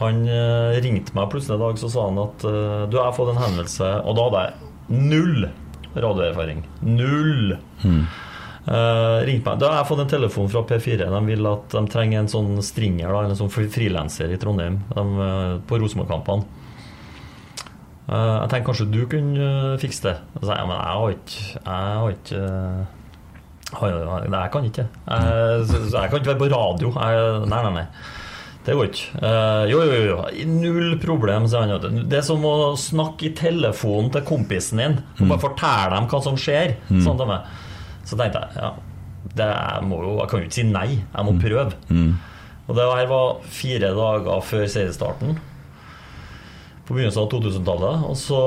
han 0.00 0.22
eh, 0.28 0.78
ringte 0.84 1.14
meg 1.16 1.28
plutselig 1.32 1.58
en 1.58 1.64
dag 1.66 1.78
så 1.80 1.90
sa 1.92 2.06
han 2.08 2.22
at 2.24 2.46
eh, 2.48 2.86
du, 2.90 2.96
jeg 2.96 3.04
har 3.04 3.14
fått 3.16 3.30
en 3.34 3.38
henvendelse 3.42 3.90
Og 4.04 4.16
da 4.18 4.24
hadde 4.26 4.42
jeg 4.46 5.02
null 5.12 5.46
radioerfaring. 5.96 6.64
Null! 6.84 7.54
Uh, 8.66 9.22
ringte 9.22 9.46
meg. 9.52 9.60
Da 9.62 9.68
har 9.70 9.76
jeg 9.78 9.88
fått 9.92 10.00
en 10.02 10.10
telefon 10.10 10.48
fra 10.50 10.64
P4. 10.66 11.06
De 11.12 11.20
vil 11.28 11.46
at 11.48 11.70
de 11.72 11.82
trenger 11.92 12.18
en 12.24 12.28
sånn 12.32 12.56
stringer, 12.66 13.06
da, 13.06 13.20
eller 13.22 13.32
en 13.36 13.38
sånn 13.38 13.52
fri- 13.54 13.68
frilanser 13.70 14.32
i 14.34 14.38
Trondheim 14.42 14.80
de, 14.90 15.04
på 15.70 15.78
Rosenborg-kampene. 15.78 16.55
Eh, 18.06 18.34
jeg 18.38 18.50
tenkte 18.52 18.66
kanskje 18.68 18.84
du 18.92 19.00
kunne 19.10 19.46
eh, 19.46 19.78
fikse 19.82 20.04
det. 20.04 20.14
Så 20.38 20.52
jeg 20.52 20.68
men 20.68 20.76
jeg 20.76 21.00
har 21.00 21.16
ikke 21.16 21.40
Jeg 21.56 21.96
har 22.02 22.12
ikke 22.14 22.44
eh, 22.44 22.84
Nei, 23.76 24.28
jeg 24.30 24.50
kan 24.54 24.66
ikke. 24.68 24.84
Jeg, 24.86 25.64
så, 25.66 25.80
så 25.90 26.04
jeg 26.04 26.10
kan 26.12 26.20
ikke 26.20 26.30
være 26.30 26.38
på 26.38 26.50
radio. 26.52 26.92
Jeg, 26.94 27.48
nei, 27.50 27.62
nei, 27.64 27.72
nei. 27.74 27.86
Det 28.66 28.76
går 28.78 28.86
ikke. 28.88 29.32
Jo, 29.70 29.80
jo, 29.86 29.96
jo. 30.06 30.18
Null 30.50 30.94
problem, 31.02 31.48
sier 31.50 31.66
han. 31.66 31.98
Det 32.06 32.20
er 32.20 32.22
som 32.26 32.46
å 32.46 32.54
snakke 32.78 33.26
i 33.28 33.32
telefonen 33.38 34.12
til 34.14 34.22
kompisen 34.26 34.82
din 34.82 34.96
og 35.18 35.24
bare 35.32 35.42
fortelle 35.42 35.98
dem 35.98 36.06
hva 36.10 36.22
som 36.22 36.38
skjer. 36.38 36.76
Sånn 37.02 37.18
til 37.18 37.28
meg. 37.30 37.50
Så 38.06 38.18
tenkte 38.18 38.44
jeg 38.44 38.62
ja, 38.62 38.70
det 39.42 39.50
jeg 39.50 39.90
må 39.90 40.00
jo, 40.06 40.14
jeg 40.22 40.30
kan 40.30 40.40
jo 40.42 40.48
ikke 40.48 40.58
si 40.60 40.66
nei. 40.70 40.88
Jeg 41.02 41.26
må 41.26 41.36
prøve. 41.42 41.66
Og 42.66 42.78
det 42.78 42.88
her 42.94 43.10
var 43.10 43.44
fire 43.58 43.92
dager 43.98 44.46
før 44.46 44.66
seriestarten. 44.78 45.36
På 46.86 46.94
begynnelsen 46.94 47.24
av 47.24 47.30
2000-tallet. 47.32 48.04
Og 48.06 48.14
så, 48.20 48.40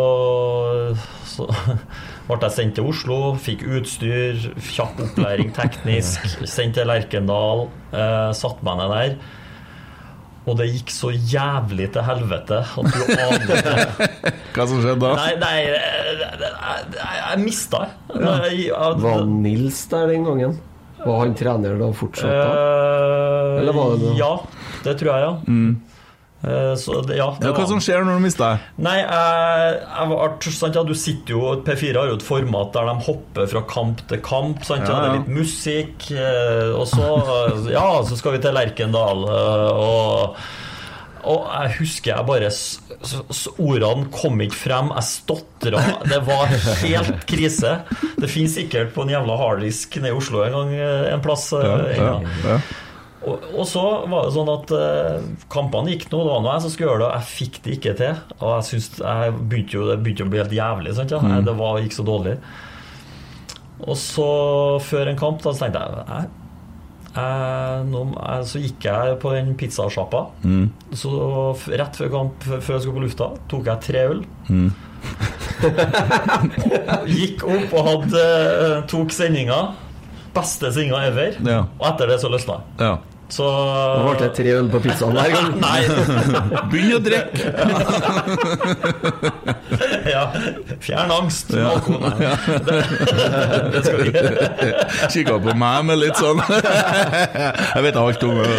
så 1.27 1.47
ble 2.29 2.37
jeg 2.45 2.55
sendt 2.55 2.77
til 2.77 2.87
Oslo, 2.87 3.17
fikk 3.41 3.65
utstyr, 3.67 4.39
kjapp 4.69 5.01
opplæring 5.09 5.51
teknisk. 5.57 6.23
Sendt 6.55 6.77
til 6.79 6.87
Lerkendal, 6.87 7.65
eh, 7.91 8.29
satt 8.39 8.63
meg 8.63 8.79
ned 8.79 8.95
der. 8.95 9.17
Og 10.49 10.55
det 10.57 10.69
gikk 10.71 10.89
så 10.95 11.11
jævlig 11.11 11.89
til 11.93 12.05
helvete 12.07 12.61
at 12.63 12.87
du 12.95 13.11
aner 13.27 13.65
det. 13.67 14.31
Hva 14.55 14.65
som 14.71 14.79
skjedde 14.81 15.03
da? 15.03 15.11
Nei, 15.19 15.33
nei 15.43 15.51
jeg, 15.67 16.15
jeg, 16.31 16.95
jeg 17.19 17.43
mista 17.43 17.83
det. 17.83 18.55
Var 19.03 19.27
Nils 19.29 19.83
der 19.91 20.09
den 20.15 20.25
gangen? 20.25 20.55
Var 21.03 21.21
han 21.21 21.35
trener 21.37 21.77
da 21.79 21.91
fortsatt? 21.95 22.31
da? 22.31 22.47
Eh, 22.55 23.59
Eller 23.61 23.75
var 23.75 23.93
det 23.93 24.01
noe? 24.07 24.15
Ja, 24.19 24.31
det 24.87 24.95
tror 25.03 25.11
jeg, 25.11 25.27
ja. 25.27 25.35
Eh, 25.43 25.98
så 26.79 27.01
det, 27.03 27.17
ja, 27.19 27.25
det 27.35 27.49
hva 27.51 27.57
var- 27.57 27.67
som 27.67 27.81
skjer 27.83 28.05
når 28.07 28.15
du 28.15 28.23
mister 28.23 28.45
deg? 28.53 28.67
Nei, 28.85 28.93
jeg, 29.01 29.73
jeg 29.83 30.07
var, 30.13 30.37
sant, 30.55 30.75
ja, 30.79 30.83
du 30.87 30.93
sitter 30.95 31.33
jo 31.35 31.49
P4 31.67 31.97
har 31.99 32.07
jo 32.07 32.15
et 32.15 32.23
format 32.23 32.71
der 32.77 32.87
de 32.87 32.93
hopper 33.09 33.49
fra 33.51 33.61
kamp 33.67 34.05
til 34.07 34.21
kamp. 34.23 34.63
Sant, 34.63 34.87
ja, 34.87 35.01
Det 35.01 35.09
er 35.09 35.17
litt 35.19 35.33
musikk, 35.35 36.07
eh, 36.15 36.71
og 36.79 36.87
så 36.87 37.09
eh, 37.19 37.69
Ja, 37.75 37.83
så 38.07 38.15
skal 38.15 38.37
vi 38.37 38.43
til 38.45 38.55
Lerkendal. 38.55 39.25
eh, 39.27 39.69
Og, 39.83 40.35
og 41.29 41.49
jeg 41.51 41.75
husker 41.81 42.13
jeg 42.15 42.25
bare 42.31 42.49
så, 42.55 42.79
s- 43.03 43.19
s- 43.35 43.47
Ordene 43.59 44.07
kom 44.15 44.39
ikke 44.39 44.55
frem. 44.55 44.93
Jeg 44.95 45.03
stotra. 45.11 45.83
Det 46.07 46.21
var 46.25 46.47
helt 46.85 47.25
krise. 47.33 47.81
Det 48.15 48.29
finnes 48.31 48.55
sikkert 48.55 48.93
på 48.95 49.03
en 49.03 49.11
jævla 49.11 49.35
harddisk 49.43 49.99
nede 49.99 50.13
i 50.13 50.17
Oslo 50.17 50.45
en 50.47 50.55
gang 50.55 50.71
eh, 50.79 51.09
en 51.13 51.19
plass. 51.27 51.49
eh, 51.51 51.67
Ja, 51.99 52.15
en 52.15 52.31
gang. 52.47 52.61
Og, 53.27 53.43
og 53.51 53.65
så 53.67 53.81
var 54.07 54.25
det 54.25 54.31
sånn 54.35 54.49
at 54.53 54.71
eh, 54.77 55.27
kampene 55.51 55.91
gikk 55.91 56.05
nå, 56.07 56.21
det 56.23 56.31
var 56.31 56.43
nå 56.43 56.51
jeg 56.53 56.63
som 56.63 56.71
skulle 56.71 56.91
gjøre 56.93 57.01
det, 57.01 57.07
og 57.09 57.17
jeg 57.17 57.31
fikk 57.33 57.61
det 57.65 57.73
ikke 57.75 57.95
til. 57.99 58.19
Og 58.39 58.49
jeg 58.53 58.67
synes, 58.69 58.89
jeg 59.03 59.33
begynte 59.39 59.75
jo, 59.75 59.87
det 59.89 59.97
begynte 60.05 60.27
å 60.27 60.31
bli 60.31 60.41
helt 60.43 60.55
jævlig. 60.55 60.93
Sant, 60.97 61.15
ja? 61.15 61.39
Det 61.43 61.55
var, 61.59 61.79
gikk 61.83 61.97
så 61.97 62.05
dårlig. 62.07 62.35
Og 63.79 63.95
så, 63.99 64.29
før 64.83 65.11
en 65.11 65.19
kamp, 65.19 65.41
da, 65.43 65.51
så 65.55 65.65
tenkte 65.65 65.83
jeg 65.83 66.05
jeg, 66.09 66.29
jeg, 67.15 67.83
nå, 67.89 68.01
Så 68.47 68.61
gikk 68.63 68.87
jeg 68.87 69.19
på 69.23 69.31
den 69.35 69.51
pizzasjappa. 69.59 70.23
Så 70.99 71.11
rett 71.79 71.99
før 71.99 72.11
kamp, 72.15 72.47
før 72.47 72.75
jeg 72.75 72.85
skulle 72.85 72.99
på 73.01 73.05
lufta, 73.07 73.29
tok 73.51 73.67
jeg 73.71 73.85
tre 73.89 74.05
øl. 74.13 74.23
gikk 77.19 77.43
opp 77.47 77.73
og 77.79 77.87
hadde, 77.87 78.23
eh, 78.23 78.79
tok 78.91 79.11
sendinga. 79.15 79.59
Beste 80.35 80.73
sendinga 80.73 80.99
ever. 81.09 81.31
Ja. 81.45 81.61
Og 81.79 81.87
etter 81.93 82.05
det 82.13 82.19
så 82.21 82.27
løsna 82.31 82.53
det. 82.59 82.65
Ja. 82.89 82.95
Så 83.29 83.45
Da 83.45 84.01
ble 84.01 84.15
det 84.17 84.33
tre 84.33 84.49
øl 84.57 84.65
på 84.73 84.79
pizzaen 84.81 85.13
hver 85.13 85.29
gang. 85.29 85.53
Nei. 85.61 85.85
Begynn 86.71 86.97
å 86.97 86.99
drikke! 87.05 87.45
ja. 90.15 90.23
Fjern 90.81 91.13
angst. 91.13 91.53
Ja. 91.53 91.77
Det, 91.77 91.93
det 93.75 93.83
skal 93.85 94.01
vi 94.01 94.09
gjøre. 94.09 94.49
Kikka 95.13 95.37
på 95.45 95.53
meg 95.61 95.85
med 95.91 96.01
litt 96.01 96.17
sånn 96.17 96.41
Jeg 96.49 97.81
vet 97.85 97.93
alt 98.01 98.17
om 98.25 98.33
Nei 98.39 98.49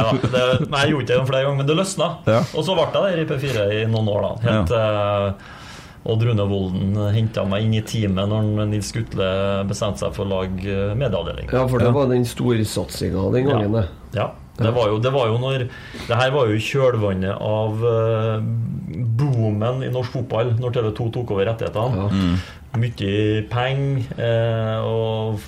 da. 0.00 0.16
Det, 0.24 0.64
nei, 0.70 0.80
jeg 0.80 0.88
gjorde 0.94 1.04
ikke 1.04 1.12
det 1.12 1.28
flere 1.28 1.44
ganger, 1.44 1.60
men 1.60 1.68
det 1.68 1.76
løsna. 1.82 2.06
Ja. 2.30 2.40
Og 2.56 2.64
så 2.64 2.72
ble 2.78 2.84
jeg 2.88 2.96
der 2.96 3.20
i 3.20 3.28
P4 3.28 3.68
i 3.76 3.84
noen 3.92 4.08
år, 4.08 4.20
da. 4.24 4.32
Helt 4.48 4.72
eh, 4.80 5.28
Odd 6.08 6.22
Rune 6.24 6.44
Volden 6.48 6.94
henta 7.12 7.44
meg 7.44 7.66
inn 7.66 7.74
i 7.76 7.82
teamet 7.84 8.30
når 8.30 8.68
Nils 8.70 8.88
Gutle 8.96 9.26
bestemte 9.68 10.00
seg 10.00 10.14
for 10.16 10.24
å 10.24 10.30
lage 10.30 10.64
eh, 10.64 10.94
medieavdeling. 10.96 11.50
Ja, 11.52 11.66
for 11.68 11.82
det 11.82 11.90
var 11.92 12.08
den 12.08 12.24
storsatsinga 12.28 13.26
den 13.34 13.50
gangen, 13.50 13.74
det. 13.76 13.88
Ja. 14.16 14.30
Det 14.60 14.74
var, 14.76 14.90
jo, 14.92 14.98
det 15.00 15.08
var 15.14 15.30
jo 15.30 15.38
når 15.40 15.62
Det 16.04 16.16
her 16.18 16.32
var 16.34 16.50
jo 16.50 16.56
i 16.58 16.60
kjølvannet 16.60 17.32
av 17.32 17.80
uh, 17.80 18.42
boomen 19.16 19.80
i 19.86 19.88
norsk 19.92 20.18
fotball, 20.18 20.50
når 20.60 20.74
TV 20.74 20.90
2 20.98 21.06
tok 21.14 21.32
over 21.32 21.48
rettighetene. 21.48 22.34
Mye 22.76 23.14
penger. 23.50 24.04
eh, 24.20 24.84
og 24.84 25.40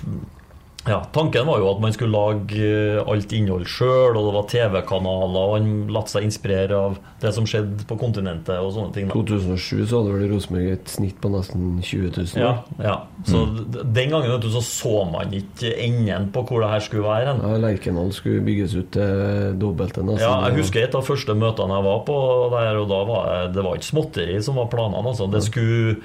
ja, 0.85 0.99
Tanken 1.15 1.47
var 1.47 1.61
jo 1.61 1.69
at 1.71 1.79
man 1.79 1.93
skulle 1.95 2.11
lage 2.11 2.59
eh, 2.59 2.99
alt 3.07 3.31
innhold 3.35 3.63
sjøl, 3.71 4.17
og 4.19 4.25
det 4.27 4.33
var 4.35 4.47
TV-kanaler, 4.51 5.37
og 5.39 5.53
han 5.55 5.69
lot 5.95 6.11
seg 6.11 6.25
inspirere 6.27 6.75
av 6.75 6.97
det 7.21 7.31
som 7.35 7.47
skjedde 7.47 7.85
på 7.87 7.95
kontinentet. 8.01 8.57
og 8.59 8.73
sånne 8.75 8.91
ting. 8.95 9.07
I 9.07 9.15
2007 9.15 9.85
så 9.87 10.01
hadde 10.01 10.17
vel 10.17 10.33
Rosenborg 10.33 10.73
et 10.73 10.91
snitt 10.91 11.21
på 11.23 11.31
nesten 11.31 11.77
20 11.79 12.11
000. 12.17 12.33
Ja, 12.41 12.51
ja. 12.83 12.97
Så 13.29 13.45
mm. 13.47 13.61
Den 13.95 14.11
gangen 14.11 14.27
vet 14.33 14.43
du, 14.43 14.49
så 14.51 14.63
så 14.63 15.05
man 15.07 15.31
ikke 15.37 15.71
enden 15.85 16.27
på 16.35 16.43
hvor 16.49 16.65
det 16.65 16.73
her 16.73 16.83
skulle 16.83 17.07
være. 17.07 17.31
hen. 17.31 17.39
Ja, 17.47 17.61
Lerkendal 17.63 18.11
skulle 18.15 18.43
bygges 18.43 18.75
ut 18.75 18.91
til 18.97 19.55
dobbelte. 19.61 20.03
nesten. 20.03 20.25
Ja, 20.25 20.49
jeg 20.49 20.59
husker 20.59 20.83
et 20.83 20.99
av 20.99 21.07
første 21.07 21.37
møtene 21.37 21.79
jeg 21.79 21.87
var 21.87 22.03
på 22.09 22.19
der, 22.57 22.81
og 22.81 22.91
da 22.91 22.99
var 23.07 23.31
det, 23.31 23.55
det 23.55 23.63
var 23.63 23.79
ikke 23.79 23.91
småtteri 23.93 24.35
som 24.43 24.59
var 24.59 24.67
planene. 24.73 25.15
Altså. 25.15 25.31
Det 25.31 25.45
skulle 25.47 25.95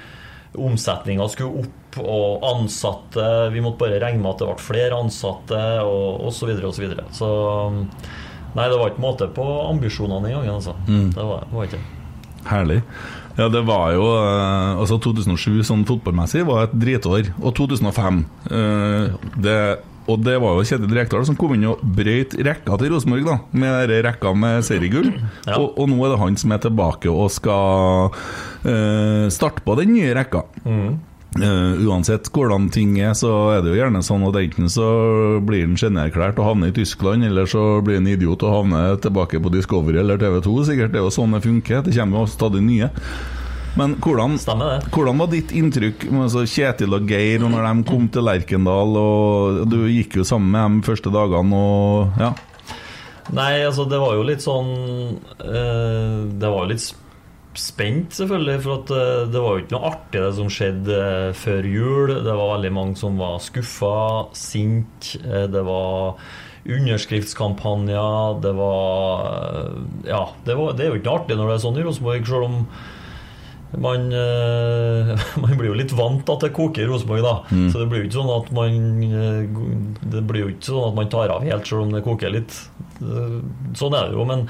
omsetninga 0.57 1.27
skulle 1.29 1.65
opp, 1.65 1.99
og 1.99 2.43
ansatte 2.45 3.23
Vi 3.53 3.61
måtte 3.65 3.81
bare 3.81 3.99
regne 4.01 4.21
med 4.21 4.35
at 4.35 4.41
det 4.43 4.49
ble 4.49 4.61
flere 4.61 4.97
ansatte, 4.97 5.61
og 5.85 6.25
osv. 6.29 6.39
Så, 6.39 6.49
videre, 6.49 6.69
og 6.69 6.75
så, 6.77 6.83
videre. 6.85 7.05
så 7.13 7.29
Nei, 8.55 8.65
det 8.65 8.77
var 8.81 8.91
ikke 8.91 9.03
måte 9.03 9.29
på 9.33 9.45
ambisjonene 9.69 10.25
den 10.25 10.37
gangen, 10.37 10.55
altså. 10.57 10.73
Det 11.13 11.25
var, 11.25 11.47
var 11.53 11.69
ikke 11.69 11.81
Herlig. 12.49 12.79
Ja, 13.39 13.47
det 13.51 13.61
var 13.67 13.91
jo 13.93 14.05
eh, 14.15 14.79
Altså 14.79 14.97
2007 14.99 15.61
sånn 15.67 15.85
fotballmessig 15.87 16.45
var 16.47 16.67
et 16.67 16.75
dritår. 16.79 17.31
Og 17.39 17.53
2005 17.59 18.23
eh, 18.51 19.17
det, 19.39 19.59
Og 20.09 20.23
det 20.25 20.37
var 20.41 20.57
jo 20.57 20.65
Kjetil 20.65 20.95
Rekdal 20.97 21.27
som 21.27 21.37
kom 21.39 21.53
inn 21.55 21.67
og 21.69 21.83
brøyt 21.83 22.33
rekka 22.45 22.79
til 22.81 22.93
Rosenborg, 22.93 23.27
da. 23.27 23.37
Med 23.61 23.93
rekka 24.05 24.33
med 24.37 24.65
seriegull. 24.67 25.11
Ja. 25.45 25.59
Og, 25.59 25.77
og 25.77 25.91
nå 25.91 25.99
er 26.05 26.15
det 26.15 26.23
han 26.23 26.39
som 26.39 26.55
er 26.55 26.63
tilbake 26.63 27.11
og 27.11 27.29
skal 27.33 28.09
uh, 28.09 29.27
starte 29.33 29.63
på 29.65 29.77
den 29.79 29.93
nye 29.97 30.15
rekka. 30.17 30.47
Eh, 31.37 31.81
uansett 31.85 32.25
hvordan 32.33 32.71
ting 32.73 32.95
er, 32.97 33.11
så 33.13 33.29
er 33.53 33.59
det 33.61 33.69
jo 33.69 33.77
gjerne 33.77 34.01
sånn 34.01 34.25
at 34.25 34.37
enten 34.39 34.71
så 34.73 34.87
blir 35.45 35.61
han 35.61 35.77
genierklært 35.77 36.39
og 36.41 36.47
havner 36.47 36.71
i 36.71 36.77
Tyskland, 36.79 37.27
eller 37.27 37.45
så 37.49 37.83
blir 37.85 37.99
han 37.99 38.09
idiot 38.09 38.41
og 38.47 38.55
havner 38.55 38.97
tilbake 39.03 39.37
på 39.37 39.51
Discovery 39.53 40.01
eller 40.01 40.17
TV2, 40.17 40.55
sikkert. 40.71 40.95
Det 40.95 41.03
er 41.03 41.05
jo 41.05 41.13
sånn 41.13 41.35
det 41.37 41.43
funker. 41.45 41.83
Det 41.85 41.93
kommer 41.93 42.23
jo 42.25 42.31
stadig 42.33 42.63
nye. 42.65 42.89
Men 43.77 43.95
hvordan, 44.01 44.37
hvordan 44.89 45.19
var 45.21 45.29
ditt 45.31 45.51
inntrykk 45.55 46.07
med 46.09 46.25
altså 46.25 46.45
Kjetil 46.49 46.95
og 46.97 47.09
Geir 47.09 47.43
og 47.45 47.53
når 47.53 47.67
de 47.67 47.87
kom 47.89 48.07
til 48.11 48.25
Lerkendal? 48.25 48.97
Og 48.99 49.65
Du 49.69 49.83
gikk 49.87 50.17
jo 50.19 50.25
sammen 50.27 50.51
med 50.55 50.65
dem 50.65 50.79
første 50.87 51.13
dagene 51.13 51.59
og 51.59 52.21
ja. 52.21 52.33
Nei, 53.35 53.61
altså 53.61 53.85
det 53.85 53.99
var 54.01 54.15
jo 54.17 54.25
litt 54.25 54.41
sånn 54.41 54.71
eh, 55.37 56.17
Det 56.33 56.49
var 56.49 56.65
jo 56.65 56.71
litt 56.71 56.87
spent, 57.59 58.13
selvfølgelig. 58.15 58.57
For 58.63 58.75
at 58.79 58.91
eh, 58.95 59.23
det 59.29 59.41
var 59.43 59.55
jo 59.55 59.63
ikke 59.63 59.75
noe 59.75 59.89
artig 59.91 60.21
det 60.23 60.33
som 60.37 60.51
skjedde 60.53 60.97
eh, 60.97 61.31
før 61.37 61.67
jul. 61.69 62.13
Det 62.25 62.35
var 62.41 62.53
veldig 62.55 62.71
mange 62.73 62.97
som 62.97 63.19
var 63.21 63.41
skuffa, 63.43 63.95
sint. 64.37 65.11
det 65.21 65.63
var 65.67 66.17
underskriftskampanjer. 66.69 68.39
Det 68.45 68.53
var 68.57 69.73
Ja, 70.09 70.23
det, 70.45 70.55
var, 70.57 70.73
det 70.73 70.85
er 70.85 70.93
jo 70.93 71.01
ikke 71.01 71.11
noe 71.11 71.19
artig 71.21 71.37
når 71.37 71.51
det 71.51 71.57
er 71.57 71.67
sånn 71.67 71.81
i 71.81 71.85
Rosenborg, 71.85 72.25
selv 72.29 72.49
om 72.49 72.63
man, 73.77 74.07
eh, 74.11 75.13
man 75.43 75.55
blir 75.59 75.69
jo 75.69 75.77
litt 75.77 75.93
vant 75.93 76.23
til 76.25 76.35
at 76.37 76.45
det 76.47 76.53
koker 76.57 76.83
i 76.83 76.89
Rosenborg, 76.89 77.21
da. 77.25 77.35
Så 77.69 77.81
det 77.83 77.87
blir 77.91 78.01
jo 78.03 78.09
ikke 78.09 78.17
sånn 78.19 78.33
at 78.35 78.51
man 78.55 78.77
eh, 79.05 79.63
Det 80.15 80.23
blir 80.25 80.41
jo 80.47 80.51
ikke 80.55 80.71
sånn 80.71 80.87
at 80.89 80.95
man 80.97 81.09
tar 81.13 81.29
av 81.35 81.45
helt 81.45 81.67
selv 81.69 81.85
om 81.85 81.93
det 81.93 82.01
koker 82.05 82.33
litt. 82.33 82.55
Eh, 83.01 83.39
Sånn 83.77 83.93
er 83.95 84.09
det 84.09 84.17
jo, 84.17 84.25
men 84.25 84.47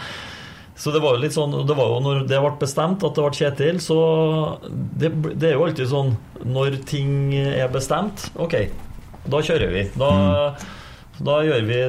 så 0.79 0.93
det 0.95 1.01
var 1.03 1.17
jo 1.17 1.19
litt 1.25 1.33
sånn 1.35 1.51
Det 1.67 1.75
var 1.75 1.89
jo 1.91 1.97
når 2.05 2.21
det 2.29 2.37
ble 2.39 2.53
bestemt 2.61 3.01
at 3.03 3.17
det 3.17 3.23
ble 3.25 3.35
Kjetil, 3.35 3.81
så 3.83 3.97
det, 4.71 5.09
det 5.35 5.49
er 5.49 5.57
jo 5.57 5.65
alltid 5.65 5.89
sånn 5.91 6.13
Når 6.47 6.77
ting 6.87 7.33
er 7.35 7.67
bestemt, 7.73 8.29
OK, 8.39 8.55
da 9.27 9.41
kjører 9.43 9.73
vi. 9.75 9.83
Da, 9.99 10.11
da 11.19 11.35
gjør 11.43 11.65
vi 11.67 11.81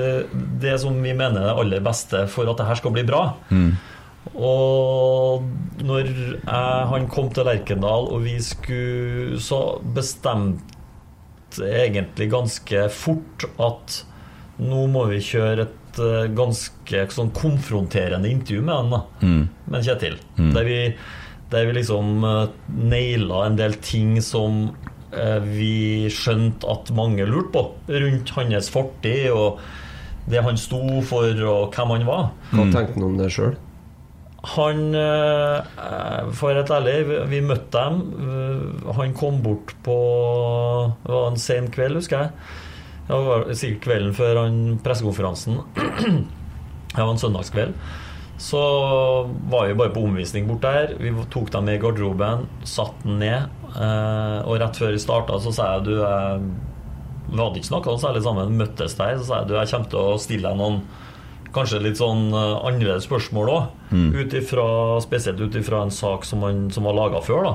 det 0.67 0.75
som 0.83 0.99
vi 1.05 1.15
mener 1.15 1.39
er 1.39 1.53
det 1.53 1.63
aller 1.63 1.85
beste 1.87 2.25
for 2.35 2.51
at 2.51 2.59
det 2.59 2.67
her 2.67 2.81
skal 2.83 2.97
bli 2.99 3.05
bra. 3.07 3.23
Og 4.37 5.47
når 5.81 6.11
jeg, 6.11 6.43
han 6.93 7.09
kom 7.11 7.31
til 7.35 7.49
Lerkendal, 7.49 8.11
og 8.13 8.23
vi 8.27 8.37
skulle 8.45 9.41
Så 9.41 9.81
bestemte 9.97 11.67
egentlig 11.67 12.29
ganske 12.31 12.85
fort 12.95 13.49
at 13.59 14.03
nå 14.61 14.85
må 14.93 15.07
vi 15.09 15.23
kjøre 15.25 15.65
et 15.65 15.99
eh, 16.05 16.29
ganske 16.37 17.01
sånn 17.15 17.33
konfronterende 17.35 18.29
intervju 18.29 18.61
med 18.63 18.75
han, 18.77 18.93
da. 18.93 19.01
Med 19.73 19.87
Kjetil. 19.87 20.19
Der, 20.37 20.69
vi, 20.69 20.77
der 21.51 21.67
vi 21.67 21.77
liksom 21.79 22.21
uh, 22.23 22.53
naila 22.69 23.47
en 23.49 23.57
del 23.59 23.79
ting 23.83 24.19
som 24.23 24.67
eh, 25.17 25.41
vi 25.49 26.07
skjønte 26.13 26.69
at 26.71 26.93
mange 26.95 27.25
lurte 27.27 27.55
på, 27.57 27.65
rundt 28.05 28.35
hans 28.37 28.71
fortid 28.71 29.33
og 29.33 29.65
det 30.31 30.45
han 30.45 30.61
sto 30.61 31.01
for, 31.09 31.43
og 31.49 31.75
hvem 31.75 31.97
han 31.97 32.07
var. 32.07 32.31
Hva 32.53 32.69
tenkte 32.69 33.01
han 33.01 33.09
om 33.09 33.19
det 33.19 33.33
sjøl? 33.35 33.57
Han 34.57 34.95
eh, 34.97 36.31
For 36.33 36.49
å 36.49 36.57
helt 36.57 36.71
ærlig, 36.73 36.95
vi, 37.29 37.41
møtte 37.45 37.77
dem. 37.77 37.99
Eh, 38.25 38.91
Han 38.97 39.13
kom 39.17 39.43
bort 39.45 39.75
på 39.85 39.97
Det 41.05 41.13
var 41.13 41.27
en 41.31 41.41
sen 41.41 41.69
kveld, 41.75 41.99
husker 42.01 42.25
jeg. 42.25 42.31
Det 43.11 43.19
var 43.27 43.49
sikkert 43.59 43.83
kvelden 43.89 44.15
før 44.15 44.39
han 44.45 44.61
pressekonferansen. 44.85 45.59
Det 46.95 46.99
var 47.03 47.11
en 47.13 47.21
søndagskveld. 47.23 47.75
Så 48.41 48.61
var 49.53 49.67
vi 49.69 49.75
bare 49.77 49.93
på 49.93 50.05
omvisning 50.09 50.47
bort 50.49 50.63
der. 50.65 50.95
Vi 50.97 51.11
tok 51.31 51.51
dem 51.53 51.67
med 51.69 51.77
i 51.77 51.83
garderoben, 51.83 52.47
satte 52.65 53.05
den 53.05 53.19
ned. 53.21 53.51
eh, 53.75 54.39
Og 54.47 54.57
rett 54.63 54.79
før 54.81 54.95
vi 54.97 55.03
starta, 55.03 55.37
så 55.45 55.53
sa 55.53 55.73
jeg 55.75 55.91
du 55.91 55.93
Vi 56.01 57.37
hadde 57.39 57.61
ikke 57.61 57.69
snakka 57.75 57.99
særlig 58.01 58.25
sammen, 58.25 58.57
møttes 58.59 58.97
der. 58.99 59.19
Så 59.21 59.29
sa 59.29 59.43
jeg 59.43 59.51
du, 59.51 59.55
jeg 59.59 59.71
kommer 59.75 59.93
til 59.93 60.01
å 60.01 60.19
stille 60.23 60.49
deg 60.49 60.59
noen 60.63 60.81
kanskje 61.55 61.81
litt 61.83 61.99
sånn 62.01 62.29
eh, 62.33 62.57
annerledes 62.69 63.07
spørsmål 63.09 63.53
òg. 63.55 63.69
Spesielt 65.03 65.41
ut 65.41 65.55
ifra 65.61 65.83
en 65.87 65.91
sak 65.95 66.25
som, 66.29 66.41
man, 66.45 66.69
som 66.75 66.85
var 66.89 66.95
laga 66.99 67.21
før. 67.27 67.43
da 67.51 67.55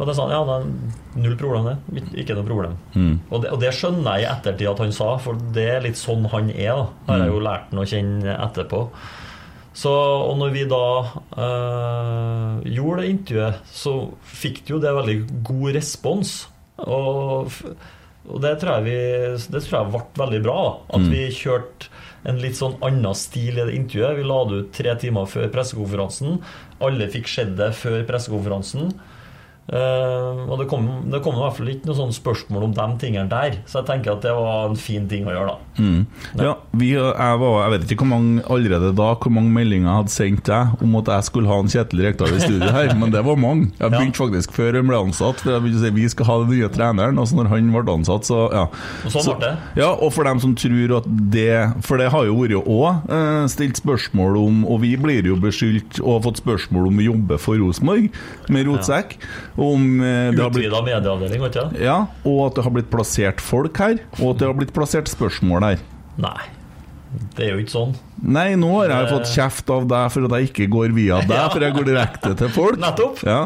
Og 0.00 0.06
det 0.08 0.14
sa 0.16 0.24
han, 0.24 0.32
ja, 0.32 0.42
det 0.48 0.54
er 0.56 1.22
null 1.26 1.34
problem, 1.36 1.66
det. 1.68 2.04
Ikke 2.22 2.34
noe 2.38 2.46
problem. 2.48 2.76
Og, 3.30 3.42
det, 3.42 3.50
og 3.52 3.60
det 3.60 3.74
skjønner 3.76 4.16
jeg 4.18 4.24
i 4.24 4.30
ettertid 4.32 4.70
at 4.70 4.80
han 4.80 4.94
sa, 4.96 5.10
for 5.20 5.36
det 5.52 5.66
er 5.74 5.84
litt 5.84 6.00
sånn 6.00 6.24
han 6.32 6.48
er. 6.54 6.72
da 6.72 6.86
Har 7.10 7.18
jeg 7.26 7.34
jo 7.34 7.42
lært 7.44 7.68
han 7.74 7.82
å 7.82 7.88
kjenne 7.90 8.38
etterpå. 8.46 8.80
Så, 9.72 9.92
og 9.92 10.34
når 10.40 10.50
vi 10.52 10.64
da 10.68 10.80
øh, 11.40 12.56
gjorde 12.72 13.02
det 13.02 13.10
intervjuet, 13.12 13.60
så 13.72 13.92
fikk 14.40 14.62
det 14.66 14.74
jo 14.74 14.80
det 14.82 14.94
veldig 14.96 15.16
god 15.48 15.76
respons. 15.78 16.32
Og, 16.82 17.52
og 18.28 18.38
det 18.42 18.54
tror 18.58 18.80
jeg 18.80 18.84
vi 18.88 18.96
Det 19.52 19.60
tror 19.62 19.76
jeg 19.76 19.92
ble 19.92 20.02
veldig 20.24 20.40
bra. 20.44 20.56
da 20.64 20.96
At 20.98 21.04
vi 21.12 21.22
kjørte 21.36 21.91
en 22.28 22.38
litt 22.42 22.58
sånn 22.58 22.76
annen 22.84 23.16
stil 23.18 23.58
i 23.58 23.64
det 23.64 23.74
intervjuet. 23.76 24.18
Vi 24.18 24.26
la 24.26 24.38
det 24.48 24.60
ut 24.60 24.74
tre 24.76 24.94
timer 25.02 25.30
før 25.30 25.48
pressekonferansen. 25.54 26.38
Alle 26.84 27.10
fikk 27.10 27.30
sett 27.30 27.56
det 27.58 27.72
før 27.78 28.04
pressekonferansen. 28.08 28.92
Eh, 29.70 30.40
og 30.50 30.58
det 30.58 30.66
kom, 30.68 30.88
det 31.12 31.20
kom 31.22 31.36
i 31.38 31.42
hvert 31.44 31.54
fall 31.56 31.68
ikke 31.70 31.86
noe 31.86 31.94
sånn 31.96 32.14
spørsmål 32.14 32.64
om 32.66 32.72
de 32.74 32.86
tingene 32.98 33.30
der. 33.30 33.60
Så 33.70 33.78
jeg 33.80 33.88
tenker 33.92 34.16
at 34.16 34.24
det 34.26 34.32
var 34.34 34.72
en 34.72 34.78
fin 34.80 35.04
ting 35.08 35.28
å 35.28 35.34
gjøre, 35.36 35.52
da. 35.54 35.58
Ja, 36.42 36.54
vi, 36.76 36.90
jeg, 36.96 37.38
var, 37.40 37.54
jeg 37.62 37.72
vet 37.76 37.94
ikke 37.94 38.04
hvor 38.04 38.10
mange 38.10 38.42
allerede 38.52 38.90
da 38.96 39.06
Hvor 39.16 39.32
mange 39.32 39.52
meldinger 39.54 39.88
jeg 39.88 39.98
hadde 40.02 40.12
sendt 40.12 40.42
deg 40.48 40.82
om 40.84 40.96
at 40.98 41.08
jeg 41.14 41.26
skulle 41.28 41.48
ha 41.48 41.56
en 41.62 41.70
Kjetil 41.72 42.02
Rekdal 42.04 42.34
i 42.36 42.40
studio 42.42 42.72
her, 42.74 42.92
men 43.00 43.14
det 43.14 43.22
var 43.24 43.38
mange. 43.40 43.70
Jeg 43.78 43.94
begynte 43.94 44.20
faktisk 44.20 44.56
før 44.56 44.78
han 44.80 44.90
ble 44.90 44.98
ansatt. 45.06 45.40
For 45.44 45.54
jeg 45.54 45.64
begynte 45.64 45.80
å 45.80 45.84
si 45.86 45.92
Vi 46.00 46.08
skal 46.12 46.28
ha 46.28 46.38
den 46.42 46.52
nye 46.56 46.70
treneren. 46.72 47.20
Og 47.22 47.30
så 47.30 47.38
når 47.38 47.52
han 47.54 47.70
ble 47.72 47.96
ansatt, 47.96 48.28
så 48.28 48.40
ja. 48.52 48.66
Og 49.06 49.14
sånn 49.14 49.26
Så- 49.28 49.36
ble 49.38 49.52
det. 49.52 49.70
Ja, 49.80 49.92
og 49.94 50.12
for 50.16 50.26
dem 50.28 50.42
som 50.42 50.56
tror 50.58 50.96
at 50.98 51.06
det 51.32 51.54
For 51.86 52.00
det 52.02 52.10
har 52.12 52.26
jo 52.28 52.36
vært 52.40 52.58
òg 52.60 53.08
uh, 53.08 53.46
stilt 53.50 53.78
spørsmål 53.80 54.36
om 54.42 54.62
Og 54.66 54.82
vi 54.82 54.92
blir 55.00 55.24
jo 55.30 55.38
beskyldt 55.40 56.00
og 56.02 56.18
har 56.18 56.24
fått 56.26 56.42
spørsmål 56.42 56.90
om 56.90 56.98
vi 57.00 57.06
jobber 57.08 57.40
for 57.40 57.60
Rosenborg 57.60 58.10
med 58.52 58.66
rotsekk. 58.68 59.14
Og 59.51 59.51
om 59.56 60.00
eh, 60.00 60.30
det 60.32 60.40
har 60.40 60.50
blitt 60.54 60.68
Utvida 60.70 60.82
medieavdeling, 60.86 61.44
vet 61.44 61.58
du? 61.60 61.78
ja, 61.84 61.98
og 62.24 62.40
at 62.46 62.56
det 62.56 62.64
har 62.66 62.74
blitt 62.78 62.90
plassert 62.92 63.42
folk 63.44 63.78
her, 63.82 64.00
og 64.20 64.34
at 64.34 64.42
det 64.42 64.50
har 64.50 64.58
blitt 64.58 64.74
plassert 64.76 65.12
spørsmål 65.12 65.72
her. 65.72 65.86
Nei. 66.22 66.40
Det 67.36 67.44
er 67.44 67.50
jo 67.52 67.60
ikke 67.60 67.72
sånn. 67.74 67.90
Nei, 68.24 68.54
nå 68.56 68.70
har 68.78 68.92
jeg 68.92 69.08
fått 69.10 69.32
kjeft 69.34 69.70
av 69.74 69.84
deg 69.90 70.06
for 70.14 70.24
at 70.28 70.34
jeg 70.38 70.48
ikke 70.48 70.68
går 70.72 70.94
via 70.96 71.18
deg, 71.28 71.42
for 71.52 71.64
jeg 71.64 71.74
går 71.76 71.86
direkte 71.90 72.30
til 72.40 72.52
folk. 72.54 72.78
Nettopp. 72.84 73.20
Ja. 73.28 73.42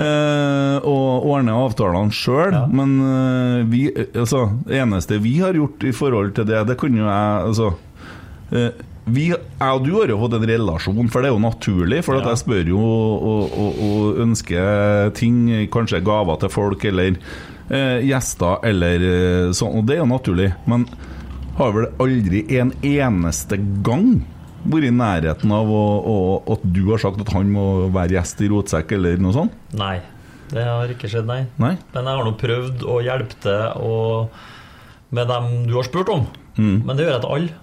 Eh, 0.00 0.86
og 0.88 1.26
ordner 1.34 1.58
avtalene 1.66 2.14
sjøl. 2.16 2.54
Ja. 2.56 2.62
Men 2.72 2.94
eh, 3.04 3.58
vi, 3.68 3.82
altså, 4.14 4.46
det 4.64 4.80
eneste 4.80 5.20
vi 5.24 5.34
har 5.42 5.56
gjort 5.58 5.84
i 5.84 5.92
forhold 5.96 6.32
til 6.38 6.48
det, 6.48 6.62
det 6.70 6.78
kunne 6.80 7.02
jo 7.02 7.10
jeg 7.10 7.44
altså, 7.50 7.70
eh, 8.56 8.70
vi, 9.06 9.26
jeg 9.30 9.68
og 9.68 9.82
du 9.84 9.90
har 9.98 10.08
jo 10.08 10.18
fått 10.22 10.36
en 10.38 10.46
relasjon, 10.48 11.08
for 11.12 11.20
det 11.24 11.28
er 11.30 11.34
jo 11.34 11.42
naturlig. 11.44 12.02
For 12.06 12.16
at 12.16 12.24
Ja. 12.24 12.30
jeg 12.32 12.40
spør 12.44 12.68
jo 12.72 12.78
og, 12.80 13.56
og, 13.60 13.80
og 13.88 14.20
ønsker 14.24 15.10
ting, 15.18 15.42
kanskje 15.72 16.00
gaver 16.04 16.38
til 16.40 16.48
folk, 16.54 16.84
eller 16.88 17.18
eh, 17.70 17.98
gjester, 18.08 18.62
eller 18.64 19.52
sånn. 19.52 19.76
Og 19.80 19.84
det 19.88 19.96
er 19.98 20.02
jo 20.04 20.08
naturlig. 20.12 20.50
Men 20.66 20.86
har 21.58 21.74
vel 21.76 21.90
aldri 22.02 22.44
en 22.58 22.72
eneste 22.82 23.58
gang 23.86 24.22
vært 24.64 24.88
i 24.88 24.94
nærheten 24.96 25.52
av 25.52 25.68
å, 25.68 25.84
å, 26.08 26.16
at 26.56 26.62
du 26.64 26.86
har 26.88 26.98
sagt 27.02 27.20
at 27.20 27.34
han 27.36 27.50
må 27.52 27.90
være 27.92 28.16
gjest 28.16 28.40
i 28.40 28.48
Rotsekk, 28.48 28.94
eller 28.96 29.20
noe 29.20 29.36
sånt? 29.36 29.52
Nei. 29.76 29.98
Det 30.54 30.62
har 30.64 30.88
ikke 30.92 31.08
skjedd, 31.10 31.26
nei. 31.28 31.42
Nei? 31.60 31.74
Men 31.94 32.04
jeg 32.08 32.16
har 32.18 32.24
nå 32.24 32.32
prøvd 32.40 32.82
å 32.88 32.98
hjelpe 33.04 33.36
til 33.42 33.84
og 33.84 34.40
med 35.14 35.28
dem 35.28 35.46
du 35.68 35.74
har 35.76 35.86
spurt 35.86 36.08
om. 36.12 36.24
Men 36.56 36.94
det 36.96 37.04
gjør 37.06 37.12
jeg 37.16 37.22
til 37.24 37.32
alle. 37.34 37.56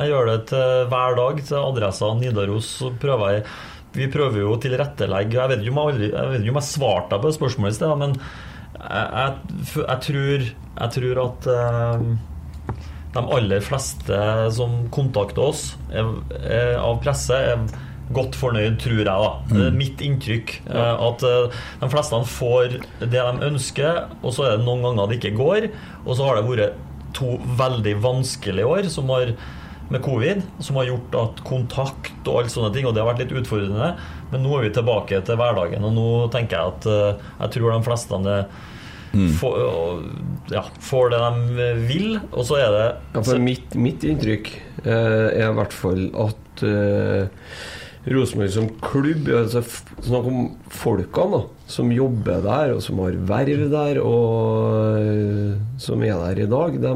Jeg 0.00 0.10
gjør 0.12 0.26
det 0.30 0.38
til 0.50 0.84
hver 0.92 1.16
dag 1.16 1.40
til 1.48 1.56
adressa 1.62 2.10
Nidaros. 2.18 2.68
Så 2.82 2.90
prøver 3.00 3.32
jeg 3.36 3.44
Vi 3.96 4.06
prøver 4.12 4.42
jo 4.42 4.50
å 4.52 4.58
tilrettelegge 4.60 5.38
Jeg 5.38 5.48
vet 5.54 5.62
ikke 5.64 5.72
om 5.72 5.78
jeg, 5.80 5.94
aldri, 5.94 6.08
jeg, 6.12 6.40
ikke 6.42 6.52
om 6.52 6.60
jeg 6.60 6.68
svarte 6.68 7.10
deg 7.14 7.22
på 7.22 7.30
det 7.30 7.38
spørsmålet 7.38 7.72
i 7.72 7.78
sted, 7.78 7.94
men 8.02 8.16
jeg, 8.76 9.32
jeg, 9.80 9.98
tror, 10.04 10.44
jeg 10.76 10.90
tror 10.98 11.20
at 11.22 11.46
eh, 11.54 12.06
de 13.16 13.22
aller 13.38 13.62
fleste 13.64 14.18
som 14.52 14.74
kontakter 14.92 15.46
oss 15.46 15.62
er, 15.88 16.10
er, 16.44 16.74
av 16.76 16.98
presse, 17.00 17.32
er, 17.32 17.64
godt 18.14 18.36
fornøyd, 18.38 18.76
tror 18.78 19.00
jeg. 19.00 19.06
da 19.08 19.30
Det 19.50 19.62
er 19.66 19.78
mitt 19.80 20.02
inntrykk. 20.04 20.52
eh, 20.68 21.00
At 21.08 21.24
eh, 21.26 21.56
de 21.80 21.88
fleste 21.90 22.20
får 22.36 22.76
det 23.00 23.08
de 23.16 23.48
ønsker, 23.48 24.02
og 24.20 24.36
så 24.36 24.44
er 24.46 24.58
det 24.60 24.66
noen 24.68 24.84
ganger 24.84 25.08
det 25.10 25.18
ikke 25.22 25.32
går. 25.40 25.70
Og 26.04 26.12
så 26.14 26.28
har 26.28 26.36
det 26.38 26.44
vært 26.46 26.76
to 27.16 27.36
veldig 27.58 27.96
vanskelige 28.04 28.68
år 28.68 28.90
som 28.92 29.10
har 29.14 29.34
med 29.88 30.02
covid, 30.02 30.40
som 30.58 30.78
har 30.80 30.88
gjort 30.88 31.16
at 31.20 31.42
kontakt 31.46 32.26
og 32.26 32.40
alt 32.40 32.52
sånne 32.52 32.72
ting, 32.74 32.88
og 32.88 32.94
det 32.94 33.02
har 33.02 33.12
vært 33.12 33.22
litt 33.22 33.36
utfordrende. 33.38 33.92
Men 34.32 34.42
nå 34.42 34.56
er 34.56 34.66
vi 34.66 34.72
tilbake 34.74 35.20
til 35.26 35.38
hverdagen, 35.38 35.84
og 35.86 35.94
nå 35.94 36.08
tenker 36.34 36.58
jeg 36.58 36.72
at 36.74 36.88
eh, 36.90 37.28
jeg 37.44 37.54
tror 37.54 37.70
de 37.70 37.86
fleste 37.86 38.24
det 38.26 38.40
får, 39.38 40.02
ja, 40.52 40.64
får 40.82 41.10
det 41.14 41.20
de 41.22 41.70
vil, 41.86 42.18
og 42.32 42.44
så 42.48 42.60
er 42.60 42.74
det 42.74 42.86
Ja, 43.14 43.22
for 43.22 43.42
mitt, 43.42 43.74
mitt 43.78 44.04
inntrykk 44.06 44.52
eh, 44.84 45.28
er 45.30 45.48
i 45.48 45.56
hvert 45.56 45.76
fall 45.76 46.08
at 46.26 46.64
eh, 46.66 47.30
Rosenborg 48.06 48.52
som 48.54 48.68
klubb 48.84 49.30
altså 49.34 49.64
Snakk 50.04 50.28
om 50.30 50.42
folkene 50.70 51.40
da, 51.40 51.40
som 51.70 51.90
jobber 51.94 52.44
der, 52.44 52.74
og 52.76 52.82
som 52.84 53.00
har 53.02 53.16
verv 53.30 53.64
der, 53.72 54.02
og 54.02 55.55
som 55.78 56.02
er 56.02 56.18
der 56.24 56.42
i 56.44 56.50
dag. 56.50 56.76
De 56.82 56.94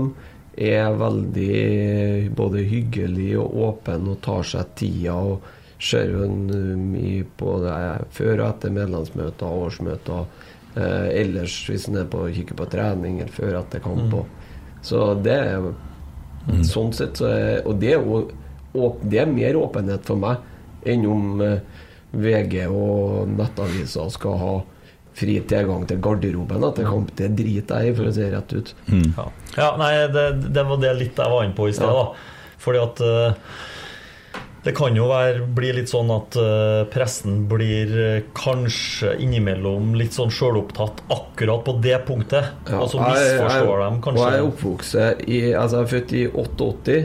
er 0.71 0.99
veldig 0.99 2.35
både 2.37 2.67
hyggelige 2.69 3.41
og 3.41 3.57
åpne 3.69 4.15
og 4.15 4.23
tar 4.25 4.47
seg 4.47 4.77
tida. 4.77 5.15
og 5.15 5.57
ser 5.81 6.11
jo 6.13 6.27
på 7.41 7.53
det 7.65 7.77
før 8.13 8.43
og 8.43 8.47
etter 8.51 8.73
medlemsmøter 8.75 9.47
og 9.47 9.69
årsmøter. 9.69 10.27
Eh, 10.77 11.07
ellers 11.23 11.55
hvis 11.67 11.89
en 11.89 12.03
er 12.03 12.11
på 12.11 12.27
kikker 12.31 12.59
på 12.59 12.67
trening 12.71 13.19
eller 13.19 13.33
før 13.33 13.55
og 13.55 13.63
etter 13.65 13.83
kamp. 13.83 14.13
Mm. 14.13 14.83
Så 14.83 15.15
det 15.25 15.39
er 15.39 15.71
Sånn 16.65 16.89
sett 16.97 17.19
så 17.21 17.27
er 17.29 17.67
Og 17.69 17.75
det 17.77 17.91
er 17.93 17.99
jo 18.01 18.21
Det 19.05 19.19
er 19.21 19.27
mer 19.29 19.59
åpenhet 19.61 20.07
for 20.09 20.17
meg 20.17 20.41
enn 20.89 21.03
om 21.05 21.43
eh, 21.45 21.61
VG 22.17 22.63
og 22.73 23.29
nettaviser 23.29 24.09
skal 24.15 24.39
ha 24.41 24.55
fri 25.21 25.39
tilgang 25.51 25.87
til 25.89 26.01
garderoben 26.03 26.65
etter 26.71 26.89
kamp. 26.89 27.13
Det 27.19 27.33
driter 27.39 27.85
jeg 27.85 27.93
i, 27.93 27.97
for 27.99 28.11
å 28.11 28.15
si 28.15 28.25
det 28.25 28.33
rett 28.35 28.55
ut. 28.57 28.75
Ja, 28.91 29.27
ja 29.57 29.73
nei, 29.81 29.93
det, 30.15 30.29
det 30.55 30.65
var 30.69 30.81
det 30.83 30.95
litt 30.99 31.21
jeg 31.21 31.35
var 31.35 31.45
inne 31.47 31.57
på 31.59 31.69
i 31.71 31.77
sted. 31.77 31.91
Ja. 31.91 32.09
da 32.09 32.61
Fordi 32.61 32.81
at 32.83 33.03
uh, 33.05 33.61
det 34.65 34.75
kan 34.77 34.97
jo 34.97 35.07
være, 35.09 35.47
bli 35.57 35.71
litt 35.79 35.89
sånn 35.89 36.11
at 36.13 36.37
uh, 36.37 36.83
pressen 36.93 37.47
blir 37.49 37.95
uh, 37.97 38.09
kanskje 38.37 39.15
innimellom 39.25 39.95
litt 39.97 40.17
sånn 40.17 40.33
sjølopptatt 40.35 41.01
akkurat 41.13 41.65
på 41.65 41.79
det 41.85 41.97
punktet. 42.09 42.51
Ja, 42.69 42.83
og 42.83 42.91
så 42.93 43.01
jeg- 43.01 43.15
misforstår 43.15 43.85
de 43.87 44.03
kanskje. 44.05 44.21
Og 44.21 44.27
jeg 44.27 44.43
er 44.43 44.51
oppvokst 44.51 45.01
i 45.01 45.41
Altså, 45.55 45.81
jeg 45.81 45.87
er 45.87 45.95
født 45.95 46.13
i 46.13 46.27
88, 46.45 46.99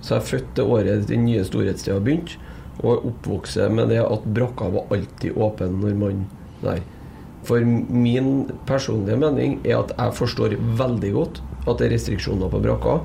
så 0.00 0.14
jeg 0.14 0.22
er 0.22 0.30
født 0.30 0.54
det 0.56 0.64
året 0.76 1.06
den 1.10 1.28
nye 1.28 1.44
storhetstida 1.44 2.00
begynte. 2.00 2.40
Og 2.82 3.04
oppvokst 3.12 3.60
med 3.70 3.92
det 3.92 4.00
at 4.00 4.24
brakka 4.24 4.70
var 4.72 4.88
alltid 4.96 5.36
åpen 5.36 5.76
når 5.82 5.98
man 6.00 6.24
Nei. 6.62 6.78
For 7.46 7.64
min 7.66 8.50
personlige 8.68 9.18
mening 9.18 9.58
er 9.66 9.80
at 9.80 9.94
jeg 9.96 10.18
forstår 10.18 10.56
veldig 10.78 11.12
godt 11.16 11.42
at 11.66 11.78
det 11.78 11.88
er 11.88 11.94
restriksjoner 11.96 12.50
på 12.50 12.60
brakka. 12.62 13.00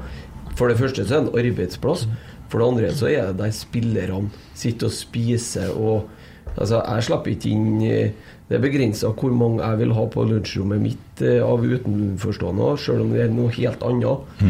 For 0.58 0.70
det 0.70 0.80
første 0.80 1.06
så 1.06 1.20
er 1.20 1.26
det 1.26 1.32
en 1.32 1.40
arbeidsplass. 1.46 2.08
For 2.50 2.62
det 2.62 2.68
andre 2.68 2.94
så 2.96 3.10
er 3.12 3.32
det 3.32 3.42
der 3.42 3.54
spillerne 3.56 4.32
sitter 4.58 4.90
og 4.90 4.96
spiser 4.96 5.74
og 5.76 6.14
Altså, 6.58 6.80
jeg 6.82 7.06
slipper 7.06 7.34
ikke 7.36 7.50
inn 7.54 7.82
eh, 7.86 8.14
Det 8.48 8.56
er 8.58 8.62
begrensa 8.64 9.12
hvor 9.14 9.34
mange 9.36 9.60
jeg 9.62 9.78
vil 9.82 9.92
ha 9.94 10.06
på 10.10 10.24
lunsjrommet 10.26 10.80
mitt 10.82 11.22
eh, 11.22 11.44
av 11.44 11.62
utenforstående, 11.62 12.70
selv 12.82 13.04
om 13.04 13.12
det 13.14 13.26
er 13.26 13.34
noe 13.36 13.52
helt 13.54 13.84
annet. 13.86 14.48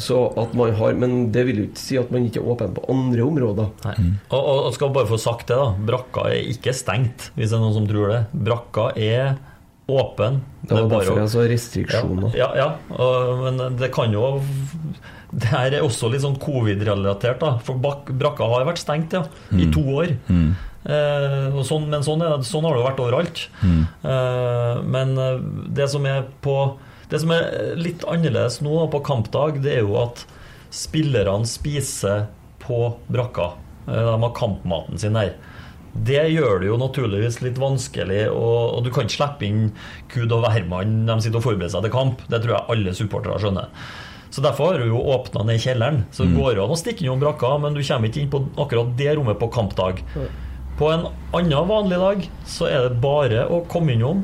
Så 0.00 0.20
at 0.40 0.54
man 0.56 0.72
har 0.78 0.96
Men 0.98 1.30
det 1.34 1.44
vil 1.48 1.62
jo 1.62 1.68
ikke 1.68 1.82
si 1.82 1.98
at 2.00 2.10
man 2.14 2.26
ikke 2.26 2.40
er 2.42 2.50
åpen 2.54 2.74
på 2.76 2.86
andre 2.92 3.26
områder. 3.26 3.70
Nei. 3.84 3.94
Og, 4.30 4.40
og, 4.40 4.64
og 4.68 4.74
skal 4.76 4.92
bare 4.96 5.10
få 5.10 5.20
sagt 5.20 5.50
det, 5.52 5.58
da. 5.60 5.70
Brakka 5.92 6.26
er 6.32 6.50
ikke 6.54 6.74
stengt, 6.76 7.30
hvis 7.36 7.52
det 7.52 7.58
er 7.58 7.64
noen 7.64 7.76
som 7.76 7.88
tror 7.90 8.14
det. 8.14 8.20
Brakka 8.48 8.90
er 8.96 9.38
åpen. 9.90 10.40
Det 10.62 10.76
var 10.76 10.84
er 10.84 10.90
derfor 10.92 11.20
jeg 11.20 11.32
sa 11.32 11.44
restriksjoner. 11.50 12.34
Ja, 12.38 12.50
ja, 12.58 12.68
og, 12.94 13.44
men 13.46 13.78
det 13.80 13.90
kan 13.94 14.12
jo 14.14 14.36
Det 15.30 15.48
her 15.50 15.74
er 15.78 15.86
også 15.86 16.10
litt 16.10 16.22
sånn 16.24 16.38
covid-relatert, 16.42 17.40
da. 17.42 17.54
For 17.66 17.78
brakka 17.78 18.50
har 18.50 18.66
vært 18.68 18.82
stengt, 18.82 19.14
ja. 19.14 19.24
I 19.54 19.70
to 19.74 19.84
år. 20.02 20.14
Eh, 20.80 21.48
og 21.52 21.60
sånn, 21.68 21.90
men 21.92 22.04
sånn, 22.06 22.22
er, 22.24 22.40
sånn 22.46 22.64
har 22.64 22.74
det 22.74 22.80
jo 22.80 22.86
vært 22.88 23.02
overalt. 23.04 23.42
Eh, 23.62 24.80
men 24.94 25.12
eh, 25.20 25.42
det 25.76 25.90
som 25.92 26.06
er 26.08 26.24
på 26.44 26.56
Det 27.10 27.20
som 27.22 27.32
er 27.34 27.74
litt 27.78 28.04
annerledes 28.08 28.60
nå 28.62 28.84
på 28.92 29.00
kampdag, 29.06 29.60
det 29.64 29.78
er 29.78 29.82
jo 29.86 29.96
at 30.00 30.24
spillerne 30.70 31.48
spiser 31.50 32.28
på 32.62 32.92
brakka. 33.10 33.52
Eh, 33.88 34.04
De 34.12 34.18
har 34.22 34.34
kampmaten 34.36 34.98
sin 35.02 35.18
der. 35.18 35.32
Det 35.90 36.20
gjør 36.30 36.60
det 36.62 36.68
jo 36.68 36.76
naturligvis 36.78 37.40
litt 37.42 37.56
vanskelig, 37.58 38.28
og, 38.30 38.76
og 38.76 38.84
du 38.86 38.92
kan 38.94 39.08
ikke 39.08 39.16
slippe 39.16 39.46
inn 39.48 39.64
Kud 40.12 40.30
og 40.36 40.44
hvermann 40.44 41.00
de 41.08 41.16
sitter 41.24 41.40
og 41.40 41.48
forbereder 41.48 41.72
seg 41.74 41.82
til 41.88 41.94
kamp. 41.96 42.22
Det 42.30 42.38
tror 42.44 42.54
jeg 42.54 42.70
alle 42.76 42.94
supportere 42.94 43.40
skjønner. 43.42 43.72
Så 44.30 44.44
Derfor 44.46 44.70
har 44.70 44.78
du 44.78 44.92
jo 44.92 45.00
åpna 45.10 45.42
ned 45.48 45.58
kjelleren. 45.58 46.04
Så 46.14 46.22
det 46.28 46.36
går 46.38 46.60
an 46.62 46.70
å 46.70 46.78
stikke 46.78 47.02
innom 47.02 47.18
brakka, 47.18 47.56
men 47.58 47.74
du 47.74 47.82
kommer 47.82 48.06
ikke 48.06 48.22
inn 48.22 48.30
på 48.30 48.44
akkurat 48.62 48.92
det 49.00 49.16
rommet 49.18 49.40
på 49.40 49.48
kampdag. 49.50 50.04
På 50.78 50.92
en 50.94 51.08
annen 51.34 51.66
vanlig 51.68 51.98
dag 51.98 52.22
så 52.48 52.68
er 52.70 52.86
det 52.86 53.00
bare 53.02 53.42
å 53.50 53.58
komme 53.68 53.96
innom 53.98 54.22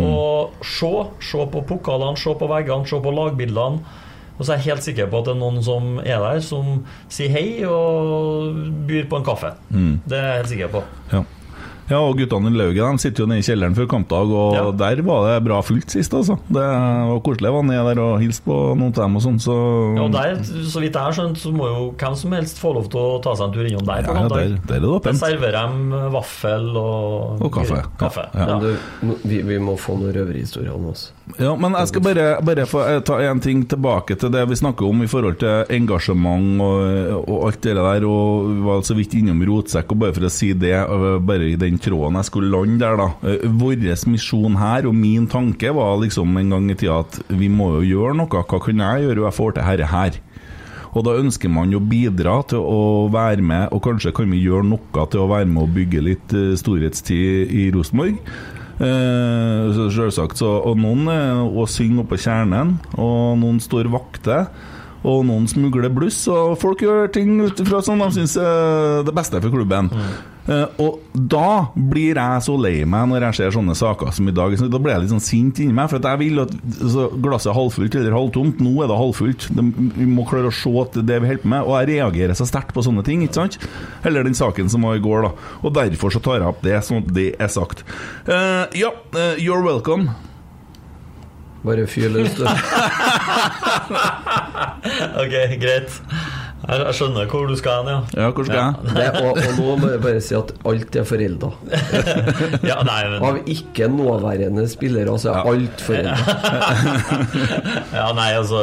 og 0.00 0.64
se. 0.64 0.92
Se 1.20 1.44
på 1.52 1.62
pokalene, 1.68 2.16
se 2.16 2.32
på 2.38 2.48
veggene, 2.48 2.86
se 2.88 3.00
på 3.02 3.12
lagbildene. 3.12 3.82
Og 4.38 4.46
så 4.46 4.54
er 4.54 4.56
jeg 4.62 4.72
helt 4.72 4.82
sikker 4.86 5.10
på 5.12 5.18
at 5.20 5.28
det 5.28 5.34
er 5.34 5.40
noen 5.42 5.62
som 5.62 5.98
er 6.00 6.18
der, 6.18 6.40
som 6.40 6.84
sier 7.12 7.30
hei 7.30 7.62
og 7.68 8.56
byr 8.88 9.04
på 9.10 9.20
en 9.20 9.26
kaffe. 9.26 9.52
Det 10.08 10.18
er 10.18 10.28
jeg 10.30 10.40
helt 10.40 10.52
sikker 10.54 10.72
på. 10.72 10.82
Ja. 11.12 11.20
Ja, 11.90 11.98
og 11.98 12.16
guttene 12.18 12.50
i 12.52 12.56
lauget 12.56 12.76
de 12.92 12.98
sitter 13.02 13.22
jo 13.24 13.26
nede 13.26 13.38
i 13.42 13.46
kjelleren 13.46 13.74
før 13.76 13.86
kampdag, 13.90 14.30
og 14.32 14.54
Ja. 14.54 14.70
der 14.72 15.02
var 15.02 15.26
det 15.28 15.44
bra 15.44 15.60
fullt 15.62 15.90
sist, 15.90 16.12
altså. 16.14 16.38
Det 16.48 16.62
var 16.62 17.20
koselig. 17.20 17.48
Jeg 17.50 17.52
var 17.52 17.62
nede 17.62 17.94
der 17.94 18.00
og 18.02 18.20
hilste 18.20 18.42
på 18.46 18.56
noen 18.78 18.92
av 18.92 19.02
dem 19.04 19.16
og 19.16 19.22
sånn, 19.22 19.38
så 19.42 19.56
Ja, 19.96 20.02
og 20.04 20.12
der, 20.12 20.36
så 20.42 20.80
vidt 20.80 20.92
jeg 20.94 21.02
har 21.02 21.12
skjønt, 21.12 21.36
så 21.42 21.52
må 21.52 21.66
jo 21.68 21.92
hvem 21.98 22.16
som 22.16 22.32
helst 22.32 22.58
få 22.62 22.74
lov 22.74 22.88
til 22.90 23.00
å 23.00 23.22
ta 23.22 23.34
seg 23.34 23.46
en 23.48 23.52
tur 23.52 23.66
innom 23.68 23.84
der 23.86 24.02
på 24.02 24.12
Ja, 24.12 24.14
ja, 24.14 24.28
kampdag. 24.28 24.38
der, 24.38 24.48
der 24.66 24.76
er 24.76 24.80
det 24.80 24.82
Der 24.82 24.88
åpent. 24.88 25.18
serverer 25.18 25.52
de 25.68 26.12
vaffel 26.12 26.76
og, 26.76 27.42
Og 27.42 27.52
kaffe. 27.52 27.82
kaffe. 27.98 28.26
Ja. 28.34 28.46
Ja. 28.46 28.58
Men 28.58 28.60
du, 29.10 29.16
vi, 29.28 29.42
vi 29.42 29.58
må 29.58 29.76
få 29.78 29.98
noen 29.98 30.12
røverhistorier 30.14 30.74
om 30.74 30.86
oss. 30.90 31.12
Ja, 31.38 31.54
men 31.56 31.72
jeg 31.72 31.88
skal 31.88 32.02
bare, 32.02 32.42
bare 32.42 32.66
få 32.66 32.80
eh, 32.88 33.00
ta 33.00 33.18
en 33.20 33.40
ting 33.40 33.64
tilbake 33.66 34.16
til 34.18 34.30
det 34.30 34.46
vi 34.48 34.54
snakker 34.58 34.88
om 34.88 35.02
i 35.02 35.06
forhold 35.06 35.38
til 35.38 35.64
engasjement 35.70 36.60
og, 36.60 37.28
og 37.28 37.46
alt 37.48 37.60
det 37.62 37.74
der, 37.76 38.04
og 38.08 38.48
vi 38.50 38.60
var 38.66 38.82
så 38.86 38.94
vidt 38.98 39.14
innom 39.18 39.40
rotsekk, 39.46 39.92
og 39.94 39.98
bare 40.02 40.12
for 40.16 40.26
å 40.28 40.32
si 40.32 40.52
det, 40.52 40.74
øh, 40.88 41.18
bare 41.24 41.52
i 41.52 41.56
den 41.56 41.71
tråden 41.78 42.18
jeg 42.20 42.28
skulle 42.28 42.50
lande 42.52 42.80
der, 42.82 42.96
da. 43.00 43.08
Eh, 43.22 43.46
Vår 43.60 43.80
misjon 44.10 44.56
her, 44.56 44.86
og 44.86 44.94
min 44.94 45.26
tanke, 45.26 45.72
var 45.74 46.00
liksom 46.02 46.36
en 46.36 46.50
gang 46.50 46.70
i 46.70 46.74
tida 46.74 47.00
at 47.00 47.20
vi 47.28 47.48
må 47.48 47.72
jo 47.78 47.82
gjøre 47.86 48.16
noe. 48.18 48.28
Hva 48.28 48.60
kan 48.60 48.84
jeg 48.84 49.06
gjøre, 49.06 49.20
og 49.22 49.28
jeg 49.30 49.38
får 49.38 49.54
til 49.54 49.68
herre 49.68 49.90
her? 49.92 50.20
Og 50.92 51.04
da 51.06 51.14
ønsker 51.16 51.48
man 51.48 51.70
jo 51.72 51.80
bidra 51.80 52.42
til 52.50 52.60
å 52.60 53.08
være 53.12 53.40
med, 53.40 53.68
og 53.72 53.80
kanskje 53.86 54.12
kan 54.12 54.28
vi 54.30 54.42
gjøre 54.44 54.68
noe 54.68 55.06
til 55.08 55.22
å 55.22 55.30
være 55.30 55.48
med 55.48 55.62
og 55.64 55.72
bygge 55.76 56.02
litt 56.04 56.34
eh, 56.36 56.52
storhetstid 56.60 57.48
i 57.48 57.70
Rosenborg. 57.72 58.18
Eh, 58.82 59.80
selvsagt 59.94 60.40
så, 60.40 60.50
Og 60.66 60.76
noen 60.80 61.08
er 61.12 61.40
å 61.46 61.64
synge 61.70 62.04
oppå 62.04 62.18
kjernen, 62.20 62.76
og 62.98 63.38
noen 63.40 63.60
står 63.62 63.88
vakter. 63.92 64.48
Og 65.02 65.24
noen 65.26 65.48
smugler 65.50 65.90
bluss, 65.90 66.20
og 66.30 66.54
folk 66.62 66.84
gjør 66.84 67.08
ting 67.10 67.40
ut 67.42 67.58
ifra 67.58 67.80
sånn 67.82 67.98
de 68.04 68.06
syns 68.14 68.36
er 68.38 69.00
det 69.02 69.14
beste 69.16 69.40
for 69.42 69.50
klubben. 69.50 69.88
Eh, 69.90 70.12
og 70.50 70.98
da 71.14 71.70
blir 71.76 72.18
jeg 72.18 72.42
så 72.42 72.56
lei 72.58 72.82
meg 72.88 73.06
når 73.10 73.28
jeg 73.28 73.38
ser 73.38 73.54
sånne 73.54 73.76
saker 73.78 74.10
som 74.14 74.26
i 74.26 74.34
dag. 74.34 74.56
Da 74.58 74.80
blir 74.82 74.94
jeg 74.94 75.04
litt 75.04 75.12
sånn 75.12 75.22
sint 75.22 75.60
inni 75.62 75.74
meg, 75.76 75.90
for 75.92 76.02
jeg 76.02 76.20
vil 76.22 76.42
at 76.42 76.54
så 76.80 77.06
glasset 77.14 77.52
er 77.52 77.58
halvfullt 77.58 77.98
eller 78.00 78.16
halvtomt. 78.16 78.62
Nå 78.64 78.72
er 78.82 78.90
det 78.90 78.98
halvfullt. 78.98 79.46
Det, 79.54 79.66
vi 80.00 80.08
må 80.10 80.26
klare 80.28 80.50
å 80.50 80.56
se 80.56 80.72
at 80.82 80.98
det 80.98 81.06
det 81.12 81.20
vi 81.22 81.30
holder 81.30 81.44
på 81.44 81.52
med. 81.54 81.68
Og 81.68 81.76
jeg 81.78 81.90
reagerer 81.92 82.38
så 82.38 82.48
sterkt 82.48 82.74
på 82.74 82.84
sånne 82.84 83.04
ting, 83.06 83.22
ikke 83.26 83.38
sant? 83.38 83.58
Eller 84.08 84.26
den 84.26 84.38
saken 84.38 84.72
som 84.72 84.88
var 84.88 84.98
i 84.98 85.04
går, 85.04 85.28
da. 85.28 85.32
Og 85.62 85.76
derfor 85.78 86.14
så 86.14 86.22
tar 86.24 86.40
jeg 86.40 86.50
opp 86.50 86.62
det, 86.66 86.76
sånn 86.86 87.04
at 87.04 87.14
det 87.14 87.30
er 87.38 87.50
sagt. 87.52 87.86
Uh, 88.26 88.66
ja, 88.78 88.90
uh, 89.14 89.34
you're 89.38 89.62
welcome. 89.64 90.10
Bare 91.62 91.86
fyr 91.86 92.10
løs, 92.10 92.34
du. 92.34 92.42
Ok, 95.22 95.34
greit. 95.62 96.02
Jeg, 96.62 96.78
jeg 96.86 96.94
skjønner 96.94 97.30
hvor 97.30 97.48
du 97.50 97.54
skal 97.58 97.80
hen, 97.80 97.88
ja. 97.90 98.22
Ja, 98.22 98.26
hvor 98.30 98.46
skal 98.46 98.58
jeg? 98.58 98.92
Det, 98.94 99.06
og, 99.22 99.38
og 99.40 99.56
nå 99.58 99.76
må 99.80 99.88
jeg 99.90 100.02
bare 100.04 100.20
si 100.22 100.36
at 100.38 100.52
alt 100.70 100.98
er 101.00 101.06
forelda. 101.08 101.48
ja 102.70 102.76
nei, 102.86 102.98
men, 103.10 103.16
Av 103.26 103.40
ikke 103.54 103.88
nåværende 103.90 104.66
spillere 104.70 105.16
så 105.18 105.32
er 105.32 105.50
alt 105.52 105.82
forelda. 105.82 106.36
ja, 107.98 108.06
nei, 108.14 108.28
altså 108.38 108.62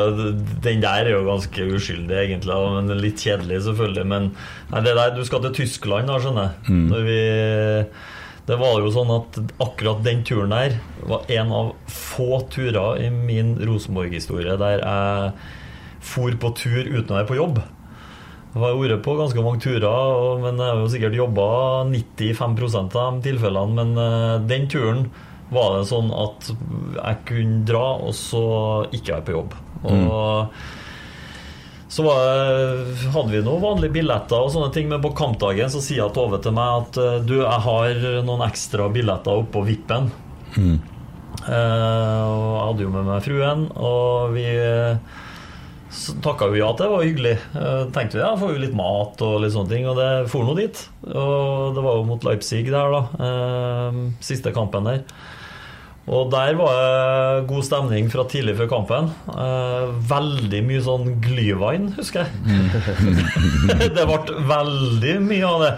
Den 0.64 0.86
der 0.86 1.10
er 1.10 1.12
jo 1.18 1.26
ganske 1.28 1.68
uskyldig, 1.76 2.16
egentlig. 2.24 2.62
Men 2.78 2.96
litt 3.04 3.20
kjedelig, 3.20 3.66
selvfølgelig. 3.68 4.08
Men 4.14 4.32
nei, 4.72 4.86
det 4.86 4.96
der, 4.96 5.12
du 5.18 5.26
skal 5.28 5.44
til 5.48 5.58
Tyskland, 5.64 6.08
da, 6.08 6.22
skjønner 6.24 6.48
jeg. 6.48 6.80
Når 6.94 7.06
vi 7.10 7.20
det 8.50 8.56
var 8.58 8.80
jo 8.82 8.90
sånn 8.90 9.12
at 9.14 9.36
akkurat 9.62 10.00
den 10.02 10.24
turen 10.26 10.50
der 10.50 10.80
var 11.06 11.28
en 11.30 11.52
av 11.54 11.68
få 11.94 12.40
turer 12.50 12.98
i 12.98 13.12
min 13.14 13.52
Rosenborg-historie 13.62 14.56
der 14.58 14.82
jeg 14.82 15.34
for 16.10 16.34
på 16.42 16.50
tur 16.58 16.88
uten 16.88 17.14
å 17.14 17.20
være 17.20 17.30
på 17.30 17.38
jobb. 17.38 17.60
Jeg 18.50 18.64
har 18.64 18.78
vært 18.82 19.04
på 19.06 19.14
ganske 19.20 19.44
mange 19.46 19.62
turer, 19.62 20.40
men 20.42 20.58
jeg 20.58 20.72
har 20.74 20.80
jo 20.82 20.90
sikkert 20.90 21.18
jobba 21.20 21.48
95 21.86 22.96
av 22.98 23.20
de 23.20 23.30
tilfellene. 23.30 23.76
Men 23.78 23.92
eh, 24.02 24.36
den 24.50 24.66
turen 24.72 25.04
var 25.54 25.76
det 25.78 25.86
sånn 25.90 26.10
at 26.14 26.50
jeg 26.98 27.20
kunne 27.30 27.60
dra, 27.70 27.86
og 28.02 28.14
så 28.18 28.42
ikke 28.94 29.14
være 29.20 29.26
på 29.28 29.36
jobb. 29.38 29.54
Og 29.86 30.50
så 31.90 32.04
var, 32.06 32.20
det- 32.26 33.12
hadde 33.14 33.32
vi 33.34 33.40
noen 33.46 33.62
vanlige 33.64 33.96
billetter 33.96 34.38
og 34.44 34.52
sånne 34.54 34.74
ting, 34.74 34.90
men 34.92 35.02
på 35.02 35.14
kampdagen 35.18 35.70
så 35.74 35.80
sier 35.82 36.10
Tove 36.14 36.38
til 36.44 36.54
meg 36.58 36.84
at 36.84 37.00
eh, 37.02 37.20
du, 37.26 37.36
jeg 37.44 37.64
har 37.70 38.04
noen 38.26 38.44
ekstra 38.50 38.90
billetter 38.94 39.44
oppå 39.46 39.62
vippen. 39.70 40.10
Eh, 40.58 42.22
og 42.26 42.50
jeg 42.50 42.66
hadde 42.66 42.84
jo 42.86 42.92
med 42.98 43.06
meg 43.14 43.24
fruen, 43.26 43.68
og 43.78 44.34
vi 44.36 44.46
så 45.90 46.14
takka 46.22 46.48
vi 46.52 46.60
ja 46.62 46.70
til 46.74 46.86
det, 46.86 46.92
var 46.94 47.06
hyggelig. 47.08 47.34
Eh, 47.58 47.84
tenkte 47.96 48.20
vi 48.20 48.24
ja, 48.24 48.32
får 48.38 48.54
vi 48.54 48.62
litt 48.62 48.78
mat 48.78 49.22
og 49.26 49.40
litt 49.44 49.56
sånne 49.56 49.74
ting, 49.74 49.88
og 49.90 49.98
det 49.98 50.10
for 50.30 50.46
nå 50.46 50.54
dit. 50.60 50.84
Og 51.10 51.76
det 51.76 51.84
var 51.86 51.98
jo 51.98 52.08
mot 52.10 52.28
Leipzig 52.28 52.68
der, 52.70 52.94
da. 52.94 53.02
eh, 53.26 54.00
siste 54.24 54.54
kampen 54.56 54.90
der. 54.90 55.04
Og 56.10 56.32
der 56.34 56.56
var 56.58 56.72
det 56.74 57.48
god 57.52 57.64
stemning 57.68 58.08
fra 58.10 58.24
tidlig 58.32 58.56
før 58.58 58.70
kampen. 58.72 59.10
Eh, 59.30 59.92
veldig 60.10 60.62
mye 60.66 60.82
sånn 60.82 61.04
glyvein, 61.22 61.84
husker 61.94 62.24
jeg. 62.26 62.32
det 63.94 64.06
ble 64.10 64.38
veldig 64.50 65.16
mye 65.28 65.46
av 65.50 65.64
det. 65.66 65.72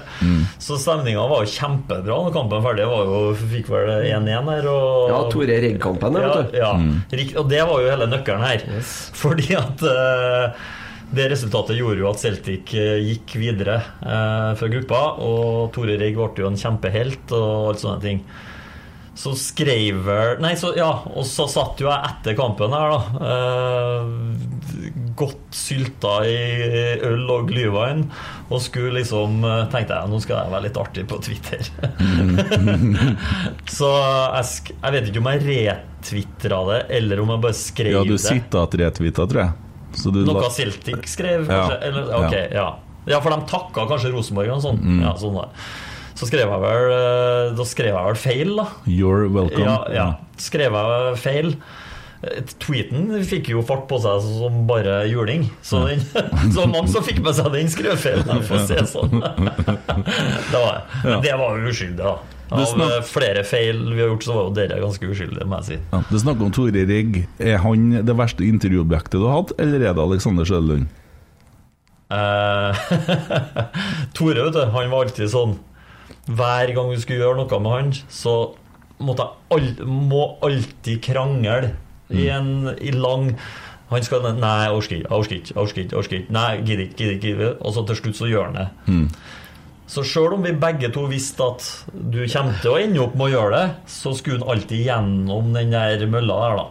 Så 0.63 0.77
stemninga 0.79 1.25
var 1.27 1.43
jo 1.43 1.51
kjempebra 1.51 2.19
når 2.25 2.35
kampen 2.35 2.57
var 2.61 2.67
ferdig. 2.69 2.85
Var 2.91 3.09
jo, 3.09 3.21
fikk 3.51 3.71
vel 3.73 3.91
1-1 4.07 4.51
her. 4.53 4.69
Og, 4.71 5.09
Ja, 5.11 5.19
Tore 5.33 5.57
Regg-kampen, 5.65 6.19
ja, 6.21 6.29
vet 6.37 6.53
du. 6.53 6.59
ja. 6.61 6.71
Rikt- 7.19 7.35
Og 7.41 7.49
det 7.51 7.63
var 7.67 7.81
jo 7.83 7.89
hele 7.91 8.07
nøkkelen 8.11 8.45
her. 8.47 8.63
Fordi 9.21 9.49
at 9.59 9.83
eh, 9.91 10.69
det 11.11 11.25
resultatet 11.33 11.75
gjorde 11.75 11.99
jo 12.05 12.07
at 12.13 12.21
Celtic 12.23 12.71
eh, 12.79 13.01
gikk 13.03 13.35
videre 13.41 13.81
eh, 13.99 14.53
fra 14.55 14.71
gruppa, 14.71 15.01
og 15.27 15.73
Tore 15.75 15.99
Regg 15.99 16.15
ble 16.15 16.45
jo 16.45 16.47
en 16.53 16.59
kjempehelt 16.61 17.35
og 17.35 17.73
alt 17.73 17.83
sånne 17.83 17.99
ting. 18.07 18.23
Så 19.15 19.33
skrev 19.35 20.07
Nei, 20.39 20.53
så 20.57 20.71
ja, 20.77 20.91
og 21.11 21.25
så 21.27 21.43
satt 21.51 21.81
jo 21.83 21.89
jeg 21.89 22.11
etter 22.13 22.35
kampen 22.37 22.71
her, 22.71 22.93
da. 22.93 23.25
Eh, 23.27 24.61
godt 25.19 25.55
sylta 25.55 26.13
i 26.25 26.37
øl 27.05 27.25
og 27.29 27.49
glyvein. 27.51 28.05
Og 28.51 28.61
skulle 28.63 29.01
liksom 29.01 29.43
eh, 29.47 29.65
Tenkte 29.71 29.97
jeg 29.99 30.11
nå 30.11 30.21
skal 30.23 30.39
jeg 30.39 30.53
være 30.53 30.65
litt 30.67 30.79
artig 30.79 31.05
på 31.11 31.19
Twitter. 31.23 31.67
så 33.77 33.91
jeg, 33.91 34.47
sk 34.51 34.71
jeg 34.77 34.95
vet 34.95 35.11
ikke 35.11 35.23
om 35.23 35.29
jeg 35.33 35.43
retvitra 35.49 36.63
det, 36.71 36.79
eller 37.01 37.23
om 37.23 37.35
jeg 37.35 37.45
bare 37.47 37.59
skrev 37.59 37.91
det. 37.91 37.99
Ja, 37.99 38.07
du 38.07 38.15
det. 38.15 38.23
sitter-at-retweeta, 38.25 39.27
tror 39.27 39.43
jeg. 39.43 39.69
Så 40.01 40.15
du 40.15 40.23
Noe 40.23 40.49
Celtic 40.55 41.07
skrev, 41.11 41.49
Ja. 41.51 41.67
Eller, 41.83 42.11
ok, 42.15 42.35
ja. 42.55 42.67
ja, 43.11 43.19
for 43.19 43.35
de 43.35 43.47
takka 43.51 43.87
kanskje 43.91 44.13
Rosenborg 44.15 44.55
og 44.55 44.63
sånn. 44.63 44.79
Mm. 44.79 45.01
Ja, 45.03 45.15
sånn 45.19 45.35
det. 45.35 45.49
Så 46.21 46.27
skrev 46.29 46.45
jeg 46.45 46.61
vel 46.61 46.91
eh, 46.93 47.53
Da 47.57 47.65
skrev 47.65 47.95
jeg 47.95 48.09
vel 48.11 48.19
feil, 48.21 48.51
da. 48.59 48.67
You're 48.85 49.25
welcome. 49.25 49.65
Ja, 49.65 49.77
ja. 49.89 50.09
Skrev 50.41 50.77
jeg 50.77 51.15
feil. 51.21 51.55
Tweeten 52.61 53.07
fikk 53.25 53.49
jo 53.49 53.63
fart 53.65 53.87
på 53.89 53.97
seg 54.03 54.21
som 54.27 54.59
bare 54.69 54.99
juling. 55.09 55.47
Så, 55.65 55.81
den, 55.89 56.03
så 56.55 56.67
mange 56.69 56.91
som 56.93 57.01
fikk 57.05 57.23
med 57.25 57.33
seg 57.39 57.49
den 57.55 57.71
skrøfeilen, 57.73 58.43
for 58.45 58.59
å 58.59 58.67
si 58.67 58.77
det 58.77 58.85
sånn. 58.91 59.17
Det 60.51 60.59
var, 60.59 60.83
men 61.05 61.23
det 61.23 61.33
var 61.39 61.57
jo 61.57 61.71
uskyldig, 61.71 62.03
da. 62.03 62.13
Av 62.51 62.81
eh, 62.83 62.95
flere 63.07 63.45
feil 63.47 63.79
vi 63.93 64.01
har 64.03 64.11
gjort, 64.11 64.25
så 64.27 64.35
var 64.35 64.47
jo 64.49 64.53
dere 64.59 64.79
ganske 64.83 65.09
uskyldige, 65.09 65.47
må 65.47 65.61
jeg 65.61 65.67
si. 65.69 65.77
Ja, 65.93 66.01
du 66.09 66.17
snakker 66.19 66.45
om 66.45 66.53
Tore 66.53 66.85
Rigg. 66.89 67.21
Er 67.39 67.61
han 67.63 67.89
det 68.05 68.15
verste 68.19 68.45
intervjuobjektet 68.45 69.17
du 69.17 69.25
har 69.25 69.39
hatt, 69.39 69.55
eller 69.61 69.87
er 69.87 69.95
det 69.97 70.03
Alexander 70.03 70.45
Sjølund? 70.45 70.89
Eh, 72.11 72.85
Tore, 74.17 74.45
vet 74.45 74.57
du, 74.57 74.63
han 74.75 74.91
var 74.91 75.07
alltid 75.07 75.31
sånn 75.31 75.57
Hver 76.29 76.73
gang 76.75 76.91
vi 76.91 76.99
skulle 77.01 77.23
gjøre 77.23 77.39
noe 77.41 77.59
med 77.63 77.71
han, 77.77 77.91
så 78.13 78.35
måtte 79.01 79.25
jeg 79.25 79.57
all, 79.57 79.87
må 79.89 80.23
alltid 80.45 81.01
krangle 81.03 81.73
i 82.13 82.27
en 82.29 82.69
i 82.75 82.91
lang 82.93 83.31
Han 83.91 84.03
skal 84.05 84.23
Nei, 84.37 84.65
jeg 84.67 84.73
orker 84.77 84.95
ikke, 84.95 85.07
jeg 85.07 85.17
orker 85.17 85.35
ikke, 85.35 85.51
jeg 85.51 85.61
orker 85.61 85.81
ikke, 85.81 85.97
orker 85.99 86.17
ikke. 86.21 86.33
Nei, 86.35 86.49
gidder 86.63 86.83
ikke, 86.85 86.97
gidder 87.01 87.15
ikke. 87.17 87.53
Og 87.59 87.73
så 87.75 87.83
til 87.89 87.97
slutt 87.99 88.19
så 88.21 88.29
gjør 88.29 88.45
han 88.51 88.59
det. 88.59 88.67
Så 89.91 90.03
sjøl 90.07 90.37
om 90.37 90.45
vi 90.47 90.53
begge 90.55 90.87
to 90.95 91.01
visste 91.11 91.43
at 91.43 91.65
du 91.91 92.21
kommer 92.31 92.61
til 92.63 92.71
å 92.71 92.77
ende 92.79 93.01
opp 93.03 93.17
med 93.19 93.25
å 93.25 93.31
gjøre 93.33 93.57
det, 93.57 93.65
så 93.91 94.13
skulle 94.15 94.39
han 94.39 94.53
alltid 94.53 94.85
gjennom 94.85 95.49
den 95.57 95.73
der 95.75 96.05
mølla 96.07 96.37
der, 96.45 96.61
da. 96.61 96.67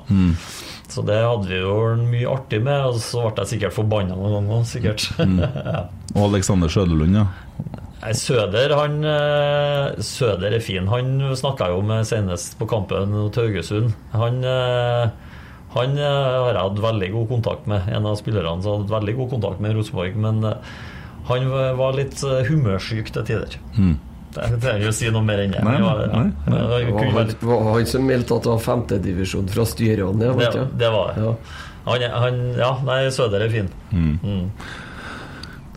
Så 0.91 1.05
det 1.07 1.19
hadde 1.21 1.51
vi 1.51 1.59
jo 1.61 1.75
mye 2.01 2.31
artig 2.33 2.63
med, 2.65 2.87
og 2.89 2.97
så 3.05 3.27
ble 3.29 3.45
jeg 3.45 3.51
sikkert 3.53 3.77
forbanna 3.77 4.17
noen 4.17 4.49
ganger, 4.49 4.65
sikkert. 4.73 5.05
ja. 5.77 5.85
Og 6.17 6.23
Alexander 6.31 6.73
Sjødelund, 6.73 7.21
ja. 7.21 7.27
Nei, 8.01 8.13
Søder 8.17 8.73
han 8.79 8.95
eh, 9.05 9.99
Søder 10.05 10.55
er 10.57 10.63
fin. 10.65 10.87
Han 10.89 11.19
snakka 11.37 11.69
jo 11.75 11.83
med 11.85 12.07
senest 12.09 12.55
på 12.61 12.69
kampen 12.71 13.11
mot 13.13 13.37
Haugesund. 13.37 13.93
Han, 14.15 14.39
eh, 14.45 15.11
han 15.75 15.99
eh, 16.01 16.05
har 16.41 16.55
jeg 16.55 16.63
hatt 16.63 16.81
veldig 16.87 17.11
god 17.17 17.29
kontakt 17.35 17.67
med. 17.71 17.91
En 17.93 18.09
av 18.09 18.17
spillerne 18.21 18.63
som 18.65 18.79
hadde 18.81 18.95
veldig 18.95 19.17
god 19.21 19.35
kontakt 19.37 19.61
med 19.61 19.77
Rosenborg. 19.77 20.17
Men 20.17 20.41
han 21.31 21.51
var 21.79 21.93
litt 21.99 22.17
humørsyk 22.49 23.13
til 23.15 23.27
tider. 23.29 23.59
Jeg 23.77 24.59
trenger 24.63 24.85
jo 24.87 24.91
å 24.93 24.95
si 24.97 25.09
noe 25.13 25.27
mer 25.27 25.43
enn 25.45 25.53
det. 25.53 25.61
Nei, 25.67 25.75
Han 25.77 25.85
var- 25.85 26.01
ja. 26.07 26.11
nei, 26.17 26.25
nei. 26.25 26.33
Han 26.47 26.53
Det 26.57 26.69
var 26.71 27.01
kunne 27.03 27.25
han, 27.27 27.35
var 27.51 27.73
han 27.75 27.87
som 27.93 28.07
meldte 28.07 28.37
at 28.37 28.47
det 28.47 28.51
var 28.55 28.63
femtedivisjon 28.65 29.49
fra 29.53 29.65
styrene. 29.67 30.19
det, 30.41 30.69
det 30.81 30.91
var 30.95 31.13
det. 31.13 31.25
Ja. 31.27 31.35
Han, 31.91 32.05
han, 32.25 32.41
ja, 32.59 32.71
nei, 32.87 33.01
Søder 33.13 33.45
er 33.45 33.53
fin. 33.53 33.69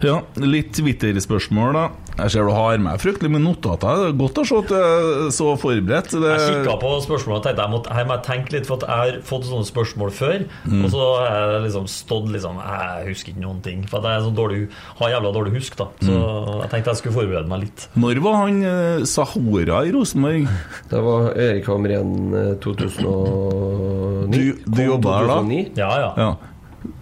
Ja, 0.03 0.17
Litt 0.43 0.73
Twitter-spørsmål, 0.75 1.73
da. 1.77 1.83
Jeg 2.13 2.29
ser 2.29 2.45
du 2.45 2.51
har 2.53 2.77
med 2.77 2.99
fryktelig 3.01 3.29
mye 3.33 3.41
notater. 3.41 3.95
Det 3.97 4.09
er 4.11 4.17
godt 4.19 4.37
å 4.37 4.43
se 4.45 4.57
at 4.61 4.67
du 4.69 4.75
er 4.77 5.31
så 5.33 5.47
forberedt. 5.57 6.11
Det... 6.13 6.29
Jeg 6.37 6.51
kikka 6.59 6.75
på 6.83 6.91
spørsmålene 7.07 7.39
og 7.39 7.45
tenkte 7.47 7.63
jeg 7.65 7.73
måtte, 7.73 7.95
jeg 7.97 8.07
må 8.11 8.17
tenke 8.27 8.53
litt, 8.53 8.67
for 8.69 8.77
at 8.77 8.85
jeg 8.85 8.99
har 9.15 9.17
fått 9.25 9.47
sånne 9.49 9.65
spørsmål 9.65 10.13
før. 10.13 10.43
Mm. 10.69 10.83
Og 10.85 10.93
så 10.93 11.07
har 11.23 11.39
jeg 11.55 11.63
liksom 11.65 11.87
stått 11.89 12.29
liksom 12.35 12.59
Jeg 12.61 13.07
husker 13.09 13.33
ikke 13.33 13.43
noen 13.47 13.63
ting. 13.65 13.81
For 13.89 13.97
at 13.97 14.05
jeg 14.11 14.19
er 14.21 14.25
sånn 14.27 14.37
dårlig, 14.37 14.61
har 15.01 15.13
jævla 15.15 15.33
dårlig 15.39 15.55
husk, 15.57 15.77
da. 15.81 15.89
Så 16.05 16.13
Mm. 16.13 16.61
jeg 16.61 16.69
tenkte 16.75 16.93
jeg 16.93 17.01
skulle 17.01 17.17
forberede 17.17 17.49
meg 17.49 17.65
litt. 17.65 17.87
Når 17.97 18.21
var 18.29 18.35
han 18.43 18.63
eh, 18.63 19.03
Sahora 19.09 19.81
i 19.89 19.91
Rosenborg? 19.97 20.47
Det 20.93 21.01
var 21.09 21.29
Erik 21.33 21.65
Hamren 21.73 22.13
eh, 22.33 22.55
2009. 22.61 24.31
Du- 24.33 24.59
du 24.69 24.81
jobba 24.85 25.17
her 25.17 25.27
da? 25.27 25.39
Ja, 25.81 25.91
ja. 25.99 26.11
Ja. 26.17 26.35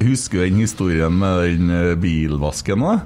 Husker 0.01 0.39
du 0.39 0.45
den 0.49 0.59
historien 0.64 1.20
med 1.20 1.43
den 1.51 1.70
eh, 1.70 1.95
bilvasken? 1.99 2.80
da? 2.88 2.99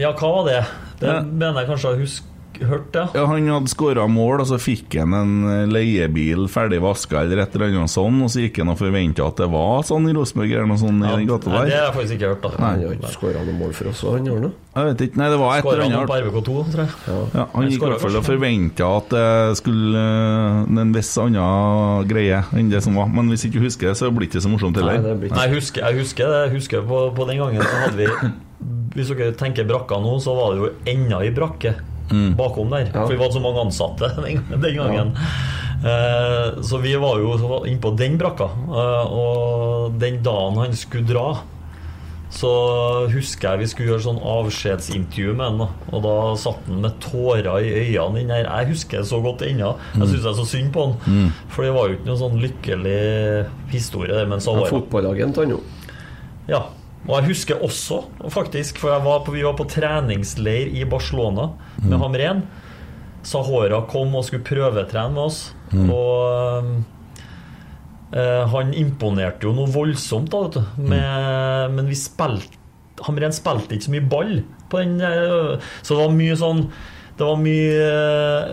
Ja, 0.00 0.12
hva 0.12 0.30
var 0.38 0.48
det? 0.50 0.62
Det 1.00 1.08
Ja. 1.10 1.20
mener 1.22 1.60
jeg 1.64 1.68
kanskje 1.72 1.90
jeg 1.94 2.06
har 2.06 2.22
hørt, 2.68 2.94
ja. 2.94 3.08
Ja, 3.14 3.26
Han 3.26 3.48
hadde 3.48 3.68
skåra 3.68 4.04
mål, 4.08 4.40
og 4.44 4.46
så 4.46 4.58
fikk 4.62 4.94
han 5.00 5.14
en 5.14 5.32
eh, 5.50 5.66
leiebil 5.66 6.46
ferdig 6.48 6.80
vaska 6.82 7.22
eller 7.24 7.42
et 7.42 7.54
eller 7.56 7.72
annet 7.72 7.90
sånn, 7.90 8.20
og 8.22 8.30
så 8.30 8.44
gikk 8.44 8.60
han 8.62 8.70
og 8.70 8.78
forventa 8.78 9.26
at 9.26 9.40
det 9.42 9.48
var 9.50 9.82
sånn 9.82 10.06
i 10.10 10.14
Rosenborg 10.14 10.52
eller 10.52 10.68
noe 10.70 10.78
sånt 10.78 11.02
i 11.02 11.10
den 11.16 11.26
gata 11.30 11.50
Nei, 11.50 11.64
det 11.66 11.74
har 11.74 11.88
jeg 11.88 11.96
faktisk 11.98 12.14
ikke 12.18 12.30
hørt, 12.30 12.42
da. 12.42 12.52
Han 12.54 12.84
har 12.84 12.94
ikke 12.94 13.12
skåra 13.16 13.42
noe 13.44 13.56
mål 13.58 13.74
for 13.74 13.90
oss, 13.90 14.04
han 14.06 14.28
gjør 14.30 14.46
det. 14.46 14.52
Jeg 14.74 14.88
vet 14.90 15.04
ikke, 15.08 15.18
nei, 15.18 15.28
det 15.30 15.38
var 15.38 15.56
et 15.56 15.64
eller 15.64 15.84
annet. 15.84 15.98
Skåra 15.98 16.06
på. 16.06 16.20
RBK2, 16.22 16.54
tror 16.70 16.84
jeg. 16.84 16.94
Ja, 17.08 17.18
han 17.34 17.48
Han 17.54 17.68
gikk 17.70 17.82
i 17.82 17.90
hvert 17.90 18.04
fall 18.06 18.16
og 18.20 18.24
forventa 18.30 18.90
at 18.98 19.10
det 19.14 19.58
skulle 19.58 20.06
eh, 20.06 20.80
en 20.84 20.94
viss 20.94 21.12
annen 21.18 22.08
greie 22.10 22.40
enn 22.54 22.70
det 22.70 22.82
som 22.86 22.94
var. 22.94 23.10
Men 23.10 23.28
hvis 23.34 23.46
ikke 23.48 23.58
du 23.58 23.66
husker 23.66 23.90
det, 23.90 23.96
så 23.98 24.10
blir 24.14 24.26
det 24.28 24.34
ikke 24.34 24.46
så 24.46 24.50
morsomt 24.54 24.78
heller. 24.78 24.98
Nei, 24.98 25.10
det 25.10 25.18
blir 25.20 25.30
Nei, 25.34 25.36
ikke 25.38 25.50
jeg 25.50 25.58
husker, 25.58 25.86
jeg 25.90 25.98
husker 26.02 26.30
det. 26.30 26.40
Jeg 26.46 26.54
husker 26.58 26.86
på, 26.86 27.04
på 27.18 27.28
den 27.30 27.38
gangen 27.42 27.62
så 27.62 27.76
hadde 27.82 27.98
vi 27.98 28.08
Hvis 28.94 29.10
dere 29.10 29.34
tenker 29.38 29.66
brakka 29.66 29.98
nå, 30.02 30.18
så 30.22 30.36
var 30.38 30.54
det 30.54 30.62
jo 30.62 30.72
enda 30.94 31.24
i 31.26 31.32
brakke 31.34 31.74
bakom 32.36 32.70
der. 32.70 32.90
Ja. 32.92 33.04
For 33.04 33.14
vi 33.14 33.20
var 33.20 33.32
så 33.32 33.40
mange 33.40 33.64
ansatte 33.64 34.10
den, 34.24 34.76
gangen. 34.76 35.16
Eh, 35.84 36.62
så 36.62 36.78
vi 36.78 36.94
var 36.96 37.18
jo 37.18 37.64
innpå 37.66 37.94
den 37.98 38.18
brakka. 38.20 38.50
Eh, 38.68 39.10
og 39.10 39.98
den 40.00 40.22
dagen 40.24 40.60
han 40.60 40.76
skulle 40.76 41.08
dra, 41.08 41.26
så 42.34 42.50
husker 43.12 43.52
jeg 43.52 43.62
vi 43.62 43.66
skulle 43.70 43.90
gjøre 43.92 44.04
sånn 44.08 44.18
avskjedsintervju 44.18 45.34
med 45.38 45.44
han. 45.52 45.74
Og 45.94 46.04
da 46.04 46.14
satt 46.40 46.64
han 46.66 46.80
med 46.82 46.96
tårer 47.02 47.50
i 47.62 47.74
øynene. 47.84 48.24
inni 48.24 48.34
her. 48.34 48.48
Jeg 48.48 48.72
husker 48.74 49.02
det 49.02 49.10
så 49.10 49.20
godt 49.22 49.44
ennå. 49.46 49.74
Jeg 49.94 50.08
syns 50.08 50.24
det 50.24 50.32
er 50.32 50.38
så 50.40 50.48
synd 50.50 50.72
på 50.74 50.88
han. 50.88 51.28
For 51.54 51.66
det 51.66 51.74
var 51.76 51.88
jo 51.88 51.98
ikke 51.98 52.10
noen 52.10 52.22
sånn 52.24 52.40
lykkelig 52.42 53.02
historie. 53.70 54.24
Men 54.26 54.42
så 54.42 54.56
ja, 54.56 54.64
var 54.64 54.72
ja, 54.72 54.78
fotballagent, 54.80 55.38
han 55.38 55.54
jo. 55.54 55.60
ja, 56.50 56.64
og 57.04 57.18
jeg 57.18 57.28
husker 57.34 57.60
også, 57.64 58.00
faktisk, 58.32 58.78
for 58.80 58.94
jeg 58.94 59.04
var 59.04 59.24
på, 59.26 59.34
vi 59.34 59.44
var 59.44 59.56
på 59.58 59.66
treningsleir 59.68 60.70
i 60.72 60.86
Barcelona 60.88 61.50
med 61.82 61.98
Hamren. 62.00 62.42
Sahora 63.24 63.82
kom 63.88 64.14
og 64.16 64.24
skulle 64.24 64.44
prøvetrene 64.44 65.12
med 65.12 65.22
oss, 65.22 65.54
og 65.92 66.64
øh, 68.16 68.42
han 68.54 68.72
imponerte 68.76 69.48
jo 69.48 69.52
noe 69.56 69.68
voldsomt, 69.72 70.32
da, 70.32 70.42
vet 70.46 70.58
du. 70.58 70.82
Med, 70.92 71.76
Men 71.76 71.88
vi 71.88 71.96
spilte 71.98 72.60
Hamren 73.04 73.32
spilte 73.34 73.74
ikke 73.74 73.88
så 73.88 73.90
mye 73.90 74.08
ball 74.08 74.36
på 74.70 74.80
den, 74.80 75.00
øh, 75.02 75.56
så 75.82 75.96
det 75.96 76.04
var 76.04 76.12
mye 76.14 76.36
sånn 76.38 76.68
det 77.14 77.26
var 77.26 77.36
mye 77.38 77.82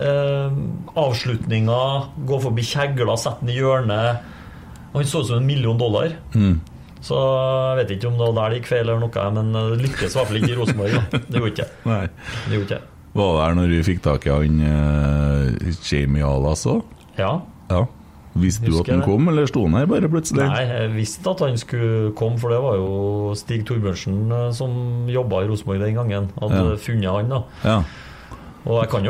eh, 0.06 0.52
avslutninger, 1.02 2.04
gå 2.28 2.36
forbi 2.44 2.62
kjegla, 2.62 3.16
sette 3.18 3.42
den 3.42 3.50
i 3.50 3.56
hjørnet. 3.56 4.28
Han 4.92 5.08
så 5.08 5.22
ut 5.24 5.30
som 5.32 5.40
en 5.40 5.48
million 5.48 5.78
dollar. 5.78 6.14
Så 7.02 7.18
jeg 7.18 7.78
vet 7.82 7.94
ikke 7.96 8.10
om 8.12 8.18
det 8.20 8.26
var 8.28 8.34
der 8.38 8.52
det 8.54 8.60
gikk 8.60 8.68
feil, 8.70 8.84
eller 8.86 9.00
noe, 9.02 9.24
men 9.34 9.52
det 9.56 9.80
lykkes 9.88 10.12
i 10.12 10.18
hvert 10.18 10.28
fall 10.30 10.38
ikke 10.40 10.52
i 10.52 10.58
Rosenborg. 10.60 10.98
Det 11.12 11.40
gjorde 11.40 11.52
ikke. 11.56 11.66
Nei. 11.90 12.02
Det 12.46 12.52
gjorde 12.58 12.68
ikke. 12.68 12.82
Var 13.12 13.32
det 13.32 13.40
der 13.42 13.56
når 13.58 13.72
vi 13.74 13.80
fikk 13.90 14.04
tak 14.06 14.26
i 14.28 14.30
han 14.32 14.60
uh, 14.64 15.72
Jamie 15.84 16.24
Alas 16.24 16.62
òg? 16.70 16.84
Ja. 17.18 17.32
Ja. 17.72 17.82
Visste 18.32 18.64
du 18.70 18.78
at 18.80 18.88
han 18.88 19.02
kom, 19.04 19.26
eller 19.28 19.44
sto 19.50 19.66
han 19.66 19.74
her 19.76 19.88
bare 19.90 20.08
plutselig? 20.08 20.46
Nei, 20.48 20.62
jeg 20.64 20.92
visste 20.94 21.34
at 21.34 21.42
han 21.44 21.58
skulle 21.60 22.14
komme, 22.16 22.38
for 22.40 22.54
det 22.54 22.60
var 22.64 22.78
jo 22.80 23.34
Stig 23.36 23.66
Torbjørnsen 23.68 24.22
eh, 24.32 24.46
som 24.56 25.04
jobba 25.12 25.42
i 25.44 25.50
Rosenborg 25.50 25.82
den 25.84 25.98
gangen. 26.00 26.30
Hadde 26.40 26.62
Ja. 26.70 26.78
funnet 26.80 27.12
han, 27.12 27.28
da. 27.28 27.42
Ja. 27.66 27.76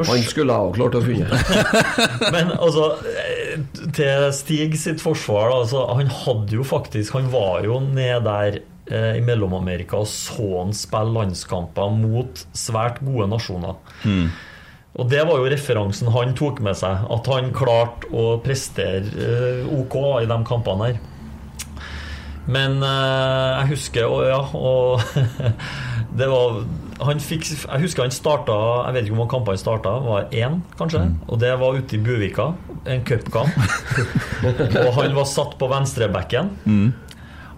Han 0.09 0.23
skulle 0.25 0.55
jeg 0.55 0.65
ha 0.65 0.75
klart 0.77 0.95
å 0.97 1.03
finne. 1.05 1.41
Men 2.35 2.53
altså, 2.57 2.87
eh, 3.21 3.59
til 3.93 4.29
Stig 4.37 4.77
sitt 4.81 5.03
forsvar, 5.05 5.51
da, 5.51 5.59
altså, 5.65 5.83
han 5.93 6.13
hadde 6.23 6.57
jo 6.57 6.65
faktisk 6.65 7.19
Han 7.19 7.29
var 7.33 7.67
jo 7.67 7.81
ned 7.85 8.25
der 8.25 8.61
eh, 8.63 9.19
i 9.19 9.25
Mellom-Amerika 9.25 10.01
og 10.01 10.09
så 10.09 10.49
han 10.63 10.73
spille 10.77 11.13
landskamper 11.19 11.93
mot 11.99 12.47
svært 12.57 13.03
gode 13.05 13.29
nasjoner. 13.35 13.77
Og 14.93 15.09
det 15.09 15.23
var 15.25 15.41
jo 15.41 15.49
referansen 15.49 16.11
han 16.13 16.35
tok 16.37 16.61
med 16.65 16.77
seg, 16.77 17.07
at 17.13 17.29
han 17.33 17.53
klarte 17.57 18.11
å 18.13 18.37
prestere 18.45 19.09
eh, 19.17 19.73
OK 19.73 19.97
i 20.21 20.29
de 20.29 20.39
kampene 20.49 20.91
her. 20.91 21.01
Men 22.53 22.81
eh, 22.83 23.61
jeg 23.63 23.71
husker 23.73 24.09
og, 24.11 24.25
ja, 24.27 24.41
og 24.53 25.01
det 26.19 26.29
var 26.29 26.65
han 27.09 27.21
fikk, 27.23 27.45
Jeg 27.51 27.81
husker 27.83 28.03
han 28.05 28.13
starta 28.15 28.55
Jeg 28.87 28.95
vet 28.95 29.05
ikke 29.07 29.15
hvor 29.15 29.21
mange 29.25 29.33
kamper 29.35 29.53
han 29.55 29.61
starta. 29.63 29.93
Var 30.05 30.27
én, 30.33 30.61
kanskje? 30.79 31.03
Og 31.29 31.41
det 31.43 31.53
var 31.61 31.79
ute 31.79 31.97
i 31.97 32.03
Buvika. 32.03 32.51
En 32.87 33.05
cupkamp. 33.07 33.57
og 34.87 34.93
han 34.99 35.15
var 35.17 35.25
satt 35.31 35.57
på 35.61 35.69
venstrebacken. 35.71 36.51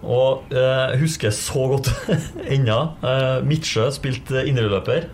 Og 0.05 0.51
eh, 0.53 0.91
jeg 0.93 1.01
husker 1.01 1.31
så 1.33 1.67
godt 1.75 1.89
ennå. 2.55 2.81
Eh, 3.01 3.39
Midtsjø 3.49 3.87
spilte 3.97 4.43
indreløper. 4.51 5.07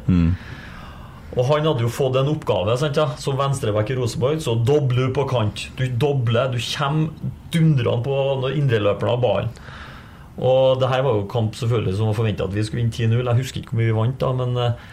Og 1.38 1.44
han 1.46 1.62
hadde 1.68 1.84
jo 1.84 1.90
fått 1.94 2.16
en 2.18 2.26
oppgave 2.32 2.74
sant, 2.80 2.96
ja? 2.98 3.12
som 3.22 3.36
venstreback 3.38 3.92
i 3.92 3.98
Rosenborg. 4.00 4.40
Så 4.42 4.56
dobler 4.66 5.06
du 5.08 5.14
på 5.14 5.28
kant. 5.30 5.68
Du 5.78 5.84
dobler, 5.86 6.50
du 6.50 6.58
kommer 6.58 7.12
dundrende 7.54 8.02
på 8.02 8.16
når 8.42 8.56
indreløperen 8.58 9.12
har 9.14 9.22
ballen. 9.22 9.52
Og 10.40 10.80
det 10.80 10.88
her 10.88 11.04
var 11.04 11.18
jo 11.18 11.28
kamp 11.30 11.56
selvfølgelig 11.58 11.98
som 11.98 12.08
var 12.10 12.16
forventa 12.16 12.46
at 12.48 12.54
vi 12.56 12.64
skulle 12.64 12.84
vinne 12.84 12.96
10-0. 12.96 13.28
Jeg 13.28 13.40
husker 13.42 13.60
ikke 13.60 13.74
hvor 13.74 13.80
mye 13.80 13.90
vi 13.90 13.98
vant, 13.98 14.20
da, 14.22 14.30
men 14.38 14.56
eh, 14.56 14.86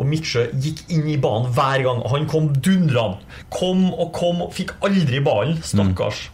Og 0.00 0.06
Midtsjø 0.06 0.44
gikk 0.62 0.84
inn 0.94 1.08
i 1.10 1.16
banen 1.20 1.50
hver 1.56 1.82
gang. 1.86 2.02
Han 2.12 2.26
kom 2.30 2.50
dundrende. 2.54 3.18
Kom 3.52 3.88
og 3.90 4.12
kom, 4.16 4.44
og 4.44 4.52
fikk 4.54 4.76
aldri 4.86 5.22
ballen. 5.24 5.58
Stakkars 5.66 6.28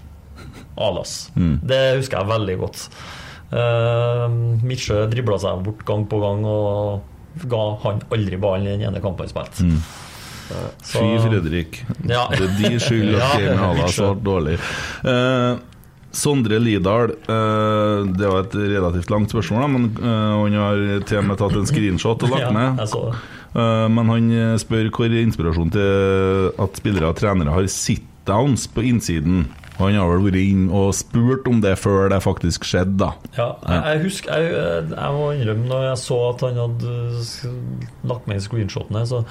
Alas. 0.76 1.14
Det 1.36 1.82
husker 1.96 2.20
jeg 2.20 2.30
veldig 2.34 2.56
godt. 2.60 2.88
Uh, 3.46 4.26
Midtsjø 4.66 5.06
dribla 5.08 5.38
seg 5.40 5.62
bort 5.64 5.86
gang 5.88 6.04
på 6.10 6.18
gang 6.20 6.42
og 6.44 7.46
ga 7.48 7.62
han 7.84 8.02
aldri 8.12 8.36
ballen 8.40 8.66
i 8.66 8.74
den 8.74 8.84
ene 8.90 9.00
kampen 9.04 9.24
han 9.24 9.32
spilte. 9.32 9.64
Mm. 9.64 9.80
Fy 10.86 11.06
Fredrik. 11.24 11.80
Ja. 12.06 12.26
Det 12.30 12.44
er 12.44 12.52
din 12.60 12.78
skyld 12.80 13.16
at 13.16 13.22
Ja, 13.22 13.40
Jamie 13.40 13.70
Alas 13.70 13.98
var 13.98 14.20
dårlig. 14.22 14.58
Eh, 15.04 15.56
Sondre 16.16 16.58
Lidahl, 16.62 17.12
eh, 17.12 18.06
det 18.16 18.30
var 18.30 18.46
et 18.46 18.56
relativt 18.56 19.12
langt 19.12 19.32
spørsmål, 19.34 19.68
men 19.72 19.88
eh, 20.00 20.32
han 20.40 20.58
har 20.60 20.82
til 21.08 21.20
og 21.20 21.28
med 21.28 21.40
tatt 21.40 21.58
en 21.58 21.68
screenshot 21.68 22.24
og 22.26 22.32
lagt 22.32 22.56
det. 22.56 22.96
Eh, 23.56 23.86
men 23.92 24.12
han 24.14 24.32
spør 24.62 24.90
hvor 24.96 25.20
inspirasjonen 25.20 25.74
til 25.76 26.50
at 26.64 26.80
spillere 26.80 27.12
og 27.12 27.20
trenere 27.20 27.54
har 27.54 27.68
sit-downs 27.70 28.66
på 28.72 28.86
innsiden. 28.88 29.46
Han 29.76 29.98
har 29.98 30.08
vel 30.08 30.24
vært 30.24 30.40
inn 30.40 30.66
og 30.72 30.94
spurt 30.96 31.48
om 31.50 31.60
det 31.60 31.74
før 31.76 32.08
det 32.08 32.22
faktisk 32.24 32.64
skjedde, 32.64 32.96
da. 33.02 33.12
Ja, 33.36 33.50
jeg, 33.68 34.06
husker 34.06 34.40
jeg, 34.40 34.88
jeg 34.94 35.18
må 35.18 35.30
innrømme 35.34 35.68
når 35.68 35.88
jeg 35.90 36.02
så 36.06 36.20
at 36.30 36.44
han 36.48 36.60
hadde 36.62 36.96
lagt 38.08 38.30
med 38.30 38.40
screenshotene, 38.40 39.04
så 39.04 39.26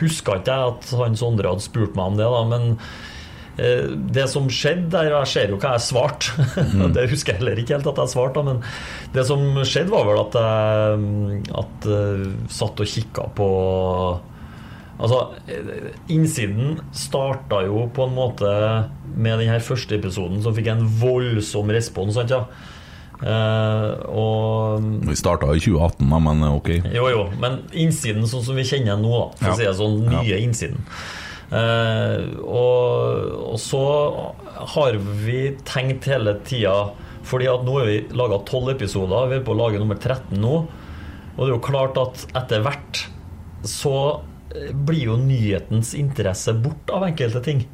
huska 0.00 0.40
ikke 0.40 0.56
jeg 0.58 0.72
at 0.74 0.94
han 0.98 1.18
Sondre 1.18 1.54
hadde 1.54 1.62
spurt 1.62 1.94
meg 1.94 2.10
om 2.10 2.18
det, 2.18 2.26
da, 2.26 2.42
men 2.50 2.72
det 3.54 4.24
som 4.32 4.48
skjedde 4.50 4.90
der, 4.90 5.12
og 5.14 5.22
jeg 5.22 5.30
ser 5.30 5.52
jo 5.52 5.58
hva 5.62 5.76
jeg 5.76 5.84
svarte, 5.86 6.44
mm. 6.74 6.88
det 6.96 7.06
husker 7.12 7.34
jeg 7.34 7.42
heller 7.42 7.60
ikke 7.62 7.76
helt 7.76 7.90
at 7.92 8.00
jeg 8.02 8.12
svarte, 8.16 8.42
men 8.46 8.62
det 9.14 9.26
som 9.28 9.44
skjedde 9.62 9.94
var 9.94 10.08
vel 10.08 10.22
at 10.24 10.38
jeg 10.40 11.42
at, 11.62 11.88
eh, 11.94 12.24
satt 12.50 12.82
og 12.82 12.94
kikka 12.96 13.28
på 13.38 13.50
Altså, 14.94 15.34
eh, 15.50 15.88
innsiden 16.14 16.76
starta 16.94 17.64
jo 17.66 17.88
på 17.90 18.04
en 18.06 18.12
måte 18.14 18.50
med 19.10 19.40
den 19.42 19.50
her 19.50 19.58
første 19.58 19.96
episoden 19.98 20.38
som 20.44 20.54
fikk 20.54 20.70
en 20.70 20.84
voldsom 21.00 21.72
respons, 21.74 22.14
sant 22.14 22.30
ja? 22.30 22.44
Uh, 23.24 23.90
og 24.10 24.86
Vi 25.06 25.14
starta 25.16 25.48
i 25.54 25.60
2018, 25.62 26.10
da, 26.10 26.18
men 26.20 26.42
eh, 26.44 26.56
ok. 26.58 26.70
jo, 26.92 27.04
jo, 27.12 27.20
men 27.40 27.60
innsiden 27.72 28.26
sånn 28.28 28.42
som 28.44 28.58
vi 28.58 28.66
kjenner 28.68 28.98
nå, 29.00 29.12
da, 29.14 29.28
for 29.38 29.46
Ja. 29.46 29.54
å 29.54 29.58
si 29.58 29.66
det 29.68 29.76
sånn, 29.78 30.00
nye 30.10 30.40
innsiden. 30.42 30.82
Eh, 31.54 32.38
og, 32.42 33.52
og 33.54 33.58
så 33.62 33.82
har 34.74 34.96
vi 35.22 35.52
tenkt 35.62 36.08
hele 36.10 36.32
tida 36.48 36.72
Fordi 37.22 37.46
at 37.46 37.62
nå 37.62 37.76
har 37.78 37.86
vi 37.86 37.98
laga 38.16 38.40
tolv 38.48 38.72
episoder, 38.72 39.28
vi 39.30 39.38
er 39.38 39.44
på 39.46 39.54
å 39.54 39.60
lage 39.60 39.78
nummer 39.78 39.98
13 40.00 40.34
nå. 40.42 40.56
Og 41.34 41.40
det 41.40 41.46
er 41.46 41.54
jo 41.54 41.64
klart 41.64 41.98
at 42.00 42.24
etter 42.42 42.64
hvert 42.64 43.04
så 43.64 43.94
eh, 44.52 44.74
blir 44.74 45.06
jo 45.12 45.16
nyhetens 45.20 45.94
interesse 45.98 46.52
bort 46.58 46.90
av 46.92 47.06
enkelte 47.08 47.40
ting. 47.46 47.64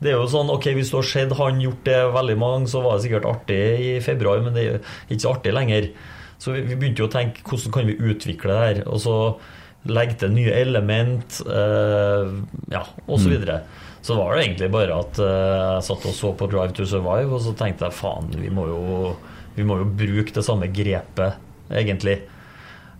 Det 0.00 0.10
er 0.10 0.18
jo 0.18 0.26
sånn, 0.32 0.50
ok, 0.50 0.72
Hvis 0.78 0.90
du 0.90 0.98
har 0.98 1.06
sett 1.06 1.36
han 1.38 1.62
gjort 1.62 1.84
det 1.86 2.00
veldig 2.16 2.36
mange, 2.40 2.72
så 2.72 2.82
var 2.84 2.96
det 2.96 3.06
sikkert 3.06 3.28
artig 3.30 3.62
i 3.84 3.94
februar, 4.04 4.42
men 4.42 4.56
det 4.56 4.66
er 4.66 4.80
ikke 5.06 5.22
så 5.22 5.36
artig 5.36 5.54
lenger. 5.54 5.90
Så 6.40 6.56
vi, 6.56 6.64
vi 6.66 6.76
begynte 6.80 7.04
jo 7.04 7.08
å 7.10 7.14
tenke 7.14 7.44
hvordan 7.46 7.76
kan 7.76 7.90
vi 7.92 7.98
utvikle 8.10 8.56
det 8.56 8.66
her, 8.66 8.82
og 8.88 9.00
så 9.04 9.16
legge 9.88 10.18
til 10.20 10.34
nye 10.34 10.52
element, 10.60 11.38
eh, 11.48 12.32
ja, 12.74 12.82
og 13.06 13.16
så 13.22 13.30
videre. 13.32 13.62
Så 14.04 14.16
var 14.16 14.34
det 14.36 14.44
egentlig 14.46 14.70
bare 14.72 14.98
at 15.00 15.18
eh, 15.20 15.76
jeg 15.76 15.86
satt 15.88 16.04
og 16.08 16.14
så 16.16 16.32
på 16.36 16.48
Drive 16.52 16.72
to 16.76 16.84
Survive, 16.88 17.32
og 17.36 17.40
så 17.44 17.54
tenkte 17.56 17.88
jeg 17.88 17.96
faen, 17.96 18.28
vi 18.36 18.50
må 18.52 18.66
jo, 18.68 19.14
vi 19.56 19.64
må 19.64 19.78
jo 19.80 19.88
bruke 19.88 20.32
det 20.36 20.44
samme 20.44 20.68
grepet, 20.72 21.40
egentlig. 21.72 22.18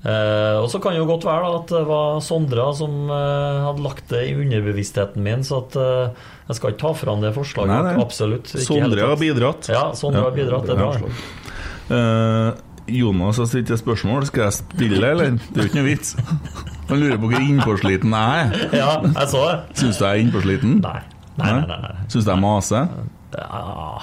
Eh, 0.01 0.57
og 0.57 0.71
så 0.73 0.81
kan 0.81 0.95
det 0.97 1.03
jo 1.03 1.09
godt 1.11 1.27
være 1.29 1.45
da, 1.45 1.57
at 1.61 1.73
det 1.75 1.83
var 1.91 2.21
Sondra 2.25 2.71
som 2.77 3.11
eh, 3.13 3.59
hadde 3.67 3.85
lagt 3.85 4.07
det 4.09 4.23
i 4.31 4.37
underbevisstheten 4.41 5.21
min, 5.25 5.45
så 5.45 5.59
at 5.67 5.77
eh, 5.77 6.23
jeg 6.49 6.57
skal 6.57 6.73
ikke 6.73 6.83
ta 6.87 6.95
fram 6.97 7.21
det 7.21 7.35
forslaget. 7.37 7.69
Nei, 7.75 7.83
nei. 7.93 8.01
Absolutt. 8.01 8.49
Sondre 8.65 9.05
har 9.13 9.21
bidratt. 9.21 9.69
Ja, 9.69 9.91
Sondre 9.93 10.25
Ja. 10.25 10.31
har 10.31 10.37
bidratt. 10.39 10.65
Det 10.65 10.77
er 10.77 10.81
bra. 10.81 12.57
Jonas 12.99 13.39
har 13.41 13.49
stilt 13.51 13.71
et 13.71 13.81
spørsmål. 13.81 14.27
Skal 14.31 14.47
jeg 14.49 14.57
spille, 14.59 15.01
eller? 15.01 15.37
Det 15.39 15.57
er 15.57 15.67
jo 15.67 15.71
ikke 15.71 15.81
noe 15.81 15.89
vits. 15.89 16.17
Han 16.91 16.99
lurer 16.99 17.21
på 17.23 17.31
hvor 17.31 17.45
innpåsliten 17.45 18.17
jeg 18.17 18.43
er. 18.43 18.67
Ja, 18.75 18.91
jeg 19.07 19.29
så 19.31 19.45
det. 19.47 19.57
Syns 19.79 20.01
du 20.01 20.05
jeg 20.05 20.11
er 20.11 20.25
innpåsliten? 20.25 20.81
Nei. 20.83 20.99
Nei, 21.41 21.53
nei, 21.53 21.67
nei. 21.71 21.79
nei. 21.87 22.09
Syns 22.11 22.27
du 22.27 22.33
jeg 22.33 22.43
maser? 22.43 22.91
Ja, 23.37 24.01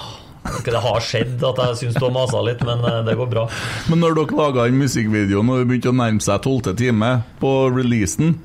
det 0.64 0.80
har 0.82 1.00
skjedd 1.04 1.42
at 1.44 1.60
jeg 1.62 1.78
syns 1.82 1.98
du 1.98 2.06
har 2.06 2.14
masa 2.14 2.40
litt, 2.44 2.62
men 2.66 2.84
eh, 2.88 3.00
det 3.06 3.16
går 3.18 3.28
bra. 3.30 3.44
Men 3.90 4.02
når 4.04 4.16
dere 4.18 4.38
laga 4.38 4.68
den 4.68 4.80
musikkvideoen 4.80 5.52
og 5.52 5.60
det 5.60 5.68
begynte 5.68 5.92
å 5.92 5.98
nærme 5.98 6.24
seg 6.24 6.40
tolvte 6.46 6.74
time 6.78 7.18
på 7.42 7.52
releasen 7.74 8.36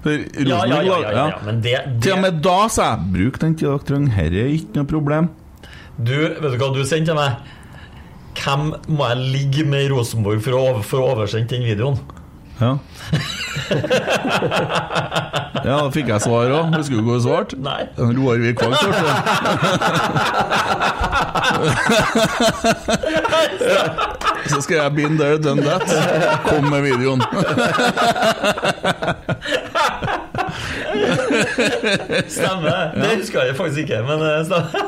Ja, 0.00 0.62
ja, 0.64 0.80
ja, 0.80 0.98
ja, 1.12 1.24
men 1.44 1.58
det, 1.60 1.74
Til 2.00 2.14
og 2.14 2.22
med 2.22 2.38
da 2.40 2.56
sa 2.72 2.94
jeg 2.94 3.10
bruk 3.12 3.40
den 3.42 3.52
tida 3.60 3.74
dere 3.74 3.88
trenger, 3.90 4.14
herre 4.16 4.44
er 4.46 4.54
ikke 4.56 4.78
noe 4.78 4.88
problem. 4.88 5.28
Du, 6.00 6.16
vet 6.16 6.54
du 6.54 6.56
hva 6.56 6.70
du 6.72 6.80
sendte 6.88 7.12
til 7.12 7.18
meg? 7.18 7.50
Hvem 8.38 8.74
må 8.88 9.08
jeg 9.10 9.16
ligge 9.34 9.64
med 9.68 9.84
i 9.86 9.90
Rosenborg 9.92 10.40
for 10.44 10.52
å, 10.56 10.60
over- 10.70 10.82
for 10.86 10.98
å 11.02 11.10
oversende 11.16 11.48
den 11.56 11.64
videoen? 11.66 11.98
Ja. 12.60 12.74
ja, 15.64 15.76
da 15.80 15.88
fikk 15.94 16.10
jeg 16.12 16.20
svar 16.20 16.52
òg. 16.52 16.74
Husker 16.76 16.96
du 17.00 17.02
hva 17.06 17.14
du 17.16 17.22
svarte? 17.24 17.56
Nei. 17.64 17.82
Roar 17.96 18.36
Vikvang 18.42 18.74
svarte 18.76 19.00
det. 19.08 19.14
Så 24.50 24.60
skal 24.64 24.76
jeg 24.82 24.94
been 24.96 25.16
there, 25.18 25.38
done 25.38 25.62
that. 25.64 25.84
Kom 26.46 26.68
med 26.70 26.82
videoen. 26.84 27.20
Stemmer. 32.36 32.92
Det 32.96 33.10
husker 33.20 33.38
jeg 33.48 33.56
faktisk 33.58 33.78
ikke, 33.84 33.98
men 34.08 34.18
eh, 34.26 34.44
stemmer. 34.48 34.70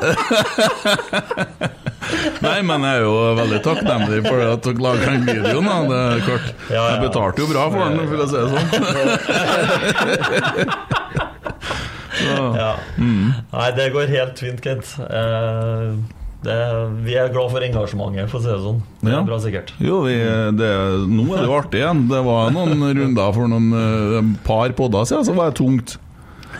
Nei, 2.43 2.57
men 2.67 2.83
jeg 2.85 2.99
er 2.99 3.03
jo 3.05 3.13
veldig 3.39 3.59
takknemlig 3.65 4.19
for 4.27 4.39
at 4.45 4.65
dere 4.67 4.83
lager 4.83 5.05
den 5.13 5.23
videoen. 5.27 5.67
Det 5.89 5.99
er 6.03 6.19
klart. 6.27 6.47
Jeg 6.75 6.97
betalte 7.03 7.37
jo 7.41 7.47
bra 7.49 7.63
for 7.71 7.79
den, 7.87 7.95
for 8.09 8.17
å 8.19 8.27
si 8.29 8.37
det 8.37 8.47
sånn. 8.53 8.67
Så, 12.13 12.33
Ja. 12.55 12.73
Mm. 13.01 13.31
Nei, 13.51 13.69
det 13.77 13.87
går 13.95 14.11
helt 14.13 14.39
fint, 14.39 14.61
Kent. 14.63 14.85
Eh, 15.01 15.87
det, 16.43 16.57
vi 17.05 17.15
er 17.17 17.31
glad 17.33 17.51
for 17.53 17.63
engasjementet, 17.65 18.29
for 18.31 18.39
å 18.39 18.43
si 18.43 18.51
det 18.51 18.59
sånn. 18.63 18.79
Det 19.01 19.11
Ja. 19.11 19.19
er 19.21 19.27
bra, 19.27 19.39
sikkert. 19.39 19.73
Jo, 19.79 20.01
vi, 20.05 20.15
det, 20.59 20.71
nå 21.09 21.25
er 21.31 21.43
det 21.43 21.49
jo 21.49 21.57
artig 21.57 21.79
igjen. 21.81 22.05
Det 22.11 22.21
var 22.25 22.51
noen 22.55 22.87
runder 22.99 23.35
for 23.35 23.47
noen 23.51 23.67
eh, 23.79 24.31
par 24.47 24.73
podder 24.77 25.05
siden, 25.09 25.25
så 25.29 25.35
var 25.37 25.51
det 25.51 25.59
tungt. 25.61 25.97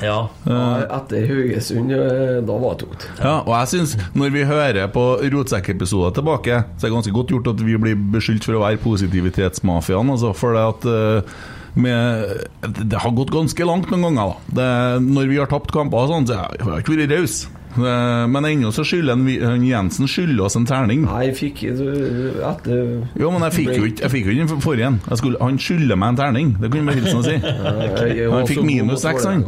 Ja. 0.01 0.25
Uh, 0.43 0.81
Etter 0.97 1.27
Haugesund, 1.29 1.91
da 1.93 2.55
var 2.59 2.73
det 2.73 2.81
tungt. 2.87 3.03
Ja, 3.21 3.35
og 3.45 3.51
jeg 3.53 3.67
synes, 3.75 3.91
Når 4.17 4.31
vi 4.33 4.41
hører 4.49 4.87
på 4.91 5.03
rotsekkepisoder 5.31 6.15
tilbake, 6.17 6.63
så 6.75 6.87
er 6.87 6.89
det 6.89 6.95
ganske 6.97 7.13
godt 7.15 7.31
gjort 7.31 7.51
at 7.53 7.61
vi 7.63 7.77
blir 7.79 7.95
beskyldt 8.15 8.43
for 8.47 8.57
å 8.57 8.63
være 8.65 8.81
positivitetsmafiaen. 8.83 10.09
Altså, 10.15 10.33
for 10.35 10.57
det 10.57 10.63
at 10.65 10.87
uh, 10.89 11.37
med, 11.75 12.47
Det 12.89 12.99
har 13.01 13.15
gått 13.17 13.31
ganske 13.33 13.65
langt 13.65 13.89
noen 13.93 14.03
ganger. 14.09 14.35
da 14.49 14.61
det, 14.97 15.05
Når 15.13 15.29
vi 15.31 15.39
har 15.39 15.47
tapt 15.53 15.71
kamper, 15.71 16.03
og 16.03 16.11
sånn, 16.11 16.27
så 16.27 16.41
har 16.41 16.51
jeg 16.57 16.83
ikke 16.83 16.97
vært 16.97 17.15
raus. 17.19 17.37
Eh, 17.77 18.27
Men 18.27 18.45
ennå 18.45 18.69
så 18.71 18.83
skylder 18.85 19.13
en- 19.13 19.41
han 19.49 19.63
Jensen 19.65 20.07
skylder 20.07 20.45
oss 20.45 20.55
en 20.55 20.65
terning. 20.65 21.05
Nei, 21.05 21.31
fikk 21.33 21.61
du 21.75 22.33
etter 22.43 23.07
Jo, 23.19 23.31
men 23.31 23.41
jeg 23.49 23.53
fikk 23.53 23.75
jo 23.77 23.83
ikke 23.89 24.01
Jeg 24.01 24.11
fikk 24.11 24.25
jo 24.25 24.31
ikke 24.31 24.47
den 24.47 24.61
forrige. 24.61 24.99
Jeg 25.09 25.17
skulle- 25.17 25.39
Han 25.41 25.57
skylder 25.57 25.95
meg 25.97 26.09
en 26.09 26.15
terning, 26.17 26.55
det 26.61 26.71
kunne 26.71 26.85
man 26.85 26.95
hilsen 26.95 27.19
å 27.19 27.23
si. 27.23 27.37
Jeg 28.17 28.29
Han 28.31 28.47
fikk 28.47 28.63
minus 28.63 29.01
seks, 29.01 29.25
han. 29.25 29.43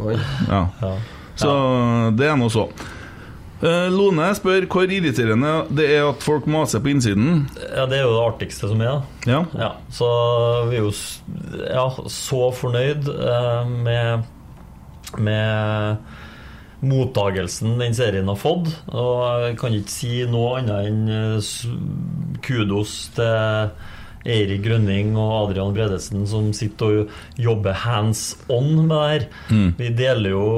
Ja. 0.48 0.66
Så 1.36 2.16
det 2.16 2.26
er 2.26 2.36
nå 2.36 2.48
så. 2.50 2.68
Eh, 3.62 3.88
Lone 3.88 4.34
spør 4.36 4.66
hvor 4.68 4.84
irriterende 4.92 5.66
det 5.74 5.86
er 5.96 6.08
at 6.10 6.22
folk 6.22 6.44
maser 6.46 6.78
på 6.80 6.90
innsiden. 6.92 7.46
ja, 7.74 7.86
det 7.86 7.98
er 7.98 8.02
jo 8.04 8.12
det 8.12 8.24
artigste 8.34 8.68
som 8.68 8.80
er. 8.82 9.02
Ja. 9.26 9.44
Ja, 9.56 9.70
så 9.90 10.68
vi 10.68 10.76
er 10.76 10.82
jo 10.82 10.92
ja, 11.70 11.88
så 12.06 12.52
fornøyd 12.52 13.08
eh, 13.08 13.68
med, 13.68 14.24
med 15.18 15.96
mottagelsen 16.84 17.78
den 17.80 17.94
serien 17.96 18.28
har 18.28 18.38
fått. 18.40 18.70
Og 18.92 19.46
jeg 19.46 19.58
kan 19.60 19.76
ikke 19.76 19.94
si 19.94 20.14
noe 20.28 20.58
annet 20.60 20.90
enn 20.90 21.04
eh, 21.08 21.52
kudos 22.44 22.96
til 23.16 23.70
Eirik 24.26 24.64
Grønning 24.64 25.14
og 25.14 25.50
Adrian 25.50 25.74
Bredesen 25.76 26.26
som 26.26 26.50
sitter 26.56 27.04
og 27.04 27.38
jobber 27.38 27.76
hands 27.84 28.32
on 28.50 28.72
med 28.88 28.90
det 28.90 29.04
her. 29.06 29.28
Vi 29.78 29.92
deler 29.94 30.34
jo 30.34 30.48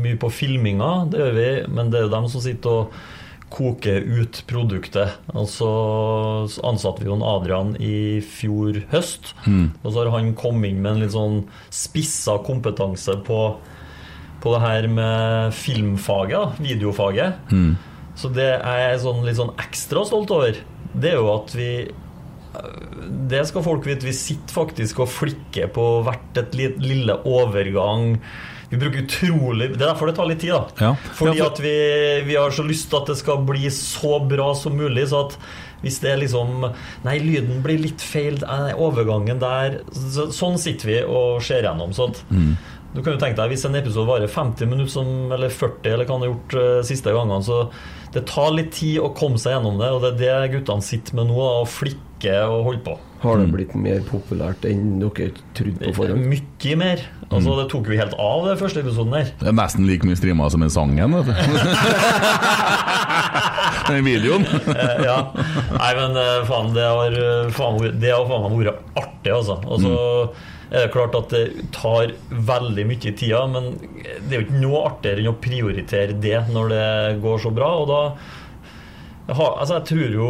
mye 0.00 0.16
på 0.20 0.32
filminga, 0.32 1.04
det 1.12 1.20
gjør 1.20 1.36
vi, 1.36 1.50
men 1.76 1.92
det 1.92 2.00
er 2.00 2.08
jo 2.08 2.14
dem 2.16 2.28
som 2.32 2.44
sitter 2.44 2.80
og 2.80 2.96
koker 3.52 4.02
ut 4.02 4.40
produktet. 4.48 5.12
Og 5.36 5.46
så 5.52 5.70
ansatte 6.66 7.04
vi 7.04 7.10
jo 7.10 7.20
Adrian 7.22 7.76
i 7.78 8.20
fjor 8.24 8.80
høst, 8.90 9.34
og 9.84 9.92
så 9.92 10.02
har 10.02 10.16
han 10.16 10.34
kommet 10.34 10.72
inn 10.72 10.80
med 10.82 10.96
en 10.96 11.04
litt 11.04 11.14
sånn 11.14 11.42
spissa 11.70 12.38
kompetanse 12.48 13.20
på 13.28 13.42
på 14.46 14.54
det 14.54 14.62
her 14.62 14.88
med 14.94 15.52
filmfaget, 15.58 16.62
videofaget. 16.62 17.50
Så 18.16 18.30
det 18.32 18.48
er 18.56 18.82
jeg 18.86 19.04
sånn, 19.04 19.24
litt 19.26 19.36
sånn 19.40 19.54
ekstra 19.60 20.06
stolt 20.08 20.30
over. 20.32 20.56
Det 20.96 21.12
er 21.12 21.18
jo 21.18 21.32
at 21.34 21.52
vi 21.58 21.70
Det 23.28 23.42
skal 23.50 23.64
folk 23.66 23.84
vite. 23.84 24.06
Vi 24.06 24.14
sitter 24.16 24.54
faktisk 24.54 25.02
og 25.04 25.10
flikker 25.12 25.68
på 25.74 25.82
hvert 26.06 26.38
et 26.40 26.54
lille 26.56 27.18
overgang. 27.28 28.16
Vi 28.70 28.78
bruker 28.80 29.04
utrolig 29.04 29.68
Det 29.74 29.82
er 29.82 29.90
derfor 29.92 30.08
det 30.08 30.16
tar 30.16 30.30
litt 30.30 30.40
tid, 30.42 30.54
da. 30.54 30.86
Ja. 30.88 31.12
Fordi 31.18 31.42
at 31.44 31.60
vi, 31.62 31.76
vi 32.26 32.38
har 32.38 32.54
så 32.56 32.64
lyst 32.66 32.88
til 32.90 33.02
at 33.02 33.12
det 33.12 33.18
skal 33.20 33.44
bli 33.46 33.68
så 33.70 34.16
bra 34.24 34.54
som 34.58 34.74
mulig. 34.78 35.04
Så 35.12 35.26
at 35.26 35.36
hvis 35.84 36.00
det 36.02 36.14
er 36.14 36.22
liksom 36.22 36.64
Nei, 37.04 37.18
lyden 37.22 37.60
blir 37.62 37.78
litt 37.82 38.02
feil. 38.02 38.40
Nei, 38.42 38.72
overgangen 38.72 39.42
der 39.42 39.82
så, 39.92 40.30
Sånn 40.34 40.56
sitter 40.58 40.90
vi 40.90 40.96
og 41.04 41.44
ser 41.44 41.68
gjennom. 41.68 41.92
Sånn 41.96 42.16
at 42.16 42.24
du 42.96 43.02
kan 43.04 43.12
jo 43.12 43.20
tenke 43.20 43.36
deg 43.36 43.52
Hvis 43.52 43.66
en 43.68 43.76
episode 43.78 44.08
varer 44.08 44.30
50 44.32 44.70
minutter, 44.70 44.92
som, 44.96 45.10
eller 45.36 45.52
40, 45.52 45.92
eller 45.92 46.08
hva 46.08 46.16
han 46.16 46.24
har 46.24 46.32
gjort 46.32 46.56
uh, 46.56 46.80
siste 46.86 47.12
gangene, 47.12 47.42
så 47.44 47.66
det 48.16 48.24
tar 48.30 48.54
litt 48.56 48.72
tid 48.72 49.02
å 49.04 49.12
komme 49.16 49.36
seg 49.40 49.52
gjennom 49.56 49.76
det. 49.82 49.90
Og 49.92 50.06
det 50.06 50.30
er 50.30 50.46
det 50.46 50.54
guttene 50.54 50.84
sitter 50.84 51.18
med 51.18 51.28
nå, 51.28 51.36
da, 51.36 51.60
og 51.64 51.68
flikker 51.68 52.48
og 52.48 52.64
holder 52.70 52.84
på. 52.86 52.94
Har 53.26 53.40
det 53.40 53.46
blitt 53.52 53.74
mer 53.80 54.00
populært 54.06 54.64
enn 54.68 54.98
dere 55.02 55.30
trodde 55.56 55.80
på 55.82 55.92
forhånd? 55.96 56.26
Mye 56.30 56.76
mer. 56.80 57.02
Altså, 57.26 57.56
Det 57.58 57.66
tok 57.72 57.88
jo 57.90 57.98
helt 57.98 58.14
av, 58.22 58.44
den 58.46 58.60
første 58.60 58.82
episoden 58.84 59.16
der. 59.16 59.32
Det 59.40 59.50
er 59.50 59.56
nesten 59.56 59.88
like 59.88 60.06
mye 60.06 60.18
streama 60.18 60.48
som 60.52 60.62
den 60.64 60.72
sangen, 60.72 61.16
vet 61.16 61.26
du. 61.28 61.34
Den 63.86 64.02
videoen. 64.02 64.42
Eh, 64.42 65.04
ja. 65.06 65.16
Nei, 65.76 65.90
men 65.94 66.16
eh, 66.18 66.40
faen, 66.48 66.72
det 66.74 66.82
har 66.82 67.16
faen, 67.54 67.76
det 68.02 68.10
har 68.10 68.24
faen 68.26 68.48
meg 68.48 68.64
vært 68.64 68.80
artig, 68.98 69.30
altså. 69.30 69.60
Og 69.62 69.84
så 69.84 69.92
er 70.70 70.86
det 70.86 70.92
klart 70.94 71.14
at 71.14 71.30
det 71.30 71.68
tar 71.74 72.14
veldig 72.30 72.86
mye 72.88 73.12
tida, 73.12 73.44
men 73.50 73.76
det 73.82 74.32
er 74.32 74.40
jo 74.40 74.46
ikke 74.48 74.64
noe 74.64 74.82
artigere 74.88 75.22
enn 75.22 75.30
å 75.30 75.38
prioritere 75.42 76.18
det 76.22 76.40
når 76.50 76.74
det 76.74 76.88
går 77.22 77.38
så 77.44 77.54
bra, 77.54 77.70
og 77.82 77.88
da 77.92 78.02
Altså, 79.26 79.80
jeg 79.80 79.86
tror 79.88 80.12
jo 80.14 80.26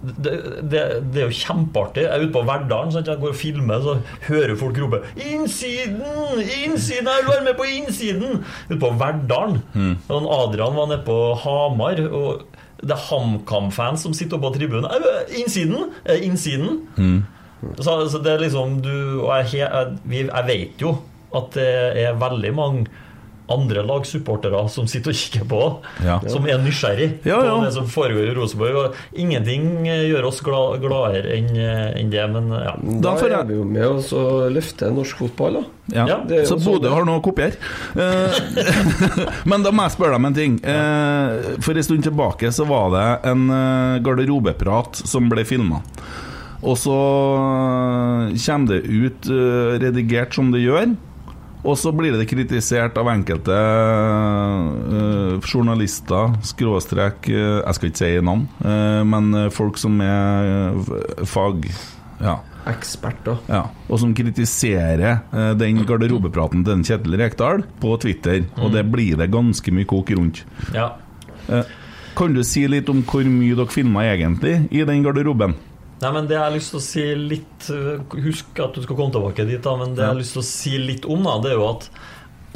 det, 0.00 0.32
det, 0.72 0.80
det 1.12 1.22
er 1.22 1.26
jo 1.28 1.36
kjempeartig. 1.36 2.02
Jeg 2.04 2.12
er 2.12 2.22
ute 2.24 2.34
på 2.34 2.42
Verdalen, 2.48 2.92
sånn 2.92 3.08
jeg 3.08 3.20
går 3.20 3.34
og 3.34 3.38
filmer, 3.38 3.82
så 3.84 3.96
hører 4.26 4.56
folk 4.60 4.78
rope 4.80 5.00
'Innsiden! 5.16 6.40
Innsiden! 6.40 7.10
Jeg 7.10 7.24
vil 7.24 7.32
være 7.32 7.46
med 7.48 7.58
på 7.58 7.68
innsiden!' 7.68 8.44
Ute 8.70 8.80
på 8.80 8.92
Verdalen. 9.00 9.60
Og 10.08 10.30
Adrian 10.36 10.76
var 10.76 10.88
nede 10.88 11.04
på 11.04 11.18
Hamar. 11.44 12.00
Og 12.08 12.46
det 12.80 12.96
er 12.96 13.04
HamKam-fans 13.10 14.06
som 14.06 14.16
sitter 14.16 14.38
oppe 14.38 14.48
på 14.48 14.54
tribunen. 14.60 14.88
'Innsiden! 15.28 15.92
'Innsiden! 16.08 16.80
Mm. 16.96 17.20
Så, 17.80 17.98
så 18.08 18.18
det 18.24 18.32
er 18.36 18.42
liksom 18.46 18.78
du 18.84 18.92
Og 19.20 19.30
jeg, 19.44 19.60
jeg, 19.66 20.26
jeg 20.30 20.46
vet 20.48 20.80
jo 20.86 20.96
at 21.36 21.52
det 21.54 21.68
er 22.06 22.16
veldig 22.18 22.50
mange 22.56 22.86
andre 23.50 23.82
lagsupportere 23.82 24.60
som 24.70 24.86
sitter 24.86 25.10
og 25.10 25.16
kikker 25.18 25.44
på, 25.50 25.58
Ja. 26.06 26.20
som 26.30 26.44
er 26.46 26.60
nysgjerrig 26.62 27.08
Ja, 27.26 27.40
ja. 27.42 27.56
på 27.58 27.64
det 27.64 27.72
som 27.74 27.88
foregår 27.90 28.28
i 28.30 28.34
Rosenborg. 28.36 28.76
Og 28.78 29.18
ingenting 29.18 29.88
eh, 29.90 30.04
gjør 30.06 30.28
oss 30.28 30.38
gla 30.46 30.60
gladere 30.78 31.32
enn 31.34 31.48
en 31.58 32.12
det, 32.12 32.26
men 32.30 32.46
ja. 32.54 32.76
Da 32.78 33.00
Da 33.08 33.14
får 33.18 33.28
jeg- 33.32 33.40
er 33.40 33.48
vi 33.48 33.54
jo 33.58 33.64
med 33.64 33.86
oss 33.88 34.12
og 34.14 34.52
løfter 34.54 34.94
norsk 34.94 35.18
fotball, 35.24 35.58
da. 35.90 36.06
Så 36.46 36.54
sånn 36.54 36.62
Bodø 36.64 36.90
har 36.94 37.04
noe 37.04 37.18
å 37.18 37.24
kopiere. 37.26 37.58
Eh, 37.98 39.34
Men 39.50 39.62
da 39.66 39.70
må 39.74 39.82
jeg 39.88 39.96
spørre 39.98 40.14
deg 40.14 40.20
om 40.22 40.30
en 40.30 40.38
ting. 40.38 40.60
Eh, 40.62 41.58
For 41.62 41.74
en 41.74 41.82
stund 41.90 42.06
tilbake 42.06 42.52
så 42.54 42.66
var 42.70 42.90
det 42.94 43.06
en 43.32 43.46
eh, 43.50 43.98
garderobeprat 44.06 45.02
som 45.10 45.26
ble 45.28 45.42
filma. 45.44 45.82
Og 46.60 46.76
så 46.76 46.96
kommer 48.44 48.68
det 48.68 48.80
ut 48.88 49.30
eh, 49.32 49.78
redigert 49.80 50.34
som 50.36 50.50
det 50.52 50.60
gjør. 50.64 50.92
Og 51.60 51.76
så 51.76 51.90
blir 51.92 52.14
det 52.16 52.24
kritisert 52.24 52.96
av 52.96 53.08
enkelte 53.12 53.52
uh, 53.52 55.34
journalister, 55.44 56.30
skråstrek 56.48 57.28
uh, 57.28 57.58
Jeg 57.60 57.76
skal 57.76 57.90
ikke 57.90 58.00
si 58.00 58.08
navn, 58.24 58.46
uh, 58.64 59.02
men 59.04 59.28
eh, 59.36 59.50
folk 59.52 59.76
som 59.80 59.98
er 60.00 60.80
eh, 60.80 61.26
fag... 61.28 61.68
Ja. 62.20 62.38
Eksperter. 62.68 63.38
Ja, 63.48 63.62
og 63.88 64.00
som 64.02 64.10
kritiserer 64.16 65.04
eh, 65.32 65.52
den 65.56 65.78
garderobepraten 65.88 66.64
til 66.64 66.82
Kjetil 66.84 67.16
Rekdal 67.20 67.62
på 67.80 67.94
Twitter. 68.02 68.42
Og 68.60 68.72
det 68.74 68.82
blir 68.92 69.16
det 69.20 69.30
ganske 69.32 69.72
mye 69.72 69.88
kok 69.88 70.12
rundt. 70.16 70.42
ja. 70.76 70.94
Eh, 71.48 71.76
kan 72.18 72.34
du 72.34 72.42
si 72.44 72.66
litt 72.68 72.88
om 72.92 73.04
hvor 73.06 73.24
mye 73.24 73.54
dere 73.56 73.70
filma 73.72 74.02
egentlig 74.10 74.66
i 74.74 74.82
den 74.84 75.04
garderoben? 75.06 75.54
Nei, 76.00 76.12
men 76.16 76.28
det 76.28 76.38
jeg 76.38 76.44
har 76.46 76.54
lyst 76.54 76.72
til 76.72 76.80
å 76.80 76.84
si 76.84 77.02
litt 77.18 77.66
eh, 77.74 78.16
Husk 78.24 78.62
at 78.64 78.76
du 78.76 78.84
skal 78.86 78.96
komme 78.96 79.12
tilbake 79.12 79.44
dit, 79.44 79.60
da, 79.60 79.74
men 79.76 79.92
det 79.92 80.06
jeg 80.06 80.14
har 80.14 80.20
lyst 80.20 80.36
til 80.36 80.42
å 80.42 80.48
si 80.48 80.72
litt 80.80 81.08
om, 81.08 81.26
da, 81.26 81.36
det 81.44 81.52
er 81.52 81.60
jo 81.60 81.68
at 81.74 81.90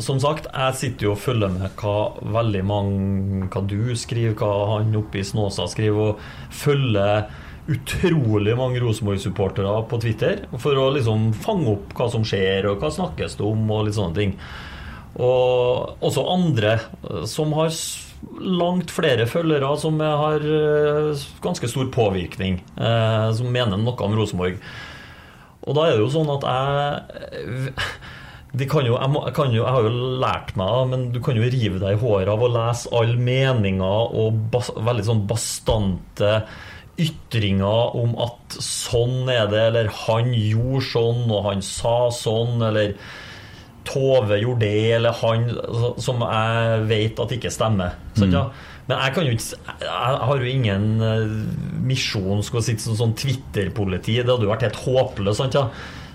som 0.03 0.19
sagt, 0.19 0.49
jeg 0.51 0.75
sitter 0.75 1.07
jo 1.07 1.13
og 1.13 1.21
følger 1.23 1.53
med 1.55 1.77
hva 1.79 1.99
veldig 2.35 2.63
mange 2.67 3.49
Hva 3.53 3.61
du 3.63 3.93
skriver, 3.95 4.35
hva 4.41 4.73
han 4.73 4.97
oppe 4.99 5.21
i 5.21 5.27
Snåsa 5.27 5.69
skriver, 5.71 6.17
og 6.17 6.55
følger 6.65 7.29
utrolig 7.71 8.57
mange 8.59 8.81
Rosenborg-supportere 8.83 9.71
på 9.89 10.01
Twitter 10.03 10.43
for 10.61 10.77
å 10.77 10.91
liksom 10.97 11.31
fange 11.45 11.71
opp 11.77 11.95
hva 11.97 12.11
som 12.13 12.27
skjer, 12.27 12.67
og 12.69 12.83
hva 12.83 12.91
snakkes 12.93 13.39
det 13.39 13.47
om, 13.47 13.63
og 13.71 13.87
litt 13.87 13.97
sånne 13.97 14.19
ting. 14.19 14.35
Og 15.15 16.03
også 16.05 16.27
andre 16.35 16.75
som 17.31 17.55
har 17.57 17.71
langt 18.41 18.93
flere 18.95 19.27
følgere, 19.31 19.71
som 19.81 20.01
har 20.01 20.43
eh, 20.43 21.25
ganske 21.45 21.71
stor 21.71 21.89
påvirkning, 21.95 22.59
eh, 22.77 23.29
som 23.37 23.53
mener 23.53 23.81
noe 23.81 23.97
om 24.07 24.17
Rosenborg. 24.19 24.59
Og 25.65 25.77
da 25.77 25.87
er 25.87 25.97
det 25.97 26.05
jo 26.05 26.13
sånn 26.13 26.35
at 26.35 26.45
jeg 26.51 27.81
de 28.55 28.67
kan 28.71 28.87
jo, 28.87 28.95
jeg, 28.95 29.33
kan 29.35 29.51
jo, 29.51 29.65
jeg 29.65 29.75
har 29.75 29.87
jo 29.89 30.19
lært 30.23 30.53
meg 30.59 30.91
men 30.93 31.09
du 31.11 31.19
kan 31.25 31.35
jo 31.35 31.49
rive 31.51 31.81
deg 31.83 31.97
i 31.97 31.99
håret 31.99 32.31
av 32.31 32.45
å 32.45 32.53
lese 32.55 32.93
alle 32.95 33.17
meninger 33.19 34.15
og 34.15 34.37
bas, 34.53 34.71
veldig 34.79 35.07
sånn 35.09 35.25
bastante 35.27 36.37
ytringer 37.03 37.97
om 37.99 38.15
at 38.23 38.55
sånn 38.63 39.27
er 39.33 39.49
det, 39.51 39.63
eller 39.73 39.91
han 40.05 40.31
gjorde 40.31 40.85
sånn, 40.87 41.25
og 41.27 41.49
han 41.49 41.65
sa 41.67 41.97
sånn, 42.15 42.63
eller 42.63 42.95
Tove 43.85 44.39
gjorde 44.41 44.61
det, 44.65 44.93
eller 44.97 45.13
han 45.21 45.43
Som 46.01 46.23
jeg 46.25 46.85
vet 46.89 47.19
at 47.21 47.35
ikke 47.37 47.51
stemmer. 47.53 47.99
Sant, 48.17 48.33
ja? 48.33 48.47
Men 48.89 48.99
jeg 49.01 49.15
kan 49.17 49.27
jo 49.29 49.35
ikke 49.37 49.77
Jeg 49.85 50.17
har 50.29 50.41
jo 50.41 50.49
ingen 50.49 50.87
eh, 51.05 51.37
misjon 51.85 52.43
skal 52.45 52.65
sitte 52.65 52.85
som 52.87 52.97
sånn 52.97 53.15
Twitter-politi. 53.21 54.19
Det 54.23 54.29
hadde 54.33 54.45
jo 54.49 54.53
vært 54.55 54.65
helt 54.69 54.81
håpløst. 54.87 55.41
Sant, 55.43 55.55
ja? 55.61 55.69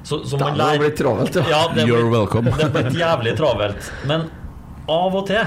Så, 0.03 0.21
så 0.25 0.37
Det 0.39 0.51
lærer- 0.57 0.79
blitt 0.81 0.97
travelt, 0.97 1.35
ja. 1.35 1.45
ja. 1.51 1.61
Det 1.75 1.85
You're 1.89 2.09
welcome. 2.09 2.49
Det 2.57 2.69
ble 2.73 2.85
jævlig 2.97 3.35
travelt. 3.37 3.89
Men 4.09 4.29
av 4.89 5.15
og 5.21 5.27
til 5.29 5.43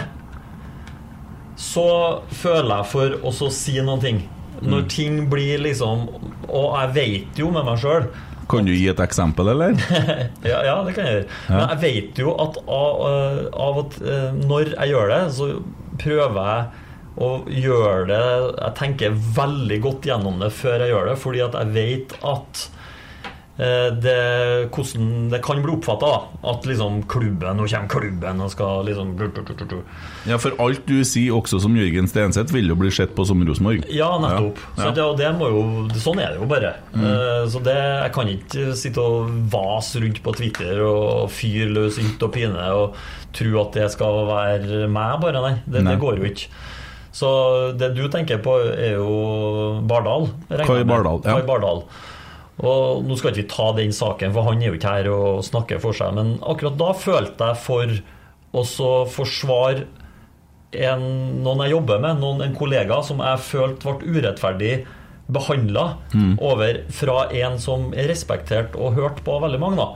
så 1.62 1.86
føler 2.32 2.80
jeg 2.80 2.88
for 2.90 3.16
å 3.28 3.50
si 3.54 3.74
noen 3.84 4.00
ting. 4.02 4.20
Når 4.62 4.84
ting 4.92 5.16
blir 5.30 5.58
liksom 5.64 6.04
Og 6.46 6.66
jeg 6.76 6.90
vet 6.94 7.38
jo 7.40 7.48
med 7.50 7.64
meg 7.66 7.80
sjøl 7.82 8.04
Kan 8.52 8.68
du 8.68 8.72
gi 8.76 8.86
et 8.92 9.00
eksempel, 9.00 9.48
eller? 9.54 9.76
Ja, 10.52 10.60
ja, 10.66 10.76
det 10.84 10.92
kan 10.96 11.06
jeg 11.08 11.14
gjøre. 11.22 11.28
Men 11.48 11.62
jeg 11.72 11.80
vet 11.86 12.22
jo 12.22 12.34
at 12.42 12.58
av, 12.66 13.02
eh, 13.08 13.42
av 13.66 13.82
at 13.86 13.98
eh, 14.04 14.28
når 14.42 14.74
jeg 14.74 14.92
gjør 14.92 15.12
det, 15.14 15.20
så 15.38 15.48
prøver 16.02 16.48
jeg 16.50 16.88
å 17.22 17.28
gjøre 17.52 18.04
det 18.08 18.20
Jeg 18.56 18.72
tenker 18.78 19.16
veldig 19.36 19.76
godt 19.84 20.06
gjennom 20.08 20.38
det 20.40 20.48
før 20.56 20.80
jeg 20.84 20.94
gjør 20.94 21.10
det, 21.10 21.16
fordi 21.20 21.42
at 21.44 21.58
jeg 21.60 21.74
vet 21.76 22.14
at 22.24 22.62
det, 23.56 24.70
hvordan 24.72 25.28
det 25.30 25.42
kan 25.44 25.60
bli 25.62 25.74
oppfatta. 25.76 26.12
At 26.48 26.64
liksom 26.66 27.02
klubben 27.10 27.58
Nå 27.60 27.66
kommer 27.68 27.90
klubben 27.92 28.40
og 28.40 28.50
skal 28.50 28.86
liksom 28.88 29.12
Ja, 30.26 30.38
for 30.40 30.56
alt 30.62 30.86
du 30.88 31.02
sier, 31.04 31.34
også 31.36 31.60
som 31.60 31.76
Jørgen 31.76 32.08
Stenseth, 32.08 32.52
vil 32.54 32.68
jo 32.72 32.76
bli 32.78 32.90
sett 32.90 33.14
på 33.14 33.26
som 33.28 33.42
Rosenborg. 33.44 33.84
Ja, 33.92 34.10
nettopp. 34.22 34.58
Ja. 34.76 34.82
Så 34.82 34.90
det, 34.96 35.06
det 35.20 35.32
må 35.38 35.50
jo, 35.52 35.62
sånn 36.00 36.22
er 36.22 36.34
det 36.34 36.40
jo 36.40 36.48
bare. 36.50 36.74
Mm. 36.94 37.04
Eh, 37.06 37.46
Så 37.52 37.62
det, 37.64 37.76
jeg 37.76 38.12
kan 38.16 38.32
ikke 38.32 38.68
sitte 38.78 39.04
og 39.04 39.32
vase 39.52 40.00
rundt 40.02 40.22
på 40.24 40.34
Twitter 40.38 40.80
og 40.86 41.30
fyre 41.32 41.68
løs 41.72 41.98
ytt 42.02 42.22
og 42.24 42.32
pine 42.34 42.68
og 42.72 42.96
tro 43.36 43.52
at 43.62 43.76
det 43.76 43.90
skal 43.94 44.22
være 44.28 44.86
meg, 44.88 45.18
bare. 45.22 45.42
Nei, 45.44 45.56
det, 45.66 45.82
Nei. 45.82 45.92
det 45.92 46.00
går 46.02 46.20
jo 46.22 46.30
ikke. 46.32 46.48
Så 47.12 47.28
det 47.76 47.90
du 47.92 48.06
tenker 48.08 48.40
på, 48.40 48.56
er 48.72 48.96
jo 48.96 49.82
Bardal. 49.84 50.30
Kai. 50.48 50.80
Bardal, 50.88 51.20
ja. 51.20 51.36
Kai 51.36 51.44
Bardal. 51.48 51.84
Og 52.62 53.02
Nå 53.02 53.16
skal 53.18 53.32
ikke 53.32 53.42
vi 53.42 53.50
ta 53.50 53.68
den 53.74 53.94
saken, 53.96 54.32
for 54.34 54.46
han 54.46 54.62
er 54.62 54.70
jo 54.70 54.78
ikke 54.78 54.94
her 54.96 55.10
og 55.10 55.42
snakker 55.46 55.80
for 55.82 55.96
seg. 55.98 56.14
Men 56.14 56.36
akkurat 56.46 56.78
da 56.78 56.92
følte 56.94 57.50
jeg 57.50 57.62
for 57.64 57.94
å 58.52 58.64
forsvare 59.10 59.86
en, 60.72 61.04
noen 61.44 61.64
jeg 61.66 61.74
jobber 61.74 62.00
med, 62.00 62.20
noen, 62.22 62.42
en 62.46 62.54
kollega 62.56 63.02
som 63.04 63.20
jeg 63.24 63.42
følte 63.44 63.92
ble 63.98 64.14
urettferdig 64.16 64.74
behandla 65.32 65.84
over 66.44 66.80
fra 66.92 67.26
en 67.32 67.58
som 67.60 67.92
er 67.96 68.08
respektert 68.10 68.74
og 68.76 68.96
hørt 68.98 69.22
på 69.24 69.36
veldig 69.42 69.60
mange. 69.62 69.76
Da. 69.80 69.88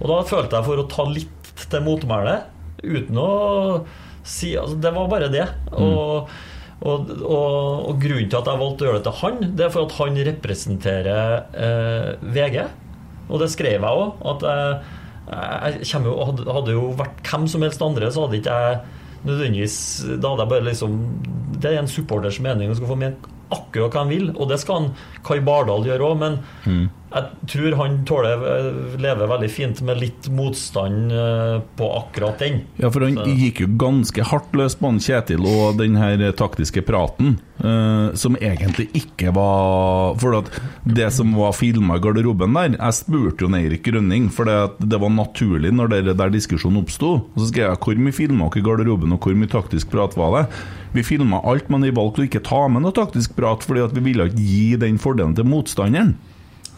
Og 0.00 0.10
da 0.12 0.18
følte 0.28 0.56
jeg 0.58 0.66
for 0.68 0.82
å 0.82 0.88
ta 0.90 1.06
litt 1.10 1.52
til 1.68 1.82
motmæle, 1.86 2.36
uten 2.84 3.18
å 3.18 3.30
si 4.28 4.52
altså, 4.60 4.76
Det 4.78 4.92
var 4.94 5.08
bare 5.10 5.28
det. 5.32 5.46
Og, 5.72 6.28
og, 6.78 7.08
og, 7.18 7.88
og 7.90 7.96
grunnen 8.02 8.28
til 8.30 8.38
at 8.38 8.50
jeg 8.50 8.60
valgte 8.60 8.84
å 8.84 8.88
gjøre 8.88 9.00
det 9.00 9.06
til 9.08 9.18
han, 9.22 9.40
det 9.58 9.64
er 9.66 9.72
for 9.74 9.88
at 9.88 9.96
han 9.98 10.20
representerer 10.28 11.32
eh, 11.66 12.28
VG. 12.36 12.60
Og 13.28 13.42
det 13.42 13.50
skrev 13.52 13.82
jeg 13.82 14.04
òg. 14.04 14.22
At 14.32 14.46
jeg, 14.48 16.04
jo, 16.06 16.14
hadde, 16.24 16.46
hadde 16.54 16.76
jo 16.76 16.86
vært 16.96 17.18
hvem 17.26 17.48
som 17.50 17.66
helst 17.66 17.82
andre, 17.84 18.12
så 18.14 18.24
hadde 18.24 18.38
ikke 18.38 18.60
jeg 18.62 18.78
nødvendigvis 19.26 19.78
Da 20.22 20.30
hadde 20.30 20.44
jeg 20.44 20.50
bare 20.52 20.66
liksom 20.68 20.92
Det 21.58 21.72
er 21.72 21.80
en 21.80 21.90
supporters 21.90 22.38
mening 22.40 22.70
å 22.70 22.76
skal 22.78 22.92
få 22.92 22.96
mene 23.00 23.34
akkurat 23.48 23.94
hva 23.96 24.02
han 24.04 24.10
vil, 24.12 24.26
og 24.36 24.50
det 24.50 24.58
skal 24.60 24.76
han 24.76 24.88
Kai 25.24 25.38
Bardal 25.40 25.86
gjøre 25.88 26.04
òg, 26.04 26.18
men 26.20 26.34
jeg 27.08 27.48
tror 27.48 27.74
han 27.78 27.94
tåler 28.08 28.42
leve 29.00 29.28
veldig 29.30 29.48
fint 29.50 29.80
med 29.86 30.00
litt 30.02 30.28
motstand 30.34 31.12
eh, 31.12 31.60
på 31.78 31.88
akkurat 32.02 32.38
den. 32.42 32.58
Ja, 32.76 32.90
for 32.92 33.00
han 33.06 33.16
Så- 33.16 33.34
gikk 33.38 33.60
jo 33.64 33.68
ganske 33.80 34.22
hardt 34.28 34.52
løs 34.52 34.76
på 34.76 34.90
han 34.90 34.98
Kjetil 35.00 35.46
og 35.48 35.78
den 35.78 35.96
her 35.96 36.20
taktiske 36.36 36.82
praten, 36.84 37.38
eh, 37.64 38.14
som 38.14 38.36
egentlig 38.36 38.88
ikke 38.92 39.32
var 39.34 40.14
For 40.20 40.34
at 40.38 40.50
det 40.84 41.10
som 41.12 41.32
var 41.34 41.52
filma 41.52 41.96
i 41.96 42.00
garderoben 42.00 42.52
der 42.54 42.76
Jeg 42.76 42.92
spurte 42.94 43.40
jo 43.46 43.48
Eirik 43.54 43.82
Grønning, 43.82 44.28
for 44.30 44.44
det, 44.44 44.58
det 44.88 45.00
var 45.00 45.08
naturlig 45.10 45.72
når 45.72 45.88
det 45.88 46.16
der 46.16 46.30
diskusjonen 46.30 46.82
oppsto. 46.84 47.24
Så 47.36 47.48
skrev 47.50 47.70
jeg 47.72 47.78
hvor 47.78 47.96
mye 48.04 48.12
filma 48.12 48.48
dere 48.50 48.60
i 48.60 48.66
garderoben, 48.66 49.12
og 49.12 49.20
hvor 49.20 49.34
mye 49.34 49.48
taktisk 49.48 49.90
prat 49.90 50.14
var 50.16 50.42
det? 50.42 50.48
Vi 50.92 51.02
filma 51.02 51.40
alt, 51.44 51.68
men 51.70 51.82
vi 51.82 51.90
valgte 51.90 52.22
å 52.22 52.28
ikke 52.28 52.42
ta 52.44 52.66
med 52.68 52.82
noe 52.82 52.92
taktisk 52.92 53.34
prat, 53.36 53.60
fordi 53.64 53.84
at 53.84 53.92
vi 53.96 54.00
ville 54.00 54.28
ikke 54.28 54.40
gi 54.44 54.76
den 54.76 54.98
fordelen 54.98 55.34
til 55.36 55.44
motstanderen. 55.48 56.14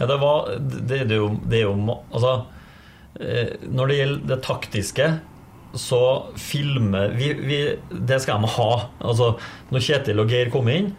Ja, 0.01 0.09
det, 0.09 0.17
var, 0.23 0.49
det, 0.57 1.05
det, 1.05 1.15
er 1.15 1.21
jo, 1.21 1.31
det 1.45 1.61
er 1.61 1.67
jo 1.69 1.97
Altså, 2.09 2.33
eh, 3.21 3.53
når 3.69 3.91
det 3.91 3.99
gjelder 3.99 4.27
det 4.31 4.41
taktiske, 4.47 5.09
så 5.79 6.03
filmer 6.41 7.13
vi, 7.15 7.29
vi 7.47 7.59
Det 7.91 8.19
skal 8.25 8.41
de 8.43 8.51
ha. 8.57 8.71
Altså, 9.07 9.35
når 9.71 9.85
Kjetil 9.87 10.23
og 10.23 10.33
Geir 10.33 10.51
kom 10.51 10.71
inn, 10.73 10.95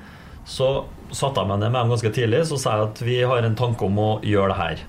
så 0.48 0.86
satte 1.12 1.42
jeg 1.42 1.50
meg 1.50 1.60
ned 1.60 1.74
med 1.74 1.82
dem 1.82 1.92
ganske 1.92 2.12
tidlig 2.16 2.46
Så 2.48 2.58
sa 2.62 2.78
jeg 2.78 2.88
at 2.88 3.02
vi 3.04 3.18
har 3.28 3.44
en 3.44 3.58
tanke 3.60 3.84
om 3.86 4.00
å 4.00 4.12
gjøre 4.26 4.54
det 4.54 4.60
her. 4.62 4.86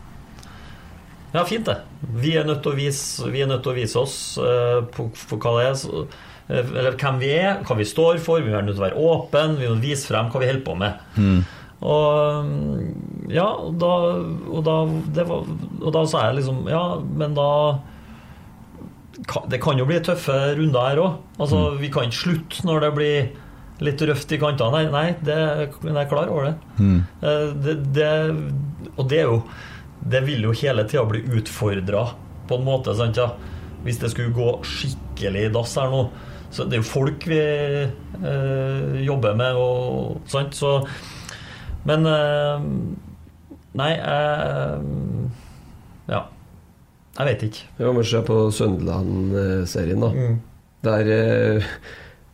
Ja, 1.32 1.46
fint 1.48 1.66
det. 1.66 1.78
Vi 2.20 2.34
er 2.36 2.44
nødt 2.44 2.60
til 2.64 2.74
å 2.74 2.76
vise, 2.76 3.30
vi 3.32 3.46
nødt 3.48 3.64
til 3.64 3.72
å 3.72 3.76
vise 3.78 3.98
oss 4.02 4.16
eh, 4.36 4.82
på, 4.92 5.08
for 5.16 5.40
hva 5.40 5.54
det 5.56 5.64
er. 5.70 6.04
Eh, 6.52 6.72
eller 6.82 6.98
hvem 7.00 7.20
vi 7.22 7.30
er, 7.32 7.62
hva 7.64 7.76
vi 7.78 7.88
står 7.88 8.20
for. 8.20 8.44
Vi 8.44 8.52
er 8.52 8.66
nødt 8.66 8.76
til 8.76 8.84
å 8.84 8.88
være 8.90 9.00
åpne. 9.00 9.56
Vi 9.56 9.70
må 9.70 9.78
vise 9.80 10.10
frem 10.10 10.28
hva 10.28 10.42
vi 10.42 10.50
holder 10.50 10.66
på 10.66 10.76
med. 10.82 11.00
Og 11.82 12.46
mm, 12.46 13.30
ja, 13.32 13.46
og 13.58 13.78
da, 13.80 13.92
og 14.50 14.64
da, 14.66 14.76
det 15.16 15.24
var, 15.28 15.48
og 15.80 15.94
da 15.94 16.02
sa 16.10 16.26
jeg 16.28 16.40
liksom 16.40 16.66
Ja, 16.70 16.82
men 17.00 17.34
da 17.38 17.48
Det 19.50 19.60
kan 19.62 19.80
jo 19.80 19.86
bli 19.88 20.00
tøffe 20.04 20.36
runder 20.58 20.88
her 20.88 21.02
òg. 21.02 21.16
Altså, 21.38 21.62
Vi 21.80 21.90
kan 21.92 22.08
ikke 22.08 22.22
slutte 22.22 22.66
når 22.68 22.86
det 22.86 22.92
blir 22.96 23.30
litt 23.82 24.02
røft 24.06 24.30
i 24.30 24.38
kantene. 24.38 24.78
Nei, 24.78 24.90
nei 24.92 25.06
det, 25.26 25.36
jeg 25.82 25.94
er 25.96 26.10
klar 26.10 26.30
over 26.30 26.50
det. 26.50 26.54
Mm. 26.78 27.00
det, 27.64 27.76
det. 27.96 28.10
Og 28.96 29.08
det 29.10 29.24
jo 29.24 29.40
Det 30.02 30.20
vil 30.26 30.46
jo 30.48 30.54
hele 30.58 30.84
tida 30.86 31.04
bli 31.06 31.22
utfordra 31.38 32.06
på 32.48 32.58
en 32.58 32.66
måte. 32.66 32.94
Sant, 32.98 33.18
ja? 33.18 33.32
Hvis 33.82 33.98
det 34.02 34.12
skulle 34.12 34.34
gå 34.34 34.52
skikkelig 34.66 35.48
i 35.48 35.52
dass 35.54 35.74
her 35.78 35.90
nå. 35.90 36.06
Så 36.52 36.66
det 36.68 36.76
er 36.76 36.82
jo 36.82 36.88
folk 36.88 37.24
vi 37.30 37.40
eh, 37.40 38.96
jobber 39.06 39.36
med, 39.38 39.56
og 39.56 40.18
sant, 40.28 40.52
så 40.52 40.82
Men 41.88 42.06
eh, 42.06 42.66
Nei, 43.74 43.90
jeg 43.96 44.84
Ja. 46.12 46.22
Jeg 47.18 47.26
vet 47.28 47.42
ikke. 47.48 47.66
Ja, 47.80 47.90
men 47.92 48.04
se 48.08 48.20
på 48.24 48.36
Søndeland-serien, 48.56 50.00
da. 50.00 50.08
Mm. 50.16 50.38
Der, 50.82 51.08
eh, 51.12 51.66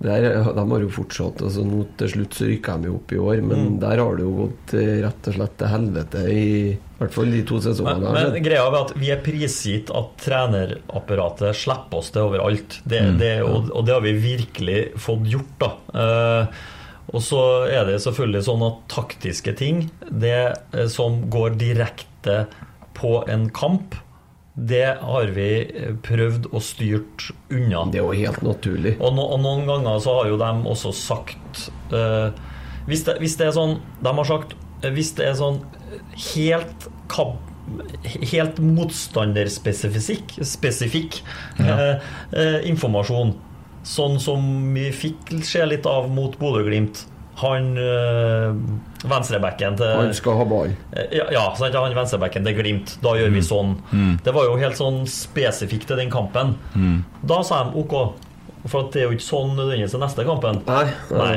der 0.01 0.27
De 0.55 0.63
har 0.71 0.81
jo 0.85 0.89
fortsatt 0.95 1.43
altså 1.43 1.65
Nå 1.67 1.81
til 1.99 2.09
slutt 2.13 2.37
så 2.39 2.47
rykker 2.49 2.79
de 2.81 2.87
jo 2.89 2.95
opp 3.01 3.13
i 3.13 3.19
år, 3.19 3.43
men 3.43 3.65
Mm. 3.75 3.79
der 3.83 3.99
har 3.99 4.17
det 4.17 4.23
jo 4.25 4.35
gått 4.47 4.75
eh, 4.79 5.03
rett 5.05 5.29
og 5.29 5.35
slett 5.35 5.57
til 5.59 5.69
helvete 5.75 6.23
i, 6.31 6.45
i 6.73 6.79
hvert 7.01 7.13
fall 7.15 7.31
de 7.35 7.43
to 7.43 7.59
sesongene. 7.61 8.13
Men, 8.15 8.33
men 8.33 8.43
greia 8.47 8.65
er 8.71 8.79
at 8.85 8.95
vi 8.97 9.11
er 9.11 9.21
prisgitt 9.23 9.91
at 9.91 10.15
trenerapparatet 10.25 11.55
slipper 11.59 11.99
oss 11.99 12.11
det 12.15 12.23
overalt. 12.23 12.81
Det, 12.87 13.03
Mm. 13.03 13.19
det, 13.19 13.33
og, 13.43 13.71
og 13.75 13.85
det 13.87 13.95
har 13.95 14.03
vi 14.07 14.13
virkelig 14.23 14.81
fått 14.99 15.27
gjort, 15.31 15.55
da. 15.59 15.71
Eh, 15.95 16.47
og 17.09 17.23
så 17.25 17.43
er 17.73 17.87
det 17.89 18.01
selvfølgelig 18.05 18.45
sånn 18.49 18.67
at 18.67 18.83
taktiske 18.93 19.55
ting, 19.57 19.87
det 20.11 20.37
eh, 20.77 20.87
som 20.93 21.23
går 21.33 21.57
direkte 21.61 22.43
på 22.99 23.23
en 23.31 23.49
kamp, 23.55 23.97
det 24.59 24.99
har 25.01 25.33
vi 25.37 25.49
eh, 25.63 25.95
prøvd 26.05 26.51
å 26.53 26.61
styrt 26.63 27.31
unna. 27.55 27.87
Det 27.89 28.01
er 28.01 28.05
jo 28.05 28.21
helt 28.27 28.45
naturlig. 28.45 28.97
Og, 28.99 29.15
no, 29.17 29.25
og 29.37 29.43
noen 29.45 29.65
ganger 29.69 30.01
så 30.05 30.19
har 30.19 30.33
jo 30.33 30.39
de 30.41 30.53
også 30.69 30.93
sagt 30.99 31.69
uh, 31.95 32.35
hvis, 32.89 33.05
det, 33.07 33.19
hvis 33.23 33.37
det 33.39 33.49
er 33.49 33.55
sånn 33.57 33.77
De 34.03 34.13
har 34.17 34.27
sagt 34.27 34.55
Hvis 34.97 35.11
det 35.19 35.27
er 35.29 35.37
sånn 35.39 35.59
helt 36.33 36.89
kab, 37.13 37.37
Helt 38.33 38.59
motstanderspesifikk 38.65 40.39
spesifikk, 40.49 41.21
uh, 41.61 42.01
uh, 42.33 42.59
informasjon, 42.69 43.35
sånn 43.87 44.19
som 44.21 44.43
vi 44.75 44.89
fikk 44.93 45.33
se 45.47 45.65
litt 45.67 45.87
av 45.87 46.11
mot 46.13 46.35
Bodø-Glimt. 46.39 47.05
Han 47.39 47.77
øh, 47.79 48.57
venstrebacken 49.07 49.77
til 49.79 49.93
Han 49.95 50.15
skal 50.17 50.41
ha 50.41 50.47
ball. 50.51 50.73
Eh, 50.91 51.13
Ja, 51.21 51.29
ja 51.31 51.45
sant, 51.59 51.77
han 51.79 51.95
venstrebacken 51.95 52.47
til 52.49 52.57
Glimt. 52.59 52.97
Da 53.05 53.15
gjør 53.19 53.31
vi 53.37 53.43
sånn. 53.47 53.77
Det 54.25 54.35
var 54.35 54.49
jo 54.49 54.57
helt 54.59 54.79
sånn 54.81 55.05
spesifikt 55.11 55.87
til 55.91 56.01
den 56.01 56.11
kampen. 56.11 56.57
Da 57.23 57.43
sa 57.47 57.65
de 57.69 57.79
OK, 57.79 57.95
for 58.67 58.85
at 58.85 58.93
det 58.93 59.05
er 59.05 59.07
jo 59.09 59.17
ikke 59.19 59.29
sånn 59.29 59.55
nødvendigvis 59.55 59.95
til 59.95 60.03
neste 60.03 60.27
kampen. 60.27 60.63
Nei. 60.67 60.87
Nei. 61.15 61.35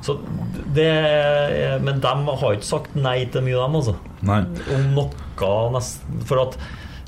Så 0.00 0.14
det 0.72 0.86
Men 1.84 2.00
de 2.00 2.12
har 2.40 2.54
ikke 2.54 2.64
sagt 2.64 2.94
nei 2.96 3.24
til 3.32 3.42
mye, 3.44 3.58
dem, 3.58 3.74
altså. 3.80 3.96
Nei. 4.24 4.40
Om 4.72 4.86
noe 4.96 5.72
nesten 5.74 6.22
For 6.28 6.40
at 6.46 6.56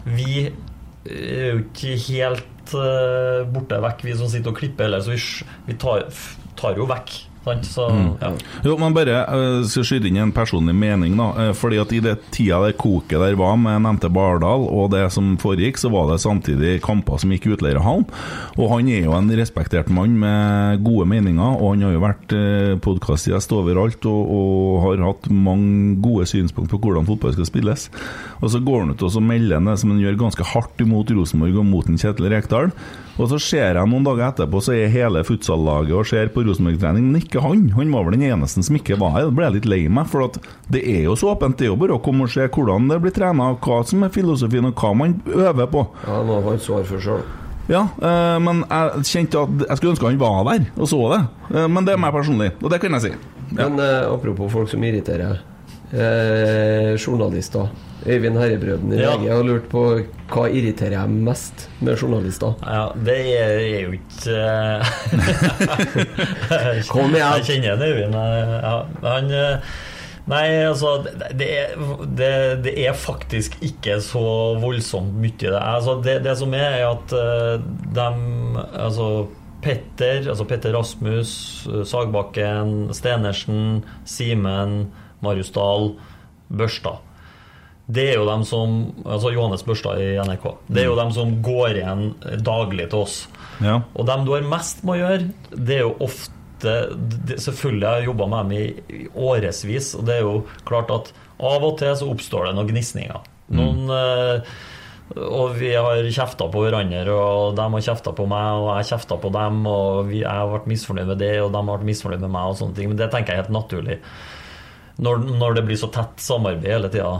vi 0.05 0.49
er 1.07 1.47
jo 1.55 1.63
ikke 1.63 1.95
helt 2.09 2.62
eh, 2.79 3.43
borte 3.53 3.81
vekk, 3.83 4.05
vi 4.07 4.17
som 4.19 4.31
sitter 4.31 4.53
og 4.53 4.59
klipper 4.61 4.87
eller 4.87 5.03
Så 5.05 5.15
vi, 5.15 5.21
vi 5.67 5.79
tar, 5.81 6.07
tar 6.59 6.79
jo 6.79 6.87
vekk. 6.91 7.15
Så, 7.43 7.89
ja. 8.21 8.31
Jo, 8.63 8.77
men 8.79 8.95
bare 8.95 9.17
uh, 9.27 9.65
skal 9.67 9.87
skyte 9.87 10.07
inn 10.07 10.21
en 10.23 10.35
personlig 10.35 10.75
mening, 10.79 11.17
da. 11.19 11.29
Eh, 11.43 11.51
fordi 11.59 11.81
at 11.83 11.91
i 11.95 11.99
det 12.05 12.15
tida 12.35 12.61
det 12.63 12.77
koket 12.79 13.19
der 13.19 13.35
var 13.39 13.57
med 13.59 13.83
nevnte 13.83 14.11
Bardal 14.13 14.69
og 14.71 14.93
det 14.95 15.09
som 15.15 15.35
foregikk, 15.43 15.81
så 15.81 15.91
var 15.91 16.13
det 16.13 16.21
samtidig 16.23 16.77
kamper 16.85 17.19
som 17.19 17.35
gikk 17.35 17.49
i 17.49 17.55
utleierhallen. 17.57 18.07
Og 18.55 18.71
han 18.71 18.91
er 18.95 19.09
jo 19.09 19.17
en 19.19 19.33
respektert 19.35 19.91
mann 19.91 20.15
med 20.23 20.85
gode 20.87 21.09
meninger, 21.11 21.59
og 21.59 21.75
han 21.75 21.87
har 21.89 21.97
jo 21.97 22.05
vært 22.07 22.37
uh, 22.37 22.79
podkastgjest 22.85 23.57
overalt 23.59 24.07
og, 24.07 24.35
og 24.39 24.81
har 24.87 25.07
hatt 25.09 25.31
mange 25.35 25.99
gode 26.05 26.29
synspunkt 26.31 26.71
på 26.71 26.79
hvordan 26.83 27.11
fotball 27.11 27.35
skal 27.35 27.51
spilles. 27.51 27.89
Og 28.39 28.55
så 28.55 28.63
går 28.63 28.85
han 28.85 28.95
ut 28.95 29.03
og 29.03 29.17
så 29.17 29.23
melder 29.23 29.63
det 29.67 29.81
som 29.83 29.91
han 29.91 30.03
gjør 30.03 30.21
ganske 30.29 30.47
hardt 30.55 30.83
imot 30.83 31.11
Rosenborg 31.11 31.59
og 31.59 31.73
mot 31.75 31.91
Kjetil 31.93 32.31
Rekdal. 32.31 32.71
Og 33.21 33.29
så 33.29 33.39
ser 33.43 33.77
jeg 33.77 33.89
noen 33.91 34.07
dager 34.07 34.25
etterpå, 34.31 34.61
så 34.65 34.73
er 34.73 34.93
hele 34.93 35.21
futsallaget 35.27 35.97
og 35.99 36.09
ser 36.09 36.31
på 36.33 36.45
Rosenborg-trening, 36.47 37.11
men 37.11 37.21
ikke 37.21 37.43
han. 37.45 37.67
Han 37.77 37.93
var 37.93 38.07
vel 38.07 38.17
den 38.17 38.25
eneste 38.31 38.65
som 38.65 38.79
ikke 38.79 38.97
var 39.01 39.13
her. 39.19 39.29
Da 39.29 39.37
ble 39.37 39.47
jeg 39.49 39.57
litt 39.59 39.69
lei 39.69 39.81
meg, 39.93 40.09
for 40.09 40.31
at 40.31 40.39
det 40.73 40.81
er 40.89 41.05
jo 41.11 41.19
så 41.21 41.35
åpent. 41.35 41.59
Det 41.61 41.69
er 41.69 41.73
jo 41.75 41.79
bare 41.83 41.99
å 41.99 42.03
komme 42.05 42.25
og 42.25 42.33
se 42.33 42.49
hvordan 42.49 42.89
det 42.89 43.03
blir 43.05 43.15
trena, 43.17 43.53
hva 43.61 43.83
som 43.89 44.07
er 44.07 44.15
filosofien, 44.15 44.71
og 44.71 44.81
hva 44.81 44.95
man 44.97 45.19
øver 45.29 45.69
på. 45.75 45.85
Ja, 46.07 46.23
nå 46.25 46.41
har 46.41 46.49
han 46.55 46.65
svar 46.65 46.89
for 46.89 47.05
sjøl. 47.05 47.23
Ja, 47.71 47.85
øh, 48.03 48.39
men 48.43 48.65
jeg 48.65 49.07
kjente 49.07 49.45
at 49.45 49.69
jeg 49.69 49.79
skulle 49.79 49.93
ønske 49.93 50.09
han 50.09 50.19
var 50.19 50.43
der 50.49 50.65
og 50.75 50.89
så 50.91 50.99
det. 51.13 51.21
Eh, 51.53 51.69
men 51.71 51.87
det 51.87 51.95
er 51.95 52.01
meg 52.03 52.17
personlig, 52.17 52.51
og 52.59 52.73
det 52.73 52.81
kan 52.83 52.97
jeg 52.99 53.05
si. 53.05 53.13
Ja. 53.53 53.69
Men 53.69 53.79
øh, 53.85 54.09
apropos 54.17 54.53
folk 54.53 54.73
som 54.73 54.83
irriterer. 54.89 55.45
Eh, 55.93 56.97
journalister. 56.97 57.69
Øyvind 58.07 58.39
Herrebrøden 58.41 58.93
i 58.93 59.01
Ja. 59.01 59.17
VG 59.17 59.29
har 59.31 59.43
lurt 59.47 59.69
på 59.71 59.83
hva 60.33 60.45
irriterer 60.51 60.97
jeg 60.97 61.09
mest 61.29 61.69
med 61.81 61.97
journalister. 62.01 62.55
Ja, 62.67 62.89
det 62.97 63.19
er, 63.39 63.57
er 63.63 63.81
jo 63.87 63.93
ikke 63.99 64.37
eh, 64.39 64.83
Kom 66.93 67.15
igjen. 67.15 67.37
Jeg 67.39 67.49
kjenner 67.51 67.77
det, 67.81 67.91
Øyvind. 67.93 68.15
Ja, 68.15 68.77
han 69.07 69.31
eh, 69.31 69.75
Nei, 70.31 70.47
altså 70.69 71.01
det, 71.35 71.47
er, 71.51 71.73
det, 72.15 72.33
det 72.63 72.73
er 72.79 72.95
faktisk 72.95 73.57
ikke 73.67 73.97
så 74.07 74.23
voldsomt 74.63 75.17
mye 75.19 75.35
i 75.35 75.49
det. 75.49 75.59
Altså, 75.59 75.97
det. 76.05 76.21
Det 76.23 76.37
som 76.39 76.55
er, 76.55 76.79
er 76.79 76.93
at 76.93 77.11
de 77.97 78.05
Altså 78.79 79.09
Petter, 79.63 80.27
altså 80.29 80.45
Petter 80.45 80.75
Rasmus, 80.75 81.33
eh, 81.71 81.85
Sagbakken, 81.87 82.91
Stenersen, 82.95 83.85
Simen, 84.05 84.91
Marius 85.23 85.53
Dahl, 85.55 85.93
Børstad. 86.51 86.99
Det 87.87 88.05
er 88.13 88.21
jo 88.21 88.27
dem 88.29 88.45
som 88.47 88.77
Altså 89.03 89.33
Johannes 89.35 89.65
Børstad 89.67 89.99
i 90.01 90.13
NRK. 90.23 90.45
Det 90.69 90.85
er 90.85 90.91
jo 90.91 90.99
dem 90.99 91.11
som 91.15 91.35
går 91.43 91.81
igjen 91.81 92.05
daglig 92.47 92.89
til 92.93 93.03
oss. 93.03 93.17
Ja. 93.63 93.81
Og 93.95 94.07
dem 94.09 94.27
du 94.27 94.33
har 94.37 94.47
mest 94.47 94.85
med 94.87 94.97
å 94.97 95.01
gjøre, 95.03 95.27
det 95.57 95.81
er 95.81 95.85
jo 95.87 95.97
ofte 96.07 96.39
det, 96.63 97.41
Selvfølgelig 97.43 97.89
har 97.89 97.97
jeg 97.99 98.07
jobba 98.07 98.29
med 98.31 98.45
dem 98.45 98.53
i, 98.55 98.99
i 99.03 99.09
årevis, 99.19 99.95
og 99.99 100.05
det 100.07 100.15
er 100.15 100.23
jo 100.23 100.35
klart 100.69 100.93
at 100.95 101.11
av 101.43 101.65
og 101.67 101.79
til 101.81 101.97
så 101.99 102.07
oppstår 102.07 102.47
det 102.47 102.53
noen 102.55 102.71
gnisninger. 102.71 103.25
Noen 103.59 103.91
eh, 103.91 104.53
Og 105.19 105.57
vi 105.59 105.73
har 105.75 106.07
kjefta 106.07 106.47
på 106.49 106.63
hverandre, 106.63 107.03
og 107.11 107.57
de 107.59 107.67
har 107.75 107.87
kjefta 107.89 108.15
på 108.17 108.29
meg, 108.31 108.61
og 108.61 108.69
jeg 108.71 108.77
har 108.79 108.91
kjefta 108.93 109.19
på 109.25 109.33
dem, 109.35 109.59
og 109.67 110.07
vi, 110.13 110.21
jeg 110.23 110.31
har 110.31 110.53
vært 110.55 110.71
misfornøyd 110.71 111.11
med 111.11 111.19
det, 111.21 111.33
og 111.43 111.51
de 111.51 111.59
har 111.59 111.69
vært 111.75 111.89
misfornøyd 111.91 112.23
med 112.23 112.33
meg, 112.33 112.53
og 112.53 112.61
sånne 112.63 112.79
ting. 112.79 112.93
Men 112.93 113.03
det 113.03 113.11
tenker 113.13 113.35
jeg 113.35 113.43
er 113.43 113.45
helt 113.45 113.59
naturlig. 113.59 113.99
Når, 115.01 115.23
når 115.41 115.55
det 115.57 115.63
blir 115.67 115.79
så 115.81 115.89
tett 115.95 116.21
samarbeid 116.21 116.69
hele 116.69 116.89
tida. 116.93 117.15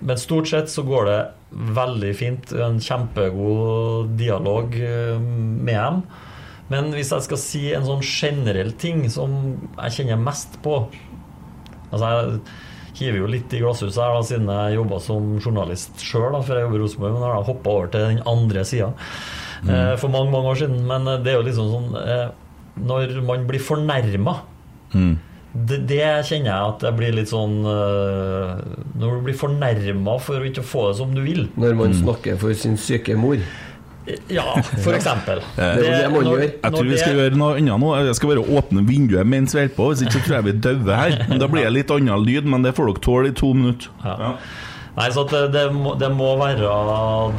men 0.00 0.20
stort 0.22 0.48
sett 0.48 0.70
så 0.70 0.84
går 0.86 1.08
det 1.08 1.18
veldig 1.74 2.12
fint. 2.16 2.52
En 2.52 2.78
kjempegod 2.82 4.14
dialog 4.18 4.74
eh, 4.78 5.18
med 5.18 5.74
dem. 5.74 6.02
Men 6.72 6.92
hvis 6.94 7.10
jeg 7.12 7.26
skal 7.26 7.40
si 7.40 7.64
en 7.76 7.84
sånn 7.86 8.04
generell 8.06 8.72
ting 8.80 9.04
som 9.12 9.34
jeg 9.76 9.98
kjenner 9.98 10.20
mest 10.20 10.56
på 10.64 10.86
Altså 11.94 12.08
jeg 12.08 12.38
hiver 12.98 13.20
jo 13.20 13.26
litt 13.30 13.52
i 13.54 13.60
glasshuset 13.60 14.00
her 14.00 14.14
da, 14.16 14.22
siden 14.26 14.48
jeg 14.50 14.78
jobba 14.78 14.96
som 15.02 15.26
journalist 15.36 16.00
sjøl 16.02 16.34
før 16.42 16.58
jeg 16.58 16.64
jobber 16.64 16.78
i 16.78 16.82
Rosenborg, 16.82 17.12
men 17.14 17.22
har 17.26 17.36
jeg 17.36 17.46
hoppa 17.50 17.74
over 17.74 17.92
til 17.92 18.06
den 18.08 18.22
andre 18.30 18.64
sida 18.66 18.88
eh, 19.68 19.92
for 20.00 20.10
mange 20.10 20.32
mange 20.32 20.50
år 20.50 20.58
siden. 20.64 20.80
Men 20.88 21.06
eh, 21.12 21.20
det 21.22 21.30
er 21.34 21.38
jo 21.38 21.44
liksom 21.46 21.70
sånn 21.70 21.94
eh, 22.00 22.26
Når 22.88 23.14
man 23.28 23.46
blir 23.50 23.62
fornærma 23.62 24.40
Mm. 24.94 25.16
Det, 25.54 25.84
det 25.86 26.02
kjenner 26.26 26.50
jeg 26.50 26.70
at 26.72 26.82
jeg 26.82 26.98
blir 26.98 27.14
litt 27.14 27.30
sånn 27.30 27.60
uh, 27.62 28.58
Når 28.98 29.20
du 29.20 29.20
blir 29.28 29.36
fornærma 29.38 30.16
for 30.22 30.42
å 30.42 30.48
ikke 30.48 30.64
få 30.66 30.88
det 30.88 30.96
som 30.98 31.14
du 31.14 31.22
vil. 31.22 31.46
Når 31.54 31.78
man 31.78 31.94
snakker 31.94 32.40
for 32.40 32.56
sin 32.58 32.74
syke 32.80 33.14
mor. 33.18 33.38
Ja, 34.28 34.44
for 34.82 34.92
eksempel. 34.92 35.40
Det 35.56 35.64
er 35.64 35.78
jo 35.78 35.92
det 36.02 36.10
man 36.12 36.26
gjør. 36.28 36.42
Jeg 36.44 36.74
tror 36.74 36.88
vi 36.90 36.98
skal 37.00 37.20
gjøre 37.20 37.38
noe 37.40 37.54
annet 37.56 37.80
nå. 37.80 37.92
Jeg 38.04 38.18
skal 38.18 38.34
bare 38.34 38.44
åpne 38.58 38.84
vinduet 38.88 39.30
mens 39.30 39.54
vi 39.54 39.62
holder 39.62 39.76
på. 39.78 39.88
Hvis 39.92 40.04
ikke 40.04 40.18
så 40.18 40.24
tror 40.26 40.36
jeg 40.36 40.46
vi 40.48 40.56
dauer 40.66 40.98
her. 40.98 41.16
Da 41.40 41.48
blir 41.48 41.64
det 41.64 41.72
litt 41.78 41.94
annen 41.94 42.26
lyd, 42.26 42.50
men 42.50 42.66
det 42.66 42.74
får 42.76 42.90
dere 42.90 43.04
tåle 43.06 43.30
i 43.30 43.36
to 43.38 43.54
minutter. 43.56 43.88
Ja. 44.04 44.34
Nei, 44.94 45.08
så 45.12 45.24
det, 45.26 45.48
det, 45.50 45.64
må, 45.74 45.94
det 45.98 46.08
må 46.14 46.36
være 46.38 46.68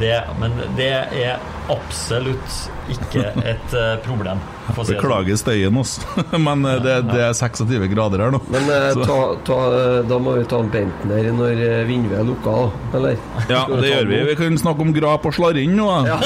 det. 0.00 0.18
Men 0.40 0.58
det 0.76 0.90
er 1.16 1.38
absolutt 1.72 2.68
ikke 2.92 3.22
et 3.42 3.72
eh, 3.74 3.94
problem. 4.04 4.42
si. 4.76 4.92
Beklager 4.92 5.38
støyen, 5.40 5.78
oss. 5.80 5.96
Men 6.36 6.64
eh, 6.68 6.76
det, 6.84 6.98
det 7.08 7.22
er 7.30 7.32
26 7.32 7.88
grader 7.94 8.26
her 8.26 8.30
nå. 8.34 8.42
Men 8.52 8.68
eh, 8.74 9.00
ta, 9.08 9.18
ta, 9.48 9.58
da 10.06 10.20
må 10.20 10.36
vi 10.36 10.44
ta 10.50 10.60
en 10.60 10.70
Bentner 10.72 11.32
når 11.32 11.64
vinduet 11.88 12.20
er 12.20 12.28
lukka. 12.28 12.58
Eller? 12.98 13.16
Ja, 13.48 13.64
det 13.72 13.88
gjør 13.94 14.12
vi. 14.12 14.22
Vi 14.32 14.38
kan 14.42 14.60
snakke 14.60 14.84
om 14.84 14.92
grap 14.96 15.24
og 15.24 15.32
slarring 15.38 15.72
nå. 15.78 15.88
da. 15.88 16.00
nå? 16.12 16.16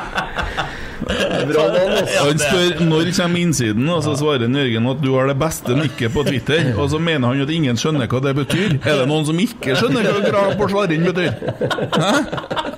Altså. 1.48 2.24
Han 2.24 2.40
spør 2.40 2.84
når 2.86 3.10
kommer 3.16 3.40
innsiden, 3.40 3.88
og 3.88 4.02
så 4.04 4.14
svarer 4.18 4.46
Jørgen 4.50 4.88
at 4.90 5.02
du 5.02 5.10
har 5.16 5.30
det 5.30 5.36
beste 5.40 5.76
nikket 5.76 6.12
på 6.14 6.24
Twitter. 6.26 6.72
Og 6.76 6.90
så 6.92 6.98
mener 6.98 7.32
han 7.32 7.40
at 7.44 7.52
ingen 7.54 7.78
skjønner 7.80 8.10
hva 8.10 8.22
det 8.24 8.34
betyr. 8.38 8.76
Er 8.84 9.02
det 9.02 9.08
noen 9.10 9.26
som 9.28 9.40
ikke 9.40 9.76
skjønner 9.78 10.08
hva 10.08 10.24
grav 10.28 10.56
på 10.60 10.70
slarring 10.72 11.06
betyr? 11.08 11.32
Hæ? 11.96 12.12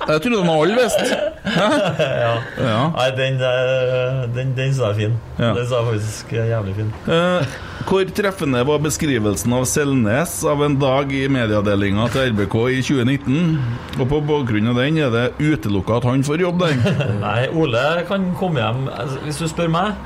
Jeg 0.02 0.22
trodde 0.22 0.42
de 0.42 0.52
alle 0.52 0.76
visste. 0.78 1.18
Ja. 2.22 2.32
Ja. 2.58 2.78
Nei, 2.94 3.08
den, 3.16 3.40
eh, 3.42 4.22
den, 4.34 4.54
den 4.56 4.72
sa 4.74 4.92
jeg 4.92 4.98
fin. 5.02 5.14
Ja. 5.38 5.52
Den 5.56 5.66
sa 5.68 5.80
jeg 5.82 5.88
faktisk 5.92 6.32
jævlig 6.36 6.74
fin. 6.78 6.92
Eh, 7.12 7.56
hvor 7.88 8.12
treffende 8.14 8.62
var 8.68 8.82
beskrivelsen 8.84 9.54
av 9.56 9.66
Selnes 9.68 10.36
av 10.48 10.62
en 10.66 10.76
dag 10.80 11.10
i 11.16 11.24
medieavdelinga 11.32 12.06
til 12.14 12.30
RBK 12.32 12.56
i 12.76 12.80
2019? 12.84 13.58
Og 13.98 14.06
på 14.12 14.22
bakgrunn 14.28 14.70
av 14.72 14.78
den 14.82 15.00
er 15.02 15.12
det 15.14 15.26
utelukka 15.42 15.98
at 16.00 16.08
han 16.08 16.24
får 16.26 16.44
jobb 16.46 16.62
der. 16.62 16.78
Nei, 17.26 17.40
Ole 17.58 17.84
kan 18.08 18.30
komme 18.38 18.62
hjem 18.62 18.86
altså, 18.92 19.20
Hvis 19.26 19.42
du 19.42 19.48
spør 19.50 19.72
meg, 19.72 19.96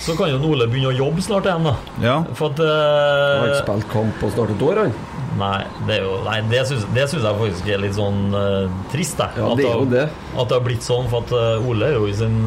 så 0.00 0.16
kan 0.16 0.30
jo 0.32 0.40
Ole 0.48 0.66
begynne 0.70 0.94
å 0.94 0.96
jobbe 0.96 1.22
snart 1.24 1.46
igjen, 1.48 1.66
da. 1.68 1.74
Ja. 2.00 2.16
For 2.36 2.54
at 2.54 2.60
Han 2.62 2.70
har 2.70 3.44
eh, 3.44 3.52
ikke 3.52 3.62
spilt 3.66 3.88
kamp 3.92 4.20
på 4.22 4.32
snart 4.32 4.52
et 4.54 4.64
år, 4.64 4.82
han. 4.84 4.94
Nei, 5.40 5.60
det, 5.86 6.00
jo, 6.02 6.16
nei, 6.26 6.40
det 6.50 6.64
syns 6.68 6.86
det 6.96 7.06
syns 7.12 7.22
jeg 7.22 7.38
faktisk 7.38 7.70
er 7.70 7.82
litt 7.84 7.96
sånn 7.96 8.34
uh, 8.34 8.66
trist. 8.92 9.20
Jeg. 9.20 9.38
Ja, 9.38 9.54
det 9.56 9.68
er 9.68 9.78
jo 9.78 9.88
det. 9.88 10.06
At 10.34 10.50
det 10.50 10.56
har 10.56 10.64
blitt 10.64 10.86
sånn, 10.86 11.08
for 11.12 11.26
at 11.26 11.34
eh, 11.36 11.68
Ole 11.70 11.90
er 11.90 11.98
jo 12.00 12.08
i 12.08 12.16
sin 12.16 12.46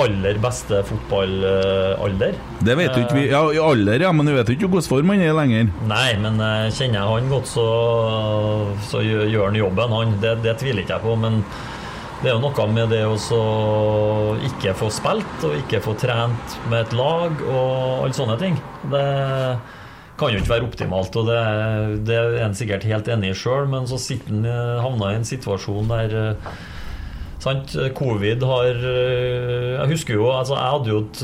aller 0.00 0.38
beste 0.40 0.80
fotballalder. 0.88 2.36
Det 2.64 2.76
vet 2.78 2.94
du 2.94 3.00
ikke 3.02 3.18
vi. 3.18 3.24
Ja, 3.28 3.42
i 3.52 3.58
alder, 3.60 4.06
ja, 4.06 4.12
men 4.16 4.28
du 4.28 4.32
vet 4.32 4.52
ikke 4.54 4.70
hvordan 4.70 4.88
form 4.88 5.12
han 5.12 5.24
er 5.26 5.36
lenger. 5.36 5.72
Nei, 5.90 6.06
men 6.22 6.40
kjenner 6.72 7.02
jeg 7.02 7.08
han 7.10 7.28
godt, 7.34 7.50
så, 7.50 7.66
så 8.88 9.02
gjør 9.04 9.50
han 9.50 9.58
jobben, 9.60 9.96
han. 9.98 10.16
Det, 10.22 10.38
det 10.46 10.56
tviler 10.62 10.86
ikke 10.86 10.96
jeg 10.96 11.04
på. 11.04 11.18
Men 11.20 11.42
det 12.20 12.28
er 12.28 12.34
jo 12.34 12.40
noe 12.42 12.64
med 12.68 12.90
det 12.92 13.04
å 13.08 13.16
ikke 14.44 14.74
få 14.76 14.90
spilt 14.92 15.44
og 15.46 15.54
ikke 15.56 15.80
få 15.84 15.94
trent 16.00 16.56
med 16.68 16.82
et 16.84 16.96
lag 16.96 17.38
og 17.46 18.02
alle 18.04 18.16
sånne 18.16 18.36
ting. 18.40 18.58
Det 18.92 19.04
kan 20.20 20.34
jo 20.34 20.42
ikke 20.42 20.52
være 20.52 20.66
optimalt, 20.68 21.16
og 21.16 21.30
det, 21.30 21.38
det 22.04 22.18
er 22.18 22.36
en 22.44 22.56
sikkert 22.56 22.84
helt 22.84 23.08
enig 23.08 23.32
i 23.32 23.38
sjøl, 23.40 23.70
men 23.72 23.88
så 23.88 23.96
havna 24.84 25.14
i 25.14 25.20
en 25.22 25.26
situasjon 25.28 25.88
der 25.94 26.18
Sant? 27.40 27.72
Covid 27.96 28.42
har 28.44 28.82
Jeg 28.84 29.88
husker 29.88 30.18
jo 30.18 30.26
altså 30.28 30.58
Jeg 30.58 30.74
hadde 30.74 30.90
jo, 30.90 30.98
et, 31.06 31.22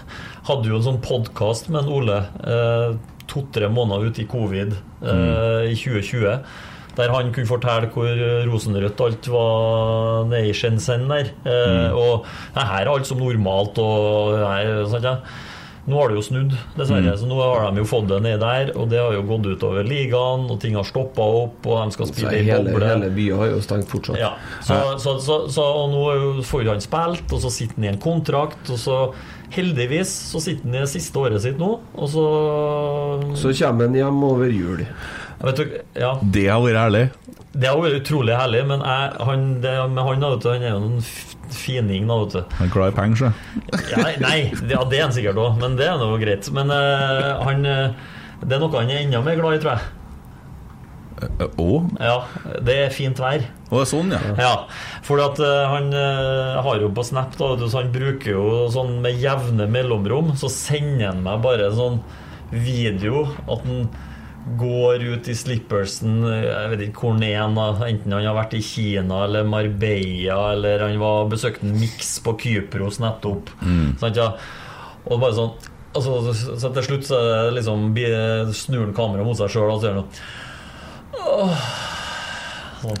hadde 0.48 0.72
jo 0.72 0.80
en 0.80 0.86
sånn 0.88 0.98
podkast 1.04 1.70
med 1.70 1.84
en 1.84 1.92
Ole 2.00 2.16
eh, 2.42 2.96
to-tre 3.30 3.68
måneder 3.70 4.10
ute 4.10 4.24
i 4.24 4.28
covid 4.28 4.74
eh, 4.74 5.70
i 5.70 5.76
2020. 5.78 6.34
Der 6.98 7.12
han 7.14 7.30
kunne 7.32 7.48
fortelle 7.48 7.88
hvor 7.94 8.24
rosenrødt 8.50 9.00
alt 9.00 9.30
var 9.32 10.26
nede 10.28 10.50
i 10.50 10.56
Shenzhen 10.56 11.08
der. 11.08 11.32
Mm. 11.46 11.96
Og 11.96 12.28
nei, 12.56 12.66
her 12.68 12.84
er 12.84 12.92
alt 12.92 13.08
som 13.08 13.22
normalt. 13.22 13.80
Og, 13.80 14.36
nei, 14.42 14.60
sant, 14.92 15.08
ja. 15.08 15.16
Nå 15.82 15.98
har 15.98 16.12
det 16.12 16.20
jo 16.20 16.22
snudd, 16.22 16.52
dessverre. 16.78 17.16
Så 17.18 17.26
nå 17.26 17.34
har 17.40 17.72
de 17.74 17.82
jo 17.82 17.86
fått 17.90 18.06
det 18.12 18.20
ned 18.22 18.38
der. 18.38 18.70
Og 18.78 18.86
det 18.92 19.00
har 19.02 19.16
jo 19.16 19.24
gått 19.26 19.48
utover 19.50 19.86
ligaen, 19.86 20.44
og 20.52 20.60
ting 20.62 20.76
har 20.78 20.86
stoppa 20.86 21.24
opp, 21.40 21.66
og 21.66 21.80
de 21.80 21.96
skal 21.96 22.10
spille 22.12 22.36
i 22.38 22.44
boble. 22.46 22.86
hele 22.86 23.08
byen 23.16 23.40
har 23.42 23.50
jo 23.50 23.62
stengt 23.66 23.90
fortsatt. 23.90 24.20
Ja, 24.20 24.36
så, 24.62 24.78
så, 25.02 25.16
så, 25.24 25.38
så, 25.50 25.66
og 25.80 25.90
nå 25.90 26.44
får 26.46 26.70
han 26.70 26.84
spilt, 26.84 27.26
og 27.34 27.42
så 27.42 27.50
sitter 27.50 27.80
han 27.80 27.88
i 27.88 27.92
en 27.96 28.02
kontrakt, 28.02 28.62
og 28.70 28.78
så 28.78 29.00
heldigvis 29.52 30.12
så 30.30 30.40
sitter 30.44 30.68
han 30.68 30.78
i 30.78 30.84
det 30.84 30.92
siste 30.94 31.18
året 31.18 31.42
sitt 31.44 31.58
nå, 31.60 31.72
og 31.82 32.14
så 32.14 32.28
Så 33.42 33.50
kommer 33.58 33.90
han 33.90 33.98
hjem 33.98 34.22
over 34.30 34.54
jul. 34.54 34.86
Vet 35.42 35.58
du, 35.58 35.76
ja, 35.98 36.12
Det 36.22 36.44
har 36.48 36.60
vært 36.62 36.78
herlig? 36.78 37.04
Det 37.52 37.68
har 37.68 37.80
vært 37.82 37.98
utrolig 38.00 38.36
herlig, 38.38 38.60
men 38.68 38.80
jeg, 38.86 39.08
han, 39.28 39.40
det, 39.60 39.72
med 39.92 40.06
han, 40.06 40.22
du, 40.22 40.46
han 40.48 40.62
er 40.62 40.70
jo 40.70 40.82
en 40.86 41.00
fining, 41.52 42.06
da, 42.08 42.16
vet 42.22 42.36
du. 42.38 42.54
Han 42.60 42.68
er 42.68 42.72
glad 42.72 42.92
i 42.92 42.96
penger, 42.96 43.18
sjø. 43.20 43.32
Ja, 43.90 44.04
nei, 44.22 44.36
det- 44.54 44.70
ja, 44.76 44.84
det 44.88 45.00
er 45.00 45.04
han 45.08 45.16
sikkert 45.16 45.40
òg, 45.42 45.58
men 45.60 45.74
det 45.80 45.88
er 45.90 45.98
nå 46.00 46.12
greit. 46.22 46.48
Men 46.56 46.70
uh, 46.72 47.42
han 47.44 47.66
eh, 47.66 47.98
Det 48.42 48.56
er 48.56 48.62
noe 48.62 48.72
han 48.78 48.90
er 48.94 49.02
enda 49.02 49.20
mer 49.26 49.36
glad 49.38 49.58
i, 49.58 49.60
tror 49.62 49.74
jeg. 49.76 49.90
Og? 51.60 51.90
Ja, 52.02 52.16
det 52.66 52.74
er 52.86 52.94
fint 52.94 53.20
vær. 53.22 53.44
Og 53.68 53.76
det 53.76 53.82
er 53.84 53.90
sånn, 53.92 54.10
ja. 54.14 54.20
Ja, 54.42 54.54
for 55.06 55.20
at 55.22 55.38
eh, 55.42 55.60
han 55.70 55.92
eh, 55.94 56.56
har 56.66 56.80
jo 56.82 56.88
på 56.96 57.04
Snap, 57.06 57.36
da, 57.38 57.52
så 57.62 57.82
han 57.82 57.92
bruker 57.94 58.32
jo 58.34 58.46
sånn 58.74 58.96
med 59.04 59.20
jevne 59.22 59.68
mellomrom, 59.70 60.32
så 60.40 60.50
sender 60.50 61.12
han 61.12 61.22
meg 61.26 61.44
bare 61.44 61.68
sånn 61.76 62.00
video 62.50 63.26
at 63.46 63.62
han 63.68 63.86
går 64.58 65.04
ut 65.14 65.28
i 65.30 65.34
slippersen 65.38 66.24
Jeg 66.26 66.70
vet 66.72 66.80
ikke 66.88 67.04
hvor 67.04 67.14
han 67.14 67.24
er, 67.56 67.82
enten 67.86 68.14
han 68.16 68.26
har 68.26 68.36
vært 68.36 68.56
i 68.58 68.62
Kina 68.66 69.22
eller 69.26 69.46
Marbella, 69.46 70.38
eller 70.56 70.86
han 70.88 70.98
var 71.02 71.30
besøkte 71.30 71.68
en 71.68 71.76
Mix 71.78 72.16
på 72.24 72.34
Kypros 72.42 72.98
nettopp. 73.02 73.52
Sant, 74.02 74.18
ja? 74.18 74.32
Og 75.06 75.22
bare 75.22 75.36
sånn 75.36 75.52
altså, 75.94 76.18
så, 76.32 76.56
så 76.58 76.72
til 76.74 76.88
slutt 76.88 77.08
så 77.08 77.22
liksom 77.54 77.90
snur 78.56 78.86
han 78.86 78.94
kameraet 78.96 79.28
mot 79.28 79.38
seg 79.38 79.52
sjøl 79.52 79.74
og 79.74 79.82
sier 79.82 79.98
noe 79.98 80.06
Åh. 81.22 81.66
Sånn. 82.82 82.98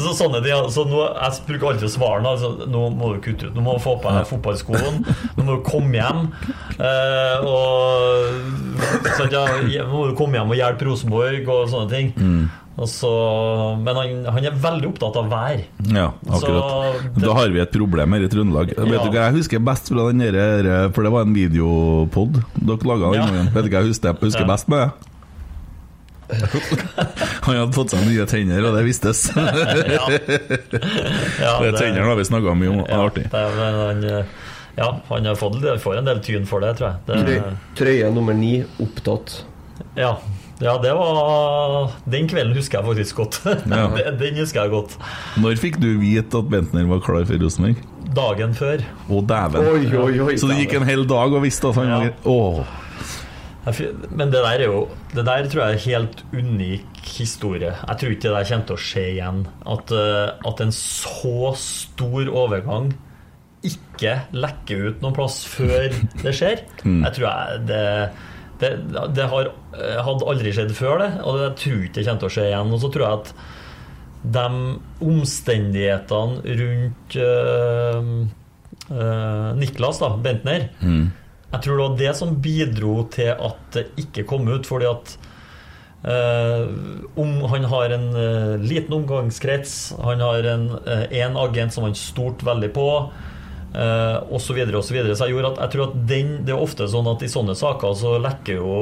så 0.00 0.12
sånne 0.16 0.40
ting 0.44 0.68
Så 0.74 0.84
nå, 0.88 1.00
Jeg 1.08 1.44
bruker 1.48 1.72
alltid 1.72 1.88
å 1.88 1.92
svare 1.92 2.22
altså, 2.32 2.52
Nå 2.70 2.84
må 2.96 3.12
du 3.14 3.20
kutte 3.24 3.48
ut 3.50 3.56
Nå 3.58 3.64
må 3.66 3.76
du 3.78 3.82
få 3.84 3.96
på 4.02 4.12
deg 4.14 4.28
fotballskoen. 4.30 5.00
Nå 5.36 5.44
må 5.46 5.58
du 5.58 5.64
komme 5.66 5.98
hjem 5.98 6.22
eh, 6.78 7.36
Og 7.44 9.04
sant, 9.16 9.34
ja, 9.34 9.44
Nå 9.84 9.90
må 9.92 10.06
du 10.10 10.16
komme 10.18 10.38
hjem 10.40 10.54
og 10.54 10.60
hjelpe 10.60 10.88
Rosenborg 10.90 11.50
Og 11.50 11.68
sånne 11.74 11.90
ting 11.92 12.12
Mm. 12.20 12.46
så, 12.88 13.08
Men 13.82 13.96
han, 13.98 14.12
han 14.32 14.44
er 14.48 14.54
veldig 14.62 14.88
opptatt 14.92 15.16
av 15.20 15.26
vær 15.28 15.58
Ja, 15.92 16.06
akkurat. 16.30 16.40
Så 16.40 17.10
det- 17.18 17.24
Da 17.26 17.34
har 17.36 17.48
vi 17.52 17.60
et 17.60 17.72
problem 17.74 18.14
her 18.16 18.24
i 18.24 18.30
Trøndelag. 18.32 18.70
Vet 18.72 19.02
du 19.04 19.10
hva 19.10 19.26
jeg 19.26 19.34
husker 19.36 19.60
best 19.66 19.90
fra 19.92 20.06
den 20.08 20.22
der, 20.24 20.88
For 20.94 21.04
det 21.04 21.12
var 21.12 21.26
en 21.26 21.34
videopod 21.36 22.38
dere 22.56 22.88
laga 22.88 23.10
den 23.12 23.20
Ja. 23.20 23.44
Vet 23.52 23.66
du 23.66 23.70
hva 23.74 23.82
jeg 23.82 23.90
husker, 23.92 24.14
husker 24.22 24.46
Ja. 24.46 24.50
best 24.54 24.68
med 24.72 24.78
det? 24.86 25.09
Han 27.46 27.56
hadde 27.56 27.72
fått 27.76 27.90
seg 27.94 28.04
nye 28.06 28.26
tenner, 28.30 28.64
og 28.68 28.76
det 28.76 28.84
vistes. 28.86 29.26
ja, 31.40 31.52
Det 31.62 31.72
Tennene 31.78 32.06
har 32.08 32.16
vi 32.18 32.24
snakka 32.28 32.54
mye 32.58 32.72
om. 32.72 32.82
Det 32.84 32.90
er 32.90 32.96
ja, 32.96 33.06
artig. 33.06 33.24
det 33.32 33.44
men 33.56 33.78
han, 33.80 34.04
ja, 34.80 34.90
han 35.08 35.30
har 35.30 35.38
fått, 35.40 35.60
får 35.82 36.00
en 36.02 36.10
del 36.10 36.20
tyn 36.24 36.46
for 36.48 36.62
det, 36.64 36.74
tror 36.80 36.92
jeg. 36.92 37.24
Det, 37.26 37.38
trøye 37.78 38.10
nummer 38.14 38.36
ni 38.36 38.60
opptatt. 38.82 39.40
Ja, 39.96 40.14
ja, 40.60 40.74
det 40.82 40.90
var 40.92 41.88
Den 42.12 42.26
kvelden 42.28 42.52
husker 42.58 42.80
jeg 42.82 42.86
faktisk 42.90 43.16
godt. 43.22 43.38
Ja. 43.70 43.86
Den- 43.96 44.18
Den 44.20 44.36
husker 44.42 44.66
jeg 44.66 44.74
godt. 44.74 44.98
Når 45.40 45.56
fikk 45.60 45.78
du 45.80 45.88
vite 46.02 46.42
at 46.44 46.50
Bentner 46.52 46.84
var 46.90 47.00
klar 47.04 47.24
for 47.28 47.40
Rosenborg? 47.40 47.80
Dagen 48.10 48.52
før. 48.58 48.82
Å, 49.08 49.20
dæven. 49.22 49.66
Oi, 49.70 49.86
oi, 49.96 50.20
oi. 50.26 50.36
Så 50.40 50.48
det 50.50 50.58
gikk 50.64 50.74
en 50.80 50.86
hel 50.88 51.04
dag 51.08 51.32
og 51.32 51.44
visste 51.46 51.70
at 51.70 51.78
han 51.80 51.88
Ja. 51.88 51.98
var 52.00 52.12
Åh. 52.28 52.76
Men 53.64 54.30
det 54.32 54.40
der 54.40 54.62
er 54.62 54.64
jo 54.64 54.88
Det 55.12 55.24
der 55.26 55.48
tror 55.52 55.66
jeg 55.66 55.74
er 55.74 55.84
helt 55.84 56.22
unik 56.32 57.00
historie. 57.18 57.74
Jeg 57.76 57.98
tror 58.00 58.14
ikke 58.14 58.22
det 58.22 58.32
der 58.32 58.48
kommer 58.48 58.66
til 58.66 58.76
å 58.76 58.84
skje 58.86 59.04
igjen. 59.10 59.44
At, 59.68 59.92
eh, 59.92 60.48
at 60.48 60.64
en 60.64 60.72
så 60.72 61.52
stor 61.60 62.30
overgang 62.30 62.92
ikke 63.66 64.14
lekker 64.32 64.86
ut 64.88 65.02
noen 65.02 65.16
plass 65.16 65.42
før 65.44 65.90
det 66.24 66.34
skjer. 66.36 66.64
Jeg 66.84 67.16
tror 67.16 67.26
jeg 67.28 67.64
det 67.68 67.86
det, 68.60 68.74
det 69.16 69.24
har, 69.32 69.48
eh, 69.72 70.00
hadde 70.04 70.26
aldri 70.28 70.52
skjedd 70.52 70.74
før, 70.76 71.00
det, 71.00 71.08
og 71.24 71.38
jeg 71.40 71.52
tror 71.62 71.84
ikke 71.86 71.96
det 71.96 72.04
kommer 72.04 72.20
til 72.20 72.28
å 72.28 72.34
skje 72.34 72.44
igjen. 72.50 72.74
Og 72.74 72.82
så 72.82 72.90
tror 72.92 73.06
jeg 73.06 73.20
at 73.20 73.32
de 74.36 74.46
omstendighetene 75.00 76.56
rundt 76.60 77.16
øh, 77.24 78.10
øh, 78.92 79.48
Niklas, 79.56 80.02
da, 80.02 80.10
Bentner 80.20 80.66
Jeg 81.50 81.64
tror 81.64 81.76
det 81.76 81.84
var 81.84 81.98
det 81.98 82.14
som 82.18 82.36
bidro 82.42 82.94
til 83.10 83.32
at 83.34 83.74
det 83.74 83.88
ikke 84.04 84.26
kom 84.28 84.48
ut, 84.50 84.68
fordi 84.68 84.90
at 84.90 85.18
Uh, 86.00 86.64
om 87.20 87.42
Han 87.52 87.64
har 87.68 87.92
en 87.92 88.06
uh, 88.16 88.56
liten 88.56 88.94
omgangskrets, 88.96 89.92
han 90.00 90.22
har 90.24 90.46
en, 90.48 90.62
uh, 90.88 91.04
en 91.12 91.36
agent 91.36 91.74
som 91.74 91.84
han 91.84 91.92
stolte 91.92 92.46
veldig 92.46 92.70
på. 92.72 92.86
Uh, 93.74 94.16
og 94.32 94.40
så 94.42 94.56
videre 94.56 94.80
og 94.80 94.86
så 94.86 94.96
videre. 94.96 95.12
Så 95.12 95.28
jeg, 95.28 95.44
at, 95.44 95.60
jeg 95.60 95.74
tror 95.74 95.90
at 95.90 95.98
den, 96.08 96.38
det 96.46 96.54
er 96.54 96.62
ofte 96.64 96.88
sånn 96.90 97.10
at 97.10 97.20
i 97.22 97.28
sånne 97.30 97.54
saker 97.58 97.92
så 98.00 98.16
lekker 98.22 98.62
jo 98.62 98.76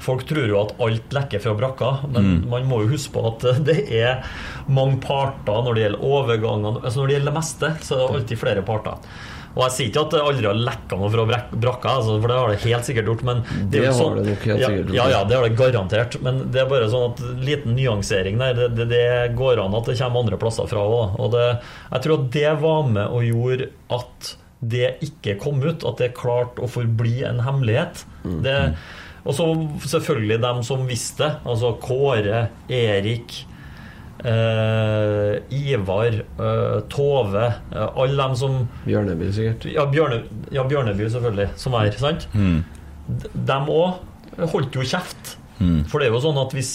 Folk 0.00 0.22
tror 0.24 0.46
jo 0.48 0.56
at 0.56 0.70
alt 0.80 1.12
lekker 1.12 1.42
fra 1.44 1.52
brakka, 1.52 1.88
men 2.08 2.38
man 2.48 2.64
må 2.64 2.78
jo 2.80 2.94
huske 2.94 3.12
på 3.12 3.24
at 3.34 3.42
det 3.68 3.82
er 3.92 4.22
mange 4.64 4.96
parter 5.04 5.60
når 5.60 5.76
det 5.76 5.82
gjelder 5.82 6.06
overgangene. 6.08 6.80
Altså 6.80 7.02
når 7.02 7.10
det 7.10 7.16
gjelder 7.18 7.28
det 7.28 7.36
meste, 7.36 7.70
så 7.84 7.98
er 7.98 8.00
det 8.00 8.14
alltid 8.14 8.40
flere 8.40 8.62
parter. 8.64 9.10
Og 9.56 9.64
jeg 9.64 9.72
sier 9.74 9.88
ikke 9.90 10.02
at 10.06 10.12
det 10.14 10.20
aldri 10.22 10.46
har 10.46 10.58
lekka 10.62 10.96
noe 11.00 11.10
fra 11.10 11.24
brak- 11.26 11.54
brakka, 11.58 11.94
altså, 11.98 12.16
for 12.22 12.30
det 12.30 12.36
har 12.38 12.52
det 12.52 12.58
helt 12.62 12.86
sikkert 12.86 13.08
gjort. 13.10 13.24
Men 13.26 13.40
det, 13.48 13.64
Det 13.72 13.80
er 13.80 13.86
jo 13.86 13.90
har 13.90 13.98
sånn, 13.98 14.18
det 14.20 14.26
nok 14.28 14.44
helt 14.46 14.60
ja, 14.62 14.68
sikkert 14.70 14.84
gjort. 14.86 14.94
Ja, 15.00 15.06
ja, 15.10 15.20
det 15.26 15.36
har 15.38 15.48
det 15.48 15.56
garantert. 15.58 16.18
Men 16.22 16.38
det 16.54 16.60
er 16.62 16.68
bare 16.70 16.90
sånn 16.92 17.06
at 17.08 17.22
liten 17.48 17.74
nyansering 17.74 18.38
der, 18.38 18.54
det, 18.60 18.68
det, 18.78 18.86
det 18.92 19.34
går 19.40 19.62
an 19.64 19.74
at 19.74 19.90
det 19.90 19.98
kommer 19.98 20.22
andre 20.22 20.38
plasser 20.38 20.70
fra 20.70 20.84
òg. 20.86 21.18
Og 21.18 21.34
det, 21.34 21.48
jeg 21.90 22.06
tror 22.06 22.20
at 22.20 22.30
det 22.38 22.54
var 22.62 22.86
med 22.94 23.06
og 23.10 23.26
gjorde 23.26 23.70
at 23.98 24.32
det 24.60 24.94
ikke 25.08 25.38
kom 25.40 25.62
ut, 25.64 25.82
at 25.88 25.98
det 26.02 26.12
klarte 26.18 26.62
å 26.62 26.68
forbli 26.70 27.22
en 27.26 27.40
hemmelighet. 27.42 28.04
Mm. 28.22 28.40
Det, 28.44 28.56
og 29.24 29.34
så 29.36 29.46
selvfølgelig 29.96 30.40
dem 30.40 30.62
som 30.64 30.86
visste, 30.88 31.26
altså 31.48 31.74
Kåre, 31.82 32.46
Erik, 32.72 33.40
eh, 34.24 35.36
Ivar, 35.56 36.20
uh, 36.40 36.80
Tove, 36.92 37.46
uh, 37.72 37.88
alle 37.96 38.16
dem 38.20 38.36
som 38.36 38.56
Bjørneby, 38.84 39.30
sikkert. 39.34 39.66
ja, 39.72 39.86
Bjørne, 39.90 40.22
ja, 40.52 40.64
Bjørneby, 40.68 41.08
selvfølgelig, 41.08 41.48
som 41.60 41.76
er, 41.80 41.90
sant? 42.00 42.28
Mm. 42.34 42.62
De 43.34 43.58
òg 43.74 44.46
holdt 44.52 44.76
jo 44.78 44.86
kjeft. 44.86 45.36
For 45.90 46.00
det 46.00 46.08
er 46.08 46.14
jo 46.14 46.22
sånn 46.24 46.38
at 46.40 46.54
hvis 46.56 46.70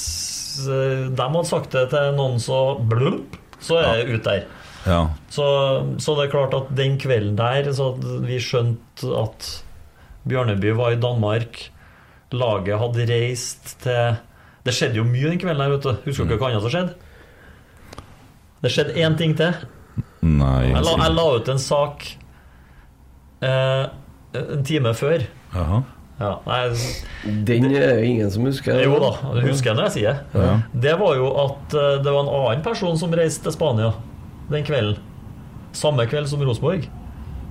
de 0.61 1.17
hadde 1.17 1.47
sagt 1.49 1.73
det 1.73 1.87
til 1.89 2.11
noen, 2.13 2.35
så 2.43 2.75
blump, 2.77 3.33
så 3.57 3.79
er 3.81 4.03
det 4.03 4.13
ut 4.13 4.27
der. 4.27 4.43
Ja. 4.85 4.99
Så, 5.33 5.45
så 5.97 6.15
det 6.17 6.27
er 6.27 6.33
klart 6.35 6.53
at 6.53 6.69
den 6.77 6.99
kvelden 7.01 7.37
der 7.39 7.71
så 7.73 7.95
vi 7.97 8.37
skjønte 8.43 9.09
at 9.17 9.47
Bjørneby 10.29 10.75
var 10.77 10.93
i 10.93 11.01
Danmark. 11.01 11.57
Laget 12.35 12.79
hadde 12.81 13.07
reist 13.09 13.75
til 13.83 14.17
Det 14.65 14.73
skjedde 14.73 14.97
jo 14.97 15.05
mye 15.05 15.29
den 15.29 15.39
kvelden 15.41 15.61
her, 15.61 15.73
vet 15.75 15.85
du. 15.85 15.91
Husker 16.07 16.29
dere 16.29 16.41
hva 16.41 16.49
annet 16.49 16.63
som 16.65 16.73
skjedde? 16.73 16.95
Det 18.65 18.71
skjedde 18.73 18.95
én 18.97 19.15
ting 19.19 19.35
til. 19.37 19.53
Nei 20.25 20.71
Jeg 20.71 20.81
la, 20.81 20.93
jeg 21.03 21.13
la 21.13 21.25
ut 21.37 21.49
en 21.53 21.59
sak 21.61 22.05
eh, 23.45 23.83
en 24.41 24.63
time 24.65 24.93
før. 24.97 25.27
Jaha. 25.53 25.83
Ja, 26.15 26.29
nei, 26.47 26.59
Den 27.45 27.65
er 27.75 27.97
jo 27.99 28.03
ingen 28.07 28.29
som 28.31 28.45
husker. 28.47 28.77
jo 28.85 28.95
da, 29.03 29.09
husker 29.43 29.73
jeg 29.73 29.75
når 29.77 29.89
jeg 29.89 29.95
sier 29.97 30.13
det. 30.31 30.43
Ja. 30.45 30.53
Det 30.87 30.93
var 31.01 31.17
jo 31.19 31.27
at 31.43 31.75
eh, 31.75 31.97
det 32.05 32.13
var 32.15 32.23
en 32.23 32.31
annen 32.39 32.63
person 32.65 32.95
som 32.99 33.13
reiste 33.15 33.43
til 33.45 33.55
Spania 33.55 33.91
den 34.49 34.63
kvelden. 34.65 35.01
Samme 35.75 36.05
kveld 36.07 36.29
som 36.31 36.39
Rosenborg. 36.45 36.85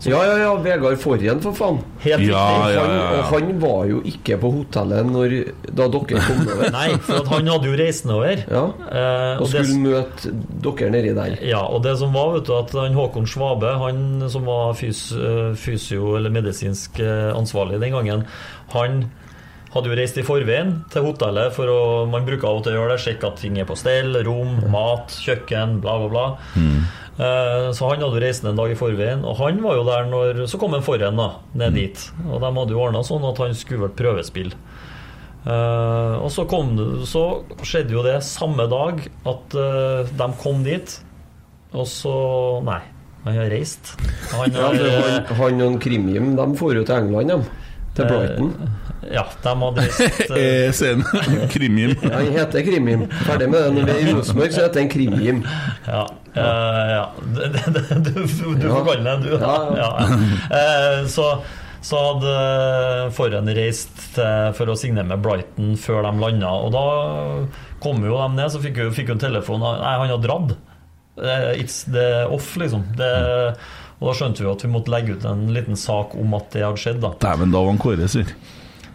Ja, 0.05 0.19
ja, 0.27 0.37
ja. 0.37 0.51
Vegard 0.61 0.99
Forhen, 1.01 1.41
for 1.41 1.53
faen. 1.57 1.79
Helt 2.03 2.25
Ja, 2.27 2.43
riktig. 2.45 2.75
ja, 2.75 2.83
ja, 2.85 2.97
ja. 2.99 3.19
Og 3.19 3.25
han 3.31 3.53
var 3.63 3.87
jo 3.89 4.01
ikke 4.05 4.37
på 4.43 4.51
hotellet 4.53 5.07
når, 5.09 5.35
da 5.71 5.87
dere 5.95 6.21
kom 6.27 6.43
over. 6.45 6.71
Nei, 6.79 6.89
for 7.07 7.23
at 7.23 7.31
han 7.33 7.49
hadde 7.55 7.71
jo 7.71 7.79
reist 7.81 8.05
nedover. 8.11 8.43
Ja. 8.51 8.65
Eh, 8.91 9.31
Og 9.39 9.47
og 9.47 9.53
det, 9.55 9.65
skulle 9.65 9.81
møte 9.87 10.35
dere 10.67 10.91
nedi 10.93 11.15
der. 11.17 11.37
ja, 11.49 11.63
og 11.65 11.83
det 11.87 11.97
som 12.03 12.13
var, 12.13 12.35
vet 12.37 12.47
du, 12.51 12.55
at 12.59 12.77
han 12.83 12.95
Håkon 12.99 13.27
Svabe, 13.27 13.73
han 13.81 14.29
som 14.29 14.45
var 14.51 14.75
fys, 14.75 15.07
eh, 15.17 15.55
fysio- 15.57 16.17
eller 16.19 16.31
medisinsk 16.31 17.01
eh, 17.01 17.31
ansvarlig 17.35 17.81
den 17.81 17.93
gangen, 17.97 18.27
han 18.75 19.05
hadde 19.75 19.91
jo 19.91 19.97
reist 19.99 20.19
i 20.21 20.25
forveien 20.27 20.73
til 20.93 21.05
hotellet 21.09 21.55
for 21.57 21.71
å 21.71 21.79
Man 22.11 22.27
bruker 22.27 22.49
av 22.49 22.61
og 22.61 22.67
til 22.67 22.75
å 22.75 22.81
gjøre 22.81 22.95
det, 22.95 23.03
sjekke 23.05 23.31
at 23.31 23.41
ting 23.43 23.59
er 23.59 23.67
på 23.69 23.77
stell, 23.79 24.15
rom, 24.27 24.61
mat, 24.73 25.15
kjøkken, 25.25 25.81
bla, 25.83 25.97
bla, 26.03 26.09
bla. 26.13 26.27
Mm. 26.55 26.85
Så 27.15 27.87
han 27.87 28.01
hadde 28.03 28.19
jo 28.19 28.23
reist 28.25 28.47
en 28.47 28.59
dag 28.59 28.73
i 28.73 28.79
forveien, 28.79 29.21
og 29.23 29.37
han 29.39 29.61
var 29.63 29.77
jo 29.79 29.85
der 29.87 30.09
når 30.11 30.41
Så 30.51 30.59
kom 30.59 30.73
han 30.75 30.83
foran, 30.83 31.15
da, 31.19 31.29
ned 31.55 31.77
dit. 31.79 32.01
Og 32.27 32.41
de 32.43 32.51
hadde 32.57 32.75
jo 32.75 32.81
ordna 32.83 33.05
sånn 33.07 33.27
at 33.29 33.39
han 33.43 33.55
skulle 33.55 33.85
vært 33.87 33.99
prøvespill. 34.01 34.51
Eh, 35.45 36.15
og 36.25 36.31
så, 36.33 36.47
kom 36.49 36.73
så 37.05 37.23
skjedde 37.61 37.93
jo 37.93 38.03
det 38.07 38.17
samme 38.25 38.65
dag 38.71 39.03
at 39.29 39.57
eh, 39.61 40.13
de 40.17 40.29
kom 40.41 40.63
dit, 40.65 40.95
og 41.75 41.85
så 41.91 42.15
Nei, 42.65 42.81
han 43.27 43.37
har 43.43 43.51
reist. 43.53 43.93
Han 44.33 44.55
Ja, 44.55 44.71
har, 44.71 44.79
eh, 44.81 45.21
han, 45.29 45.37
han 45.43 45.67
og 45.67 45.77
Krimjim 45.85 46.33
de 46.39 46.49
for 46.61 46.77
jo 46.77 46.85
til 46.89 46.97
England, 46.97 47.35
de. 47.35 47.69
Til 47.95 48.09
Brighton. 48.11 48.55
Ja, 49.13 49.25
de 49.43 49.53
hadde 49.61 49.85
reist 49.85 50.31
Eh, 50.31 50.71
sen 50.73 51.03
Ja, 51.13 52.13
Han 52.15 52.31
heter 52.37 52.63
Krimjim. 52.67 53.05
Ferdig 53.27 53.49
med 53.51 53.59
det. 53.61 53.73
Når 53.77 53.89
det 53.89 53.95
er 53.97 54.01
i 54.07 54.13
Rosenborg, 54.15 54.53
så 54.55 54.65
heter 54.67 54.81
han 54.85 54.89
Krimjim. 54.93 55.43
Ja. 55.87 56.05
Uh, 56.35 56.87
ja. 56.91 57.05
Du, 57.21 57.43
du, 57.51 58.11
du 58.15 58.67
Ja. 58.67 58.73
får 58.75 58.87
kalle 58.89 59.05
den 59.05 59.23
det, 59.23 59.31
du. 59.31 59.37
Ja, 59.39 59.59
ja. 59.77 59.91
Ja. 60.09 60.19
Eh, 60.59 61.05
så, 61.13 61.29
så 61.85 62.01
hadde 62.09 62.35
Forhen 63.15 63.51
reist 63.55 64.17
for 64.17 64.73
å 64.73 64.77
signere 64.81 65.07
med 65.13 65.23
Brighton 65.25 65.75
før 65.79 66.07
de 66.09 66.15
landa, 66.25 66.51
og 66.65 66.73
da 66.75 66.85
kom 67.85 68.01
jo 68.07 68.17
de 68.17 68.29
ned, 68.39 68.49
så 68.55 68.63
fikk 68.65 68.81
hun, 68.81 68.95
fikk 68.97 69.11
hun 69.13 69.21
telefon 69.23 69.61
Nei, 69.63 69.77
han 70.01 70.09
har 70.15 70.23
dratt. 70.25 70.55
It's 71.61 71.83
the 71.93 72.25
off, 72.33 72.55
liksom. 72.59 72.87
Det, 72.99 73.11
og 74.01 74.09
da 74.09 74.15
skjønte 74.19 74.43
vi 74.43 74.51
at 74.51 74.65
vi 74.65 74.71
måtte 74.73 74.91
legge 74.91 75.15
ut 75.15 75.25
en 75.31 75.45
liten 75.55 75.77
sak 75.79 76.17
om 76.19 76.35
at 76.35 76.49
det 76.57 76.65
hadde 76.67 76.81
skjedd. 76.83 76.99
da 77.05 77.13
Dæven, 77.23 77.53
da 77.55 77.61
var 77.63 77.71
han 77.71 77.79
Kåre 77.85 78.09
sur. 78.11 78.33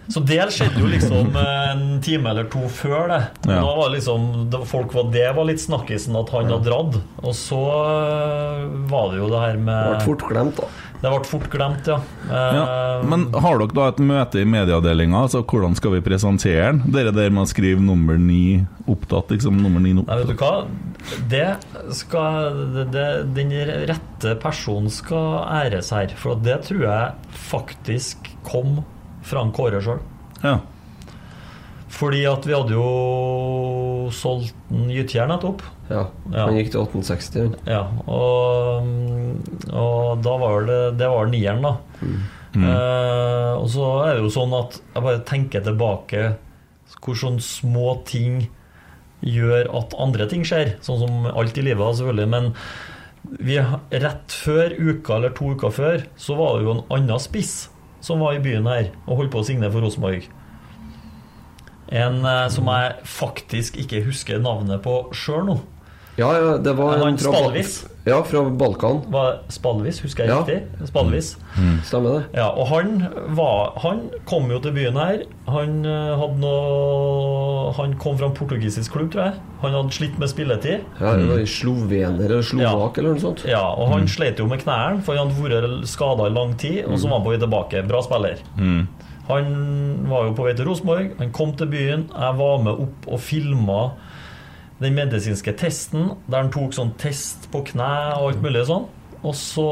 Så 0.10 0.24
det 0.26 0.40
skjedde 0.56 0.82
jo 0.82 0.88
liksom 0.90 1.36
en 1.38 1.82
time 2.02 2.32
eller 2.32 2.48
to 2.50 2.64
før 2.74 3.12
det. 3.12 3.20
Ja. 3.46 3.60
Da 3.62 3.74
var 3.78 3.92
liksom, 3.94 4.24
det, 4.50 4.64
folk 4.66 4.94
var, 4.98 5.12
det 5.14 5.28
var 5.38 5.46
litt 5.46 5.62
snakkisen 5.62 6.18
at 6.18 6.32
han 6.34 6.50
hadde 6.50 6.66
dratt. 6.66 6.98
Og 7.22 7.36
så 7.38 7.60
øh, 7.62 8.64
var 8.90 9.12
det 9.14 9.20
jo 9.22 9.30
det 9.30 9.42
her 9.44 9.60
med 9.62 9.76
Det 9.78 9.92
ble 10.00 10.08
fort 10.08 10.26
glemt, 10.32 10.58
da. 10.64 10.72
Det 11.00 11.12
ble 11.14 11.28
fort 11.30 11.46
glemt, 11.54 11.88
ja. 11.88 12.00
Eh, 12.26 12.58
Ja, 12.58 12.66
men 13.08 13.28
har 13.32 13.62
dere 13.62 13.76
da 13.78 13.86
et 13.94 14.02
møte 14.04 14.42
i 14.42 14.50
medieavdelinga? 14.50 15.22
Altså, 15.30 15.44
hvordan 15.48 15.78
skal 15.78 15.94
vi 15.96 16.02
presentere 16.10 16.66
den? 16.74 16.82
Dere 16.92 17.14
der 17.16 17.30
med 17.32 17.46
å 17.46 17.52
skrive 17.54 17.80
nummer 17.86 18.18
ni 18.20 18.66
opptatt, 18.90 19.30
liksom 19.32 19.62
nummer 19.62 19.80
ni 19.86 19.94
Nei, 20.02 20.04
vet 20.24 20.34
du 20.34 20.36
hva? 20.42 20.66
Det 21.32 21.46
skal 21.96 22.58
det, 22.76 22.90
det, 22.98 23.08
Den 23.38 23.54
rette 23.88 24.34
personen 24.42 24.90
skal 24.92 25.44
æres 25.62 25.94
her. 25.96 26.12
For 26.20 26.42
det 26.44 26.64
tror 26.68 26.84
jeg 26.90 27.36
faktisk 27.54 28.34
kom 28.50 28.82
fra 29.26 29.44
en 29.44 29.54
Kåre 29.56 29.82
sjøl. 29.84 30.02
Ja. 30.44 30.60
Fordi 31.90 32.22
at 32.30 32.46
vi 32.46 32.56
hadde 32.56 32.76
jo 32.76 34.10
solgt 34.14 34.56
en 34.72 34.90
Gytgjær 34.94 35.30
nettopp. 35.30 35.64
Ja. 35.90 36.06
Ja. 36.30 36.44
Han 36.46 36.58
gikk 36.60 36.70
til 36.74 36.84
1860. 36.86 37.56
Ja, 37.70 37.82
og, 38.06 38.92
og 39.74 40.22
da 40.22 40.36
var 40.38 40.68
det 40.68 40.82
Det 41.00 41.08
var 41.10 41.32
nieren, 41.32 41.66
da. 41.66 41.74
Eh, 42.50 43.56
og 43.58 43.68
så 43.74 43.88
er 44.06 44.16
det 44.16 44.24
jo 44.26 44.32
sånn 44.34 44.54
at 44.58 44.80
jeg 44.82 45.06
bare 45.06 45.26
tenker 45.28 45.66
tilbake 45.66 46.22
hvor 47.00 47.18
sånne 47.18 47.44
små 47.46 47.92
ting 48.10 48.48
gjør 49.26 49.70
at 49.78 49.98
andre 50.02 50.30
ting 50.30 50.46
skjer. 50.48 50.76
Sånn 50.86 51.02
som 51.02 51.28
alt 51.30 51.58
i 51.58 51.66
livet, 51.66 51.98
selvfølgelig. 52.00 52.30
Men 52.32 52.54
vi, 53.44 53.60
rett 54.06 54.34
før 54.46 54.74
uka 54.78 55.18
eller 55.18 55.34
to 55.38 55.54
uker 55.56 55.74
før, 55.74 56.06
så 56.18 56.38
var 56.40 56.58
det 56.58 56.68
jo 56.68 56.78
en 56.78 56.86
annen 56.96 57.22
spiss 57.22 57.70
som 58.02 58.22
var 58.24 58.38
i 58.38 58.44
byen 58.44 58.68
her 58.70 58.92
og 59.06 59.22
holdt 59.22 59.34
på 59.34 59.42
å 59.42 59.48
signe 59.48 59.70
for 59.72 59.86
Rosenborg. 59.86 60.28
En 61.90 62.22
eh, 62.22 62.46
som 62.54 62.70
jeg 62.70 62.96
faktisk 63.10 63.80
ikke 63.82 64.04
husker 64.06 64.42
navnet 64.44 64.84
på 64.86 65.02
sjøl 65.16 65.48
nå. 65.48 65.58
Ja, 66.20 66.34
ja, 66.36 66.58
det 66.62 66.76
var 66.78 66.98
en, 66.98 67.08
en 67.14 67.22
fra. 67.22 67.46
Ja, 68.10 68.20
fra 68.26 68.42
Balkan. 68.60 69.00
Var 69.14 69.40
Spalvis, 69.54 70.02
husker 70.04 70.26
jeg 70.26 70.32
Ja. 70.34 70.40
riktig? 70.44 70.88
Spalvis. 70.90 71.30
Stemmer 71.88 72.18
det? 72.20 72.24
Ja, 72.40 72.48
og 72.52 72.68
han 72.72 72.96
var 73.38 73.74
Han 73.84 74.10
kom 74.30 74.50
jo 74.52 74.60
til 74.64 74.74
byen 74.76 74.98
her. 75.00 75.24
Han 75.48 75.86
eh, 75.86 76.14
hadde 76.20 76.40
noe 76.44 77.74
Han 77.78 77.94
kom 78.02 78.18
fra 78.20 78.30
en 78.30 78.36
portugisisk 78.38 78.92
klubb, 78.96 79.12
tror 79.14 79.26
jeg. 79.30 79.34
Han 79.62 79.76
hadde 79.78 79.94
slitt 79.96 80.18
med 80.20 80.30
spilletid. 80.32 80.86
Ja, 81.00 81.16
det 81.20 81.28
var 81.30 81.42
i 81.44 81.50
slovener 81.50 82.26
eller 82.30 82.46
slovak 82.46 82.98
eller 82.98 83.14
noe 83.16 83.24
sånt. 83.24 83.46
Ja, 83.50 83.62
og 83.76 83.92
han 83.94 84.08
slet 84.10 84.40
jo 84.42 84.48
med 84.50 84.64
knærne, 84.64 85.04
for 85.06 85.16
han 85.20 85.30
hadde 85.30 85.62
vært 85.62 85.88
skada 85.92 86.26
i 86.30 86.34
lang 86.34 86.56
tid, 86.60 86.86
og 86.88 86.98
så 87.00 87.10
var 87.10 87.20
han 87.20 87.28
på 87.28 87.34
vei 87.36 87.40
tilbake. 87.44 87.84
Bra 87.90 88.02
spiller. 88.06 88.42
Han 89.30 89.50
var 90.10 90.24
jo 90.26 90.34
på 90.34 90.46
vei 90.48 90.56
til 90.58 90.66
Rosenborg. 90.66 91.12
Han 91.20 91.32
kom 91.36 91.52
til 91.60 91.70
byen. 91.70 92.08
Jeg 92.10 92.38
var 92.40 92.64
med 92.66 92.80
opp 92.88 93.10
og 93.14 93.20
filma 93.22 93.82
den 94.80 94.96
medisinske 94.96 95.54
testen, 95.60 96.14
der 96.28 96.46
han 96.46 96.54
tok 96.54 96.76
sånn 96.76 96.94
test 97.02 97.50
på 97.54 97.64
kne 97.72 97.90
og 98.20 98.30
alt 98.30 98.46
mulig 98.46 98.64
sånn. 98.70 98.88
Og 99.20 99.36
så 99.36 99.68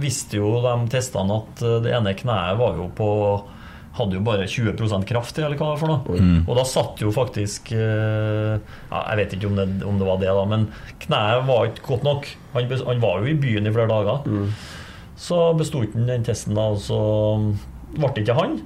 visste 0.00 0.40
jo 0.40 0.56
de 0.64 0.72
testene 0.92 1.40
at 1.42 1.62
eh, 1.64 1.78
det 1.84 1.92
ene 1.96 2.16
kneet 2.16 2.58
var 2.60 2.80
jo 2.80 2.88
på 2.96 3.10
hadde 3.96 4.18
jo 4.18 4.24
bare 4.26 4.44
20% 4.44 5.06
kraft 5.08 5.38
i, 5.38 5.42
eller 5.46 5.56
hva 5.56 5.70
det 5.70 5.72
var 5.72 5.80
for 5.80 5.88
noe. 5.88 6.16
Og 6.44 6.58
da 6.58 6.64
satt 6.68 7.00
jo 7.00 7.08
faktisk 7.14 7.70
eh, 7.72 8.56
ja, 8.90 8.98
Jeg 9.08 9.20
vet 9.22 9.36
ikke 9.36 9.48
om 9.48 9.56
det, 9.56 9.66
om 9.88 10.00
det 10.00 10.08
var 10.08 10.18
det, 10.20 10.32
da, 10.36 10.42
men 10.50 10.66
kneet 11.06 11.46
var 11.48 11.70
ikke 11.70 11.86
godt 11.86 12.04
nok. 12.04 12.28
Han, 12.52 12.68
han 12.90 13.00
var 13.00 13.22
jo 13.24 13.30
i 13.32 13.38
byen 13.40 13.68
i 13.68 13.72
flere 13.72 13.88
dager. 13.88 14.28
Så 15.16 15.38
besto 15.56 15.80
ikke 15.86 16.04
den 16.10 16.26
testen, 16.28 16.56
da, 16.58 16.68
og 16.76 16.82
så 16.84 17.00
ble 17.96 18.12
det 18.12 18.26
ikke 18.26 18.36
han. 18.36 18.58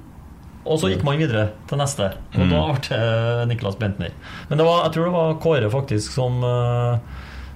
Og 0.66 0.76
så 0.82 0.90
gikk 0.92 1.02
man 1.06 1.16
videre 1.16 1.46
til 1.70 1.78
neste, 1.80 2.10
og 2.36 2.50
da 2.50 2.58
ble 2.68 2.80
det 2.90 3.46
Niklas 3.48 3.78
Bentner. 3.80 4.12
Men 4.50 4.58
det 4.60 4.66
var, 4.66 4.82
jeg 4.86 4.92
tror 4.96 5.06
det 5.08 5.14
var 5.14 5.38
Kåre 5.40 5.70
faktisk 5.72 6.12
som, 6.12 6.36
eh, 6.44 6.98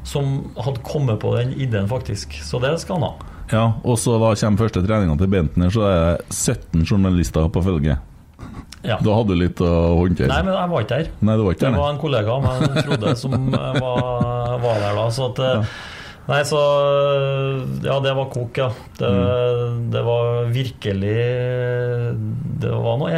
som 0.08 0.30
hadde 0.56 0.80
kommet 0.88 1.20
på 1.20 1.34
den 1.36 1.52
ideen, 1.60 1.86
faktisk. 1.90 2.32
Så 2.42 2.60
det 2.64 2.72
skal 2.80 2.96
han 3.00 3.10
ha. 3.10 3.12
ja. 3.52 3.66
Og 3.84 3.98
så 4.00 4.16
da 4.22 4.32
kommer 4.40 4.64
første 4.64 4.80
treninga 4.86 5.18
til 5.20 5.28
Bentner, 5.36 5.68
så 5.70 5.84
er 5.90 6.00
det 6.00 6.32
17 6.32 6.84
journalister 6.88 7.48
på 7.52 7.62
følge. 7.66 7.98
Ja. 8.84 8.98
Da 9.00 9.14
hadde 9.16 9.32
du 9.32 9.38
litt 9.40 9.60
å 9.64 9.68
håndtere. 10.00 10.28
Nei, 10.28 10.42
men 10.44 10.52
jeg 10.56 10.68
var 10.72 10.82
ikke 10.84 10.96
der. 10.98 11.06
Nei, 11.24 11.34
det 11.36 11.44
var 11.44 11.54
ikke 11.54 11.64
Det 11.64 11.70
det. 11.72 11.80
var 11.80 11.92
en 11.94 12.00
kollega 12.02 12.34
av 12.34 12.42
meg, 12.44 12.84
Frode, 12.84 13.14
som 13.16 13.36
eh, 13.48 13.78
var, 13.80 14.58
var 14.64 14.80
der 14.82 14.96
da. 14.98 15.04
Så 15.12 15.28
at 15.32 15.44
ja. 15.44 15.60
Nei, 16.24 16.38
så 16.48 16.58
Ja, 17.84 17.98
det 18.00 18.12
var 18.16 18.28
kok, 18.32 18.56
ja. 18.56 18.70
Det, 18.96 19.08
det 19.92 20.02
var 20.06 20.46
virkelig 20.48 21.16
Det 21.16 22.14
var 22.14 22.20
noe 22.24 22.43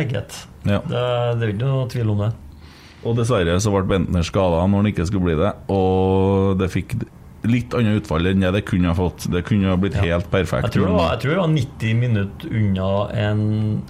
eget. 0.01 0.40
Ja. 0.66 0.81
Det, 0.86 1.05
det 1.39 1.47
er 1.47 1.55
ikke 1.55 1.68
noe 1.68 1.89
tvil 1.93 2.12
om 2.14 2.24
det. 2.27 2.32
Og 3.06 3.14
dessverre 3.18 3.59
så 3.62 3.70
ble 3.74 3.85
Bentner 3.86 4.24
skada 4.27 4.64
når 4.64 4.82
han 4.82 4.90
ikke 4.90 5.06
skulle 5.06 5.28
bli 5.28 5.36
det, 5.39 5.52
og 5.73 6.56
det 6.60 6.70
fikk 6.73 6.97
litt 7.51 7.74
annet 7.74 8.02
utfall 8.02 8.27
enn 8.31 8.40
det 8.44 8.52
det 8.56 8.64
kunne 8.68 8.89
ha 8.90 8.94
fått. 8.98 9.27
Det 9.32 9.44
kunne 9.48 9.68
ha 9.70 9.77
blitt 9.81 9.94
Ja. 9.97 10.02
helt 10.16 10.31
perfekt. 10.31 10.68
Jeg 10.74 10.82
tror, 10.82 10.93
var, 10.97 11.10
jeg 11.14 11.20
tror 11.24 11.31
det 11.31 11.39
var 11.43 11.52
90 11.55 11.94
minutter 12.01 12.48
unna 12.60 12.89
en 13.27 13.43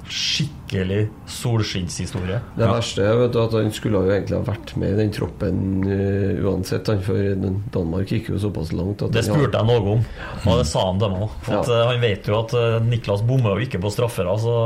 skikkelig 0.09 1.09
solskinnshistorie. 1.27 2.41
Det 2.57 2.65
Ja. 2.67 2.73
verste 2.73 3.03
er 3.07 3.17
vet 3.21 3.33
du, 3.33 3.41
at 3.43 3.53
han 3.53 3.71
skulle 3.73 4.01
jo 4.03 4.11
egentlig 4.11 4.37
ha 4.37 4.43
vært 4.53 4.77
med 4.77 4.93
i 4.93 4.97
den 5.03 5.11
troppen 5.13 5.85
uh, 5.87 6.45
uansett. 6.51 6.87
Han, 6.89 7.01
for 7.03 7.15
Danmark 7.73 8.07
gikk 8.09 8.31
jo 8.31 8.39
såpass 8.39 8.73
langt. 8.73 9.03
At 9.03 9.13
Det 9.13 9.25
spurte 9.25 9.59
jeg 9.59 9.67
noe 9.67 9.97
om, 9.97 10.05
og 10.47 10.59
det 10.59 10.67
sa 10.67 10.87
han 10.91 10.99
dem 10.99 11.13
òg. 11.13 11.31
Ja. 11.49 11.61
eh, 11.63 11.87
Han 11.87 12.01
vet 12.01 12.27
jo 12.27 12.39
at 12.41 12.55
eh, 12.55 12.79
Niklas 12.87 13.23
bommer 13.27 13.57
jo 13.59 13.67
ikke 13.67 13.81
på 13.83 13.91
straffer, 13.93 14.27
så, 14.39 14.57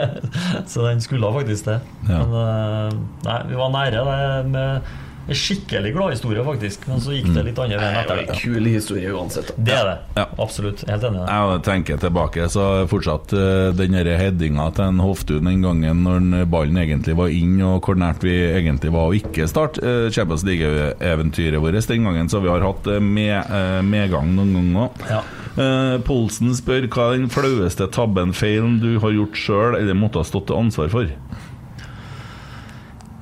så 0.70 0.88
den 0.88 1.00
skulle 1.00 1.30
faktisk 1.32 1.64
det. 1.70 1.80
Ja. 2.08 2.24
Men 2.26 3.06
nei, 3.24 3.38
vi 3.48 3.54
var 3.60 3.70
nære 3.74 4.04
det 4.10 4.50
med 4.50 4.82
en 5.30 5.38
skikkelig 5.38 5.92
glad 5.94 6.12
historie, 6.16 6.42
faktisk. 6.44 6.86
Men 6.90 7.00
så 7.04 7.14
gikk 7.14 7.28
det 7.34 7.44
litt 7.46 7.58
andre 7.62 7.78
veien 7.80 7.94
Det 7.94 8.00
etter 8.02 8.14
var 8.16 8.22
en 8.22 8.30
det. 8.30 8.38
kul 8.42 8.68
historie 8.70 9.12
uansett. 9.14 9.52
Da. 9.54 9.62
Det 9.68 9.76
er 9.76 9.88
det. 9.88 9.96
Ja. 10.18 10.26
Absolutt. 10.44 10.84
Helt 10.90 11.06
enig. 11.06 11.22
Jeg 11.30 11.62
tenker 11.68 12.00
tilbake, 12.02 12.48
så 12.50 12.66
fortsatt 12.90 13.34
eh, 13.38 13.70
den 13.78 13.94
headinga 13.94 14.68
til 14.76 14.84
en 14.90 15.02
Hoftun 15.04 15.46
den 15.50 15.62
gangen 15.64 16.02
når 16.04 16.44
ballen 16.50 16.80
egentlig 16.82 17.16
var 17.18 17.30
inn, 17.34 17.56
og 17.62 17.80
hvor 17.86 17.98
nært 18.00 18.24
vi 18.26 18.34
egentlig 18.50 18.92
var 18.94 19.10
å 19.10 19.16
ikke 19.16 19.46
starte 19.50 19.80
eh, 19.84 20.10
Champions 20.14 20.44
League-eventyret 20.48 21.62
vårt 21.62 21.88
den 21.90 22.04
gangen, 22.04 22.28
så 22.28 22.40
vi 22.42 22.50
har 22.50 22.66
hatt 22.66 22.86
eh, 22.90 23.00
med, 23.00 23.54
medgang 23.86 24.34
noen 24.36 24.52
ganger 24.58 24.82
òg. 24.88 25.04
Ja. 25.10 25.22
Eh, 25.60 25.96
Polsen 26.06 26.52
spør 26.54 26.86
hva 26.90 27.08
er 27.10 27.18
den 27.22 27.30
flaueste 27.32 27.88
tabben, 27.92 28.34
feilen 28.36 28.78
du 28.82 28.98
har 29.02 29.14
gjort 29.14 29.38
sjøl 29.38 29.78
eller 29.78 29.98
måtte 29.98 30.20
ha 30.22 30.26
stått 30.26 30.46
til 30.50 30.58
ansvar 30.60 30.90
for? 30.92 31.10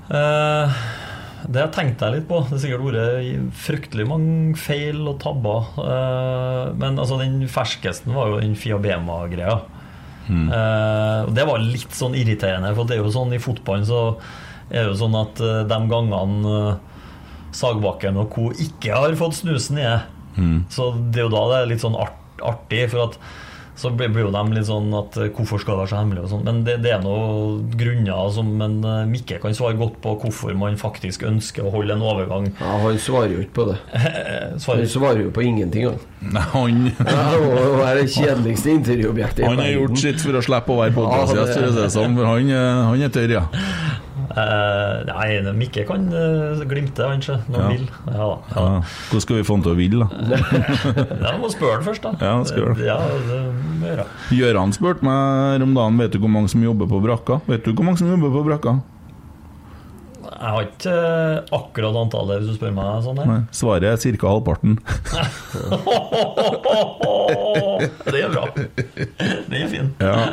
Eh, 0.08 0.76
det 1.48 1.64
tenkte 1.72 2.08
jeg 2.08 2.18
litt 2.18 2.28
på. 2.28 2.42
Det 2.44 2.56
har 2.56 2.62
sikkert 2.62 2.86
vært 2.88 3.54
fryktelig 3.56 4.04
mange 4.10 4.58
feil 4.60 5.00
og 5.08 5.16
tabber. 5.22 5.70
Eh, 5.80 6.64
men 6.78 7.00
altså, 7.00 7.20
den 7.22 7.40
ferskeste 7.50 8.12
var 8.12 8.34
jo 8.34 8.42
den 8.42 8.56
Fiabema-greia. 8.58 9.60
Mm. 10.28 10.50
og 10.52 11.30
det 11.32 11.44
var 11.48 11.62
litt 11.64 11.94
sånn 11.96 12.12
irriterende, 12.12 12.74
for 12.76 12.84
det 12.84 12.98
er 12.98 13.00
jo 13.00 13.12
sånn 13.14 13.30
i 13.32 13.38
fotballen 13.40 13.86
så 13.88 14.00
er 14.68 14.84
det 14.84 14.92
jo 14.92 14.98
sånn 15.00 15.16
at 15.16 15.40
eh, 15.40 15.62
de 15.68 15.78
gangene 15.90 16.54
eh, 16.54 16.86
Sagbakken 17.58 18.18
og 18.20 18.28
co. 18.34 18.50
ikke 18.52 18.92
har 18.92 19.14
fått 19.16 19.38
snusen 19.38 19.78
i 19.80 19.86
det, 19.86 20.00
så 20.70 20.90
det 21.00 21.22
er 21.22 21.24
jo 21.24 21.30
da 21.32 21.40
det 21.48 21.60
er 21.62 21.70
litt 21.70 21.80
sånn 21.80 21.96
art, 21.96 22.18
artig, 22.44 22.82
for 22.92 23.06
at 23.08 23.16
så 23.78 23.92
blir 23.94 24.10
jo 24.24 24.30
de 24.34 24.40
litt 24.56 24.66
sånn 24.66 24.88
at 24.98 25.16
eh, 25.22 25.28
hvorfor 25.30 25.60
skal 25.62 25.76
det 25.76 25.82
være 25.84 25.90
så 25.92 25.98
hemmelig 26.00 26.24
og 26.24 26.30
sånn. 26.32 26.44
Men 26.48 26.56
det, 26.66 26.74
det 26.82 26.90
er 26.96 27.02
noen 27.04 27.68
grunner 27.78 28.32
som 28.34 28.48
men 28.58 28.78
eh, 28.82 29.04
Mikke 29.06 29.38
kan 29.42 29.54
svare 29.54 29.78
godt 29.78 30.00
på 30.02 30.16
hvorfor 30.24 30.56
man 30.58 30.74
faktisk 30.80 31.22
ønsker 31.28 31.68
å 31.68 31.72
holde 31.76 31.94
en 31.94 32.02
overgang. 32.02 32.48
Ja, 32.58 32.72
han 32.82 32.98
svarer 33.02 33.36
jo 33.36 33.44
ikke 33.44 33.54
på 33.60 33.68
det. 33.70 33.78
Svarer, 34.64 34.82
Han 34.82 34.90
svarer 34.90 35.22
jo 35.22 35.30
på 35.34 35.44
ingenting. 35.46 35.86
Han, 35.92 36.00
Nei, 36.18 36.42
han, 36.50 36.78
ja, 36.98 37.26
det 37.30 37.68
være 37.78 38.00
det 38.02 38.08
kjedeligste 38.16 38.72
intervjuobjektet 38.74 39.44
i 39.44 39.46
verden. 39.46 39.60
han 39.60 39.64
har 39.68 39.74
gjort 39.76 40.00
sitt 40.02 40.24
for 40.24 40.34
å 40.40 40.42
slippe 40.42 40.74
å 40.74 40.80
være 40.82 40.96
på 40.96 41.04
podkast, 41.06 41.36
det- 41.38 41.54
synes 41.54 41.78
jeg 41.84 41.94
sånn. 41.94 42.18
for 42.18 42.26
Han, 42.32 42.50
han 42.90 43.06
er 43.06 43.14
tørr, 43.14 43.36
ja. 43.38 43.44
Eh, 44.36 45.04
nei, 45.08 45.52
Mikke 45.56 45.84
kan 45.88 46.04
uh, 46.12 46.60
glimte, 46.68 47.06
kanskje, 47.06 47.38
når 47.48 47.62
han 47.62 47.70
Ja. 47.70 47.76
vil. 47.76 47.88
Ja, 48.12 48.28
ja. 48.54 48.66
Hvordan 49.08 49.24
skal 49.24 49.36
vi 49.40 49.46
få 49.48 49.56
han 49.58 49.64
til 49.66 49.72
å 49.72 49.78
ville, 49.78 50.04
da? 50.04 50.08
Ja, 51.24 51.36
må 51.40 51.50
spørre 51.52 51.78
han 51.78 51.86
først, 51.86 52.02
da. 52.04 52.14
Ja, 52.20 52.36
skal 52.44 52.74
det. 52.74 52.86
Ja, 52.86 52.98
det. 53.82 54.06
Gøran 54.34 54.74
spurte 54.76 55.06
meg 55.06 55.64
om 55.64 55.74
dagen 55.76 55.98
Vet 55.98 56.12
du 56.14 56.20
hvor 56.22 56.30
mange 56.32 56.50
som 56.52 56.62
jobber 56.62 56.88
på 56.90 57.00
brakka. 57.04 57.40
Vet 57.48 57.64
du 57.64 57.72
hvor 57.72 57.86
mange 57.88 57.98
som 58.02 58.10
jobber 58.10 58.32
på 58.34 58.44
brakka? 58.46 58.78
Jeg 60.28 60.50
har 60.52 60.66
ikke 60.66 60.92
eh, 60.92 61.38
akkurat 61.56 61.96
antallet, 61.96 62.42
hvis 62.42 62.50
du 62.52 62.58
spør 62.58 62.72
meg 62.76 63.02
sånn 63.04 63.20
her. 63.22 63.28
Nei, 63.30 63.38
Svaret 63.56 64.04
er 64.04 64.16
ca. 64.20 64.28
halvparten. 64.34 64.76
Det 68.08 68.20
er 68.20 68.32
bra. 68.32 68.44
Det 68.56 69.60
er 69.62 69.68
fin. 69.72 69.92
Ja. 70.02 70.16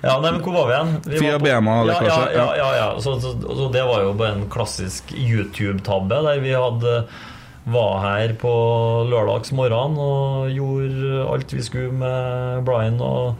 Ja, 0.00 0.14
nei, 0.16 0.30
men 0.32 0.38
hvor 0.40 0.54
var 0.54 0.64
vi 0.64 0.72
igjen? 0.72 0.92
Vi 1.04 1.18
Fia 1.20 1.38
Bema, 1.42 1.74
ja, 1.84 1.96
kanskje? 1.98 2.20
Ja, 2.32 2.36
ja, 2.40 2.44
ja, 2.56 2.68
ja. 2.78 2.86
Så, 3.04 3.18
så, 3.20 3.34
så 3.36 3.66
det 3.74 3.82
var 3.84 4.00
jo 4.06 4.14
bare 4.16 4.38
en 4.38 4.46
klassisk 4.48 5.12
YouTube-tabbe, 5.12 6.22
der 6.24 6.40
vi 6.40 6.54
hadde 6.56 6.94
var 7.70 7.98
her 8.00 8.32
på 8.40 8.52
lørdags 9.10 9.52
morgen 9.52 9.98
og 10.00 10.48
gjorde 10.56 11.26
alt 11.34 11.52
vi 11.52 11.60
skulle 11.66 11.92
med 12.00 12.64
Brian. 12.64 12.96
Og 13.04 13.36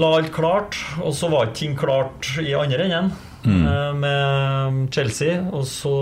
La 0.00 0.14
alt 0.16 0.32
klart, 0.32 0.76
og 1.04 1.12
så 1.16 1.28
var 1.32 1.48
ikke 1.50 1.60
ting 1.60 1.76
klart 1.76 2.32
i 2.40 2.56
andre 2.56 2.88
enden 2.88 3.12
eh, 3.46 3.92
med 3.94 4.80
Chelsea. 4.94 5.38
Og 5.52 5.66
så 5.70 5.94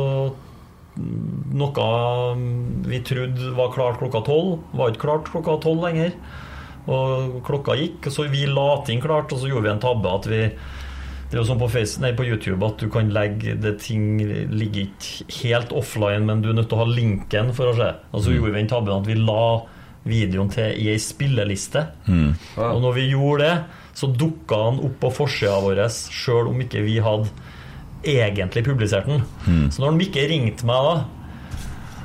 mm, 0.96 1.52
noe 1.60 1.88
vi 2.88 3.02
trodde 3.06 3.52
var 3.58 3.74
klart 3.74 4.00
klokka 4.02 4.24
tolv, 4.26 4.58
var 4.72 4.92
ikke 4.92 5.06
klart 5.06 5.30
klokka 5.32 5.58
tolv 5.64 5.84
lenger. 5.88 6.16
Og 6.84 7.38
klokka 7.46 7.76
gikk, 7.80 8.10
så 8.12 8.26
vi 8.28 8.44
la 8.50 8.70
ting 8.84 9.00
klart, 9.00 9.32
og 9.32 9.40
så 9.40 9.48
gjorde 9.48 9.68
vi 9.68 9.72
en 9.72 9.84
tabbe 9.84 10.16
at 10.18 10.26
vi 10.28 10.42
det 11.34 11.40
er 11.40 11.40
jo 11.40 11.48
sånn 11.48 11.58
på, 11.58 11.66
Facebook, 11.72 12.02
nei, 12.04 12.10
på 12.14 12.24
YouTube 12.28 12.66
at 12.66 12.82
du 12.84 12.90
kan 12.92 13.08
legge 13.10 13.56
det 13.58 13.72
ting 13.82 14.20
ligger 14.52 14.84
ikke 14.84 15.24
helt 15.40 15.72
offline, 15.74 16.28
men 16.28 16.44
du 16.44 16.50
er 16.52 16.58
nødt 16.60 16.68
til 16.70 16.78
å 16.78 16.84
ha 16.84 16.86
linken 16.86 17.48
for 17.56 17.72
å 17.72 17.74
se. 17.74 17.88
Og 18.12 18.22
så 18.22 18.34
gjorde 18.34 18.52
vi 18.52 18.60
den 18.60 18.68
tabben 18.70 19.00
at 19.00 19.08
vi 19.08 19.16
la 19.18 19.46
videoen 20.06 20.52
til 20.54 20.78
i 20.78 20.90
ei 20.92 21.00
spilleliste. 21.00 21.82
Og 22.60 22.78
når 22.84 22.94
vi 23.00 23.08
gjorde 23.10 23.48
det, 23.48 23.82
så 23.94 24.10
dukka 24.10 24.58
han 24.66 24.80
opp 24.82 24.96
på 25.02 25.10
forsida 25.22 25.58
vår 25.62 25.84
sjøl 25.88 26.50
om 26.50 26.62
ikke 26.64 26.82
vi 26.84 26.98
hadde 27.02 27.30
egentlig 28.04 28.64
publisert 28.66 29.06
den. 29.08 29.22
Så 29.72 29.80
når 29.80 29.94
Mikke 29.96 30.26
ringte 30.28 30.66
meg 30.68 30.88
da 30.88 30.94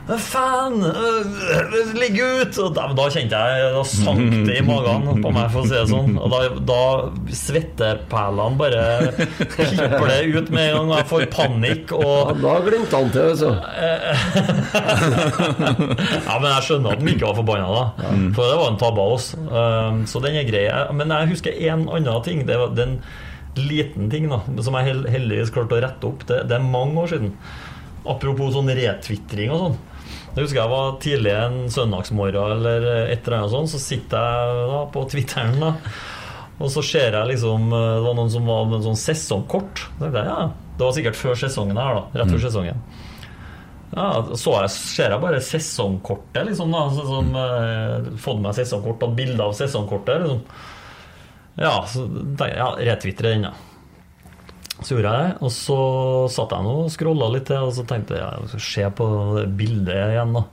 «Hva 0.10 0.18
Faen! 0.18 0.80
øh, 0.82 1.82
Ligg 1.94 2.16
ut! 2.18 2.56
Og 2.64 2.72
da, 2.74 2.88
da 2.98 3.04
kjente 3.14 3.38
jeg 3.38 3.68
Da 3.76 3.84
sank 3.86 4.32
det 4.48 4.56
i 4.58 4.64
magen 4.66 5.04
på 5.22 5.30
meg, 5.36 5.52
for 5.54 5.62
å 5.62 5.68
si 5.70 5.76
det 5.76 5.84
sånn. 5.92 6.16
Og 6.18 6.32
da, 6.34 6.40
da 6.66 6.80
svettepælene 7.38 8.58
bare 8.58 8.82
pipler 9.54 10.34
ut 10.40 10.50
med 10.50 10.64
en 10.72 10.74
gang. 10.80 10.90
og 10.90 10.96
Jeg 10.98 11.08
får 11.12 11.26
panikk 11.36 11.94
Ja, 11.94 12.16
da 12.42 12.56
glimta 12.66 13.04
han 13.04 13.14
til, 13.14 13.30
altså. 13.36 13.52
Ja, 16.26 16.36
men 16.42 16.50
jeg 16.56 16.66
skjønner 16.68 16.96
at 16.98 17.04
de 17.06 17.14
ikke 17.14 17.30
var 17.30 17.38
forbanna, 17.44 17.70
da. 17.70 18.12
For 18.36 18.50
det 18.50 18.58
var 18.64 18.72
en 18.74 18.80
tabbe 18.82 19.06
av 19.06 19.16
oss. 19.20 19.30
Um, 19.38 20.02
så 20.10 20.22
den 20.26 20.40
er 20.42 20.48
grei. 20.50 20.66
Men 20.98 21.14
jeg 21.16 21.32
husker 21.36 21.62
en 21.70 21.86
annen 21.90 22.24
ting. 22.26 22.44
Det 22.50 22.58
var 22.60 22.74
den 22.78 22.98
liten 23.60 24.10
ting 24.12 24.30
da 24.32 24.40
som 24.64 24.76
jeg 24.80 25.02
heldigvis 25.12 25.52
klarte 25.54 25.78
å 25.78 25.84
rette 25.84 26.10
opp. 26.10 26.26
Det, 26.30 26.44
det 26.50 26.58
er 26.58 26.66
mange 26.66 26.98
år 27.04 27.14
siden. 27.14 27.34
Apropos 28.10 28.54
sånn 28.56 28.70
retvitring 28.74 29.52
og 29.54 29.64
sånn. 29.68 29.80
Jeg 30.40 30.46
husker 30.46 30.62
jeg 30.62 30.72
var 30.72 30.94
tidlig 31.04 31.36
en 31.36 31.58
søndagsmorgen 31.74 32.54
eller 32.56 32.86
et 33.10 33.28
eller 33.28 33.42
annet 33.42 33.52
sånt, 33.52 33.74
så 33.74 33.82
sitter 33.84 34.24
jeg 34.24 34.70
da 34.72 34.80
på 34.94 35.04
Twitteren 35.12 35.60
da 35.60 35.74
og 36.60 36.72
så 36.74 36.84
ser 36.84 37.16
jeg 37.16 37.32
liksom 37.34 37.70
Det 37.72 38.02
var 38.04 38.18
noen 38.18 38.32
som 38.32 38.48
var 38.50 38.66
med 38.68 38.84
sånn 38.84 39.00
sesongkort. 39.00 39.86
Jeg, 40.02 40.12
ja, 40.16 40.50
Det 40.76 40.84
var 40.84 40.98
sikkert 40.98 41.20
før 41.20 41.40
sesongen 41.40 41.80
her, 41.80 42.02
da. 42.02 42.20
Rett 42.20 42.34
før 42.34 42.44
sesongen. 42.44 42.82
Ja, 43.90 44.10
så 44.38 44.52
jeg, 44.54 44.72
ser 44.76 45.16
jeg 45.16 45.22
bare 45.24 45.40
sesongkortet, 45.42 46.44
liksom. 46.52 46.76
da 46.76 46.84
så, 46.94 47.06
som, 47.08 47.32
eh, 47.40 48.12
Fått 48.22 48.44
meg 48.44 48.54
sesongkort, 48.60 49.00
tatt 49.02 49.16
bilde 49.18 49.48
av 49.48 49.56
sesongkortet. 49.58 50.28
liksom 50.28 50.44
Ja, 51.60 51.74
så 51.90 52.06
ja, 52.52 52.70
retwitre 52.92 53.34
den, 53.34 53.48
da. 53.50 53.56
Så 54.80 54.96
gjorde 54.96 55.12
jeg 55.12 55.28
det, 55.28 55.36
og 55.44 55.52
så 55.52 55.78
satt 56.32 56.54
jeg 56.56 56.66
nå 56.66 56.76
og 56.86 56.92
scrolla 56.94 57.28
litt 57.34 57.50
til, 57.50 57.66
og 57.68 57.74
så 57.76 57.84
tenkte 57.88 58.16
jeg 58.16 58.24
jeg 58.24 58.52
skal 58.54 58.66
se 58.70 58.86
på 58.96 59.08
bildet 59.60 59.98
igjen, 60.14 60.36
da. 60.38 60.46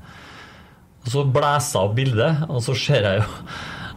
Og 1.07 1.13
så 1.13 1.23
blæser 1.31 1.79
jeg 1.79 1.87
opp 1.87 1.97
bildet, 2.01 2.41
og 2.51 2.63
så 2.67 2.75
ser 2.75 3.07
jeg 3.07 3.23
jo 3.23 3.29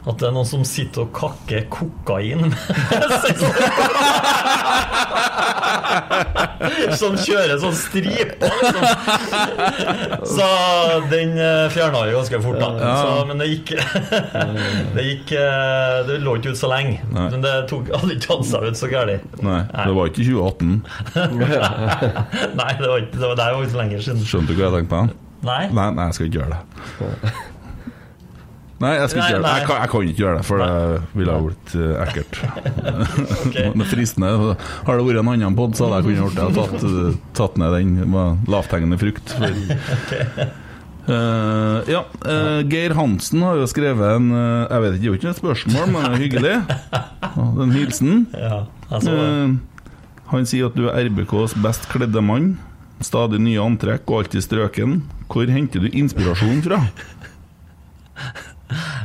at 0.10 0.16
det 0.22 0.30
er 0.30 0.32
noen 0.32 0.48
som 0.48 0.62
sitter 0.64 1.04
og 1.04 1.10
kakker 1.18 1.66
kokain 1.74 2.46
Som 7.00 7.16
kjører 7.20 7.60
sånn 7.62 7.76
striper, 7.78 8.52
liksom. 8.62 8.84
Så 10.30 10.48
den 11.12 11.36
fjerna 11.74 12.04
vi 12.08 12.16
ganske 12.16 12.42
fort, 12.44 12.60
da. 12.62 12.70
Så, 12.80 13.26
men 13.30 13.42
det 13.42 13.50
gikk 13.52 13.74
Det 14.96 15.06
gikk 15.06 15.34
eh, 15.38 16.00
Det 16.08 16.20
lå 16.24 16.36
ikke 16.40 16.54
ut 16.54 16.60
så 16.60 16.70
lenge. 16.72 17.00
Nei. 17.14 17.28
Men 17.34 17.46
det 17.46 17.54
tok 17.72 17.90
hadde 17.94 18.16
ikke 18.16 18.28
tatt 18.28 18.48
seg 18.50 18.68
ut 18.70 18.80
så 18.80 18.90
gærent. 18.92 19.40
Nei, 19.46 19.62
det 19.74 19.96
var 19.98 20.12
ikke 20.12 20.26
2018. 20.26 20.76
Nei, 22.60 22.72
det 22.80 22.90
var 22.90 22.98
ikke 23.04 23.16
det 23.20 23.26
var, 23.26 23.36
det 23.40 23.48
var 23.50 23.64
ikke 23.64 23.74
så 23.76 23.82
lenge 23.84 24.04
siden. 24.06 24.26
Skjønte 24.30 24.54
du 24.54 24.60
hva 24.60 24.70
jeg 24.70 24.78
tenkte 24.80 24.96
på? 24.96 25.26
Nei. 25.48 25.62
Nei, 25.72 25.88
nei, 25.96 26.10
jeg 26.10 26.18
skal 26.18 26.30
ikke 26.30 26.42
gjøre 26.42 26.58
det. 26.58 27.38
Nei, 28.80 28.94
jeg 28.96 29.12
skal 29.12 29.20
ikke 29.20 29.34
gjøre 29.34 29.44
det. 29.44 29.52
Jeg 29.58 29.68
kan, 29.68 29.82
jeg 29.82 29.92
kan 29.92 30.08
ikke 30.08 30.24
gjøre 30.24 30.38
det, 30.38 30.46
for 30.48 30.64
det 30.64 31.18
ville 31.20 31.36
ha 31.36 31.44
blitt 31.44 31.74
eh, 31.76 31.98
ekkelt. 32.06 32.40
okay. 33.48 33.68
Det 33.76 33.88
fristende. 33.92 34.32
Har 34.88 35.02
det 35.02 35.08
vært 35.10 35.20
en 35.20 35.32
annen 35.34 35.58
pod, 35.58 35.76
så 35.76 35.90
hadde 35.90 36.00
jeg 36.00 36.08
kunnet 36.08 36.24
gjort 36.24 36.40
det. 36.40 36.48
Tatt, 36.56 36.88
eh, 36.88 37.20
tatt 37.42 37.60
ned 37.60 37.76
den. 37.76 37.94
med 38.16 38.50
Lavthengende 38.56 39.00
frukt. 39.02 39.36
For. 39.36 40.50
Uh, 41.10 41.82
ja, 41.90 42.04
uh, 42.22 42.60
Geir 42.70 42.94
Hansen 42.94 43.42
har 43.42 43.58
jo 43.58 43.66
skrevet 43.66 44.12
en 44.20 44.28
uh, 44.30 44.68
Jeg 44.70 44.84
vet 44.84 44.92
ikke, 44.92 45.00
det 45.00 45.08
er 45.08 45.08
jo 45.08 45.18
ikke 45.18 45.30
et 45.32 45.40
spørsmål, 45.40 45.88
men 45.90 46.04
det 46.04 46.10
er 46.12 46.22
hyggelig. 46.22 46.52
Den 46.60 47.56
det 47.56 47.64
er 47.64 47.64
En 47.64 47.74
hilsen. 47.74 48.12
Ja, 48.36 48.60
jeg 48.92 49.06
så 49.08 49.16
det. 49.16 49.24
Eh, 49.26 49.88
han 50.30 50.46
sier 50.46 50.70
at 50.70 50.78
du 50.78 50.86
er 50.86 51.08
RBKs 51.08 51.56
best 51.64 51.88
kledde 51.90 52.22
mann. 52.22 52.52
Stadig 53.02 53.40
nye 53.42 53.64
antrekk 53.64 54.06
og 54.12 54.20
alltid 54.20 54.46
strøken. 54.46 55.00
Hvor 55.32 55.50
henter 55.50 55.82
du 55.82 55.90
inspirasjon 55.90 56.62
fra? 56.68 56.84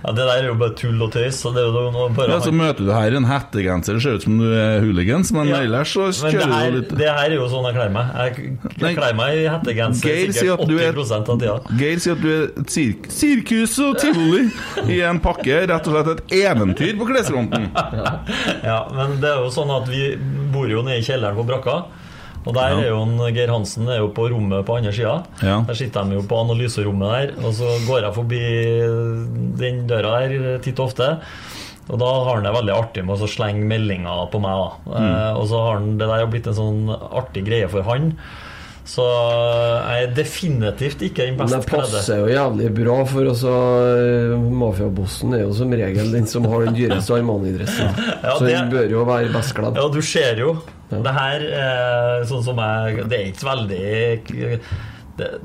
Ja, 0.04 0.12
det 0.12 0.24
der 0.28 0.42
er 0.42 0.46
jo 0.50 0.54
bare 0.60 0.74
tull 0.76 1.00
og 1.00 1.12
tøys. 1.14 1.38
Så 1.40 1.50
det 1.54 1.62
er 1.62 1.70
jo 1.72 1.84
noe 1.94 2.10
bare 2.12 2.34
Ja, 2.34 2.40
Så 2.44 2.52
møter 2.52 2.84
du 2.84 2.90
her 2.92 3.14
en 3.16 3.24
hettegenser, 3.24 3.96
ser 4.04 4.18
ut 4.18 4.26
som 4.26 4.36
du 4.38 4.50
er 4.52 4.82
hooligans, 4.84 5.30
men 5.32 5.48
Ja, 5.48 5.62
ellers 5.64 5.94
så 5.96 6.10
kjører 6.12 6.52
her, 6.52 6.70
du 6.74 6.76
litt 6.82 6.92
det 7.00 7.08
her 7.08 7.30
er 7.30 7.36
jo 7.38 7.46
sånn 7.48 7.64
jeg 7.70 7.76
kler 7.78 7.94
meg. 7.94 8.10
Jeg, 8.20 8.58
jeg 8.82 8.98
kler 8.98 9.16
meg 9.16 9.38
i 9.40 9.46
hettegenser 9.48 10.10
Geir 10.10 10.34
sikkert 10.36 10.60
at 10.60 10.68
du 10.68 10.76
er- 10.78 11.00
av 11.14 11.40
tida. 11.40 11.56
Geir 11.80 11.98
sier 12.04 12.18
at 12.18 12.20
du 12.20 12.28
er 12.34 12.44
et 12.60 12.70
sirk 12.76 13.08
sirkus 13.08 13.78
og 13.80 13.96
tivoli 14.02 14.44
i 14.92 15.00
en 15.08 15.20
pakke. 15.24 15.62
Rett 15.72 15.88
og 15.88 15.96
slett 15.96 16.12
et 16.18 16.36
eventyr 16.44 16.96
på 17.00 17.08
klesfronten. 17.08 17.70
Ja, 18.64 18.78
men 18.92 19.18
det 19.20 19.28
er 19.30 19.40
jo 19.44 19.50
sånn 19.52 19.70
at 19.72 19.88
vi 19.88 20.14
bor 20.52 20.68
jo 20.68 20.82
nede 20.84 21.00
i 21.00 21.04
kjelleren 21.06 21.36
på 21.36 21.44
brakka. 21.48 21.84
Og 22.44 22.52
der 22.52 22.76
er 22.76 22.88
jo 22.90 23.00
en, 23.02 23.16
Geir 23.32 23.52
Hansen 23.52 23.88
er 23.88 24.02
jo 24.02 24.10
på 24.12 24.26
rommet 24.28 24.66
på 24.68 24.76
andre 24.76 24.92
sida. 24.92 25.14
Ja. 25.40 25.58
Der 25.64 25.78
sitter 25.78 26.04
de 26.04 26.18
jo 26.18 26.24
på 26.28 26.40
analyserommet 26.44 27.14
der, 27.14 27.34
og 27.40 27.54
så 27.56 27.70
går 27.86 28.04
jeg 28.04 28.16
forbi 28.18 28.40
den 29.60 29.84
døra 29.88 30.18
der 30.28 30.58
titt 30.64 30.80
og 30.80 30.90
ofte. 30.90 31.10
Og 31.84 32.00
da 32.00 32.08
har 32.24 32.38
han 32.38 32.46
det 32.46 32.54
veldig 32.54 32.72
artig 32.74 33.02
med 33.04 33.20
å 33.20 33.28
slenge 33.28 33.66
meldinger 33.68 34.28
på 34.32 34.40
meg. 34.40 34.78
Mm. 34.88 34.94
eh, 35.02 35.32
Og 35.36 35.48
så 35.50 35.60
har 35.66 35.78
han 35.80 35.90
det 36.00 36.08
der 36.08 36.22
har 36.22 36.30
blitt 36.32 36.48
en 36.48 36.56
sånn 36.56 36.82
artig 36.92 37.44
greie 37.48 37.68
for 37.72 37.84
han. 37.88 38.14
Så 38.84 39.04
jeg 39.08 40.04
er 40.04 40.10
definitivt 40.12 41.00
ikke 41.06 41.24
den 41.30 41.38
Men 41.38 41.48
kledde. 41.48 41.62
det 41.64 41.70
passer 41.72 42.18
jo 42.20 42.26
jævlig 42.28 42.66
bra, 42.76 42.96
for 43.08 43.30
altså 43.30 43.52
Mafiabossen 44.52 45.32
er 45.38 45.44
jo 45.46 45.54
som 45.56 45.72
regel 45.72 46.10
den 46.12 46.26
som 46.28 46.44
har 46.52 46.66
den 46.66 46.76
dyreste 46.76 47.16
Armani-dressen. 47.16 47.94
Ja, 48.24 48.34
så 48.36 48.44
den 48.48 48.68
bør 48.72 48.90
jo 48.92 49.04
være 49.08 49.30
best 49.32 49.54
kledd. 49.56 49.78
Ja, 49.80 49.86
du 49.92 50.00
ser 50.04 50.40
jo. 50.40 50.56
Det 50.92 51.14
her 51.16 51.46
er 51.58 52.26
sånn 52.28 52.44
som 52.44 52.60
jeg 52.60 53.06
Det 53.08 53.16
er 53.16 53.30
ikke 53.32 53.46
veldig 53.48 54.58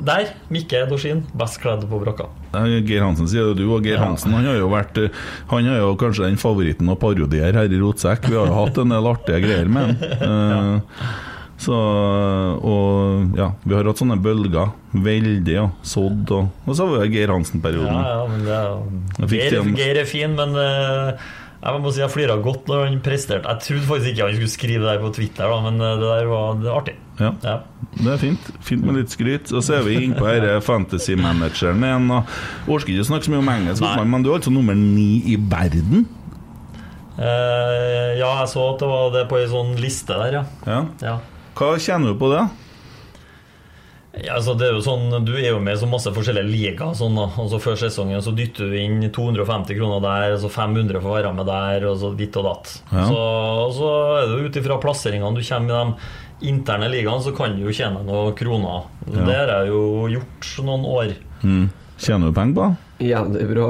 Der, 0.03 0.27
Mikke 0.51 0.83
Dorsin, 0.89 1.23
best 1.39 1.61
kledd 1.63 1.87
på 1.89 1.99
brakka. 2.03 2.27
Geir 2.83 3.05
Hansen 3.05 3.29
sier 3.29 3.51
det 3.53 3.61
du, 3.61 3.65
og 3.71 3.85
Geir 3.87 4.01
Hansen 4.01 4.33
han 4.35 4.47
har 4.49 4.59
jo 4.59 4.67
vært 4.73 4.97
eh, 4.99 5.15
Han 5.53 5.67
er 5.69 5.79
jo 5.83 5.95
kanskje 6.01 6.27
den 6.27 6.39
favoritten 6.41 6.89
å 6.91 6.97
parodiere 6.99 7.53
her 7.63 7.71
i 7.71 7.81
Rotsekk. 7.81 8.27
Vi 8.29 8.37
har 8.37 8.49
jo 8.51 8.59
hatt 8.59 8.79
en 8.83 8.93
del 8.95 9.09
artige 9.15 9.41
greier 9.47 9.71
med 9.71 9.95
han. 9.95 9.97
Eh, 10.29 11.27
Så 11.59 11.75
Og 11.75 13.35
ja, 13.35 13.49
vi 13.65 13.75
har 13.75 13.89
hatt 13.89 13.99
sånne 13.99 14.19
bølger. 14.23 14.71
Veldig, 14.95 15.53
ja. 15.53 15.67
Sådd 15.85 16.31
og 16.31 16.47
Og 16.65 16.71
så 16.77 16.87
har 16.87 17.03
vi 17.03 17.17
Geir 17.17 17.33
Hansen-perioden. 17.35 17.99
ja, 17.99 18.23
men 18.31 18.47
det 18.47 18.55
er, 18.55 19.27
Geir, 19.27 19.69
Geir 19.75 20.01
er 20.01 20.09
fin, 20.09 20.37
men 20.39 20.55
uh, 20.55 21.19
jeg 21.59 21.81
må 21.83 21.91
si 21.91 21.99
jeg 21.99 22.11
flira 22.13 22.37
godt 22.39 22.69
når 22.71 22.85
han 22.85 23.01
presterte. 23.03 23.51
Jeg 23.51 23.65
trodde 23.65 23.87
faktisk 23.89 24.13
ikke 24.13 24.27
han 24.29 24.37
skulle 24.37 24.53
skrive 24.53 24.85
det 24.85 24.93
der 24.93 25.01
på 25.03 25.09
Twitter, 25.17 25.51
da, 25.51 25.57
men 25.65 25.81
eh, 25.83 25.95
det 25.99 26.11
der 26.13 26.29
var 26.29 26.61
det 26.61 26.69
artig. 26.71 26.93
Ja. 27.19 27.31
Ja. 27.43 27.55
Det 27.97 28.13
er 28.13 28.21
fint. 28.21 28.45
Fint 28.63 28.85
med 28.87 28.95
litt 28.95 29.11
skryt. 29.11 29.51
Og 29.51 29.65
så 29.65 29.75
er 29.75 29.83
vi 29.83 29.97
inne 30.05 30.15
på 30.15 30.29
denne 30.29 30.61
fantasy-manageren 30.63 31.83
igjen. 31.83 32.05
og 32.15 32.71
Orker 32.71 32.93
ikke 32.93 33.03
å 33.03 33.09
snakke 33.09 33.27
så 33.27 33.33
mye 33.33 33.43
om 33.43 33.51
engelsk, 33.57 33.83
men 34.07 34.23
du 34.23 34.31
er 34.31 34.37
altså 34.39 34.53
nummer 34.55 34.79
ni 34.79 35.19
i 35.33 35.35
verden. 35.51 36.07
Uh, 37.19 38.15
ja, 38.15 38.31
jeg 38.39 38.47
så 38.53 38.63
at 38.69 38.79
det 38.79 38.87
var 38.87 39.11
det 39.17 39.25
på 39.27 39.41
ei 39.41 39.51
sånn 39.51 39.75
liste 39.83 40.15
der, 40.15 40.39
ja. 40.39 40.45
Ja. 40.63 40.79
ja. 41.03 41.17
Hva 41.59 41.75
tjener 41.75 42.13
du 42.13 42.19
på 42.19 42.29
det? 42.31 42.47
Ja, 44.23 44.35
altså 44.39 44.55
det 44.57 44.65
er 44.65 44.73
jo 44.73 44.83
sånn, 44.83 45.11
Du 45.23 45.35
er 45.37 45.51
jo 45.51 45.59
med 45.63 45.77
i 45.77 45.79
så 45.79 45.87
masse 45.89 46.11
forskjellige 46.15 46.47
ligaer. 46.49 46.95
Sånn, 46.97 47.17
og 47.19 47.51
Før 47.61 47.75
sesongen 47.79 48.23
så 48.23 48.33
dytter 48.35 48.71
du 48.71 48.77
inn 48.79 49.03
250 49.15 49.77
kroner 49.77 50.01
der, 50.03 50.37
så 50.41 50.51
500 50.51 51.01
for 51.01 51.11
å 51.11 51.17
være 51.17 51.33
med 51.35 51.49
der, 51.49 51.85
og 51.91 51.99
så 52.01 52.13
ditt 52.17 52.39
og 52.39 52.47
datt. 52.47 52.73
Ja. 52.93 53.05
Så, 53.11 53.19
og 53.67 53.75
så 53.77 53.91
er 54.21 54.25
det 54.25 54.39
jo 54.39 54.49
ut 54.49 54.61
ifra 54.63 54.79
plasseringene 54.81 55.35
du 55.35 55.43
kommer 55.45 55.75
i 55.75 55.83
de 56.39 56.49
interne 56.49 56.87
ligaene, 56.91 57.23
så 57.23 57.35
kan 57.35 57.57
du 57.57 57.67
jo 57.67 57.75
tjene 57.75 58.05
noen 58.07 58.33
kroner. 58.39 58.87
Ja. 59.09 59.19
Det 59.19 59.35
har 59.35 59.53
jeg 59.57 59.73
jo 59.73 59.83
gjort 60.15 60.51
noen 60.65 60.87
år. 60.87 61.13
Mm. 61.43 61.67
Tjener 61.99 62.31
du 62.31 62.35
penger 62.39 62.55
på 62.55 62.65
det? 62.69 63.09
Jævlig 63.09 63.47
bra 63.51 63.69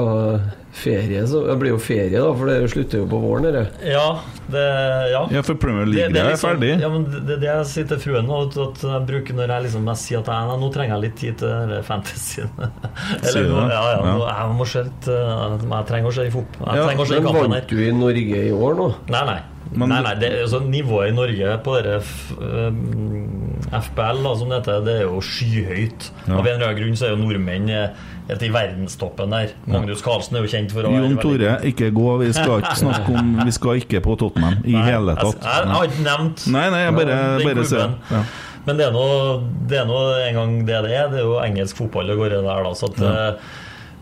Ferie, 0.72 1.24
så 1.26 1.40
Det 1.48 1.56
blir 1.58 1.72
jo 1.72 1.78
ferie, 1.82 2.12
da, 2.14 2.28
for 2.32 2.46
det 2.46 2.70
slutter 2.70 3.00
jo 3.02 3.06
på 3.10 3.18
våren. 3.20 3.42
Dere. 3.42 3.62
Ja, 3.82 4.20
det 4.48 4.62
Ja. 5.10 5.26
Ja, 5.34 5.42
for 5.42 5.54
Premier 5.58 5.84
Det, 5.84 5.94
League 5.94 6.12
det 6.14 6.20
er 6.22 6.30
liksom- 6.30 6.50
ferdig. 6.50 6.80
Ja, 6.80 6.88
men 6.88 7.04
det 7.10 7.26
det 7.26 7.34
er 7.36 7.40
det 7.40 7.50
jeg 7.50 7.66
sier 7.66 7.88
til 7.88 7.98
fruen 7.98 8.26
nå. 8.26 8.38
At 8.46 8.56
at 8.56 8.78
jeg 8.82 9.06
bruker 9.08 9.34
når 9.34 9.48
jeg 9.48 9.62
liksom 9.66 9.84
jeg 9.90 9.96
sier 9.96 10.18
at 10.20 10.26
jeg, 10.26 10.60
nå 10.60 10.72
trenger 10.72 10.94
jeg 10.94 11.00
litt 11.02 11.16
tid 11.16 11.38
til 11.38 11.48
denne 11.48 11.82
fantasyen. 11.82 12.50
Sier 13.22 13.42
du 13.42 13.50
nå- 13.50 13.66
det? 13.66 13.74
ja, 13.74 13.82
ja, 13.82 13.98
Ja. 13.98 14.14
nå- 14.14 14.28
jeg 14.30 14.56
må 14.56 14.66
se 14.66 14.82
litt 14.84 15.08
eh, 15.08 15.58
Jeg 15.70 15.86
trenger 15.86 16.06
å 16.06 16.12
se 16.14 16.22
i 16.26 16.30
fotball. 16.30 16.66
Jeg 16.66 16.76
Ja, 16.76 16.86
trenger 16.86 17.02
å 17.02 17.06
se 17.08 17.14
i 17.14 17.20
kampen 17.20 17.40
her. 17.42 17.48
vant 17.60 17.68
du 17.68 17.76
i 17.76 17.90
Norge 17.92 18.38
i 18.46 18.52
år 18.52 18.74
nå? 18.76 18.94
Nei, 19.10 19.24
nei. 19.26 19.40
Men- 19.72 19.88
nei, 19.88 20.02
nei 20.02 20.14
det, 20.18 20.30
altså, 20.42 20.58
nivået 20.66 21.08
i 21.10 21.14
Norge 21.14 21.62
på 21.62 21.82
dere 21.82 22.00
um, 22.40 23.60
FBL, 23.70 24.22
da, 24.24 24.34
som 24.34 24.48
det 24.48 24.58
heter, 24.64 24.84
det 24.84 24.94
er 25.00 25.04
jo 25.06 25.20
skyhøyt. 25.20 26.10
Ja. 26.26 26.38
Av 26.38 26.46
en 26.46 26.54
eller 26.56 26.66
annen 26.70 26.80
grunn 26.80 26.96
så 26.98 27.06
er 27.06 27.14
jo 27.14 27.20
nordmenn 27.22 27.70
eh, 27.70 27.88
helt 28.30 28.44
i 28.46 28.50
verdenstoppen 28.54 29.34
der. 29.34 29.54
Magnus 29.70 30.04
Carlsen 30.06 30.38
er 30.38 30.46
jo 30.46 30.52
kjent 30.52 30.74
for 30.74 30.88
å 30.88 30.92
Jon 30.94 31.16
Tore, 31.20 31.56
ikke 31.70 31.90
gå. 31.94 32.10
Vi 32.24 32.32
skal 32.36 32.62
ikke 32.62 32.76
snakke 32.82 33.16
om 33.20 33.32
Vi 33.48 33.56
skal 33.56 33.82
ikke 33.82 34.02
på 34.04 34.16
Tottenham 34.20 34.60
i 34.64 34.76
Nei, 34.76 34.84
hele 34.88 35.16
tatt. 35.18 35.40
jeg, 35.40 35.64
jeg 35.66 35.74
har 35.76 35.88
ikke 35.90 36.06
nevnt 36.06 36.46
Nei, 36.54 36.68
nei, 36.74 36.84
jeg 36.86 36.98
bare, 37.00 37.18
bare 37.44 37.66
ser. 37.68 37.96
Ja. 38.10 38.22
Men 38.66 38.76
det 38.76 38.86
er 38.90 39.88
nå 39.88 39.98
en 40.28 40.38
gang 40.38 40.54
det 40.68 40.84
det 40.86 40.94
er. 40.94 41.10
Det 41.12 41.22
er 41.22 41.26
jo 41.26 41.40
engelsk 41.42 41.80
fotball 41.80 42.12
det 42.12 42.18
går 42.20 42.36
i 42.36 42.44
der, 42.44 42.64
da. 42.66 42.72
Så 42.76 42.90
at, 42.92 43.02
ja. 43.02 43.34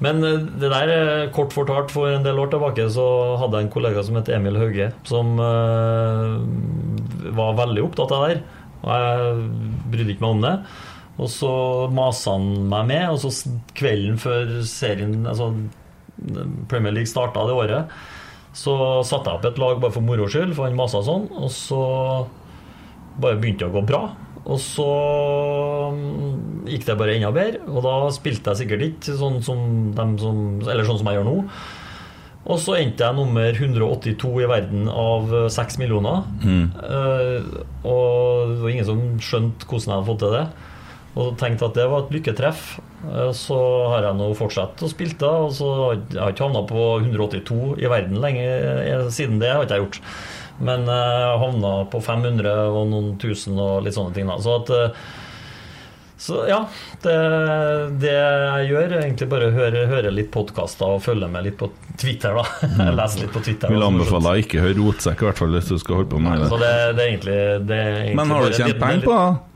Men 0.05 0.22
eh, 0.22 0.44
det 0.60 0.70
der, 0.70 0.92
eh, 0.94 1.30
kort 1.34 1.55
fortalt, 1.55 1.90
for 1.94 2.10
en 2.10 2.26
del 2.26 2.38
år 2.38 2.52
tilbake 2.52 2.86
så 2.94 3.06
hadde 3.40 3.59
jeg 3.59 3.66
en 3.66 3.72
kollega 3.74 4.05
som 4.06 4.18
het 4.18 4.30
Emil 4.34 4.59
Hauge, 4.60 4.92
som 5.09 5.34
uh, 5.42 6.38
var 7.34 7.59
veldig 7.59 7.82
opptatt 7.88 8.14
av 8.14 8.26
det 8.26 8.36
der. 8.36 8.44
Og 8.78 8.92
jeg 8.94 9.34
brydde 9.92 10.14
ikke 10.14 10.24
meg 10.24 10.36
om 10.36 10.44
det. 10.46 10.55
Og 11.19 11.31
så 11.32 11.51
masa 11.90 12.36
han 12.36 12.69
meg 12.70 12.86
med, 12.93 13.05
og 13.11 13.19
så 13.23 13.57
kvelden 13.78 14.20
før 14.23 14.61
serien 14.69 15.27
Altså 15.27 15.51
Premier 16.70 16.95
League 16.95 17.11
starta 17.11 17.45
det 17.47 17.55
året, 17.55 17.99
så 18.57 18.74
satte 19.07 19.31
jeg 19.31 19.39
opp 19.39 19.47
et 19.47 19.61
lag 19.62 19.82
bare 19.82 19.95
for 19.95 20.03
moro 20.03 20.27
skyld, 20.31 20.55
for 20.57 20.66
han 20.66 20.78
masa 20.78 21.03
sånn, 21.07 21.28
og 21.31 21.51
så 21.55 21.82
bare 23.23 23.39
begynte 23.39 23.66
det 23.66 23.70
å 23.70 23.77
gå 23.77 23.85
bra. 23.86 24.01
Og 24.49 24.59
så 24.62 24.86
mm, 25.95 26.70
gikk 26.73 26.86
det 26.89 26.97
bare 26.99 27.19
enda 27.19 27.31
bedre, 27.35 27.61
og 27.69 27.85
da 27.85 27.97
spilte 28.15 28.55
jeg 28.55 28.65
sikkert 28.65 28.86
ikke 28.89 29.19
sånn 29.20 29.43
som, 29.45 29.61
dem 29.95 30.16
som, 30.19 30.40
eller 30.65 30.89
sånn 30.89 30.99
som 31.03 31.11
jeg 31.11 31.20
gjør 31.20 31.28
nå. 31.28 31.36
Og 32.49 32.61
så 32.62 32.78
endte 32.78 33.05
jeg 33.05 33.19
nummer 33.19 33.51
182 33.53 34.31
i 34.40 34.49
verden 34.49 34.89
av 34.89 35.35
eh, 35.36 35.49
6 35.53 35.77
millioner. 35.82 36.23
Eh, 36.81 37.49
og 37.85 38.55
det 38.55 38.62
var 38.62 38.73
ingen 38.73 38.89
som 38.89 39.03
skjønte 39.20 39.69
hvordan 39.69 39.93
jeg 39.93 39.97
hadde 39.99 40.09
fått 40.09 40.23
til 40.24 40.32
det. 40.32 40.45
Og 41.19 41.32
tenkte 41.40 41.66
at 41.66 41.74
det 41.78 41.86
var 41.90 42.05
et 42.05 42.12
lykketreff. 42.15 42.65
Eh, 43.11 43.31
Så 43.35 43.59
har 43.93 44.07
jeg 44.07 44.19
nå 44.20 44.31
fortsatt 44.39 44.82
å 44.86 44.90
spille, 44.90 45.16
det, 45.19 45.31
og 45.49 45.53
så 45.57 45.70
har 45.82 45.95
jeg 45.99 46.35
ikke 46.36 46.47
havna 46.47 46.65
på 46.69 46.89
182 47.03 47.78
i 47.82 47.90
verden 47.90 48.20
lenge 48.23 48.45
eh, 48.47 49.09
siden 49.15 49.40
det. 49.43 49.51
har 49.55 49.66
ikke 49.66 49.78
jeg 49.81 49.86
gjort 49.86 50.01
Men 50.62 50.86
eh, 50.90 51.15
jeg 51.24 51.40
havna 51.45 51.73
på 51.90 52.03
500 52.03 52.53
og 52.74 52.85
noen 52.93 53.16
tusen 53.23 53.59
og 53.59 53.82
litt 53.86 53.99
sånne 53.99 54.15
ting. 54.15 54.31
da 54.31 54.39
Så 54.43 54.61
at 54.62 54.74
så 56.19 56.40
ja, 56.51 56.65
det, 57.05 57.12
det 58.03 58.11
jeg 58.11 58.70
gjør, 58.73 58.86
er 58.90 59.03
egentlig 59.05 59.28
bare 59.31 59.51
høre, 59.55 59.85
høre 59.86 60.11
litt 60.11 60.32
podkaster 60.35 60.97
og 60.97 61.05
følge 61.05 61.28
med 61.31 61.47
litt 61.47 61.55
på 61.61 61.69
Twitter. 61.95 62.35
da 62.35 62.43
Jeg 62.89 62.97
leser 62.99 63.23
litt 63.23 63.35
på 63.36 63.43
Twitter. 63.47 63.70
Vil 63.70 63.86
anbefale 63.86 64.32
deg 64.35 64.49
ikke 64.49 64.65
høre 64.65 64.81
rotsekk, 64.81 65.23
i 65.23 65.28
hvert 65.28 65.39
fall 65.39 65.55
hvis 65.55 65.70
du 65.70 65.77
skal 65.78 66.01
holde 66.01 66.11
på 66.11 66.19
med 66.19 66.43
Nei, 66.43 66.49
det. 66.51 66.59
det, 66.65 66.73
det 66.99 67.07
egentlig, 67.12 67.39
det 67.70 67.78
egentlig 67.86 68.19
Men 68.19 68.35
har 68.35 68.43
du 68.49 68.59
tjent 68.59 68.82
penger 68.82 69.07
på 69.07 69.15
det? 69.15 69.47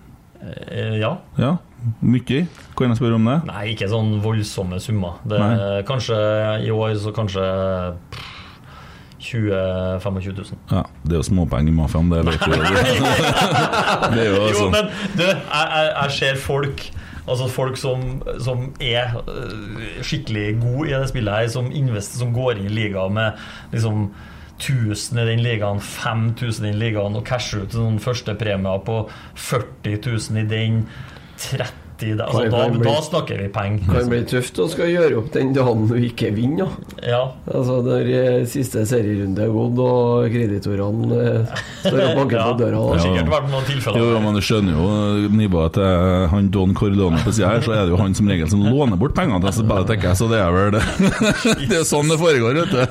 Eh, 0.43 0.99
Ja. 1.01 1.17
Ja. 1.39 1.57
Mye? 2.01 2.47
Kan 2.79 2.93
jeg 2.93 2.97
spørre 3.01 3.17
om 3.19 3.25
det? 3.27 3.39
Nei, 3.49 3.65
ikke 3.73 3.89
sånn 3.91 4.21
voldsomme 4.23 4.79
summer. 4.81 5.17
Det 5.27 5.39
er 5.43 5.83
kanskje 5.89 6.15
I 6.63 6.71
år 6.71 6.95
så 7.03 7.11
kanskje 7.17 7.43
pff, 8.13 8.29
20 9.23 9.99
25 10.03 10.35
000. 10.37 10.59
Ja, 10.71 10.83
det 11.07 11.13
er 11.17 11.21
jo 11.21 11.27
småpenger 11.27 11.71
i 11.73 11.75
mafiaen, 11.75 12.11
det 12.11 12.25
vet 12.27 12.43
du. 12.43 12.53
Det 14.15 14.25
er 14.25 14.29
jo 14.31 14.41
Jo, 14.49 14.57
sånn 14.59 14.73
men 14.75 14.91
du, 15.17 15.23
jeg, 15.23 15.39
jeg, 15.51 15.93
jeg 16.03 16.15
ser 16.19 16.41
folk 16.43 16.83
Altså 17.23 17.47
folk 17.47 17.77
som, 17.79 18.01
som 18.43 18.65
er 18.83 19.13
øh, 19.23 20.03
skikkelig 20.03 20.57
gode 20.59 20.89
i 20.91 20.95
det 20.97 21.05
spillet 21.13 21.37
her, 21.37 21.51
som, 21.55 21.69
invest, 21.71 22.17
som 22.19 22.33
går 22.35 22.59
inn 22.59 22.67
i 22.67 22.73
ligaen 22.75 23.15
med 23.15 23.39
liksom 23.71 24.09
1000 24.59 25.21
i 25.23 25.29
den 25.33 25.45
ligaen, 25.45 25.81
5000 25.83 26.67
i 26.67 26.71
den 26.71 26.81
ligaen, 26.81 27.17
og 27.19 27.27
casher 27.27 27.65
ut 27.65 27.77
sånn 27.77 28.01
førstepremier 28.03 28.83
på 28.87 28.99
40 29.35 30.01
000 30.07 30.43
i 30.43 30.49
den, 30.51 30.83
30 31.43 31.82
der. 32.11 32.25
Altså, 32.27 32.51
da, 32.51 32.63
bli- 32.75 32.85
da 32.87 32.95
snakker 33.07 33.39
vi 33.43 33.49
penger. 33.55 33.87
Kan 33.93 34.09
bli 34.11 34.21
tøft 34.29 34.59
å 34.59 34.67
skal 34.73 34.91
gjøre 34.93 35.19
opp 35.21 35.29
den 35.35 35.53
dagen 35.57 35.87
du 35.91 35.95
ikke 36.03 36.31
vinner. 36.35 36.67
da. 36.67 37.07
Ja. 37.13 37.21
Altså 37.53 37.79
Når 37.87 38.11
eh, 38.19 38.47
siste 38.51 38.83
serierunde 38.89 39.43
er 39.47 39.53
gått 39.55 39.79
og 39.83 40.27
kreditorene 40.35 41.21
eh, 41.23 41.63
står 41.87 42.01
og 42.03 42.17
banker 42.21 42.37
Ja, 42.43 42.47
på 42.53 42.59
døra. 42.63 42.83
Det 42.83 42.99
har 42.99 43.05
sikkert 43.07 43.31
vært 43.37 43.49
noen 43.53 43.67
tilfeller. 43.71 43.99
Jo, 44.03 44.11
jo, 44.13 44.21
men 44.27 44.35
du 44.39 44.43
skjønner 44.45 44.73
jo 44.79 44.87
eh, 44.97 45.29
nivået 45.43 45.73
til 45.79 46.29
han 46.33 46.51
Don 46.55 46.75
Corleone 46.79 47.23
på 47.25 47.33
sida 47.37 47.55
her, 47.55 47.63
så 47.65 47.77
er 47.77 47.83
det 47.87 47.95
jo 47.95 48.01
han 48.03 48.15
som 48.19 48.29
regel 48.33 48.49
som 48.53 48.63
låner 48.67 48.99
bort 49.01 49.15
pengene 49.17 49.41
til 49.47 49.57
spillet, 49.61 49.87
tenker 49.93 50.11
jeg, 50.11 50.19
så 50.23 50.29
det 50.33 50.41
er 50.43 50.51
vel 50.59 50.75
det. 50.77 50.85
Det 51.73 51.79
er 51.79 51.87
sånn 51.89 52.09
det 52.11 52.19
foregår, 52.21 52.59
vet 52.63 52.73
du. 52.73 52.83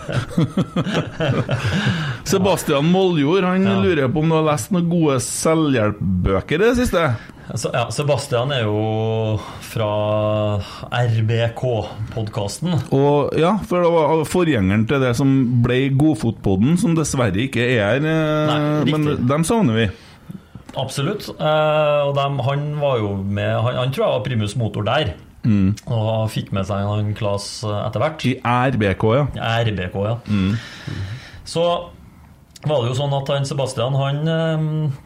Sebastian 2.28 2.86
Moljord 2.92 3.44
han 3.44 3.64
Ja. 3.66 3.76
lurer 3.82 4.08
på 4.12 4.20
om 4.24 4.30
du 4.30 4.36
har 4.36 4.46
lest 4.52 4.72
noen 4.72 4.90
gode 4.90 5.20
selvhjelpbøker 5.26 6.56
i 6.62 6.66
det 6.70 6.76
siste? 6.80 7.04
Altså, 7.52 7.68
ja, 7.76 7.84
Sebastian 7.92 8.52
er 8.56 8.62
jo 8.64 9.40
fra 9.66 9.88
RBK-podkasten. 10.88 12.78
Og 12.96 13.34
ja, 13.40 13.58
for 13.68 13.84
det 13.84 13.90
var 13.92 14.22
forgjengeren 14.30 14.86
til 14.88 15.04
det 15.04 15.12
som 15.20 15.34
ble 15.66 15.82
Godfotpodden, 16.00 16.78
som 16.80 16.96
dessverre 16.96 17.44
ikke 17.44 17.66
er 17.66 17.82
her, 17.82 18.08
eh, 18.08 18.52
Nei, 18.52 18.94
men 18.94 19.28
dem 19.28 19.44
savner 19.48 19.82
vi. 19.82 19.90
Absolutt. 20.80 21.28
Eh, 21.36 22.00
og 22.08 22.16
dem, 22.16 22.40
han 22.48 22.64
var 22.80 23.02
jo 23.04 23.18
med 23.20 23.52
Han, 23.60 23.76
han 23.76 23.92
tror 23.92 24.06
jeg 24.06 24.16
var 24.16 24.26
primus 24.30 24.56
motor 24.56 24.88
der. 24.88 25.12
Og 25.44 26.30
fikk 26.32 26.52
med 26.56 26.68
seg 26.70 26.86
en 26.86 27.16
Klas 27.18 27.48
klass 27.66 27.88
etter 27.90 28.04
hvert. 28.04 28.26
I 28.30 28.36
RBK, 28.40 29.08
ja. 29.18 29.26
RBK, 29.66 29.96
ja. 30.08 30.16
Så 31.44 31.64
var 32.62 32.84
det 32.84 32.92
jo 32.92 33.00
sånn 33.00 33.16
at 33.18 33.32
han 33.34 33.48
Sebastian, 33.50 33.98
han 33.98 34.28
eh, 34.30 35.00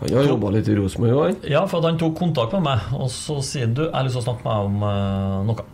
Han 0.00 0.16
har 0.16 0.30
jobba 0.30 0.52
litt 0.54 0.68
i 0.70 0.76
Rosenborg 0.78 1.18
òg. 1.18 1.42
Ja, 1.50 1.66
for 1.68 1.82
at 1.82 1.90
han 1.90 1.98
tok 2.00 2.16
kontakt 2.18 2.54
med 2.56 2.64
meg, 2.64 2.86
og 2.96 3.10
så 3.12 3.40
sier 3.44 3.68
han 3.68 3.76
du, 3.76 3.82
jeg 3.84 3.94
har 3.94 4.06
lyst 4.06 4.16
til 4.16 4.22
å 4.22 4.28
snakke 4.30 4.46
med 4.46 4.54
deg 4.54 4.70
om 4.70 4.84
uh, 4.86 5.40
noe. 5.50 5.66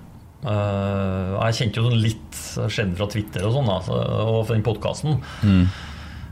Uh, 0.47 1.37
jeg 1.47 1.59
kjente 1.61 1.83
jo 1.83 2.01
litt 2.07 2.41
skjedd 2.71 2.97
fra 2.99 3.09
Twitter 3.11 3.47
og 3.47 3.55
sånn, 3.55 3.71
da, 3.71 4.01
og 4.27 4.41
fra 4.49 4.57
den 4.57 4.67
podkasten. 4.67 5.21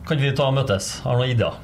Kan 0.05 0.19
ikke 0.19 0.27
vi 0.27 0.35
ta 0.37 0.51
og 0.51 0.59
møtes? 0.59 0.91
Jeg 1.01 1.07
har 1.09 1.21
noen 1.21 1.33
ideer. 1.33 1.61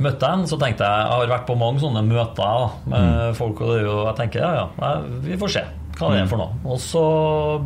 Møtte 0.00 0.26
jeg 0.26 0.38
han, 0.38 0.46
så 0.46 0.56
tenkte 0.60 0.86
jeg 0.86 1.02
Jeg 1.02 1.10
har 1.18 1.32
vært 1.32 1.48
på 1.48 1.56
mange 1.58 1.82
sånne 1.82 2.02
møter 2.06 2.38
da, 2.38 2.68
med 2.92 3.38
folk, 3.38 3.62
og 3.62 3.72
det 3.72 3.78
er 3.80 3.86
jo, 3.88 3.96
jeg 4.06 4.18
tenker 4.20 4.44
ja, 4.44 4.66
ja, 4.78 4.90
vi 5.26 5.38
får 5.40 5.54
se 5.56 5.64
hva 5.98 6.12
det 6.14 6.22
er 6.22 6.30
for 6.30 6.40
noe. 6.40 6.56
Og 6.64 6.78
så 6.80 7.02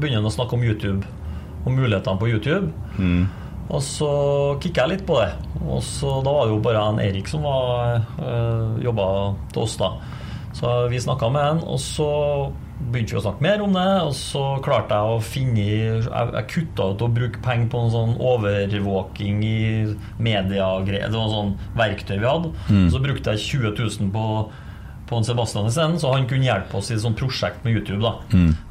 begynner 0.01 0.23
han 0.23 0.31
å 0.31 0.35
snakke 0.35 0.57
om 0.57 0.65
YouTube, 0.67 1.05
om 1.65 1.77
mulighetene 1.77 2.21
på 2.21 2.31
YouTube. 2.33 2.73
Og 3.71 3.81
så 3.83 4.11
kikka 4.61 4.85
jeg 4.85 4.93
litt 4.99 5.07
på 5.09 5.17
det. 5.23 5.31
Og 5.65 5.81
så 5.83 6.19
Da 6.25 6.33
var 6.35 6.47
det 6.47 6.53
jo 6.57 6.61
bare 6.65 6.83
en 6.91 7.01
Erik 7.01 7.31
som 7.31 7.47
var 7.47 8.03
øh, 8.21 8.83
jobba 8.85 9.07
til 9.55 9.63
oss, 9.63 9.79
da. 9.81 9.95
Så 10.55 10.75
vi 10.89 11.01
snakka 11.03 11.29
med 11.35 11.43
han, 11.43 11.63
og 11.67 11.81
så 11.83 12.53
begynte 12.93 13.15
vi 13.15 13.19
å 13.19 13.23
snakke 13.25 13.43
mer 13.43 13.63
om 13.65 13.73
det. 13.75 13.87
Og 14.07 14.13
så 14.15 14.43
klarte 14.63 14.95
jeg 14.95 15.15
å 15.17 15.23
finne 15.25 15.65
Jeg, 15.65 16.05
jeg 16.07 16.49
kutta 16.53 16.91
ut 16.93 17.03
å 17.03 17.09
bruke 17.11 17.41
penger 17.43 17.71
på 17.73 17.81
en 17.87 17.91
sånn 17.95 18.13
overvåking 18.21 19.41
i 19.43 19.57
mediegreier. 20.23 21.11
Det 21.11 21.19
var 21.19 21.33
sånn 21.33 21.57
verktøy 21.79 22.19
vi 22.21 22.29
hadde. 22.29 22.53
Så 22.93 23.01
brukte 23.03 23.35
jeg 23.35 23.47
20 23.63 23.75
000 24.05 24.13
på 24.15 24.27
på 25.05 25.19
en 25.21 25.25
Sebastian 25.27 25.67
isteden, 25.69 25.99
så 26.01 26.15
han 26.15 26.25
kunne 26.27 26.47
hjelpe 26.47 26.79
oss 26.79 26.87
i 26.89 26.95
et 26.95 27.03
sånt 27.03 27.19
prosjekt 27.21 27.61
med 27.63 27.75
YouTube. 27.77 28.01
Da 28.01 28.15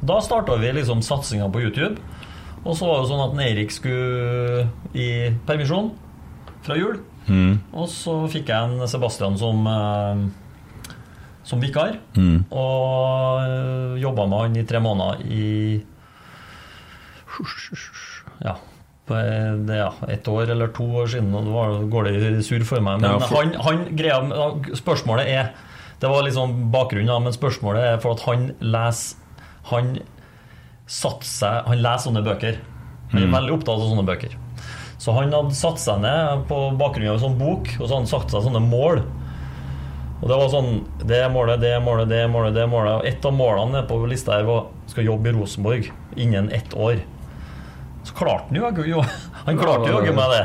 Da 0.02 0.16
starta 0.20 0.56
vi 0.58 0.72
liksom 0.74 0.98
satsinga 1.00 1.46
på 1.48 1.60
YouTube. 1.62 1.94
Og 2.64 2.76
så 2.78 2.86
var 2.88 3.02
det 3.02 3.08
sånn 3.10 3.24
at 3.26 3.40
Erik 3.44 3.70
skulle 3.74 4.68
i 4.96 5.08
permisjon 5.46 5.90
fra 6.64 6.76
jul. 6.80 7.00
Og 7.72 7.88
så 7.92 8.14
fikk 8.32 8.48
jeg 8.52 8.56
en 8.80 8.88
Sebastian 8.88 9.36
som 9.40 9.66
eh, 9.68 10.24
som 11.44 11.60
vikar. 11.60 11.98
Og 12.16 13.42
uh, 13.44 13.98
jobba 14.00 14.24
med 14.30 14.38
han 14.46 14.56
i 14.56 14.64
tre 14.64 14.80
måneder 14.80 15.20
i 15.28 15.82
Ja. 18.44 18.54
eh, 19.10 19.52
Det, 19.66 19.76
ja, 19.76 19.90
et 20.08 20.28
år 20.28 20.48
eller 20.50 20.68
to 20.72 20.84
år 21.02 21.06
siden, 21.12 21.34
og 21.34 21.44
da 21.44 21.86
går 21.92 22.04
det 22.08 22.44
sur 22.44 22.64
for 22.64 22.80
meg. 22.80 23.00
Men 23.00 23.10
Ja, 23.10 23.18
for- 23.18 23.42
han, 23.42 23.52
han 23.60 23.96
greia 23.96 24.20
Spørsmålet 24.74 25.26
er 25.28 25.50
Det 26.00 26.08
var 26.10 26.22
liksom 26.22 26.70
bakgrunnen, 26.72 27.22
men 27.22 27.32
spørsmålet 27.32 27.82
er 27.94 28.00
for 28.00 28.12
at 28.12 28.20
han 28.26 28.54
leser 28.60 29.16
Han 29.70 29.98
satte 30.90 31.26
seg 31.28 31.68
Han 31.68 31.80
leser 31.82 32.10
sånne 32.10 32.24
bøker. 32.26 32.58
Han 33.12 33.22
er 33.22 33.32
veldig 33.32 33.54
opptatt 33.58 33.80
av 33.80 33.90
sånne 33.90 34.06
bøker. 34.08 34.34
Så 34.98 35.12
han 35.16 35.32
hadde 35.34 35.56
satt 35.56 35.80
seg 35.82 36.00
ned 36.02 36.46
på 36.48 36.58
bakgrunn 36.80 37.10
av 37.10 37.18
en 37.18 37.24
sånn 37.26 37.38
bok, 37.38 37.68
og 37.78 37.84
så 37.84 37.90
hadde 37.90 38.02
han 38.02 38.10
satt 38.10 38.32
seg 38.32 38.46
sånne 38.46 38.62
mål. 38.64 39.02
Og 40.22 40.30
det 40.30 40.36
var 40.40 40.48
sånn 40.52 40.70
Det 41.04 41.20
målet, 41.32 41.60
det 41.60 41.74
målet, 41.84 42.08
det 42.08 42.22
målet, 42.32 42.54
det 42.56 42.68
målet. 42.70 42.94
Og 43.00 43.08
Et 43.10 43.26
av 43.28 43.34
målene 43.36 43.82
på 43.88 43.98
lista 44.08 44.38
her 44.38 44.46
var 44.48 44.70
skal 44.88 45.08
jobbe 45.10 45.30
i 45.30 45.34
Rosenborg 45.36 45.90
innen 46.16 46.48
ett 46.52 46.72
år. 46.76 47.02
Så 48.04 48.14
klarte 48.16 48.48
han 48.48 48.56
jo 48.88 49.02
Han 49.44 49.58
klarte 49.60 49.90
jo 49.90 50.00
jaggu 50.00 50.14
med 50.16 50.32
det. 50.32 50.42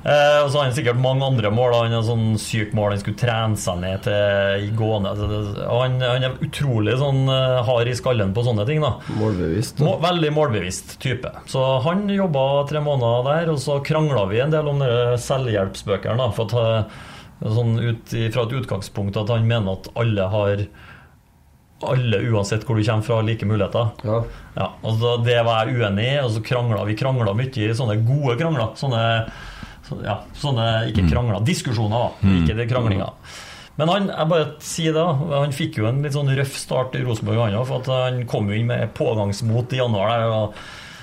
Eh, 0.00 0.38
og 0.40 0.48
så 0.48 0.58
har 0.58 0.68
han 0.68 0.74
sikkert 0.76 1.00
mange 1.00 1.26
andre 1.26 1.50
mål. 1.52 1.74
Han 1.76 1.94
har 1.98 2.04
sånn 2.06 2.38
sykt 2.40 2.72
mål 2.76 2.94
han 2.94 3.02
skulle 3.02 3.20
trene 3.20 3.60
seg 3.60 3.82
ned 3.82 4.04
til 4.06 4.64
i 4.64 4.70
gående. 4.76 5.12
Altså, 5.12 5.66
han, 5.68 5.98
han 6.00 6.26
er 6.28 6.38
utrolig 6.46 6.96
sånn 7.00 7.22
eh, 7.28 7.60
hard 7.68 7.90
i 7.90 7.96
skallen 7.98 8.32
på 8.36 8.44
sånne 8.46 8.66
ting. 8.68 8.80
da 8.84 8.94
Målbevisst. 9.20 9.82
Må, 9.84 9.98
veldig 10.02 10.32
målbevisst 10.36 10.96
type. 11.04 11.32
Så 11.50 11.64
han 11.84 12.06
jobba 12.14 12.46
tre 12.70 12.82
måneder 12.84 13.28
der, 13.28 13.52
og 13.52 13.60
så 13.60 13.80
krangla 13.84 14.24
vi 14.32 14.40
en 14.40 14.54
del 14.54 14.72
om 14.72 14.84
selvhjelpsbøkene. 15.20 16.16
da, 16.22 16.30
For 16.36 16.48
at, 16.48 16.86
eh, 17.44 17.50
sånn 17.58 17.76
ut, 17.80 18.16
fra 18.32 18.46
et 18.46 18.56
utgangspunkt 18.62 19.20
at 19.20 19.32
han 19.32 19.48
mener 19.48 19.76
at 19.78 19.92
alle 20.00 20.32
har 20.32 20.64
alle, 21.80 22.18
uansett 22.28 22.66
hvor 22.68 22.76
du 22.76 22.84
kommer 22.84 23.04
fra, 23.04 23.20
like 23.24 23.46
muligheter. 23.48 23.92
Ja. 24.04 24.18
Ja, 24.56 24.66
og 24.82 24.98
så 25.00 25.14
Det 25.24 25.38
var 25.46 25.64
jeg 25.64 25.80
uenig 25.80 26.04
i, 26.10 26.18
og 26.20 26.30
så 26.34 26.42
krangla 26.44 26.84
vi 26.84 26.96
krangla 26.98 27.32
mye 27.36 27.48
i 27.48 27.72
sånne 27.76 27.96
gode 28.04 28.36
krangler. 28.40 28.74
Sånne, 28.76 29.00
så, 29.90 30.00
ja, 30.06 30.20
sånne 30.38 30.66
ikke 30.92 31.08
krangler, 31.10 31.42
diskusjoner, 31.44 32.10
da. 32.22 32.34
Ikke 32.40 32.56
det 32.56 32.68
kranglinga. 32.70 33.10
Men 33.80 33.88
han 33.88 34.10
jeg 34.12 34.28
bare 34.28 34.46
sier 34.62 34.92
det, 34.94 35.04
han 35.32 35.52
fikk 35.56 35.78
jo 35.80 35.86
en 35.88 36.02
litt 36.04 36.12
sånn 36.14 36.30
røff 36.36 36.54
start 36.60 36.94
i 36.98 37.02
Rosenborg, 37.02 37.42
han. 37.50 37.58
For 37.66 37.90
han 37.90 38.22
kom 38.30 38.48
jo 38.50 38.58
inn 38.60 38.68
med 38.70 38.94
pågangsmot 38.94 39.72
i 39.74 39.82
januar. 39.82 40.14
der, 40.14 40.30
og 40.30 40.54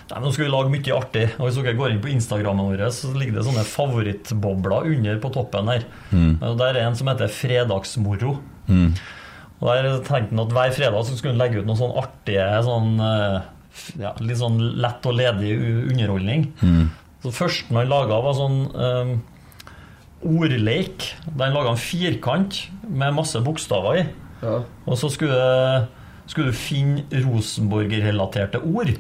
Nei, 0.08 0.22
nå 0.24 0.30
skal 0.32 0.46
vi 0.46 0.52
lage 0.54 0.72
mye 0.72 0.94
artig. 0.96 1.24
Og 1.36 1.50
Hvis 1.50 1.58
dere 1.60 1.76
går 1.76 1.92
inn 1.92 2.00
på 2.00 2.08
Instagrammen 2.14 2.70
vår, 2.70 2.86
så 2.96 3.10
ligger 3.12 3.42
det 3.42 3.44
sånne 3.44 3.66
favorittbobler 3.68 4.86
under 4.94 5.18
på 5.20 5.32
toppen 5.36 5.68
her. 5.68 5.84
Og 6.48 6.54
Der 6.62 6.78
er 6.80 6.86
en 6.88 6.96
som 6.96 7.10
heter 7.12 7.28
Fredagsmoro. 7.28 8.38
Og 9.58 9.68
Der 9.68 9.90
tenkte 10.06 10.32
han 10.32 10.44
at 10.46 10.54
hver 10.56 10.72
fredag 10.78 11.04
så 11.08 11.18
skulle 11.18 11.34
han 11.36 11.42
legge 11.42 11.60
ut 11.60 11.68
noen 11.68 11.82
sånn 11.82 11.98
artige 12.00 12.48
sånn, 12.64 12.94
eh, 13.02 13.42
ja, 14.00 14.14
Litt 14.22 14.38
sånn 14.40 14.58
lett 14.80 15.06
og 15.06 15.18
ledig 15.18 15.52
underholdning. 15.92 16.48
underholdning. 16.62 16.90
Så 17.28 17.36
første 17.36 17.76
han 17.76 17.90
laga, 17.92 18.22
var 18.24 18.36
sånn 18.38 18.60
um, 18.72 19.14
ordleik. 20.24 21.10
Der 21.28 21.50
han 21.50 21.58
laga 21.58 21.74
en 21.76 21.82
firkant 21.82 22.64
med 22.88 23.16
masse 23.18 23.40
bokstaver 23.44 24.00
i. 24.00 24.06
Ja. 24.42 24.62
Og 24.88 25.00
så 25.02 25.10
skulle, 25.12 25.88
skulle 26.30 26.54
du 26.54 26.58
finne 26.58 27.04
Rosenborg-relaterte 27.26 28.62
ord. 28.64 28.94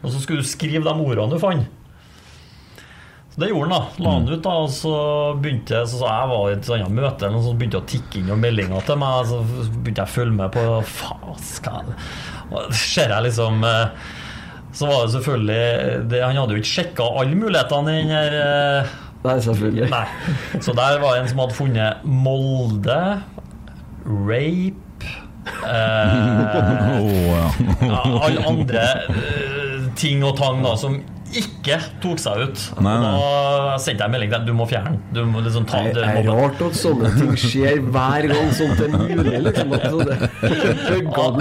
Og 0.00 0.08
så 0.14 0.22
skulle 0.22 0.44
du 0.44 0.48
skrive 0.48 0.86
de 0.86 0.94
ordene 0.94 1.34
du 1.34 1.42
fant. 1.42 1.66
Så 3.34 3.42
det 3.44 3.50
gjorde 3.52 3.68
han, 3.68 3.74
da. 3.74 4.02
La 4.02 4.12
han 4.16 4.28
ut, 4.30 4.40
da. 4.42 4.54
Og 4.64 4.70
så 4.74 4.94
begynte 5.38 5.76
jeg, 5.76 5.90
så, 5.90 6.00
så 6.00 6.08
jeg 6.08 6.30
var 6.32 6.46
i 6.48 6.54
et 6.56 6.70
annet 6.74 6.96
møte, 6.96 7.28
og 7.30 7.44
så 7.44 7.52
begynte 7.58 7.78
jeg 7.78 7.84
å 7.84 7.90
tikke 7.92 8.18
inn 8.18 8.30
noen 8.32 8.42
meldinger 8.42 8.86
til 8.88 8.98
meg. 9.02 9.28
Så 9.28 9.42
begynte 9.44 10.00
jeg 10.00 10.08
å 10.08 10.14
følge 10.14 10.38
med 10.40 10.56
på 10.56 10.64
Faen, 10.94 11.44
skal 11.52 11.92
jeg 11.92 11.98
Og 12.48 12.72
ser 12.80 13.14
jeg 13.14 13.26
liksom 13.28 13.62
eh, 13.68 14.08
Så 14.78 14.86
var 14.86 15.04
det 15.04 15.12
selvfølgelig 15.16 16.08
det, 16.10 16.22
Han 16.22 16.36
hadde 16.38 16.54
jo 16.54 16.62
ikke 16.62 16.70
sjekka 16.70 17.06
alle 17.20 17.38
mulighetene 17.38 17.94
i 17.96 18.02
den 18.04 18.12
her 18.14 18.36
eh, 18.38 18.96
Nei, 19.18 19.40
selvfølgelig. 19.42 19.88
Nei. 19.90 20.04
Så 20.62 20.72
der 20.78 21.00
var 21.02 21.16
det 21.16 21.24
en 21.24 21.30
som 21.32 21.40
hadde 21.42 21.56
funnet 21.56 22.04
Molde, 22.06 22.98
rape 24.06 25.08
eh, 25.66 26.58
alle 28.24 28.44
andre 28.46 28.84
eh, 29.10 29.88
ting 29.98 30.22
og 30.22 30.36
tang 30.38 30.62
da 30.62 30.76
som 30.78 31.00
ikke 31.36 31.76
tok 32.02 32.20
seg 32.22 32.42
ut. 32.46 32.62
Nei, 32.84 32.94
nei. 33.02 33.12
Da 33.18 33.76
sendte 33.82 34.06
jeg 34.06 34.12
melding 34.14 34.32
til 34.32 34.46
du 34.48 34.52
må 34.56 34.66
fjerne. 34.70 34.96
Du 35.14 35.20
må 35.28 35.42
liksom 35.44 35.66
ta 35.68 35.82
Det 35.94 36.04
er 36.04 36.28
rart 36.28 36.62
at 36.64 36.78
sånne 36.78 37.10
ting 37.16 37.34
skjer 37.38 37.82
hver 37.88 38.28
gang 38.30 38.52
sånt 38.56 38.82
er 38.84 38.92
mulig. 38.94 39.40
Liksom. 39.48 39.74
Altså, 39.78 39.98
det, 40.08 40.18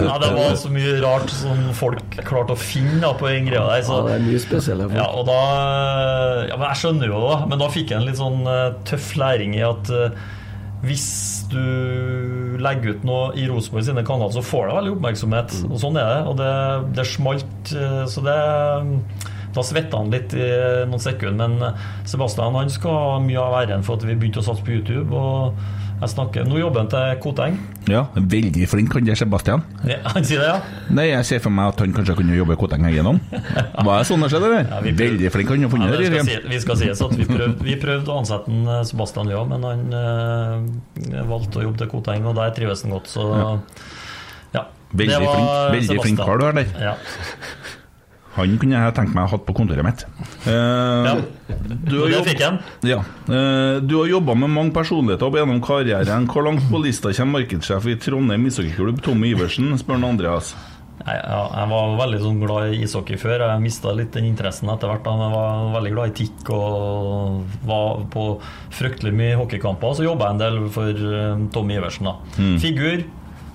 Ja, 0.07 0.17
det 0.23 0.31
var 0.35 0.57
så 0.59 0.71
mye 0.73 0.95
rart 1.03 1.31
som 1.33 1.61
folk 1.77 2.17
klarte 2.27 2.55
å 2.55 2.59
finne 2.59 2.99
da, 3.03 3.13
på 3.17 3.29
den 3.31 3.47
greia 3.49 3.65
der. 3.67 3.85
ja, 3.87 3.99
det 4.07 4.15
er 4.17 4.25
mye 4.27 4.41
spesielle 4.41 4.87
ja, 4.97 5.05
og 5.17 5.27
da 5.27 5.37
Ja, 6.49 6.57
men 6.57 6.67
jeg 6.69 6.81
skjønner 6.81 7.11
jo 7.11 7.21
det, 7.23 7.37
men 7.51 7.61
da 7.61 7.69
fikk 7.73 7.93
jeg 7.93 8.01
en 8.01 8.07
litt 8.07 8.19
sånn 8.19 8.43
eh, 8.49 8.75
tøff 8.87 9.13
læring 9.19 9.55
i 9.57 9.63
at 9.65 9.91
eh, 9.93 10.25
hvis 10.85 11.07
du 11.49 12.57
legger 12.61 12.93
ut 12.97 13.05
noe 13.07 13.31
i 13.39 13.47
Rosenborg 13.49 13.87
sine 13.87 14.03
kanaler, 14.05 14.35
så 14.35 14.43
får 14.45 14.67
det 14.69 14.75
veldig 14.77 14.91
oppmerksomhet. 14.93 15.55
Og 15.71 15.79
sånn 15.81 15.97
er 15.97 16.11
det. 16.11 16.19
Og 16.29 16.35
det, 16.37 16.51
det 16.99 17.05
smalt, 17.09 17.71
eh, 17.73 18.03
så 18.11 18.21
det 18.25 18.37
Da 19.55 19.63
svetta 19.65 19.97
han 20.01 20.11
litt 20.13 20.33
i 20.37 20.47
noen 20.89 20.99
sekunder, 21.01 21.47
men 21.49 21.73
Sebastian 22.05 22.53
han 22.59 22.69
skal 22.69 22.91
ha 22.91 23.19
mye 23.23 23.39
av 23.41 23.55
æren 23.63 23.83
for 23.85 23.97
at 23.97 24.03
vi 24.05 24.13
begynte 24.15 24.41
å 24.43 24.45
satse 24.45 24.61
på 24.65 24.75
YouTube. 24.75 25.07
Og 25.15 25.55
jeg 25.97 26.11
snakker, 26.11 26.43
Nå 26.45 26.59
jobber 26.59 26.83
han 26.83 26.89
til 26.91 27.15
Koteng. 27.23 27.55
ja, 27.89 28.03
veldig 28.13 28.67
flink 28.69 28.93
han 28.93 29.07
der, 29.07 29.15
Sebastian. 29.17 29.63
Ja, 29.87 29.97
han 30.13 30.27
sier 30.27 30.43
det, 30.43 30.49
ja? 30.51 30.83
Nei, 30.93 31.07
jeg 31.09 31.25
ser 31.25 31.39
for 31.41 31.49
meg 31.49 31.71
at 31.71 31.79
han 31.81 31.95
kanskje 31.95 32.13
kunne 32.19 32.35
jobbe 32.37 32.53
i 32.53 32.59
Koteng 32.61 32.85
igjennom. 32.91 33.17
Var 33.31 33.89
det 33.95 34.05
sånn 34.11 34.21
det 34.21 34.29
skjedde, 34.29 34.51
eller? 34.51 34.69
Ja, 34.69 34.93
Veldig 35.01 35.31
flink 35.33 35.49
han 35.55 35.65
har 35.65 35.73
funnet 35.73 35.95
det 35.95 36.11
det. 36.13 36.21
skal 36.21 36.29
si, 36.29 36.37
vi 36.53 36.59
skal 36.61 36.77
sies 36.83 37.01
at 37.07 37.15
vi 37.17 37.25
prøvde, 37.31 37.57
vi 37.65 37.79
prøvde 37.81 38.13
å 38.13 38.19
ansette 38.21 38.53
en 38.53 38.67
eh, 38.75 38.83
Sebastian, 38.91 39.31
ja, 39.33 39.41
men 39.49 39.65
han 39.65 39.97
øh, 40.03 41.25
valgte 41.33 41.63
å 41.63 41.65
jobbe 41.65 41.81
til 41.81 41.89
Koteng, 41.95 42.29
og 42.29 42.37
der 42.37 42.53
trives 42.59 42.85
han 42.85 42.93
godt. 42.93 43.09
Så 43.09 43.25
ja. 44.53 44.67
Veldig 44.93 45.17
Det 45.17 45.23
var 45.25 45.33
flink, 45.33 45.49
veldig 45.79 46.03
flink 46.05 46.21
kar 46.21 46.37
du 46.39 46.45
er 46.47 46.53
der. 46.61 46.69
Ja. 46.91 46.93
Han 48.37 48.57
kunne 48.61 48.77
jeg 48.77 48.95
tenkt 48.97 49.15
meg 49.15 49.25
å 49.25 49.27
ha 49.27 49.35
hatt 49.35 49.45
på 49.47 49.55
kontoret 49.57 49.85
mitt. 49.87 50.05
Ja, 50.45 51.17
du 51.89 51.95
har 52.03 52.13
det 52.13 52.23
fikk 52.29 52.45
han. 52.45 52.61
Ja. 52.85 53.01
Uh, 53.27 53.81
du 53.81 53.97
har 53.99 54.13
jobba 54.13 54.37
med 54.37 54.53
mange 54.53 54.75
personligheter 54.75 55.27
opp 55.27 55.37
gjennom 55.39 55.61
karrieren. 55.65 56.29
Hvor 56.31 56.45
langt 56.45 56.65
på 56.71 56.81
lista 56.83 57.13
kommer 57.17 57.41
markedssjef 57.41 57.89
i 57.89 57.99
Trondheim 58.01 58.47
ishockeyklubb, 58.49 59.03
Tommy 59.05 59.33
Iversen, 59.33 59.73
spør 59.81 60.05
Andreas. 60.05 60.53
Jeg, 60.97 61.19
ja, 61.21 61.41
jeg 61.53 61.69
var 61.71 61.91
veldig 61.99 62.19
sånn 62.23 62.39
glad 62.41 62.73
i 62.73 62.79
ishockey 62.83 63.19
før. 63.21 63.43
Jeg 63.45 63.63
mista 63.63 63.93
litt 63.95 64.15
den 64.15 64.27
interessen 64.27 64.71
etter 64.73 64.89
hvert. 64.91 65.05
Men 65.05 65.23
jeg 65.23 65.35
var 65.35 65.75
veldig 65.77 65.91
glad 65.93 66.09
i 66.11 66.15
tikk 66.23 66.49
og 66.55 67.59
var 67.69 68.01
på 68.13 68.25
fryktelig 68.75 69.13
mye 69.15 69.37
hockeykamper. 69.39 69.95
Så 69.95 70.07
jobba 70.07 70.31
jeg 70.31 70.37
en 70.37 70.43
del 70.43 70.59
for 70.73 71.07
eh, 71.11 71.45
Tommy 71.53 71.77
Iversen. 71.77 72.09
da 72.09 72.49
Figur, 72.63 73.05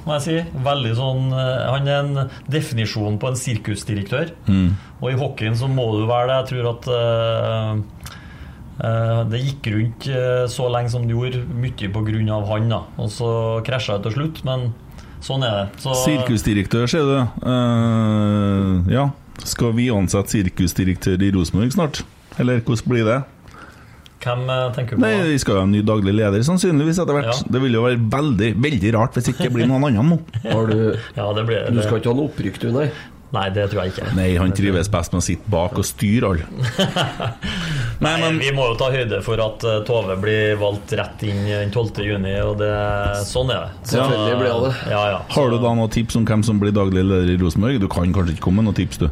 må 0.07 0.17
jeg 0.19 0.25
si. 0.25 0.37
Veldig 0.65 0.93
sånn 0.99 1.33
eh, 1.37 1.65
Han 1.73 1.89
er 1.91 1.99
en 2.03 2.31
definisjon 2.51 3.19
på 3.23 3.31
en 3.31 3.39
sirkusdirektør. 3.39 4.35
Og 5.01 5.09
i 5.11 5.19
hockeyen 5.19 5.59
så 5.59 5.71
må 5.71 5.89
du 5.97 6.07
være 6.11 6.29
det. 6.31 6.39
Jeg 6.39 6.49
tror 6.53 6.71
at 6.73 6.89
uh, 6.93 7.73
uh, 8.83 9.23
det 9.31 9.43
gikk 9.43 9.73
rundt 9.75 10.09
så 10.53 10.69
lenge 10.71 10.93
som 10.93 11.09
det 11.09 11.17
gjorde, 11.17 11.43
mye 11.49 11.91
pga. 11.95 12.39
han. 12.53 12.71
da 12.71 12.85
Og 13.03 13.11
så 13.11 13.33
krasja 13.67 13.99
det 13.99 14.11
til 14.11 14.19
slutt, 14.19 14.45
men 14.47 14.71
sånn 15.23 15.43
er 15.47 15.59
det. 15.59 15.83
Så, 15.83 15.97
Sirkusdirektør, 16.05 16.87
sier 16.91 17.07
du. 17.09 17.19
Ja. 18.95 19.11
Skal 19.43 19.73
vi 19.75 19.89
ansette 19.91 20.37
sirkusdirektør 20.37 21.23
i 21.25 21.31
Rosenborg 21.35 21.73
snart? 21.75 22.03
Eller 22.39 22.61
hvordan 22.63 22.91
blir 22.93 23.07
det? 23.09 23.23
Hvem 24.23 24.43
eh, 24.55 24.65
tenker 24.77 24.97
du 24.97 25.01
på? 25.01 25.05
Nei, 25.07 25.15
Vi 25.33 25.39
skal 25.43 25.57
jo 25.57 25.63
ha 25.65 25.69
en 25.69 25.73
ny 25.75 25.83
daglig 25.87 26.15
leder, 26.15 26.45
sannsynligvis, 26.47 27.01
etter 27.03 27.19
hvert. 27.19 27.33
Ja. 27.33 27.53
Det 27.57 27.63
vil 27.65 27.75
jo 27.79 27.87
være 27.87 27.99
veldig 28.13 28.53
veldig 28.63 28.93
rart 28.99 29.17
hvis 29.19 29.33
ikke 29.33 29.49
det 29.49 29.55
blir 29.57 29.71
noen 29.71 29.89
annen 29.91 30.15
nå. 30.15 30.21
Har 30.49 30.69
du, 30.71 30.77
Ja, 31.19 31.33
det 31.37 31.47
blir 31.49 31.67
du 31.73 31.83
skal 31.83 31.99
ikke 32.03 32.13
ha 32.13 32.19
noe 32.21 32.31
opprykk, 32.31 32.61
du, 32.63 32.71
nei? 32.77 32.91
Nei, 33.33 33.47
det 33.49 33.63
tror 33.73 33.87
jeg 33.87 33.95
ikke. 33.95 34.11
Nei, 34.13 34.27
han 34.37 34.51
trives 34.53 34.91
best 34.93 35.15
med 35.15 35.23
å 35.23 35.25
sitte 35.25 35.49
bak 35.49 35.79
og 35.81 35.87
styre 35.89 36.29
alle. 36.35 36.49
Nei, 38.05 38.13
men 38.21 38.37
Vi 38.43 38.51
må 38.53 38.67
jo 38.69 38.75
ta 38.77 38.91
høyde 38.93 39.23
for 39.25 39.41
at 39.41 39.65
eh, 39.65 39.79
Tove 39.89 40.17
blir 40.21 40.57
valgt 40.61 40.93
rett 40.99 41.23
inn 41.25 41.41
den 41.49 41.73
12. 41.73 42.03
juni, 42.05 42.35
og 42.45 42.59
det, 42.61 42.69
sånn 43.31 43.53
er 43.55 43.65
det. 43.71 43.89
Så- 43.89 44.03
Selvfølgelig 44.03 44.37
blir 44.43 44.53
det 44.53 44.61
det. 44.67 44.93
Ja, 44.93 45.03
ja. 45.15 45.21
har 45.33 45.49
du 45.49 45.57
da 45.63 45.73
noen 45.79 45.93
tips 45.97 46.19
om 46.21 46.27
hvem 46.29 46.45
som 46.45 46.61
blir 46.61 46.75
daglig 46.77 47.07
leder 47.09 47.33
i 47.33 47.39
Rosenborg? 47.41 47.81
Du 47.81 47.89
kan 47.89 48.13
kanskje 48.13 48.37
ikke 48.37 48.45
komme 48.51 48.61
med 48.61 48.69
noen 48.69 48.81
tips, 48.83 49.01
du? 49.01 49.09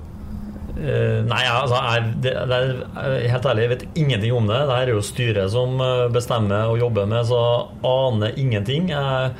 Eh, 0.81 1.21
nei, 1.29 1.43
altså, 1.45 1.77
er, 1.77 2.05
det, 2.25 2.35
det 2.49 2.59
er, 2.59 3.17
helt 3.29 3.49
ærlig, 3.51 3.65
jeg 3.65 3.73
vet 3.75 3.89
ingenting 4.01 4.37
om 4.37 4.47
det. 4.49 4.61
Det 4.65 4.77
her 4.79 4.89
er 4.89 4.95
jo 4.95 5.05
styret 5.05 5.53
som 5.53 5.81
eh, 5.85 6.07
bestemmer 6.13 6.73
og 6.73 6.81
jobber 6.81 7.09
med, 7.11 7.27
så 7.29 7.41
aner 7.85 8.39
ingenting. 8.41 8.89
Jeg 8.95 9.35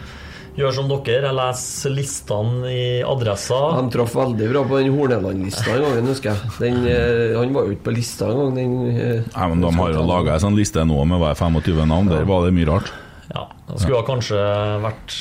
gjør 0.59 0.75
som 0.77 0.91
dere, 0.91 1.31
jeg 1.31 1.37
leser 1.39 1.95
listene 1.95 2.73
i 2.73 2.83
adressa. 3.07 3.61
De 3.79 3.95
traff 3.95 4.17
veldig 4.19 4.51
bra 4.53 4.65
på 4.69 4.81
den 4.81 4.93
Horneland-lista 4.97 5.77
en 5.77 5.87
gang, 5.87 6.11
husker 6.11 6.35
jeg. 6.35 6.57
Den, 6.59 6.83
eh, 6.91 7.39
han 7.39 7.55
var 7.57 7.69
jo 7.69 7.77
ikke 7.77 7.89
på 7.89 7.97
lista 7.97 8.29
engang. 8.29 8.59
Den, 8.59 8.75
eh, 8.91 9.23
Nei, 9.31 9.47
men 9.55 9.65
De 9.65 9.73
har 9.79 9.95
jo 9.95 10.05
laga 10.11 10.35
ei 10.35 10.45
sånn 10.45 10.59
liste 10.59 10.85
nå 10.85 11.07
med 11.09 11.23
hver 11.23 11.39
25 11.41 11.89
navn. 11.89 12.13
Der 12.13 12.29
var 12.29 12.45
det 12.45 12.53
mye 12.59 12.69
rart. 12.69 12.93
Ja, 13.31 13.47
det 13.71 13.81
skulle 13.81 14.03
ha 14.03 14.05
kanskje 14.05 14.45
vært 14.83 15.17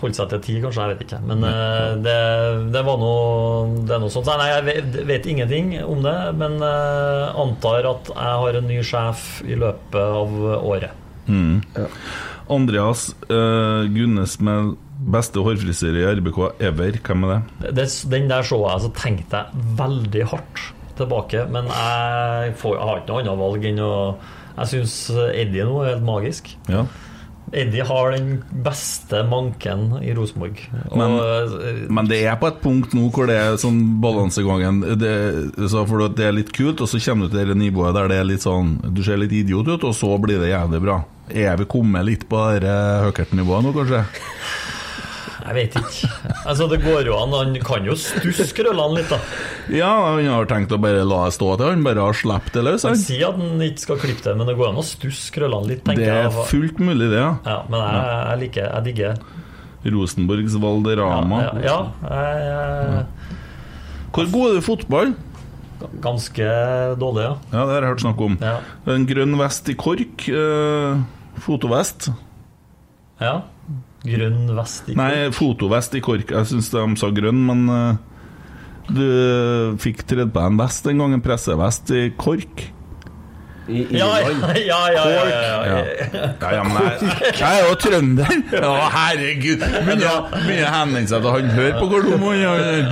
holdt 0.00 0.18
seg 0.18 0.30
til 0.32 0.42
ti, 0.44 0.56
kanskje. 0.62 0.84
Jeg 0.84 0.94
vet 0.94 1.04
ikke. 1.06 1.20
Men 1.28 1.44
uh, 1.44 1.92
det, 2.04 2.16
det 2.74 2.82
var 2.86 2.98
noe 3.00 3.84
Det 3.86 3.96
er 3.96 4.02
noe 4.02 4.12
sånt. 4.12 4.30
Nei, 4.40 4.48
jeg 4.50 4.66
vet, 4.68 4.98
vet 5.10 5.28
ingenting 5.30 5.74
om 5.84 6.02
det, 6.04 6.16
men 6.40 6.58
uh, 6.64 7.36
antar 7.40 7.88
at 7.90 8.10
jeg 8.14 8.42
har 8.44 8.60
en 8.60 8.68
ny 8.70 8.80
sjef 8.86 9.28
i 9.46 9.58
løpet 9.60 10.00
av 10.00 10.36
året. 10.60 10.96
Andreas 12.50 13.10
uh, 13.30 13.86
Gunnes 13.92 14.40
med 14.42 14.74
beste 15.10 15.40
hårfrisyre 15.44 16.02
i 16.02 16.08
RBK 16.18 16.40
ever. 16.70 16.98
Hvem 17.06 17.28
er 17.28 17.36
det? 17.36 17.74
det, 17.78 17.86
den 18.10 18.28
der 18.32 18.44
så 18.46 18.58
jeg, 18.66 18.84
så 18.84 18.90
tenkte 18.96 19.44
jeg 19.44 19.68
veldig 19.78 20.26
hardt 20.32 20.64
tilbake. 20.98 21.46
Men 21.52 21.70
jeg, 21.70 22.56
får, 22.60 22.76
jeg 22.76 22.88
har 22.88 23.00
ikke 23.00 23.12
noe 23.12 23.22
annet 23.22 23.44
valg 23.44 23.70
enn 23.70 23.84
å 23.84 23.92
Jeg 24.56 24.72
syns 24.74 24.96
Eddie 25.30 25.64
nå 25.64 25.78
er 25.84 25.94
helt 25.94 26.04
magisk. 26.04 26.50
Ja. 26.68 26.84
Eddie 27.52 27.82
har 27.82 28.12
den 28.14 28.44
beste 28.62 29.24
manken 29.26 29.96
i 30.04 30.12
Rosenborg. 30.14 30.60
Men- 30.94 31.18
eh, 31.18 31.88
Men 31.90 32.06
det 32.06 32.24
er 32.24 32.36
på 32.36 32.46
et 32.46 32.60
punkt 32.62 32.94
nå 32.94 33.10
hvor 33.10 33.26
det 33.26 33.36
er 33.36 33.56
sånn 33.58 34.00
balansegangen 34.00 34.80
det, 34.98 35.68
så 35.68 35.86
For 35.88 36.08
det 36.08 36.24
er 36.26 36.32
litt 36.32 36.52
kult, 36.52 36.80
og 36.80 36.88
så 36.88 37.00
kommer 37.02 37.28
du 37.28 37.36
til 37.36 37.48
det 37.48 37.56
nivået 37.56 37.94
der 37.94 38.08
det 38.08 38.18
er 38.20 38.24
litt 38.24 38.40
sånn 38.42 38.78
Du 38.94 39.02
ser 39.02 39.16
litt 39.16 39.32
idiot 39.32 39.66
ut, 39.66 39.82
og 39.84 39.94
så 39.94 40.18
blir 40.20 40.38
det 40.38 40.52
jævlig 40.54 40.80
bra. 40.82 41.04
Er 41.30 41.56
vi 41.56 41.64
kommet 41.64 42.04
litt 42.04 42.28
på 42.28 42.60
det 42.60 42.70
høkert-nivået 42.70 43.62
nå, 43.64 43.72
kanskje? 43.74 44.04
Jeg 45.46 45.54
vet 45.56 45.76
ikke. 45.80 46.10
Altså, 46.46 46.66
det 46.70 46.78
går 46.84 47.06
jo 47.08 47.16
an. 47.18 47.32
Han 47.36 47.54
kan 47.64 47.84
jo 47.88 47.94
stusse 47.98 48.46
krøllene 48.56 48.98
litt, 49.00 49.10
da. 49.12 49.18
Ja, 49.74 49.90
han 50.10 50.26
har 50.28 50.48
tenkt 50.50 50.72
å 50.74 50.78
bare 50.82 51.02
la 51.06 51.22
det 51.28 51.34
stå 51.36 51.50
til 51.60 51.70
han 51.70 51.84
bare 51.86 52.04
har 52.08 52.16
sluppet 52.16 52.56
det 52.58 52.64
løs. 52.66 52.84
Han 52.88 52.98
sier 53.00 53.28
at 53.30 53.38
han 53.40 53.62
ikke 53.66 53.84
skal 53.86 54.00
klippe 54.02 54.24
det, 54.28 54.34
men 54.40 54.48
det 54.50 54.56
går 54.58 54.70
an 54.72 54.80
å 54.82 54.86
stusse 54.86 55.30
krøllene 55.34 55.72
litt, 55.72 55.84
tenker 55.86 56.04
Det 56.04 56.10
er 56.12 56.28
jeg. 56.28 56.46
fullt 56.52 56.82
mulig, 56.82 57.10
det, 57.12 57.20
ja. 57.22 57.32
Ja, 57.46 57.58
men 57.70 57.80
jeg, 57.86 58.12
jeg 58.30 58.42
liker 58.44 58.68
Jeg 58.70 58.86
digger 58.90 59.94
Rosenborgs 59.96 60.56
Valderama. 60.60 61.42
Ja, 61.64 61.64
ja, 61.64 61.78
jeg 62.10 63.06
Hvor 64.12 64.32
god 64.34 64.46
er 64.50 64.56
du 64.58 64.60
i 64.60 64.66
fotball? 64.66 65.14
ganske 66.04 66.44
dårlig, 67.00 67.22
ja. 67.24 67.36
Ja, 67.54 67.60
det 67.64 67.72
har 67.72 67.84
jeg 67.86 67.90
hørt 67.94 68.02
snakk 68.02 68.18
om. 68.20 68.34
Ja. 68.44 68.58
En 68.92 69.06
grønn 69.08 69.32
vest 69.40 69.68
i 69.72 69.74
kork. 69.80 70.26
Eh, 70.28 70.98
fotovest. 71.40 72.10
ja. 73.20 73.38
Grønn 74.00 74.48
vest 74.56 74.88
i 74.88 74.94
kork? 74.94 75.00
Nei, 75.00 75.30
fotovest 75.36 75.96
i 75.98 76.02
kork. 76.04 76.32
Jeg 76.32 76.48
syns 76.48 76.70
de 76.72 76.84
sa 77.00 77.10
grønn, 77.14 77.40
men 77.50 77.66
uh, 77.68 78.10
du 78.90 79.06
fikk 79.82 80.04
tredd 80.08 80.32
på 80.34 80.44
en 80.44 80.60
vest 80.60 80.88
en 80.88 81.02
gang, 81.02 81.16
en 81.16 81.24
pressevest 81.24 81.92
i 81.94 82.08
kork. 82.18 82.70
I 83.70 83.84
Ja, 83.94 84.08
ja, 84.18 84.30
ja, 84.56 84.78
ja, 84.90 85.04
ja, 85.04 85.04
ja, 85.04 85.30
ja. 85.30 85.80
Ja, 86.40 86.48
ja, 86.50 86.62
ja 86.64 86.86
jeg, 86.88 87.34
jeg 87.38 87.60
er 87.60 87.68
jo 87.68 87.76
trønder! 87.78 88.32
Ja, 88.56 88.72
herregud! 88.96 89.62
Begynner 89.62 90.08
å 90.08 90.72
henvende 90.74 91.06
seg 91.12 91.22
til 91.22 91.34
han 91.36 91.52
hører 91.54 91.76
på 91.78 92.30
er. 92.32 92.48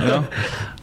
Ja. 0.07 0.19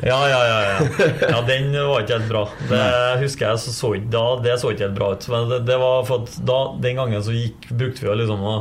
Ja, 0.05 0.19
ja, 0.29 0.41
ja, 0.45 0.57
ja. 0.61 1.07
ja, 1.31 1.39
den 1.47 1.71
var 1.73 2.03
ikke 2.03 2.19
helt 2.19 2.29
bra. 2.29 2.43
Det 2.69 2.83
husker 3.23 3.49
jeg 3.49 3.63
så, 3.63 3.73
så 3.73 3.95
ikke 3.97 4.13
da, 4.13 4.25
det 4.45 4.59
så 4.61 4.75
ikke 4.75 4.85
helt 4.91 4.99
bra 4.99 5.09
ut. 5.15 5.29
Men 5.33 5.49
det, 5.55 5.63
det 5.71 5.79
var 5.81 6.05
for 6.09 6.27
at 6.27 6.37
da, 6.51 6.59
den 6.85 7.01
gangen 7.01 7.25
så 7.25 7.33
gikk, 7.33 7.71
brukte 7.71 8.05
vi 8.05 8.11
jo 8.11 8.19
liksom 8.21 8.45
å 8.45 8.59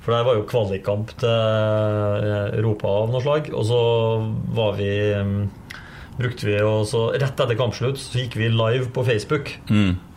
For 0.00 0.14
det 0.16 0.24
var 0.26 0.38
jo 0.38 0.46
kvalikkamp 0.48 1.14
til 1.20 1.28
eh, 1.28 2.58
Europa 2.58 2.88
av 3.02 3.10
noe 3.12 3.24
slag. 3.24 3.50
Og 3.52 3.66
så 3.68 3.80
var 4.56 4.78
vi 4.80 4.92
mm, 5.16 5.40
Brukte 6.20 6.44
vi 6.44 6.56
og 6.60 6.82
så 6.88 7.06
Rett 7.14 7.38
etter 7.40 7.56
kampslutt 7.56 7.96
så 8.00 8.18
gikk 8.20 8.34
vi 8.36 8.50
live 8.52 8.90
på 8.92 9.04
Facebook. 9.06 9.54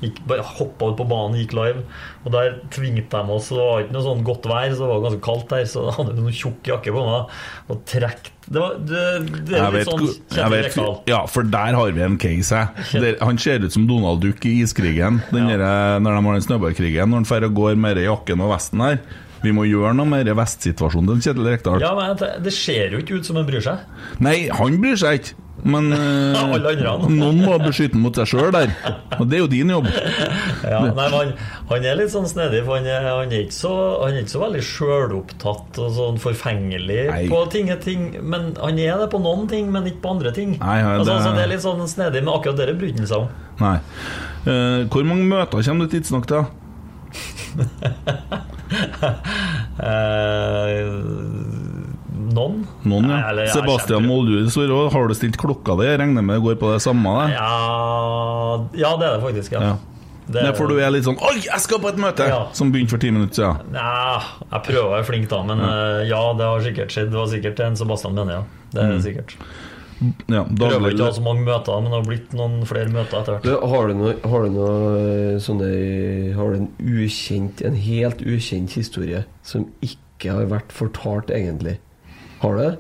Gikk, 0.03 0.17
bare 0.27 0.43
Hoppa 0.43 0.89
ut 0.91 0.97
på 0.99 1.05
banen, 1.07 1.37
gikk 1.39 1.53
live. 1.55 1.85
Og 2.25 2.33
der 2.33 2.57
tvingte 2.73 3.21
de 3.23 3.35
oss. 3.37 3.47
Det 3.53 3.59
var 3.61 3.85
ikke 3.85 3.95
noe 3.95 4.05
sånn 4.09 4.25
godt 4.27 4.47
vær, 4.51 4.73
så 4.73 4.83
det 4.83 4.89
var 4.91 5.03
ganske 5.05 5.23
kaldt 5.23 5.53
der. 5.53 5.65
Så 5.69 5.83
jeg 5.87 5.95
hadde 5.99 6.17
noen 6.19 6.35
tjukk 6.35 6.71
jakke 6.73 6.95
på 6.95 7.05
meg 7.07 7.37
og 7.71 7.83
trekt 7.87 8.31
Det, 8.43 8.59
var, 8.59 8.75
det, 8.83 9.03
det 9.47 9.55
er 9.55 9.69
litt 9.71 9.77
vet, 9.77 9.91
sånn 9.93 10.51
vet, 10.51 10.79
ja, 11.07 11.21
for 11.31 11.47
der 11.47 11.77
har 11.79 11.95
vi 11.95 12.03
en 12.03 12.19
case. 12.19 12.65
jeg. 12.91 13.15
Han 13.23 13.39
ser 13.39 13.63
ut 13.63 13.71
som 13.75 13.87
Donald 13.87 14.19
Duck 14.25 14.43
i 14.49 14.57
iskrigen. 14.65 15.21
Den 15.31 15.47
Ja. 15.47 15.61
der, 15.61 16.03
når 16.03 16.17
de 16.17 16.25
har 16.27 16.39
den 16.41 16.47
snøballkrigen. 16.49 17.13
Når 17.13 17.23
han 17.23 17.29
drar 17.31 17.47
og 17.47 17.55
går 17.61 17.79
med 17.79 17.95
den 18.01 18.09
jakken 18.09 18.43
og 18.43 18.51
vesten 18.57 18.83
her. 18.83 18.99
Vi 19.43 19.51
må 19.55 19.65
gjøre 19.67 19.93
noe 19.97 20.07
med 20.07 20.29
vestsituasjonen 20.39 21.09
til 21.19 21.33
Kjetil 21.33 21.49
Rekdal. 21.51 21.81
Ja, 21.83 21.93
men 21.97 22.15
det- 22.17 22.53
ser 22.53 22.91
jo 22.95 22.99
ikke 23.03 23.19
ut 23.19 23.25
som 23.27 23.35
han 23.35 23.45
bryr 23.47 23.61
seg. 23.61 23.77
Nei, 24.23 24.47
han 24.49 24.77
bryr 24.81 24.95
seg 24.99 25.19
ikke. 25.19 25.39
Men 25.63 25.93
eh, 25.95 27.07
noen 27.07 27.37
må 27.45 27.53
beskytte 27.61 27.95
mot 28.01 28.15
seg 28.17 28.25
sjøl 28.27 28.49
der. 28.55 28.71
Og 29.19 29.27
det 29.29 29.37
er 29.37 29.41
jo 29.43 29.47
din 29.51 29.69
jobb. 29.69 29.87
Ja, 30.63 30.79
nei, 30.95 31.05
han, 31.11 31.33
han 31.69 31.85
er 31.85 31.97
litt 31.99 32.11
sånn 32.13 32.25
snedig, 32.27 32.61
for 32.65 32.79
han 32.79 32.87
er, 32.87 33.03
han 33.03 33.31
er, 33.31 33.43
ikke, 33.45 33.53
så, 33.55 33.71
han 34.01 34.15
er 34.15 34.23
ikke 34.23 34.31
så 34.33 34.41
veldig 34.45 34.61
sjølopptatt 34.63 35.79
og 35.83 35.89
sånn 35.97 36.19
forfengelig 36.23 37.01
Nei. 37.11 37.21
på 37.31 37.41
ting, 37.53 37.67
ting. 37.83 38.05
Men 38.23 38.53
han 38.57 38.79
er 38.79 39.03
det 39.03 39.09
på 39.11 39.19
noen 39.23 39.43
ting, 39.51 39.67
men 39.75 39.87
ikke 39.91 40.01
på 40.07 40.13
andre 40.15 40.31
ting. 40.35 40.55
Nei, 40.61 40.77
ja, 40.79 40.95
altså, 40.97 41.11
det- 41.11 41.23
så 41.27 41.35
det 41.35 41.43
er 41.43 41.51
litt 41.53 41.65
sånn 41.67 41.83
snedig, 41.91 42.23
men 42.23 42.33
akkurat 42.33 42.57
det 42.63 42.77
bryr 42.79 42.95
han 42.97 43.07
seg 43.11 43.25
om. 43.25 43.29
Nei. 43.59 43.75
Eh, 44.47 44.79
hvor 44.91 45.03
mange 45.11 45.27
møter 45.29 45.63
kommer 45.67 45.85
du 45.87 45.93
tidsnok 45.97 46.27
til? 46.31 46.47
Eh, 49.73 50.69
noen? 52.33 52.59
Noen, 52.85 53.07
ja. 53.09 53.21
eller, 53.31 53.47
ja, 53.47 53.55
Sebastian 53.55 54.05
Moldud 54.05 54.51
Sverre, 54.53 54.83
har 54.93 55.09
du 55.09 55.15
stilt 55.17 55.37
klokka 55.41 55.75
di? 55.79 55.87
Regner 55.97 56.21
med 56.25 56.37
det 56.37 56.43
går 56.45 56.59
på 56.61 56.69
det 56.75 56.83
samme? 56.85 57.15
Det. 57.25 57.39
Ja, 57.39 58.67
ja, 58.77 58.93
det 59.01 59.07
er 59.07 59.17
det 59.17 59.23
faktisk, 59.25 59.57
ja. 59.57 59.73
Det, 60.23 60.39
er 60.39 60.53
for 60.55 60.71
du 60.71 60.77
er 60.79 60.93
litt 60.93 61.03
sånn 61.03 61.17
Oi, 61.19 61.35
jeg 61.43 61.59
skal 61.59 61.81
på 61.83 61.89
et 61.91 61.97
møte! 61.99 62.27
Ja. 62.29 62.45
Som 62.55 62.71
begynte 62.71 62.95
for 62.95 63.01
ti 63.03 63.11
minutter 63.11 63.41
siden. 63.41 63.75
Ja, 63.75 64.21
jeg 64.45 64.65
prøver 64.69 64.85
å 64.85 64.93
være 64.95 65.07
flink, 65.09 65.27
da, 65.33 65.41
men 65.49 65.65
eh, 65.67 66.05
ja, 66.11 66.21
det 66.39 66.47
har 66.47 66.63
sikkert 66.63 66.95
skjedd. 66.95 67.11
Det 67.11 67.19
var 67.19 67.29
sikkert 67.33 67.63
en 67.65 67.75
Sebastian 67.79 68.15
mener. 68.17 68.45
Det 68.71 68.85
er 68.85 68.93
det 68.93 69.03
sikkert. 69.03 69.35
Ja, 70.31 70.43
Prøver 70.43 70.93
ikke 70.93 71.05
å 71.05 71.09
ha 71.09 71.15
så 71.15 71.23
mange 71.23 71.45
møter, 71.47 71.81
men 71.83 71.91
det 71.91 71.99
har 71.99 72.07
blitt 72.07 72.35
noen 72.37 72.55
flere 72.67 72.91
møter 72.93 73.19
etter 73.21 73.37
hvert. 73.37 73.65
Har 73.73 73.89
du 73.89 73.93
noe, 73.99 74.13
har 74.31 74.45
du 74.45 74.55
noe 74.57 75.39
sånne 75.43 75.69
Har 76.37 76.53
du 76.53 76.61
en 76.61 76.69
ukjent, 76.79 77.63
en 77.67 77.77
helt 77.77 78.23
ukjent 78.25 78.75
historie 78.77 79.23
som 79.47 79.67
ikke 79.85 80.37
har 80.37 80.49
vært 80.51 80.73
fortalt, 80.75 81.31
egentlig? 81.33 81.77
Har 82.43 82.57
du 82.57 82.63
det? 82.63 82.73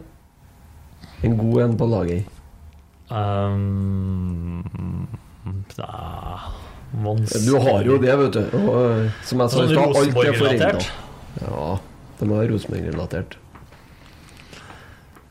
En 1.23 1.37
god 1.39 1.61
en 1.63 1.77
på 1.79 1.87
lager? 1.87 2.23
Um, 3.13 4.63
da, 5.77 6.41
vanskelig 7.03 7.45
Du 7.45 7.59
har 7.61 7.85
jo 7.87 7.99
det, 8.01 8.15
vet 8.23 8.37
du. 8.39 8.43
Og, 8.63 9.07
som 9.27 9.43
jeg 9.43 9.53
sa, 9.53 9.61
Sånn 9.61 9.71
er 9.71 9.87
Rosenborg-relatert? 9.91 10.91
Ja, 11.43 11.67
det 12.19 12.29
må 12.29 12.39
være 12.39 12.51
Rosenborg-relatert. 12.55 13.37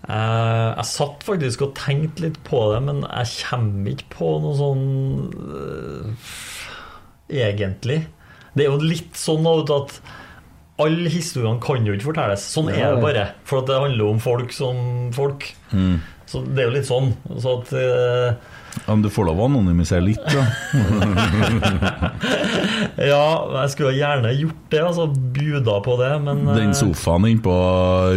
Eh, 0.08 0.68
jeg 0.76 0.88
satt 0.90 1.22
faktisk 1.26 1.62
og 1.68 1.76
tenkte 1.78 2.24
litt 2.24 2.40
på 2.46 2.64
det, 2.72 2.80
men 2.88 3.04
jeg 3.06 3.44
kommer 3.44 3.92
ikke 3.92 4.08
på 4.16 4.30
noe 4.42 4.56
sånn 4.58 4.88
eh, 5.58 6.32
Egentlig. 7.32 8.00
Det 8.52 8.66
er 8.66 8.72
jo 8.74 8.82
litt 8.82 9.14
sånn 9.16 9.46
at 9.48 9.94
alle 10.82 11.12
historiene 11.12 11.62
kan 11.62 11.86
jo 11.86 11.94
ikke 11.94 12.10
fortelles. 12.10 12.42
Sånn 12.52 12.68
er 12.72 12.96
det 12.96 13.04
bare. 13.04 13.22
For 13.48 13.62
at 13.62 13.70
det 13.70 13.78
handler 13.78 14.10
om 14.10 14.18
folk 14.20 14.52
som 14.52 15.08
folk. 15.16 15.46
Så 16.28 16.42
det 16.44 16.64
er 16.64 16.68
jo 16.68 16.74
litt 16.74 16.88
sånn. 16.90 17.12
Så 17.40 17.54
at 17.62 17.72
eh, 17.78 18.34
ja, 18.72 18.88
men 18.94 19.02
du 19.04 19.10
får 19.12 19.26
lov 19.28 19.36
å 19.42 19.44
anonymisere 19.50 20.00
litt, 20.06 20.24
da. 20.32 20.42
Ja, 23.12 23.24
jeg 23.62 23.70
skulle 23.74 23.92
gjerne 23.96 24.30
gjort 24.36 24.62
det, 24.72 24.80
altså. 24.84 25.04
Buda 25.12 25.74
på 25.84 25.92
det, 26.00 26.12
men 26.24 26.36
eh, 26.48 26.54
Den 26.60 26.72
sofaen 26.76 27.26
inne 27.28 27.42
på 27.44 27.54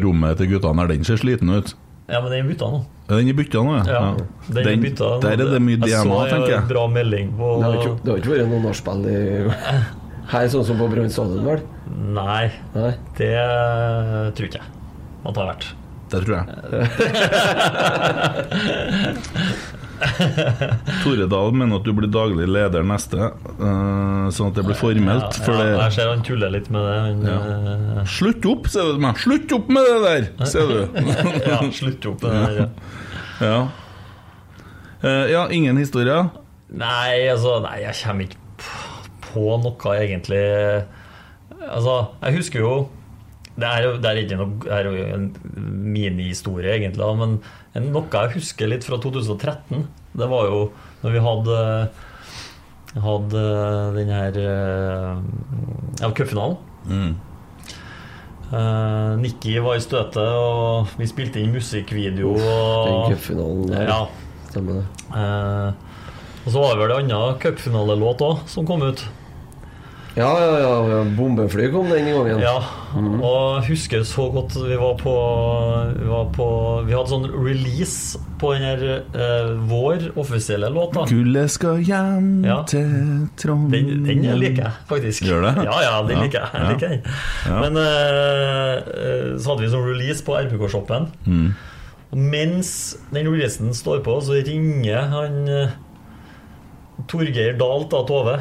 rommet 0.03 0.37
til 0.39 0.47
guttene 0.53 0.81
her, 0.83 0.89
den 0.93 1.03
ser 1.07 1.17
sliten 1.21 1.49
ut. 1.55 1.67
Ja, 2.07 2.17
men 2.21 2.29
den 2.31 2.39
er 2.43 2.47
bytta 2.51 2.65
nå. 2.69 2.79
Den 3.09 3.27
er 3.31 3.35
bytta 3.37 3.59
nå, 3.65 3.71
ja. 3.79 3.83
Ja, 3.89 4.01
den 4.47 4.57
er 4.61 4.65
Den- 4.71 4.83
bytta. 4.85 5.07
Der 5.23 5.31
er 5.35 5.37
det 5.55 5.61
mye 5.61 5.77
Jeg 5.79 5.89
Jeg 5.91 5.99
så 6.05 6.09
en 6.25 6.29
jeg. 6.49 6.61
bra 6.69 6.83
melding 6.89 7.27
på 7.37 7.45
Det 7.59 7.65
har 7.65 7.73
ikke, 7.81 7.95
det 8.03 8.09
har 8.11 8.17
ikke 8.21 8.31
vært 8.35 8.49
noe 8.51 8.61
nachspiel 8.65 8.99
i 9.05 9.07
her, 10.33 10.45
sånn 10.53 10.65
som 10.65 10.75
på 10.81 10.85
Brann 10.91 11.09
stadion, 11.13 11.45
vel? 11.45 11.59
Nei, 12.15 12.45
Nei. 12.73 12.93
det 13.17 13.33
tror 14.37 14.45
ikke 14.49 14.61
jeg 14.61 14.69
at 15.25 15.33
det 15.33 15.39
har 15.41 15.49
vært. 15.51 15.65
Det 16.13 16.19
tror 16.21 16.35
jeg. 16.37 16.45
Tore 21.03 21.27
Dahl 21.31 21.53
mener 21.55 21.79
at 21.79 21.85
du 21.87 21.91
blir 21.95 22.09
daglig 22.11 22.47
leder 22.51 22.83
neste, 22.87 23.29
eh, 23.55 24.25
sånn 24.35 24.49
at 24.51 24.57
det 24.59 24.65
blir 24.67 24.77
formelt. 24.79 25.39
Ja, 25.39 25.45
ja, 25.47 25.55
det 25.61 25.69
jeg 25.85 25.95
ser 25.97 26.11
han 26.11 26.23
tuller 26.27 26.53
litt 26.53 26.69
med 26.73 26.85
det. 26.87 26.97
Men, 27.21 27.25
Ja. 27.29 28.03
Slutt 28.09 28.45
opp, 28.51 28.67
sier 28.71 28.89
du 28.89 28.95
til 28.97 29.03
meg! 29.05 29.21
Slutt 29.23 29.55
opp 29.57 29.71
med 29.71 29.87
det 29.89 29.97
der! 30.05 30.45
Sier 30.51 30.67
du. 30.71 30.79
eh, 30.99 31.39
ja, 31.51 31.59
slutt 31.73 32.09
opp 32.11 32.25
med 32.25 32.35
det 32.35 32.43
der. 32.45 32.59
Ja. 32.59 32.67
Ja. 33.45 33.57
Eh, 35.05 35.25
ja, 35.31 35.45
ingen 35.53 35.77
historier? 35.77 36.29
Nei, 36.75 37.27
altså 37.31 37.59
Nei, 37.63 37.79
jeg 37.85 37.95
kommer 38.01 38.27
ikke 38.29 38.69
på 39.31 39.47
noe, 39.61 39.95
egentlig. 39.99 40.43
Altså, 41.65 41.95
jeg 42.23 42.37
husker 42.39 42.59
jo 42.63 42.73
Det 43.55 43.67
er 43.69 43.85
jo, 43.85 43.91
det 44.03 44.09
er 44.09 44.19
ikke 44.19 44.39
noe, 44.39 44.55
er 44.67 44.89
jo 44.89 45.03
en 45.15 45.29
minihistorie, 45.95 46.73
egentlig, 46.75 47.07
men 47.21 47.37
noe 47.93 48.09
jeg 48.11 48.33
husker 48.35 48.67
litt 48.67 48.83
fra 48.87 48.99
2013, 48.99 49.85
det 50.15 50.27
var 50.31 50.49
jo 50.49 50.59
når 51.03 51.15
vi 51.15 51.23
hadde 51.23 51.61
hadde 53.03 53.41
den 53.95 54.11
her 54.11 54.37
eh, 54.39 55.17
Ja, 55.99 56.11
cupfinalen. 56.15 56.57
Mm. 56.87 57.15
Uh, 58.45 59.15
Nikki 59.19 59.57
var 59.59 59.75
i 59.75 59.83
støtet, 59.83 60.21
og 60.21 60.91
vi 60.99 61.07
spilte 61.09 61.41
inn 61.41 61.51
musikkvideo. 61.55 62.35
Den 62.37 62.99
Og, 62.99 63.09
cupfinalen 63.11 63.71
der. 63.71 63.89
ja, 63.89 63.99
Stemmer 64.51 64.77
det. 64.79 64.85
Eh, 65.11 65.71
og 66.45 66.53
så 66.53 66.61
var 66.61 66.75
det 66.75 66.83
vel 66.83 66.93
en 66.93 67.11
annen 67.17 67.39
cupfinalelåt 67.41 68.21
òg 68.23 68.43
som 68.47 68.67
kom 68.69 68.85
ut. 68.85 69.01
Ja, 70.15 70.29
ja, 70.39 70.59
ja. 70.87 70.99
Bombefly 71.17 71.65
kom 71.73 71.89
den 71.91 72.05
gangen. 72.07 72.39
Ja, 72.39 72.53
og 72.95 73.57
jeg 73.59 73.65
husker 73.73 74.05
så 74.07 74.29
godt 74.31 74.53
vi 74.55 74.77
var 74.79 74.93
på 75.01 75.15
Vi, 75.97 76.05
var 76.07 76.29
på, 76.37 76.45
vi 76.87 76.95
hadde 76.95 77.11
sånn 77.11 77.25
release 77.33 78.21
på 78.39 78.53
den 78.55 78.63
her 78.63 78.85
eh, 78.95 79.49
vår 79.67 80.05
offisielle 80.15 80.69
låta. 80.71 81.03
Gullet 81.11 81.51
skal 81.51 81.83
hjem 81.83 82.29
Ja. 82.47 82.61
til 82.63 82.87
Trondheim 83.41 83.91
Den, 84.05 84.07
den 84.23 84.39
liker 84.39 84.69
jeg 84.69 84.73
faktisk. 84.87 85.27
Gjør 85.27 85.49
det? 85.49 85.53
Ja, 85.67 85.75
ja, 85.83 85.93
den 86.07 86.15
Ja, 86.15 86.23
liker 86.23 86.39
jeg. 86.39 86.49
ja. 86.53 86.63
jeg 86.63 86.73
liker 86.73 86.95
den. 86.95 87.03
Ja. 87.51 87.59
Men 87.65 87.83
eh, 87.83 88.73
eh, 88.79 89.29
så 89.35 89.51
hadde 89.51 89.65
vi 89.67 89.73
sånn 89.75 89.87
release 89.91 90.23
på 90.23 90.39
RPK-shoppen. 90.39 91.09
Mm. 91.27 91.47
Og 92.15 92.17
mens 92.31 92.71
den 93.11 93.27
releasen 93.27 93.75
står 93.75 93.99
på, 94.05 94.15
så 94.23 94.39
ringer 94.47 95.09
han 95.11 95.41
eh, 95.51 95.75
Torgeir 97.11 97.57
Dahl 97.59 97.83
da, 97.91 98.05
Tove. 98.07 98.39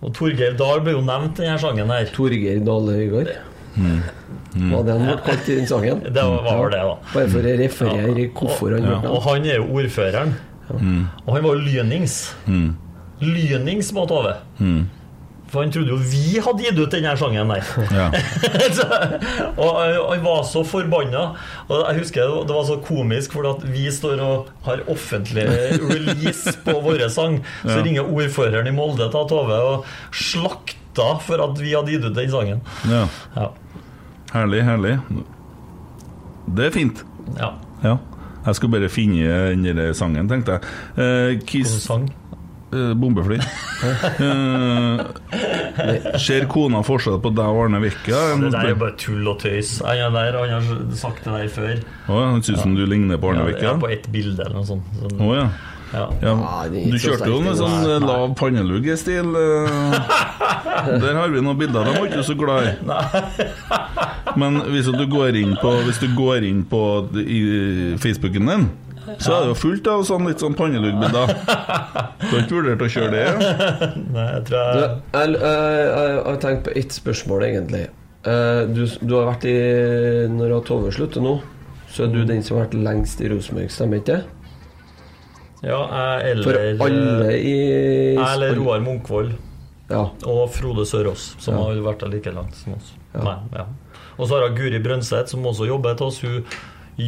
Og 0.00 0.12
Torgeir 0.16 0.54
Dahl 0.56 0.80
ble 0.84 0.94
jo 0.96 1.00
nevnt 1.04 1.38
i 1.40 1.44
denne 1.44 1.58
sangen 1.60 1.90
her. 1.92 2.06
Torgeir 2.14 2.60
Dale 2.64 2.94
Øygard. 3.04 3.32
Var 3.76 4.84
det 4.86 4.94
han 4.96 5.02
ble 5.06 5.16
kalt 5.26 5.48
i 5.48 5.56
den 5.58 5.66
sangen? 5.70 6.00
Det 6.06 6.24
var, 6.26 6.46
vel 6.46 6.70
det, 6.72 6.80
da. 6.88 6.94
Bare 7.12 7.28
for 7.34 7.40
å 7.50 7.56
referere 7.60 8.28
hvorfor 8.40 8.74
han 8.76 8.86
ble 8.88 9.10
Og 9.10 9.20
han 9.28 9.44
er 9.46 9.60
jo 9.60 9.66
ordføreren. 9.80 10.32
Og 10.70 11.30
han 11.36 11.44
var 11.44 11.50
jo 11.52 11.60
lynings. 11.66 12.16
Lynings 13.20 13.92
mot 13.96 14.08
Tove. 14.10 14.34
For 15.50 15.64
han 15.64 15.72
trodde 15.74 15.90
jo 15.90 15.96
vi 15.98 16.38
hadde 16.38 16.62
gitt 16.62 16.78
ut 16.78 16.92
denne 16.94 17.16
sangen 17.18 17.48
der. 17.50 17.64
Ja. 17.90 18.04
Så- 18.76 18.86
og 19.58 19.78
han 20.12 20.22
var 20.24 20.44
så 20.46 20.62
forbanna. 20.64 21.24
Og 21.68 21.80
jeg 21.88 21.98
husker 22.04 22.34
det 22.46 22.54
var- 22.54 22.66
så 22.68 22.76
komisk, 22.86 23.32
for 23.32 23.48
at 23.50 23.64
vi 23.66 23.88
står 23.90 24.20
og 24.22 24.46
har 24.64 24.82
offentlig 24.88 25.46
release 25.90 26.52
på 26.64 26.76
vår 26.84 27.08
sang. 27.10 27.40
Så 27.64 27.76
Ja. 27.78 27.82
ringer 27.82 28.02
ordføreren 28.06 28.66
i 28.66 28.70
Molde 28.76 29.10
til 29.10 29.26
Tove 29.28 29.58
og 29.58 29.84
slakta 30.12 31.18
for 31.26 31.42
at 31.50 31.58
vi 31.60 31.74
hadde 31.74 31.90
gitt 31.96 32.04
ut 32.04 32.14
den 32.14 32.30
sangen. 32.30 32.60
ja. 32.88 33.06
Ja. 33.36 33.48
Herlig, 34.32 34.62
herlig. 34.62 35.00
Det 36.54 36.66
er 36.66 36.70
fint. 36.70 37.02
ja. 37.38 37.50
Ja. 37.82 37.96
Jeg 38.46 38.54
skulle 38.56 38.72
bare 38.80 38.88
finne 38.88 39.52
den 39.74 39.94
sangen, 39.94 40.28
tenkte 40.28 40.52
jeg. 40.52 40.62
Eh, 40.96 41.40
Kiss 41.46 41.82
sang. 41.84 42.08
Eh, 42.72 42.92
Bombefly. 42.98 43.38
eh, 44.26 46.18
ser 46.20 46.46
kona 46.50 46.82
forskjell 46.86 47.18
på 47.24 47.32
deg 47.36 47.46
og 47.48 47.64
Arne 47.66 47.80
Vekka? 47.84 48.20
Det 48.42 48.52
der 48.54 48.70
er 48.72 48.78
bare 48.80 48.96
tull 49.00 49.26
og 49.32 49.40
tøys. 49.42 49.76
Han 49.86 49.98
er 50.04 50.10
der, 50.14 50.38
han 50.44 50.54
har 50.58 50.94
sagt 50.98 51.24
det 51.26 51.32
der 51.36 51.50
før. 51.54 51.74
Oh, 52.08 52.22
Han 52.34 52.42
syns 52.46 52.64
ja. 52.64 52.70
du 52.76 52.84
ligner 52.86 53.20
på 53.20 53.32
Arne 53.34 53.50
Ja, 53.62 53.74
på 53.80 53.90
ett 53.92 54.08
bilde 54.12 54.44
eller 54.46 54.60
noe 54.60 54.68
sånt. 54.68 54.86
Sånn, 55.00 55.20
Oh, 55.20 55.34
ja. 55.36 55.46
ja. 55.94 56.04
ja. 56.22 56.34
Du 56.70 56.98
kjørte 57.00 57.28
jo 57.30 57.40
med 57.44 57.58
sånn 57.58 57.78
eh, 57.86 57.98
lav 58.04 58.34
panneluggestil. 58.38 59.32
eh. 59.34 59.66
Der 61.02 61.14
har 61.18 61.28
vi 61.28 61.42
noen 61.44 61.58
bilder. 61.60 61.84
De 61.90 61.96
var 61.98 62.06
ikke 62.08 62.24
så 62.24 62.36
glad 62.38 62.68
i. 62.70 62.72
Men 64.40 64.60
hvis 64.70 64.86
du 64.94 65.02
går 65.10 65.34
inn 65.40 65.56
på 65.60 65.72
Hvis 65.88 65.98
du 66.00 66.06
går 66.14 66.44
inn 66.46 66.60
på 66.70 66.80
i 67.18 67.40
Facebooken 68.00 68.46
din, 68.48 68.68
så 69.18 69.32
er 69.34 69.40
det 69.42 69.48
jo 69.50 69.54
fullt 69.58 69.86
av 69.90 70.02
sånn 70.06 70.26
litt 70.28 70.42
sånn 70.42 70.54
pannelugbilder. 70.58 71.32
Du 72.20 72.26
har 72.36 72.42
ikke 72.44 72.54
vurdert 72.60 72.82
å 72.84 72.88
kjøre 72.92 73.10
det? 73.14 73.22
Ja? 73.24 73.34
Nei, 74.14 74.26
jeg 74.36 74.42
tror 74.46 74.58
jeg 74.60 75.30
jeg, 75.40 76.18
har 76.26 76.36
tenkt 76.44 76.66
på 76.68 76.74
ett 76.78 76.92
spørsmål, 76.94 77.44
egentlig. 77.48 77.86
Eh, 78.28 78.60
Du, 78.76 78.82
du 79.00 79.14
har 79.16 79.30
vært 79.32 79.46
i 79.48 79.56
Når 80.30 80.54
Tove 80.68 80.92
slutter 80.94 81.24
nå, 81.24 81.38
så 81.90 82.04
er 82.06 82.12
du 82.14 82.20
den 82.28 82.42
som 82.46 82.58
har 82.58 82.66
vært 82.68 82.76
lengst 82.78 83.22
i 83.24 83.30
Rosenborg, 83.32 83.72
stemmer 83.72 84.02
ikke 84.02 84.18
det? 84.20 84.22
Ja, 85.66 85.80
jeg 86.24 86.44
For 86.44 86.56
alle 86.86 87.32
i 87.36 87.54
Jeg 88.14 88.24
eller 88.24 88.54
Roar 88.56 88.80
Munkvold 88.84 89.34
Ja. 89.90 90.04
og 90.24 90.44
Frode 90.54 90.86
Sørås, 90.86 91.34
som 91.42 91.56
Ja. 91.58 91.64
har 91.66 91.80
vært 91.84 92.04
der 92.04 92.12
like 92.14 92.30
langt 92.32 92.54
som 92.54 92.74
oss. 92.78 92.92
Ja. 93.14 93.24
Nei, 93.26 93.38
ja. 93.58 93.64
Og 94.18 94.28
så 94.28 94.36
har 94.36 94.46
jeg 94.48 94.56
Guri 94.60 94.78
Brøndseth, 94.84 95.32
som 95.32 95.42
også 95.48 95.66
jobber 95.66 95.96
til 95.98 96.06
oss. 96.06 96.20
Hun 96.20 96.44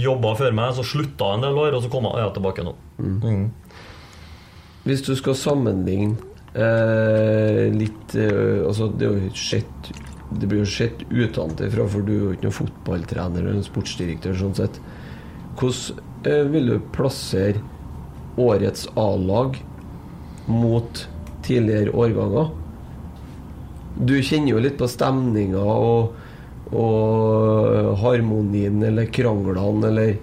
jobba 0.01 0.35
før 0.39 0.55
meg, 0.57 0.75
så 0.77 0.85
slutta 0.87 1.35
en 1.35 1.45
del 1.45 1.59
år, 1.59 1.77
og 1.77 1.85
så 1.85 1.91
kom 1.93 2.09
jeg 2.11 2.35
tilbake 2.37 2.65
nå. 2.67 2.75
Mm. 3.03 3.49
Hvis 4.87 5.05
du 5.07 5.13
skal 5.19 5.39
sammenligne 5.39 6.17
eh, 6.59 7.69
litt 7.71 8.15
eh, 8.19 8.63
Altså, 8.67 8.89
det 8.91 9.07
er 9.07 9.13
jo 9.15 9.35
sett 9.39 9.91
Det 10.35 10.49
blir 10.49 10.65
jo 10.65 10.71
sett 10.71 11.05
utenfra, 11.07 11.87
for 11.87 12.03
du 12.07 12.13
er 12.13 12.19
jo 12.19 12.33
ikke 12.35 12.49
noen 12.49 12.57
fotballtrener 12.57 13.45
eller 13.45 13.61
en 13.61 13.67
sportsdirektør 13.67 14.35
sånn 14.39 14.57
sett. 14.59 14.81
Hvordan 15.61 16.01
eh, 16.31 16.43
vil 16.51 16.73
du 16.73 16.91
plassere 16.95 17.63
årets 18.41 18.89
A-lag 18.99 19.59
mot 20.49 21.05
tidligere 21.45 21.93
årganger? 21.93 22.51
Du 24.01 24.17
kjenner 24.25 24.55
jo 24.55 24.63
litt 24.65 24.79
på 24.81 24.89
stemninga 24.89 25.61
og, 25.61 26.17
og 26.73 27.97
harmonien 28.01 28.83
eller 28.87 29.11
kranglene 29.13 29.89
eller 29.91 30.15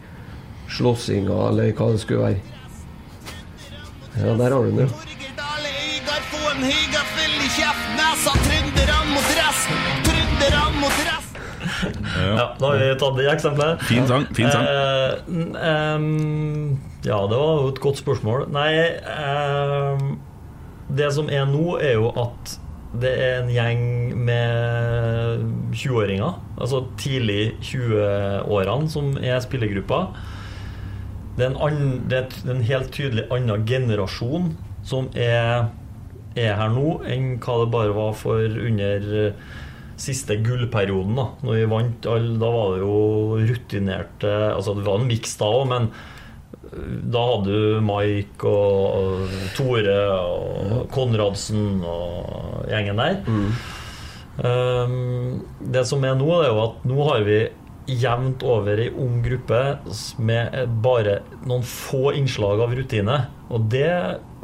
slåssinga 0.70 1.38
eller 1.50 1.74
hva 1.78 1.92
det 1.94 2.02
skulle 2.04 2.26
være. 2.26 2.40
Ja, 4.20 4.34
der 4.36 4.52
har 4.52 4.64
du 4.64 4.72
den, 4.74 4.80
resten. 4.84 5.10
Ja, 12.20 12.56
da 12.60 12.66
har 12.66 12.78
vi 12.82 12.90
tatt 13.00 13.18
det 13.18 13.28
eksempelet. 13.32 13.84
Fin 13.88 14.08
sang. 14.08 14.26
Fin 14.36 14.52
sang. 14.52 14.66
Eh, 14.66 15.12
ja, 17.08 17.20
det 17.32 17.38
var 17.40 17.62
jo 17.62 17.70
et 17.72 17.80
godt 17.84 18.02
spørsmål. 18.02 18.48
Nei 18.52 18.72
Det 20.90 21.12
som 21.14 21.30
er 21.30 21.46
nå, 21.48 21.78
er 21.78 21.96
jo 22.00 22.10
at 22.18 22.59
det 22.98 23.12
er 23.22 23.36
en 23.44 23.52
gjeng 23.54 23.84
med 24.26 25.44
20-åringer, 25.78 26.40
altså 26.58 26.82
tidlig 26.98 27.54
20-årene, 27.62 28.90
som 28.90 29.12
er 29.22 29.38
spillergruppa. 29.46 30.00
Det 31.38 31.46
er 31.46 31.52
en, 31.52 31.60
annen, 31.68 31.92
det 32.10 32.24
er 32.24 32.52
en 32.52 32.66
helt 32.66 32.90
tydelig 32.96 33.28
annen 33.32 33.66
generasjon 33.70 34.50
som 34.90 35.12
er, 35.14 35.70
er 36.34 36.58
her 36.58 36.74
nå, 36.74 36.98
enn 37.08 37.36
hva 37.44 37.60
det 37.62 37.72
bare 37.76 37.94
var 37.96 38.18
for 38.18 38.42
under 38.42 39.06
eh, 39.22 39.50
siste 40.00 40.40
gullperioden. 40.42 41.16
Da 41.20 41.28
Når 41.46 41.60
vi 41.60 41.70
vant 41.70 42.10
all, 42.10 42.30
Da 42.42 42.50
var 42.56 42.74
det 42.74 42.82
jo 42.84 43.40
rutinerte 43.52 44.34
Altså, 44.50 44.74
det 44.78 44.88
var 44.88 45.00
en 45.00 45.10
miks 45.12 45.38
da 45.40 45.52
òg, 45.60 45.68
men 45.70 45.92
da 46.70 47.26
hadde 47.32 47.50
du 47.50 47.80
Mike 47.86 48.46
og, 48.46 48.96
og 49.00 49.36
Tore 49.58 50.00
og 50.14 50.88
Konradsen 50.94 51.82
og 51.82 52.70
gjengen 52.70 53.02
der. 53.02 53.22
Um, 54.40 55.42
det 55.60 55.84
som 55.90 56.04
er 56.08 56.16
nå, 56.16 56.30
det 56.40 56.48
er 56.48 56.54
jo 56.54 56.62
at 56.68 56.86
nå 56.88 57.00
har 57.10 57.26
vi 57.28 57.40
jevnt 57.90 58.44
over 58.46 58.80
ei 58.80 58.90
ung 59.02 59.20
gruppe 59.26 59.60
med 60.22 60.56
bare 60.84 61.20
noen 61.50 61.66
få 61.66 62.14
innslag 62.18 62.62
av 62.64 62.76
rutine. 62.78 63.18
Og 63.50 63.66
det 63.74 63.90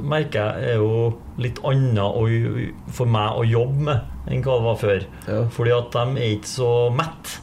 merker 0.01 0.57
jeg 0.59 0.73
er 0.73 0.81
jo 0.81 1.13
litt 1.41 1.61
annet 1.67 2.91
for 2.97 3.09
meg 3.09 3.37
å 3.37 3.45
jobbe 3.47 3.89
med 3.91 4.31
enn 4.31 4.41
hva 4.45 4.57
det 4.57 4.65
var 4.65 4.79
før. 4.81 5.09
Ja. 5.29 5.41
Fordi 5.53 5.75
at 5.75 5.91
de 5.93 6.05
er 6.23 6.37
ikke 6.39 6.53
så 6.55 6.71
mett. 6.95 7.35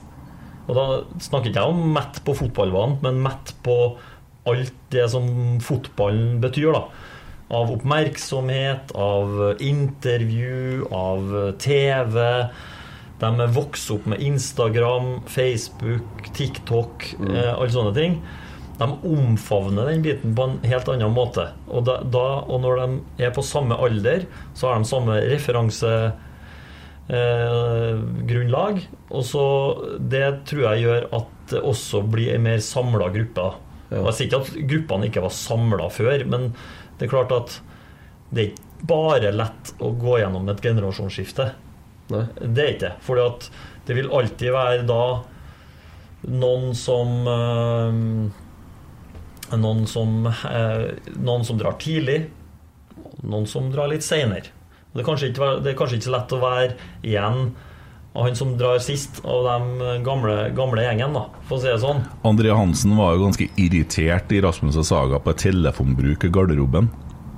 Og 0.67 0.75
da 0.79 0.87
snakker 1.23 1.51
ikke 1.51 1.63
jeg 1.63 1.75
om 1.75 1.95
mett 1.95 2.21
på 2.27 2.35
fotballbanen, 2.39 2.99
men 3.05 3.23
mett 3.23 3.55
på 3.67 3.77
alt 4.49 4.75
det 4.91 5.09
som 5.13 5.27
fotballen 5.63 6.41
betyr, 6.43 6.73
da. 6.75 6.85
Av 7.53 7.71
oppmerksomhet, 7.75 8.95
av 8.97 9.57
intervju, 9.61 10.87
av 10.91 11.35
TV. 11.61 12.23
De 13.23 13.31
er 13.31 13.53
vokst 13.55 13.91
opp 13.95 14.07
med 14.11 14.23
Instagram, 14.25 15.21
Facebook, 15.31 16.33
TikTok, 16.35 17.13
eh, 17.29 17.53
alle 17.53 17.71
sånne 17.71 17.95
ting. 17.95 18.17
De 18.81 18.89
omfavner 18.89 19.93
den 19.93 20.03
biten 20.03 20.35
på 20.35 20.49
en 20.49 20.57
helt 20.67 20.89
annen 20.91 21.13
måte. 21.15 21.51
Og, 21.69 21.85
da, 21.87 22.01
da, 22.03 22.43
og 22.43 22.65
når 22.65 22.81
de 22.81 23.27
er 23.29 23.35
på 23.37 23.45
samme 23.47 23.79
alder, 23.79 24.27
så 24.59 24.73
har 24.73 24.81
de 24.81 24.89
samme 24.91 25.21
referanse 25.31 25.93
eh. 27.13 28.01
Og 29.13 29.25
så 29.27 29.45
Det 29.99 30.27
tror 30.49 30.63
jeg 30.63 30.85
gjør 30.87 31.07
at 31.13 31.31
det 31.53 31.61
også 31.61 32.01
blir 32.09 32.35
en 32.35 32.47
mer 32.47 32.63
samla 32.65 33.11
gruppe. 33.13 33.51
Jeg 33.93 34.15
sier 34.17 34.29
ikke 34.29 34.41
at 34.43 34.53
gruppene 34.71 35.09
ikke 35.09 35.25
var 35.25 35.35
samla 35.37 35.89
før, 35.93 36.25
men 36.33 36.51
det 36.99 37.07
er 37.07 37.13
klart 37.13 37.35
at 37.35 37.59
det 38.33 38.43
er 38.43 38.53
ikke 38.53 38.87
bare 38.89 39.33
lett 39.35 39.75
å 39.83 39.93
gå 39.95 40.17
gjennom 40.23 40.49
et 40.51 40.63
generasjonsskifte. 40.65 41.53
Nei. 42.13 42.25
Det 42.41 42.63
er 42.63 42.73
ikke 42.73 42.87
det. 42.87 42.95
For 43.05 43.21
det 43.87 43.97
vil 43.99 44.11
alltid 44.13 44.55
være 44.55 44.87
da 44.89 45.03
noen 46.33 46.73
som 46.79 47.29
øh, 47.29 47.99
Noen 49.53 49.83
som, 49.91 50.25
øh, 50.25 50.85
noen 51.21 51.43
som 51.45 51.59
drar 51.61 51.75
tidlig, 51.77 52.23
noen 53.21 53.45
som 53.45 53.67
drar 53.69 53.91
litt 53.91 54.05
seinere. 54.07 54.49
Det, 54.95 55.03
det 55.03 55.03
er 55.03 55.77
kanskje 55.77 55.99
ikke 55.99 56.07
så 56.07 56.15
lett 56.15 56.33
å 56.33 56.39
være 56.41 56.79
igjen 57.05 57.51
av 58.13 58.27
han 58.27 58.37
som 58.37 58.57
drar 58.59 58.79
sist, 58.79 59.23
av 59.25 59.45
den 59.49 60.03
gamle, 60.05 60.51
gamle 60.57 60.85
gjengen, 60.85 61.15
da, 61.17 61.27
for 61.49 61.57
å 61.57 61.63
si 61.63 61.71
det 61.71 61.79
sånn. 61.81 62.03
André 62.29 62.53
Hansen 62.53 62.97
var 62.99 63.15
jo 63.17 63.27
ganske 63.27 63.49
irritert 63.57 64.33
i 64.37 64.43
Rasmus 64.45 64.77
og 64.81 64.89
Saga 64.89 65.21
på 65.23 65.33
telefonbruk 65.47 66.27
i 66.29 66.33
garderoben. 66.33 66.91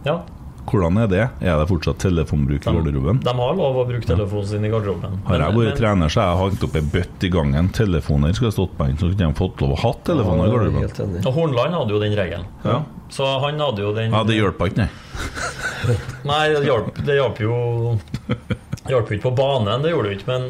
Ja. 0.04 0.22
Hvordan 0.64 0.96
er 1.02 1.08
det? 1.12 1.24
Er 1.44 1.58
det 1.60 1.66
fortsatt 1.68 2.00
telefonbruk 2.00 2.64
i 2.64 2.72
garderoben? 2.72 3.20
De 3.22 3.34
har 3.36 3.56
lov 3.58 3.78
å 3.82 3.84
bruke 3.86 4.08
telefonen 4.08 4.48
sin 4.48 4.64
i 4.64 4.70
garderoben. 4.72 5.18
Har 5.28 5.44
jeg 5.44 5.58
vært 5.58 5.78
trener, 5.78 6.10
så 6.10 6.22
har 6.24 6.32
jeg 6.32 6.40
hengt 6.42 6.66
opp 6.66 6.78
ei 6.80 6.84
bøtte 6.96 7.28
i 7.28 7.32
gangen. 7.34 7.70
Telefoner 7.76 8.34
skulle 8.34 8.54
stått 8.56 8.74
på 8.78 8.88
den, 8.88 8.98
så 8.98 9.12
kunne 9.12 9.28
de 9.28 9.38
fått 9.38 9.62
lov 9.62 9.76
å 9.76 9.80
ha 9.84 9.92
telefoner 10.08 10.48
i 10.48 10.54
garderoben. 10.56 11.18
Og 11.20 11.38
Hornland 11.38 11.78
hadde 11.78 11.94
jo 11.94 12.02
den 12.02 12.16
regelen. 12.18 12.48
Ja. 12.64 12.80
Så 13.12 13.28
han 13.44 13.60
hadde 13.60 13.84
jo 13.84 13.92
den 13.94 14.16
Ja, 14.16 14.24
det 14.26 14.40
hjelper 14.40 14.72
ikke, 14.72 14.86
nei. 14.86 14.90
Nei, 16.30 16.44
det 16.56 17.14
hjalp, 17.20 17.40
jo 17.44 17.98
hjalp 18.88 19.10
jo 19.10 19.18
ikke 19.18 19.30
på 19.30 19.36
banen, 19.38 19.84
det 19.84 19.92
gjorde 19.92 20.10
det 20.10 20.18
ikke, 20.18 20.30
men 20.32 20.48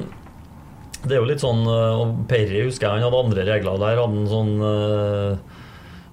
det 1.04 1.16
er 1.16 1.20
jo 1.20 1.28
litt 1.28 1.42
sånn 1.44 1.62
øh, 1.68 2.00
og 2.00 2.14
Perry 2.30 2.64
husker 2.64 2.88
jeg 2.88 2.96
han 2.96 3.04
hadde 3.04 3.20
andre 3.26 3.44
regler. 3.48 3.76
Der 3.80 4.00
hadde 4.00 4.08
han 4.08 4.30
sånn 4.30 4.54
øh, 4.64 5.60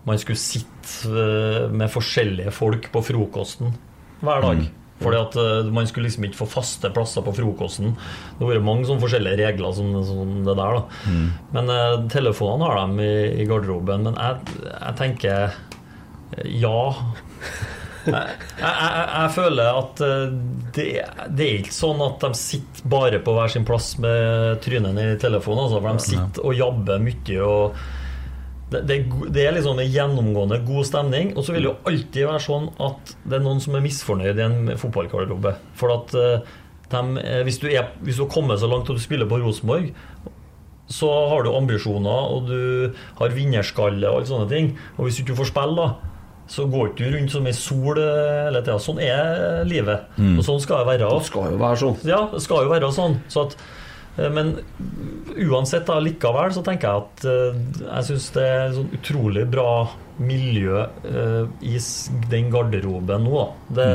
Man 0.08 0.20
skulle 0.20 0.42
sitte 0.42 1.08
øh, 1.08 1.72
med 1.72 1.92
forskjellige 1.94 2.52
folk 2.56 2.90
på 2.92 3.04
frokosten 3.12 3.72
hver 4.22 4.44
dag. 4.44 4.66
Fordi 5.02 5.18
at 5.18 5.36
Man 5.74 5.88
skulle 5.90 6.10
liksom 6.10 6.28
ikke 6.28 6.42
få 6.44 6.50
faste 6.52 6.92
plasser 6.94 7.24
på 7.26 7.34
frokosten. 7.34 7.96
Det 7.96 8.44
har 8.44 8.52
vært 8.52 8.68
mange 8.68 8.86
sånne 8.86 9.02
forskjellige 9.02 9.40
regler 9.40 9.74
som, 9.74 9.96
som 10.06 10.36
det 10.46 10.58
der. 10.60 10.78
da 10.78 11.16
Men 11.56 11.72
uh, 11.74 12.04
telefonene 12.12 12.68
har 12.68 12.92
de 12.92 13.08
i, 13.08 13.42
i 13.42 13.48
garderoben. 13.50 14.06
Men 14.06 14.20
jeg, 14.20 14.60
jeg 14.68 14.98
tenker 15.00 15.58
ja. 16.46 16.78
Jeg, 18.06 18.36
jeg, 18.58 19.06
jeg, 19.14 19.32
føler 19.36 19.80
at 19.82 20.04
eh, 20.06 20.36
det, 20.76 20.86
det 21.38 21.48
er 21.48 21.58
ikke 21.62 21.76
sånn 21.76 22.04
at 22.06 22.24
de 22.24 22.32
sitter 22.38 22.92
bare 22.92 23.20
på 23.24 23.36
hver 23.36 23.52
sin 23.54 23.66
plass 23.68 23.94
med 24.02 24.62
trynet 24.66 25.02
i 25.02 25.10
telefonen. 25.22 25.66
Altså, 25.68 25.82
for 25.82 26.00
de 26.00 26.06
sitter 26.08 26.48
og 26.48 26.58
jabber 26.58 27.04
mye. 27.04 27.38
Og 27.46 28.72
det, 28.72 28.82
det, 28.88 28.98
det 29.36 29.46
er 29.46 29.56
liksom 29.58 29.82
en 29.84 29.94
gjennomgående 29.94 30.62
god 30.68 30.90
stemning. 30.90 31.36
Og 31.36 31.46
så 31.46 31.56
vil 31.56 31.66
det 31.68 31.72
jo 31.72 31.78
alltid 31.92 32.28
være 32.30 32.46
sånn 32.48 32.68
at 32.88 33.16
det 33.26 33.38
er 33.38 33.46
noen 33.46 33.64
som 33.64 33.78
er 33.78 33.86
misfornøyd 33.86 34.42
i 34.42 34.48
en 34.48 34.76
fotballgarderobe. 34.82 35.56
For 35.78 35.94
at 35.98 36.18
de, 36.92 37.24
eh, 37.24 37.42
hvis, 37.48 37.60
du 37.62 37.70
er, 37.72 37.92
hvis 38.04 38.20
du 38.20 38.26
har 38.26 38.34
kommet 38.34 38.62
så 38.62 38.70
langt 38.72 38.90
at 38.90 38.98
du 38.98 39.04
spiller 39.04 39.30
på 39.30 39.40
Rosenborg, 39.42 39.92
så 40.92 41.10
har 41.32 41.46
du 41.46 41.54
ambisjoner, 41.56 42.32
og 42.36 42.50
du 42.50 42.96
har 43.20 43.36
vinnerskalle 43.36 44.10
og 44.10 44.22
alle 44.22 44.28
sånne 44.28 44.50
ting. 44.52 44.74
Og 44.98 45.08
hvis 45.08 45.20
du 45.20 45.24
ikke 45.24 45.38
får 45.40 45.52
spille, 45.54 45.86
da, 45.86 46.11
så 46.48 46.66
går 46.72 46.90
ikke 46.92 47.04
du 47.06 47.18
rundt 47.18 47.34
som 47.34 47.46
ei 47.48 47.54
sol 47.56 48.00
eh, 48.02 48.48
hele 48.48 48.64
tida. 48.64 48.80
Sånn 48.82 49.02
er 49.04 49.62
livet. 49.68 50.10
Og 50.20 50.42
sånn 50.48 50.62
skal 50.64 50.82
det 50.84 50.90
være. 50.94 51.12
Det 51.20 51.30
skal 51.30 51.54
jo 51.54 51.62
være 51.62 51.82
sånn. 51.84 52.02
Ja, 52.08 52.24
det 52.34 52.42
skal 52.44 52.66
jo 52.66 52.74
være 52.74 52.92
sånn. 52.96 53.18
Så 53.32 53.46
at, 53.48 53.56
eh, 54.18 54.32
men 54.34 54.54
uansett, 55.48 55.86
da, 55.88 56.00
likevel, 56.04 56.54
så 56.56 56.64
tenker 56.66 56.90
jeg 56.90 57.06
at 57.06 57.28
eh, 57.32 57.62
jeg 57.86 58.10
syns 58.10 58.30
det 58.36 58.48
er 58.48 58.64
et 58.66 58.80
sånn 58.80 58.96
utrolig 59.00 59.46
bra 59.52 59.70
miljø 60.22 60.84
i 61.66 61.78
den 62.30 62.52
garderoben 62.54 63.24
nå. 63.26 63.32
da. 63.40 63.78
Det 63.80 63.92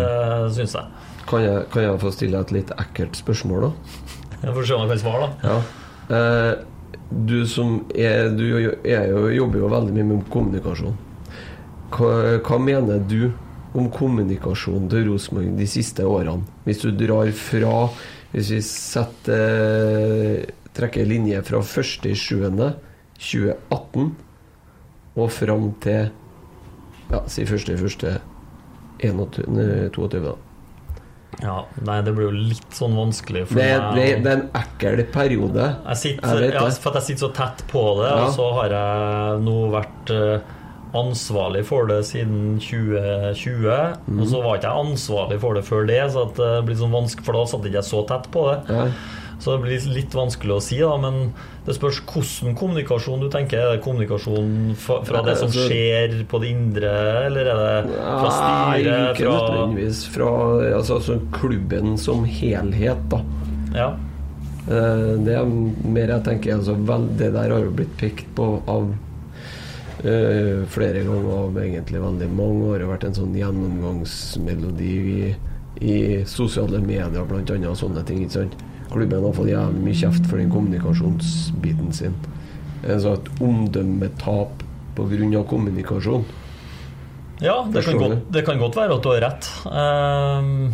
synes 0.57 0.57
syns 0.57 0.79
jeg. 0.81 1.05
Kan 1.27 1.43
jeg, 1.43 1.67
kan 1.75 1.83
jeg 1.83 1.99
få 2.03 2.11
stille 2.15 2.41
et 2.41 2.55
litt 2.55 2.71
ekkelt 2.79 3.19
spørsmål, 3.19 3.67
da? 3.67 4.07
Jeg 4.45 4.55
får 4.55 4.67
se 4.67 4.75
om 4.77 4.83
jeg 4.85 4.93
kan 4.93 5.01
svare, 5.03 5.27
da. 5.27 5.51
Ja. 5.51 6.17
Eh, 6.17 6.53
du 7.07 7.47
som 7.47 7.81
er 7.95 8.31
Du 8.35 8.45
er 8.85 9.09
jo, 9.11 9.27
jobber 9.31 9.63
jo 9.63 9.71
veldig 9.71 9.95
mye 9.95 10.09
med 10.11 10.25
kommunikasjon. 10.31 10.95
Hva, 11.95 12.41
hva 12.43 12.59
mener 12.59 12.99
du 13.07 13.29
om 13.77 13.91
kommunikasjonen 13.93 14.89
til 14.91 15.05
Rosenborg 15.11 15.53
de 15.59 15.67
siste 15.71 16.03
årene? 16.09 16.43
Hvis 16.67 16.81
du 16.83 16.91
drar 16.97 17.31
fra 17.37 17.89
Hvis 18.33 18.51
vi 18.53 18.61
setter 18.67 20.47
trekker 20.77 21.05
linje 21.09 21.43
fra 21.47 21.59
1.7.2018 21.65 24.11
og 25.17 25.31
fram 25.33 25.71
til 25.81 26.09
ja, 27.09 27.21
si 27.31 27.45
1.1.22, 27.47 30.21
da. 30.25 30.35
Ja, 31.43 31.57
nei, 31.85 31.99
det 32.05 32.13
blir 32.17 32.27
jo 32.31 32.35
litt 32.51 32.73
sånn 32.77 32.95
vanskelig 32.97 33.43
for 33.51 33.57
Det, 33.61 33.67
meg. 33.81 33.95
det, 33.97 34.05
det 34.25 34.31
er 34.31 34.37
en 34.41 34.49
ekkel 34.57 34.97
periode. 35.13 35.65
Jeg 35.91 35.97
sitter, 36.03 36.41
Jeg 36.47 36.53
ja, 36.57 36.61
for 36.81 36.89
at 36.93 36.97
jeg 37.01 37.07
sitter 37.11 37.25
så 37.27 37.33
tett 37.37 37.59
på 37.73 37.83
det, 38.03 38.11
Ja. 38.11 38.17
og 38.25 38.29
så 38.37 38.47
har 38.57 38.69
jeg 38.77 38.89
nå 39.45 39.57
vært 39.75 40.05
eh, 40.17 40.39
ansvarlig 40.95 41.65
for 41.67 41.87
det 41.91 42.03
siden 42.07 42.59
2020. 42.63 43.69
Mm. 44.07 44.21
Og 44.23 44.27
så 44.31 44.41
var 44.45 44.57
ikke 44.59 44.71
jeg 44.73 44.87
ansvarlig 44.87 45.39
for 45.43 45.55
det 45.59 45.65
før 45.67 45.87
det, 45.89 46.01
så 46.15 46.27
det 46.39 46.51
blir 46.69 46.79
sånn 46.81 46.95
vanskelig, 46.95 47.27
for 47.27 47.39
da 47.39 47.47
satt 47.51 47.67
ikke 47.69 47.81
jeg 47.83 47.91
så 47.91 48.03
tett 48.09 48.29
på 48.35 48.45
det. 48.51 48.59
Ja. 48.71 48.89
Så 49.37 49.53
det 49.53 49.67
blir 49.67 49.83
litt 49.93 50.15
vanskelig 50.17 50.55
å 50.57 50.63
si, 50.65 50.79
da, 50.81 50.95
men 50.97 51.33
det 51.67 51.75
spørs 51.77 51.99
hvordan 52.09 52.55
kommunikasjon 52.57 53.21
du 53.21 53.29
tenker. 53.29 53.59
Er 53.61 53.75
det 53.77 53.83
kommunikasjon 53.85 54.75
fra, 54.81 55.03
fra 55.05 55.21
det 55.27 55.35
som 55.37 55.51
Altså- 55.51 55.67
skjer 55.69 56.15
på 56.31 56.41
det 56.41 56.49
indre, 56.55 56.93
eller 57.27 57.51
er 57.53 57.61
det 57.85 58.01
fra 58.01 58.31
Nei, 58.31 58.81
styret? 58.81 59.17
ikke 59.19 59.29
nødvendigvis. 59.29 60.05
Fra 60.15 60.31
altså, 60.79 60.95
altså, 61.01 61.19
klubben 61.37 61.99
som 61.99 62.25
helhet, 62.25 63.09
da. 63.13 63.21
ja. 63.75 63.91
Eh, 64.69 65.17
Det 65.23 65.35
er 65.37 65.45
mer 65.87 66.09
jeg 66.09 66.25
tenker 66.25 66.57
altså, 66.57 66.75
Det 67.19 67.33
der 67.33 67.51
har 67.53 67.61
jo 67.61 67.71
blitt 67.71 67.93
pekt 68.01 68.27
på 68.35 68.63
av 68.67 68.89
eh, 68.89 68.97
flere 70.03 71.03
ganger 71.07 71.35
av 71.39 71.59
egentlig 71.63 72.01
veldig 72.03 72.31
mange 72.37 72.71
år. 72.71 72.79
Det 72.79 72.87
har 72.87 72.95
vært 72.95 73.07
en 73.09 73.19
sånn 73.19 73.37
gjennomgangsmelodi 73.37 74.95
i, 75.13 75.35
i 75.81 75.97
sosiale 76.29 76.81
medier, 76.85 77.25
blant 77.29 77.53
annet, 77.55 77.71
og 77.71 77.79
sånne 77.81 78.05
ting. 78.09 78.23
ikke 78.25 78.39
sant? 78.41 78.57
Klubben 78.91 79.25
har 79.25 79.35
fått 79.35 79.51
jævlig 79.51 79.83
mye 79.83 79.99
kjeft 79.99 80.29
for 80.31 80.41
den 80.41 80.53
kommunikasjonsbiten 80.53 81.95
sin. 81.97 82.19
Altså 82.87 83.17
et 83.17 83.31
omdømmetap 83.43 84.63
pga. 84.97 85.43
kommunikasjon. 85.49 86.27
Ja, 87.41 87.67
det 87.69 87.83
kan, 87.85 87.99
godt, 88.01 88.33
det 88.33 88.45
kan 88.47 88.59
godt 88.59 88.77
være 88.79 88.97
at 88.97 89.03
du 89.05 89.09
har 89.11 89.21
rett. 89.27 89.49
Ehm, 89.69 90.71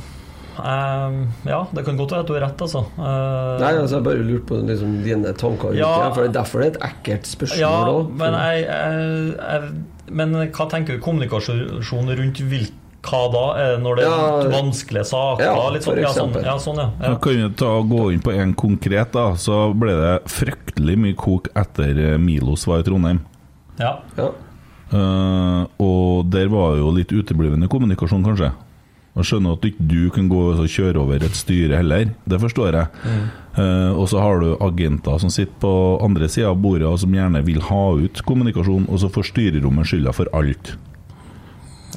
ja, 0.58 1.60
det 1.72 1.84
kan 1.86 1.96
godt 1.96 2.12
være 2.14 2.24
at 2.24 2.28
du 2.28 2.34
har 2.36 2.44
rett, 2.46 2.62
altså. 2.66 2.82
Ehm, 2.98 3.60
Nei, 3.62 3.72
altså 3.80 3.96
jeg 3.98 4.04
bare 4.06 4.26
lurte 4.26 4.46
på 4.50 4.60
liksom, 4.68 4.92
dine 5.04 5.32
tanker 5.38 5.72
rundt 5.72 5.78
Ja. 5.80 5.90
det. 6.04 6.12
For 6.14 6.22
det 6.22 6.28
er 6.30 6.36
derfor 6.40 6.62
det 6.62 6.68
er 6.68 6.74
et 6.76 6.82
ekkelt 6.90 7.26
spørsmål 7.30 7.60
ja, 7.62 7.72
også, 7.88 8.14
men, 8.20 8.36
jeg, 8.38 8.62
jeg, 8.68 9.34
jeg, 9.40 10.14
men 10.20 10.36
hva 10.52 10.68
tenker 10.70 10.96
du 10.98 11.04
kommunikasjon 11.04 12.14
rundt 12.20 12.42
hvilke 12.52 12.78
hva 13.02 13.20
da? 13.34 13.44
Når 13.82 13.96
det 13.98 14.04
er 14.06 14.12
Ja, 14.12 14.50
vanskelige 14.52 15.02
saker? 15.08 15.42
ja, 15.42 15.62
litt 15.74 15.82
for 15.88 15.96
sånn, 15.98 16.04
ja, 16.04 16.12
sånn, 16.14 16.36
ja, 16.46 16.52
sånn, 16.62 16.76
ja. 16.78 16.88
Ja. 17.02 17.16
kan 17.18 17.34
vi 17.34 17.48
ta, 17.58 17.72
gå 17.82 18.04
inn 18.14 18.22
på 18.22 18.30
en 18.30 18.52
konkret, 18.54 19.10
da. 19.16 19.24
Så 19.34 19.72
ble 19.74 19.96
det 19.98 20.12
fryktelig 20.30 20.94
mye 21.02 21.16
kok 21.18 21.48
etter 21.58 21.98
eh, 21.98 22.18
Milos 22.22 22.68
var 22.70 22.84
i 22.84 22.86
Trondheim. 22.86 23.24
ja. 23.82 23.96
ja. 24.16 24.30
Uh, 24.92 25.64
og 25.80 26.26
der 26.28 26.50
var 26.52 26.74
jo 26.76 26.90
litt 26.92 27.08
uteblivende 27.16 27.64
kommunikasjon, 27.72 28.22
kanskje. 28.26 28.50
Jeg 29.12 29.28
skjønner 29.28 29.58
at 29.58 29.64
du 29.64 29.96
ikke 29.98 30.14
kan 30.16 30.28
gå 30.30 30.42
og 30.54 30.62
kjøre 30.72 31.02
over 31.02 31.20
et 31.20 31.36
styre 31.36 31.82
heller, 31.82 32.14
det 32.24 32.38
forstår 32.40 32.78
jeg. 32.78 33.10
Eh, 33.60 33.90
og 33.92 34.06
så 34.08 34.22
har 34.22 34.40
du 34.40 34.54
agenter 34.64 35.20
som 35.20 35.32
sitter 35.32 35.58
på 35.60 35.72
andre 36.00 36.30
sida 36.32 36.48
av 36.48 36.62
bordet 36.64 36.88
og 36.88 36.96
som 37.02 37.12
gjerne 37.12 37.42
vil 37.44 37.60
ha 37.68 37.82
ut 38.00 38.22
kommunikasjon, 38.24 38.88
og 38.88 39.02
så 39.02 39.12
får 39.12 39.28
styrerommet 39.34 39.90
skylda 39.90 40.16
for 40.16 40.32
alt. 40.32 40.72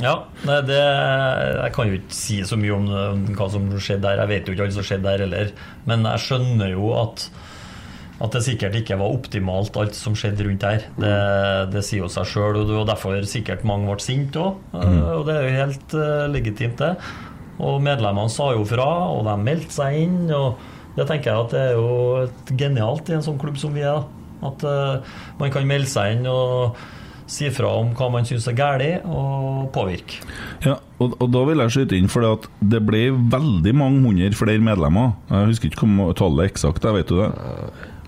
Ja, 0.04 0.26
nei, 0.44 0.60
det, 0.68 0.76
Jeg 0.76 1.72
kan 1.76 1.88
jo 1.88 1.98
ikke 2.02 2.16
si 2.18 2.42
så 2.44 2.58
mye 2.60 2.76
om 2.76 3.26
hva 3.38 3.48
som 3.52 3.70
skjedde 3.80 4.04
der. 4.04 4.20
Jeg 4.26 4.32
vet 4.34 4.48
jo 4.50 4.56
ikke 4.56 4.66
alt 4.68 4.76
som 4.76 4.88
skjedde 4.88 5.08
der 5.08 5.24
heller. 5.24 5.54
Men 5.88 6.04
jeg 6.10 6.24
skjønner 6.26 6.74
jo 6.74 6.90
at, 7.00 7.30
at 8.16 8.32
det 8.32 8.44
sikkert 8.46 8.78
ikke 8.80 8.96
var 9.00 9.12
optimalt, 9.12 9.76
alt 9.80 9.98
som 9.98 10.16
skjedde 10.16 10.46
rundt 10.48 10.64
der. 10.64 10.86
Det, 10.96 11.16
det 11.74 11.84
sier 11.84 12.06
jo 12.06 12.12
seg 12.12 12.30
sjøl, 12.32 12.62
og 12.62 12.70
det 12.70 12.78
var 12.78 12.88
derfor 12.94 13.18
sikkert 13.28 13.66
mange 13.68 13.90
ble 13.90 14.00
sinte 14.04 14.40
òg. 14.40 14.62
Og 14.72 15.26
det 15.28 15.36
er 15.36 15.44
jo 15.44 15.58
helt 15.58 15.98
uh, 16.00 16.24
legitimt, 16.32 16.80
det. 16.80 16.94
Og 17.60 17.82
medlemmene 17.84 18.32
sa 18.32 18.54
jo 18.56 18.64
fra, 18.68 18.88
og 19.12 19.28
de 19.28 19.36
meldte 19.44 19.76
seg 19.76 20.00
inn. 20.06 20.18
og 20.32 20.56
det 20.96 21.10
tenker 21.10 21.32
jeg 21.32 21.44
at 21.44 21.52
det 21.56 21.62
er 21.62 21.74
jo 21.76 21.88
et 22.24 22.52
genialt 22.56 23.10
i 23.12 23.18
en 23.18 23.26
sånn 23.26 23.40
klubb 23.40 23.60
som 23.60 23.76
vi 23.76 23.84
er. 23.84 24.06
At 24.46 24.64
uh, 24.64 25.16
man 25.40 25.52
kan 25.52 25.68
melde 25.68 25.92
seg 25.92 26.16
inn 26.16 26.30
og 26.32 26.78
si 27.28 27.50
fra 27.50 27.72
om 27.82 27.90
hva 27.98 28.08
man 28.14 28.28
syns 28.28 28.46
er 28.48 28.56
galt, 28.56 29.06
og 29.10 29.72
påvirke. 29.76 30.22
Ja, 30.64 30.78
og, 31.02 31.16
og 31.18 31.32
da 31.34 31.42
vil 31.50 31.64
jeg 31.64 31.74
skyte 31.74 31.98
inn, 31.98 32.10
for 32.12 32.46
det 32.62 32.82
ble 32.86 33.08
veldig 33.34 33.74
mange 33.76 34.04
hundre 34.06 34.32
flere 34.38 34.62
medlemmer. 34.64 35.16
Jeg 35.32 35.52
husker 35.52 35.72
ikke 35.72 36.14
tallet 36.20 36.52
eksakt, 36.52 36.86
jeg 36.86 37.00
vet 37.00 37.12
jo 37.12 37.24
det? 37.24 37.32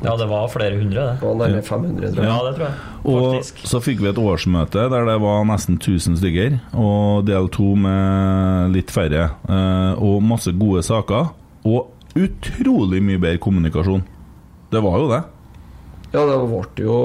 Ja, 0.04 0.14
det 0.20 0.28
var 0.30 0.48
flere 0.54 0.78
hundre, 0.78 1.04
det. 1.08 1.24
Og 1.26 1.38
nærmere 1.40 1.64
500, 1.66 2.12
tror 2.14 2.22
jeg. 2.22 2.30
Ja, 2.30 2.38
det 2.46 2.56
tror 2.56 2.68
jeg. 2.68 2.76
Og 3.08 3.68
så 3.72 3.80
fikk 3.82 4.02
vi 4.04 4.10
et 4.12 4.20
årsmøte 4.22 4.84
der 4.94 5.06
det 5.10 5.16
var 5.24 5.46
nesten 5.50 5.80
1000 5.80 6.20
stykker, 6.20 6.60
og 6.78 7.26
del 7.26 7.48
to 7.50 7.72
med 7.76 8.76
litt 8.76 8.92
færre. 8.94 9.32
eh, 9.50 9.94
Og 9.98 10.22
masse 10.22 10.52
gode 10.54 10.84
saker. 10.86 11.32
Og 11.66 11.90
utrolig 12.18 13.02
mye 13.04 13.18
bedre 13.20 13.38
kommunikasjon. 13.42 14.04
Det 14.72 14.84
var 14.84 15.00
jo 15.02 15.08
det. 15.10 15.24
Ja, 16.14 16.24
det 16.30 16.38
ble 16.46 16.86
jo 16.86 17.00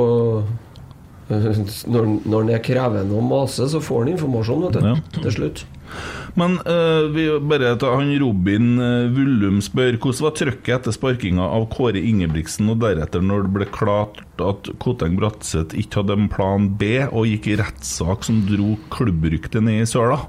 når, 1.92 2.10
når 2.24 2.42
han 2.42 2.50
er 2.56 2.64
krevende 2.64 3.18
og 3.18 3.28
maser, 3.28 3.70
så 3.72 3.82
får 3.82 4.04
han 4.04 4.16
informasjon, 4.16 4.66
vet 4.66 4.78
du. 4.78 4.90
Ja. 4.92 5.22
Til 5.22 5.38
slutt. 5.38 5.64
Men 6.40 6.56
uh, 6.64 7.04
vi 7.12 7.26
bare 7.44 7.74
tar, 7.76 7.98
han 8.00 8.12
Robin 8.22 8.68
uh, 8.80 9.10
Vullum 9.12 9.59
spør 9.64 9.98
hvordan 10.00 10.24
var 10.24 10.36
trøkket 10.38 10.74
etter 10.78 10.94
sparkinga 10.96 11.44
av 11.59 11.66
Kåre 11.74 12.00
Ingebrigtsen, 12.00 12.70
og 12.72 12.80
deretter 12.84 13.24
når 13.24 13.44
det 13.46 13.54
ble 13.59 13.68
klart 13.74 14.22
at 14.40 14.70
Koteng 14.82 15.18
Bratseth 15.20 15.76
ikke 15.76 16.00
hadde 16.00 16.16
en 16.16 16.30
plan 16.32 16.70
B 16.80 16.94
og 17.10 17.28
gikk 17.28 17.50
i 17.52 17.59
rettssak 17.60 18.24
som 18.28 18.40
dro 18.48 18.78
klubbryktet 18.94 19.60
ned 19.66 19.84
i 19.84 19.90
søla? 19.90 20.22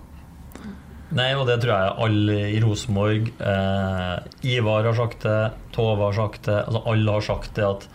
Nei, 1.14 1.30
og 1.38 1.46
det 1.46 1.60
tror 1.62 1.74
jeg 1.76 1.96
alle 2.06 2.38
i 2.56 2.60
Rosenborg 2.64 3.28
eh, 3.38 4.16
Ivar 4.56 4.88
har 4.88 4.96
sagt 4.98 5.26
det, 5.28 5.42
Tove 5.76 6.08
har 6.08 6.16
sagt 6.18 6.48
det, 6.48 6.58
altså 6.64 6.82
alle 6.90 7.18
har 7.18 7.26
sagt 7.28 7.52
det 7.60 7.68
at 7.68 7.86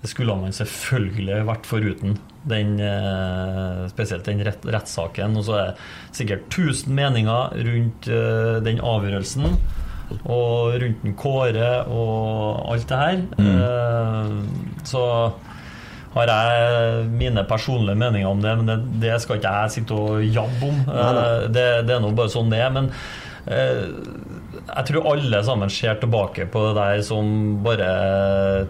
det 0.00 0.08
skulle 0.08 0.36
man 0.36 0.54
selvfølgelig 0.56 1.42
vært 1.48 1.68
foruten. 1.68 2.16
Den, 2.48 2.78
eh, 2.80 3.82
spesielt 3.92 4.24
den 4.24 4.40
rett, 4.46 4.64
rettssaken. 4.64 5.36
Og 5.36 5.44
så 5.44 5.58
er 5.58 5.66
det 5.68 6.16
sikkert 6.16 6.48
1000 6.48 6.94
meninger 6.96 7.52
rundt 7.68 8.08
eh, 8.08 8.56
den 8.64 8.80
avgjørelsen. 8.80 9.58
Og 10.24 10.80
rundt 10.80 11.04
den 11.04 11.14
Kåre 11.14 11.84
og 11.86 12.72
alt 12.72 12.88
det 12.88 12.98
her. 12.98 13.20
Mm. 13.38 14.48
så 14.88 15.04
har 16.14 16.26
jeg 16.26 17.06
mine 17.14 17.44
personlige 17.46 17.98
meninger 17.98 18.28
om 18.28 18.40
det, 18.42 18.56
men 18.58 18.70
det, 18.70 18.78
det 19.02 19.18
skal 19.22 19.38
ikke 19.38 19.52
jeg 19.54 19.74
sitte 19.76 19.94
og 19.94 20.24
jabbe 20.24 20.70
om. 20.70 20.80
Eh, 20.90 21.44
det, 21.54 21.66
det 21.86 21.96
er 21.96 22.02
nå 22.02 22.10
bare 22.18 22.32
sånn 22.32 22.50
det 22.50 22.58
er. 22.64 22.72
Men 22.74 22.90
eh, 23.46 23.84
jeg 24.68 24.86
tror 24.90 25.08
alle 25.12 25.40
sammen 25.46 25.70
ser 25.72 25.98
tilbake 26.00 26.46
på 26.52 26.62
det 26.68 26.74
der 26.78 27.02
som 27.06 27.30
bare 27.64 27.90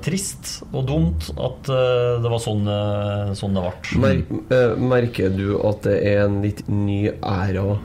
trist 0.04 0.60
og 0.70 0.86
dumt 0.88 1.30
at 1.34 1.70
eh, 1.72 2.18
det 2.22 2.32
var 2.32 2.42
sånn, 2.42 2.64
eh, 2.70 3.32
sånn 3.38 3.56
det 3.56 3.64
ble. 3.66 4.00
Mer, 4.04 4.22
eh, 4.56 4.74
merker 4.94 5.34
du 5.34 5.58
at 5.58 5.84
det 5.86 5.98
er 6.12 6.24
en 6.26 6.40
litt 6.44 6.64
ny 6.70 7.02
æra 7.10 7.78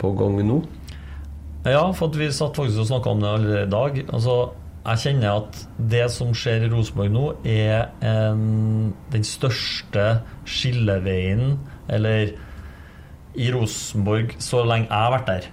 på 0.00 0.12
gang 0.18 0.40
nå? 0.46 0.60
Ja, 1.66 1.88
for 1.96 2.14
vi 2.14 2.28
satt 2.30 2.58
faktisk 2.58 2.84
og 2.84 2.90
snakka 2.92 3.12
om 3.12 3.22
det 3.24 3.32
allerede 3.32 3.66
i 3.66 3.72
dag. 3.72 4.00
Altså, 4.14 4.36
jeg 4.86 5.02
kjenner 5.02 5.40
at 5.40 5.62
det 5.90 6.04
som 6.14 6.34
skjer 6.36 6.66
i 6.66 6.70
Rosenborg 6.70 7.10
nå, 7.10 7.24
er 7.42 7.88
en, 8.06 8.92
den 9.10 9.26
største 9.26 10.04
skilleveien, 10.46 11.56
eller 11.90 12.36
i 13.36 13.50
Rosenborg 13.54 14.34
så 14.42 14.62
lenge 14.64 14.88
jeg 14.88 14.96
har 15.04 15.12
vært 15.14 15.30
der. 15.30 15.46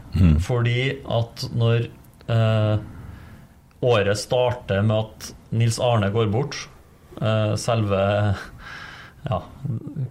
Fordi 0.44 0.78
at 1.20 1.46
når 1.54 1.88
eh, 2.32 2.78
året 3.84 4.18
starter 4.22 4.82
med 4.86 4.98
at 5.02 5.32
Nils 5.54 5.80
Arne 5.84 6.10
går 6.14 6.32
bort, 6.34 6.56
eh, 7.22 7.56
selve 7.60 8.02
ja, 9.30 9.40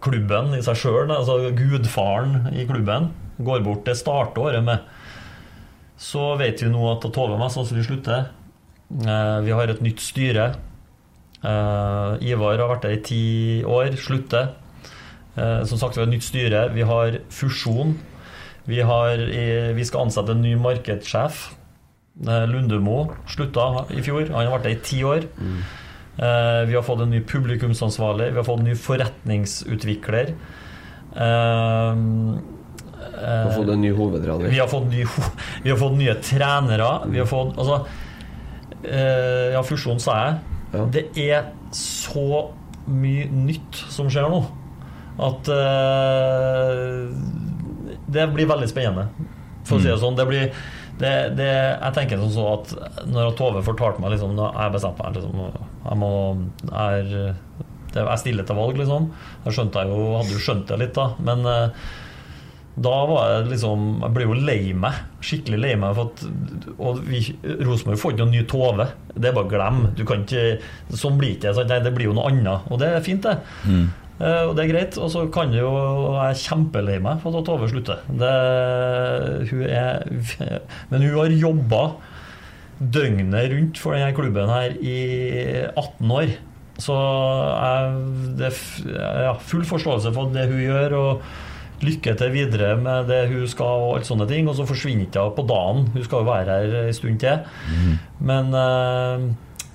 klubben 0.04 0.54
i 0.56 0.62
seg 0.64 0.78
sjøl, 0.82 1.10
altså 1.12 1.38
gudfaren 1.56 2.50
i 2.56 2.66
klubben, 2.68 3.10
går 3.42 3.64
bort. 3.64 3.84
Det 3.88 3.96
starter 3.98 4.44
året 4.46 4.64
med. 4.64 4.84
Så 6.02 6.32
vet 6.40 6.62
vi 6.62 6.70
nå 6.72 6.82
at 6.92 7.04
Tove 7.14 7.38
mest 7.40 7.58
sannsynlig 7.58 7.86
slutter. 7.88 8.30
Eh, 8.92 9.38
vi 9.46 9.54
har 9.54 9.70
et 9.72 9.82
nytt 9.84 10.00
styre. 10.02 10.50
Eh, 11.42 12.26
Ivar 12.32 12.58
har 12.60 12.70
vært 12.74 12.86
der 12.86 12.96
i 12.96 13.02
ti 13.06 13.22
år, 13.66 13.96
slutter. 14.00 14.52
Eh, 15.36 15.64
som 15.64 15.78
sagt, 15.78 15.96
vi 15.96 16.02
har 16.02 16.08
et 16.08 16.14
nytt 16.14 16.26
styre. 16.26 16.68
Vi 16.74 16.82
har 16.86 17.18
fusjon. 17.32 17.94
Vi, 18.68 18.80
har, 18.80 19.18
eh, 19.18 19.72
vi 19.74 19.84
skal 19.84 20.06
ansette 20.06 20.32
en 20.34 20.42
ny 20.44 20.54
markedssjef. 20.60 21.52
Eh, 22.26 22.44
Lundemo 22.50 23.14
slutta 23.26 23.86
i 23.90 24.02
fjor. 24.04 24.28
Han 24.28 24.46
har 24.46 24.58
vært 24.58 24.68
der 24.68 24.76
i 24.76 24.82
ti 24.84 25.02
år. 25.04 25.28
Mm. 25.38 25.62
vi 26.68 26.74
har 26.76 26.82
fått 26.84 27.00
en 27.00 27.10
ny 27.10 27.22
publikumsansvarlig. 27.24 28.30
Vi 28.32 28.36
har 28.36 28.44
fått 28.44 28.58
en 28.60 28.66
ny 28.68 28.74
forretningsutvikler. 28.76 30.34
Vi 31.14 31.18
har 33.24 33.50
fått 33.56 33.68
en 33.68 33.80
ny 33.80 33.92
hovedtrener. 33.96 34.48
vi 34.50 34.58
har 34.58 34.68
fått, 34.68 34.90
ny, 34.90 35.06
vi 35.62 35.70
har 35.70 35.78
fått 35.78 35.96
nye 35.96 36.14
trenere. 36.14 37.08
Vi 37.08 37.18
har 37.18 37.26
fått 37.26 37.58
Altså 37.58 37.86
eh, 38.84 39.52
Ja, 39.54 39.62
fusjon, 39.62 39.98
sa 39.98 40.18
jeg. 40.20 40.38
Ja. 40.72 40.84
Det 40.92 41.04
er 41.16 41.48
så 41.72 42.52
mye 42.86 43.28
nytt 43.30 43.84
som 43.88 44.08
skjer 44.10 44.28
nå, 44.28 44.42
at 45.22 45.50
uh, 45.52 47.08
Det 48.12 48.28
blir 48.34 48.50
veldig 48.50 48.68
spennende, 48.70 49.08
for 49.66 49.78
å 49.78 49.82
si 49.82 49.90
det 49.90 49.98
sånn. 50.02 50.18
Det 50.18 50.28
blir 50.28 50.48
det, 51.02 51.12
det, 51.38 51.48
jeg 51.48 51.94
tenker 51.96 52.20
sånn 52.20 52.34
så 52.34 52.44
at 52.52 53.06
når 53.10 53.32
Tove 53.38 53.62
fortalte 53.64 54.02
meg 54.02 54.12
liksom, 54.14 54.34
når 54.36 54.58
Jeg 54.60 54.74
bestemte 54.74 55.06
meg 55.06 55.16
liksom, 55.16 55.40
Jeg 55.88 55.98
må 55.98 56.10
er, 56.68 57.08
det, 57.94 58.04
Jeg 58.04 58.20
stiller 58.22 58.46
til 58.46 58.58
valg, 58.60 58.78
liksom. 58.78 59.08
Jeg 59.46 59.56
skjønte 59.56 59.82
jeg 59.82 59.90
jo, 59.90 60.04
hadde 60.18 60.36
jo 60.36 60.42
skjønt 60.44 60.68
det 60.68 60.80
litt, 60.84 60.94
da. 60.98 61.08
Men 61.24 61.48
uh, 61.48 61.88
da 62.72 62.92
var 63.04 63.32
jeg 63.34 63.48
liksom 63.50 63.88
Jeg 64.00 64.14
ble 64.16 64.26
jo 64.28 64.36
lei 64.36 64.60
meg. 64.76 65.00
Skikkelig 65.24 65.58
lei 65.60 65.72
meg. 65.80 65.96
For 65.96 66.12
at, 66.12 66.22
og 66.78 67.02
Rosenborg 67.66 68.00
får 68.00 68.14
ikke 68.14 68.22
noen 68.22 68.36
ny 68.36 68.44
Tove. 68.48 68.86
Det 69.12 69.28
er 69.28 69.36
bare 69.36 69.48
å 69.48 69.50
glemme. 69.50 69.90
Du 69.96 70.04
kan 70.08 70.24
ikke, 70.24 70.62
sånn 70.96 71.18
blir 71.20 71.34
ikke 71.34 71.50
det. 71.50 71.56
sant? 71.58 71.72
Nei, 71.72 71.82
det 71.84 71.92
blir 71.96 72.08
jo 72.08 72.14
noe 72.16 72.30
annet. 72.30 72.70
Og 72.72 72.80
det 72.80 72.88
er 72.96 73.04
fint, 73.04 73.26
det. 73.26 73.36
Eh, 73.68 74.01
og 74.20 74.52
det 74.56 74.64
er 74.64 74.70
greit. 74.70 74.98
Og 75.00 75.10
så 75.10 75.24
kan 75.32 75.50
det 75.50 75.62
jo 75.62 75.72
Jeg 75.72 76.30
er 76.30 76.40
kjempelei 76.42 76.98
meg 77.02 77.22
for 77.22 77.38
at 77.38 77.46
Tove 77.48 77.68
slutter. 77.70 78.02
Det, 78.08 78.32
hun 79.50 79.62
er 79.66 80.04
Men 80.92 81.06
hun 81.06 81.16
har 81.18 81.38
jobba 81.42 81.84
døgnet 82.82 83.52
rundt 83.52 83.78
for 83.78 83.94
denne 83.94 84.14
klubben 84.16 84.50
her 84.50 84.74
i 84.80 84.98
18 85.76 86.10
år. 86.10 86.34
Så 86.82 86.96
jeg, 86.96 87.94
det 88.40 88.48
er 88.48 89.24
ja, 89.28 89.32
full 89.38 89.64
forståelse 89.68 90.12
for 90.14 90.32
det 90.34 90.48
hun 90.50 90.62
gjør. 90.64 90.98
og 90.98 91.22
Lykke 91.82 92.12
til 92.14 92.30
videre 92.30 92.76
med 92.78 93.08
det 93.10 93.24
hun 93.32 93.46
skal 93.50 93.86
og 93.86 93.96
alt 93.96 94.06
sånne 94.06 94.26
ting. 94.30 94.48
Og 94.50 94.58
så 94.58 94.66
forsvinner 94.68 95.08
ikke 95.08 95.24
hun 95.26 95.36
på 95.38 95.46
dagen. 95.50 95.88
Hun 95.94 96.04
skal 96.06 96.22
jo 96.22 96.28
være 96.30 96.58
her 96.58 96.76
en 96.84 96.98
stund 96.98 97.18
til. 97.22 97.40
Men 98.22 98.52
eh, 98.54 99.24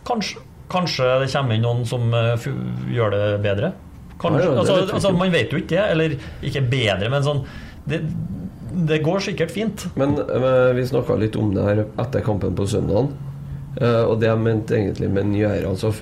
kanskje, 0.07 0.43
kanskje 0.72 1.09
det 1.23 1.31
kommer 1.34 1.57
inn 1.57 1.68
noen 1.68 1.84
som 1.88 2.07
eh, 2.15 2.47
gjør 2.95 3.15
det 3.15 3.26
bedre. 3.43 3.73
Kanskje, 4.22 4.49
altså, 4.57 4.80
altså, 4.98 5.14
man 5.14 5.31
vet 5.34 5.53
jo 5.53 5.61
ikke 5.61 5.76
det. 5.76 5.85
Eller 5.94 6.18
ikke 6.45 6.65
bedre, 6.72 7.11
men 7.14 7.26
sånn 7.26 7.44
Det, 7.88 8.02
det 8.88 8.98
går 9.06 9.22
sikkert 9.23 9.53
fint. 9.53 9.85
Men 9.95 10.18
men 10.18 10.76
vi 10.76 10.88
snakka 10.89 11.15
litt 11.22 11.38
om 11.39 11.53
det 11.56 11.64
her 11.64 11.85
etter 11.85 12.26
kampen 12.26 12.57
på 12.57 12.68
søndagen. 12.68 13.14
Eh, 13.81 14.03
og 14.03 14.18
det 14.22 14.31
jeg 14.31 14.41
mente 14.41 14.77
egentlig 14.77 15.10
med 15.14 15.31
nye 15.34 15.52
eiere 15.52 15.73
altså, 15.73 15.94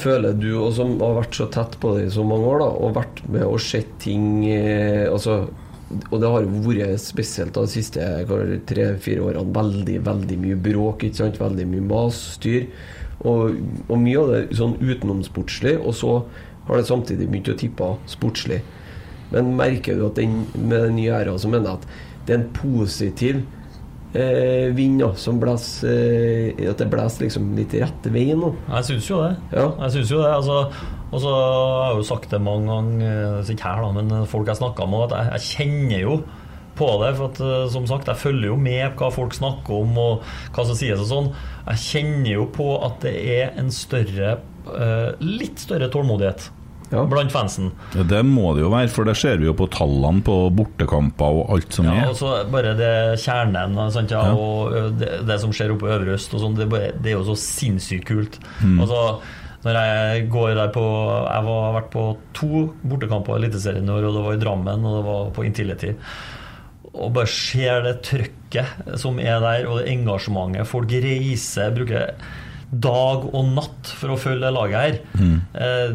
Føler 0.00 0.36
du, 0.38 0.52
og 0.54 0.70
som 0.76 0.92
har 1.00 1.16
vært 1.16 1.34
så 1.34 1.48
tett 1.50 1.72
på 1.82 1.96
det 1.96 2.04
i 2.06 2.12
så 2.14 2.22
mange 2.22 2.46
år, 2.46 2.60
da, 2.62 2.68
og 2.78 2.92
vært 2.94 3.24
med 3.26 3.42
og 3.42 3.58
sett 3.64 3.90
ting 3.98 4.44
eh, 4.46 5.08
altså, 5.10 5.40
Og 6.12 6.14
det 6.22 6.30
har 6.30 6.46
vært 6.46 7.02
spesielt 7.02 7.56
da, 7.56 7.64
de 7.66 7.74
siste 7.74 8.06
tre-fire 8.70 9.24
årene 9.26 9.56
veldig, 9.56 9.98
veldig 10.06 10.38
mye 10.44 10.60
bråk, 10.68 11.08
ikke 11.08 11.24
sant? 11.24 11.40
veldig 11.42 11.66
mye 11.72 11.88
mas, 11.90 12.20
styr. 12.38 12.70
Og, 13.26 13.58
og 13.90 13.98
mye 14.00 14.20
av 14.22 14.30
det 14.30 14.40
sånn 14.56 14.78
utenomsportslig, 14.78 15.74
og 15.82 15.96
så 15.98 16.14
har 16.70 16.80
det 16.80 16.88
samtidig 16.88 17.28
begynt 17.30 17.50
å 17.50 17.58
tippe 17.58 17.88
sportslig. 18.10 18.60
Men 19.30 19.54
merker 19.58 19.98
du 19.98 20.06
at 20.08 20.18
den, 20.18 20.44
med 20.56 20.88
den 20.88 20.96
nye 20.98 21.16
æra 21.20 21.36
så 21.38 21.50
mener 21.50 21.70
jeg 21.70 21.80
at 21.80 21.90
det 22.26 22.34
er 22.34 22.40
en 22.40 22.52
positiv 22.54 23.40
eh, 24.14 24.70
vind 24.76 25.02
som 25.18 25.38
blåser 25.42 25.90
eh, 26.58 26.68
At 26.70 26.82
det 26.82 26.90
blåser 26.92 27.26
liksom 27.26 27.52
litt 27.58 27.74
rett 27.78 28.10
vei 28.12 28.28
nå. 28.34 28.52
Jeg 28.68 28.88
syns 28.90 29.10
jo 29.10 29.22
det. 29.24 29.32
Ja. 29.54 29.70
Jeg 29.86 29.96
synes 29.96 30.12
jo 30.14 30.20
det, 30.22 30.34
altså 30.34 30.58
Og 31.10 31.22
så 31.24 31.32
har 31.34 31.88
jeg 31.88 32.02
jo 32.02 32.10
sagt 32.10 32.30
det 32.34 32.42
mange 32.42 32.70
ganger, 32.70 33.16
altså 33.38 33.56
ikke 33.56 33.70
her 33.70 33.82
da, 33.82 33.90
men 33.96 34.28
folk 34.30 34.50
jeg 34.50 34.60
snakka 34.60 34.86
med, 34.86 35.08
at 35.08 35.16
jeg, 35.16 35.32
jeg 35.34 35.48
kjenner 35.48 36.04
jo 36.04 36.20
på 36.78 36.90
det. 37.02 37.10
For 37.18 37.32
at 37.32 37.42
eh, 37.46 37.66
som 37.74 37.88
sagt, 37.90 38.10
jeg 38.10 38.22
følger 38.22 38.52
jo 38.52 38.60
med 38.60 38.94
hva 39.00 39.10
folk 39.14 39.34
snakker 39.36 39.82
om, 39.82 39.98
og 39.98 40.30
hva 40.54 40.68
som 40.68 40.78
sies 40.78 41.02
og 41.02 41.10
sånn. 41.10 41.34
Jeg 41.66 41.84
kjenner 41.86 42.32
jo 42.36 42.46
på 42.54 42.70
at 42.86 43.02
det 43.06 43.16
er 43.34 43.52
en 43.60 43.74
større 43.74 44.38
eh, 44.70 45.10
Litt 45.22 45.62
større 45.66 45.90
tålmodighet 45.92 46.50
Ja. 46.90 47.04
blant 47.06 47.30
fansen. 47.30 47.70
Ja, 47.94 48.02
Det 48.02 48.24
må 48.26 48.54
det 48.56 48.62
jo 48.64 48.70
være, 48.72 48.88
for 48.90 49.04
det 49.06 49.16
ser 49.16 49.36
vi 49.38 49.46
jo 49.46 49.54
på 49.54 49.68
tallene 49.70 50.22
på 50.26 50.50
bortekamper 50.58 51.36
og 51.42 51.50
alt 51.54 51.72
som 51.72 51.86
Ja, 51.86 51.92
er. 52.02 52.08
og 52.10 52.16
så 52.18 52.32
bare 52.50 52.74
det 52.74 53.18
kjernen 53.22 53.76
sant, 53.92 54.10
ja, 54.10 54.24
Ja. 54.26 54.32
og 54.34 54.98
det, 54.98 55.26
det 55.26 55.40
som 55.40 55.50
skjer 55.52 55.70
oppe 55.76 55.86
i 55.86 55.92
Øvre 55.94 56.14
Øst, 56.16 56.34
og 56.34 56.40
sånn, 56.40 56.56
det, 56.56 56.68
det 57.02 57.12
er 57.12 57.16
jo 57.18 57.24
så 57.30 57.36
sinnssykt 57.38 58.06
kult. 58.10 58.38
Mm. 58.60 58.80
Altså, 58.80 59.20
når 59.62 59.76
jeg 59.76 60.28
går 60.32 60.54
der 60.56 60.68
på 60.72 60.82
Jeg 61.28 61.42
har 61.46 61.72
vært 61.76 61.90
på 61.92 62.04
to 62.34 62.72
bortekamper 62.82 63.36
i 63.36 63.42
Eliteserien 63.44 63.86
i 63.86 63.92
år, 63.92 64.04
og 64.08 64.14
det 64.14 64.24
var 64.24 64.32
i 64.34 64.42
Drammen, 64.44 64.84
og 64.84 64.96
det 64.98 65.04
var 65.06 65.30
på 65.36 65.44
Intility. 65.46 65.94
Og 66.92 67.12
bare 67.14 67.26
ser 67.30 67.82
det 67.86 68.02
trøkket 68.02 68.98
som 68.98 69.20
er 69.20 69.38
der, 69.38 69.66
og 69.70 69.78
det 69.78 69.92
engasjementet. 69.92 70.66
Folk 70.66 70.88
reiser, 70.90 71.70
bruker 71.76 72.14
dag 72.70 73.24
og 73.34 73.48
natt 73.56 73.88
for 73.98 74.12
å 74.14 74.18
følge 74.20 74.44
det 74.44 74.52
laget 74.54 74.78
her. 74.78 74.98
Mm. 75.18 75.38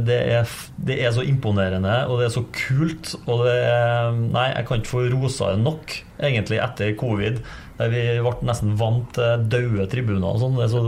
Det, 0.07 0.17
er, 0.35 0.55
det 0.89 0.97
er 1.07 1.13
så 1.15 1.23
imponerende, 1.23 1.93
og 2.11 2.19
det 2.19 2.25
er 2.27 2.33
så 2.35 2.43
kult. 2.51 3.13
Og 3.25 3.45
det 3.47 3.53
er, 3.63 4.09
nei, 4.35 4.49
jeg 4.51 4.67
kan 4.67 4.81
ikke 4.81 4.91
få 4.91 5.03
rosa 5.13 5.53
det 5.53 5.61
nok, 5.63 5.95
egentlig, 6.19 6.59
etter 6.65 6.91
covid. 6.99 7.39
Der 7.79 7.91
vi 7.93 8.03
ble 8.23 8.33
nesten 8.47 8.75
vant 8.79 9.13
til 9.15 9.45
døde 9.51 9.87
tribuner 9.91 10.27
og 10.33 10.41
sånn. 10.43 10.59
Det 10.59 10.65
er 10.67 10.73
så 10.73 10.83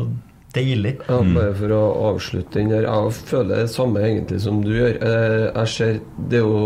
deilig. 0.57 0.93
Ja, 1.07 1.21
bare 1.35 1.55
for 1.61 1.73
å 1.77 1.81
avslutte 2.11 2.59
den 2.59 2.71
der. 2.75 2.87
Jeg 2.87 3.15
føler 3.31 3.63
det 3.63 3.71
samme 3.73 4.03
egentlig 4.03 4.39
som 4.43 4.61
du 4.65 4.71
gjør. 4.75 4.95
Eh, 4.99 5.47
Jeg 5.61 5.73
ser 5.73 5.99
Det 6.17 6.39
er 6.39 6.45
jo 6.45 6.61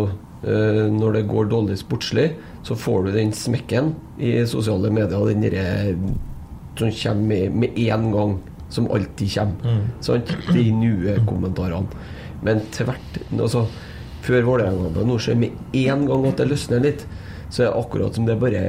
eh, 0.45 0.83
Når 0.93 1.17
det 1.17 1.23
går 1.29 1.49
dårlig 1.51 1.77
sportslig, 1.81 2.27
så 2.65 2.77
får 2.77 3.05
du 3.07 3.11
den 3.17 3.33
smekken 3.33 3.93
i 4.21 4.35
sosiale 4.49 4.89
medier. 4.93 5.25
Den 5.29 5.45
derre 5.45 5.67
som 6.79 6.89
kommer 6.95 7.27
med, 7.27 7.55
med 7.65 7.75
én 7.77 8.05
gang. 8.13 8.37
Som 8.71 8.87
alltid 8.91 9.33
kommer. 9.35 9.79
Sant? 10.03 10.31
De 10.53 10.63
nye 10.71 11.17
kommentarene 11.27 11.91
Men 12.41 12.61
tvert 12.71 13.19
altså, 13.35 13.65
Før 14.23 14.45
Vålerenga-kampen 14.47 15.09
nå 15.09 15.17
ser 15.19 15.35
med 15.41 15.57
én 15.75 16.05
gang 16.07 16.27
at 16.29 16.39
det 16.39 16.47
løsner 16.51 16.81
litt, 16.83 17.05
så 17.51 17.65
er 17.65 17.67
det 17.67 17.81
akkurat 17.81 18.15
som 18.15 18.27
det 18.29 18.37
bare 18.39 18.61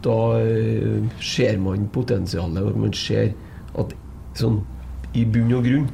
da 0.00 0.16
eh, 0.40 1.02
ser 1.20 1.58
man 1.60 1.88
potensialet, 1.92 2.76
man 2.76 2.94
ser 2.96 3.34
at 3.78 3.92
sånn 4.38 4.62
i 5.12 5.26
bunn 5.28 5.52
og 5.58 5.66
grunn 5.66 5.90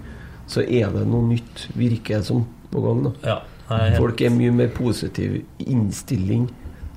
så 0.47 0.63
er 0.63 0.93
det 0.95 1.03
noe 1.11 1.27
nytt, 1.27 1.67
virker 1.75 2.21
det 2.21 2.29
som, 2.29 2.45
på 2.71 2.83
gang. 2.85 3.03
da 3.09 3.13
Ja, 3.27 3.37
helt, 3.73 3.99
Folk 3.99 4.23
er 4.23 4.31
mye 4.31 4.55
mer 4.55 4.71
positiv 4.77 5.41
innstilling 5.59 6.47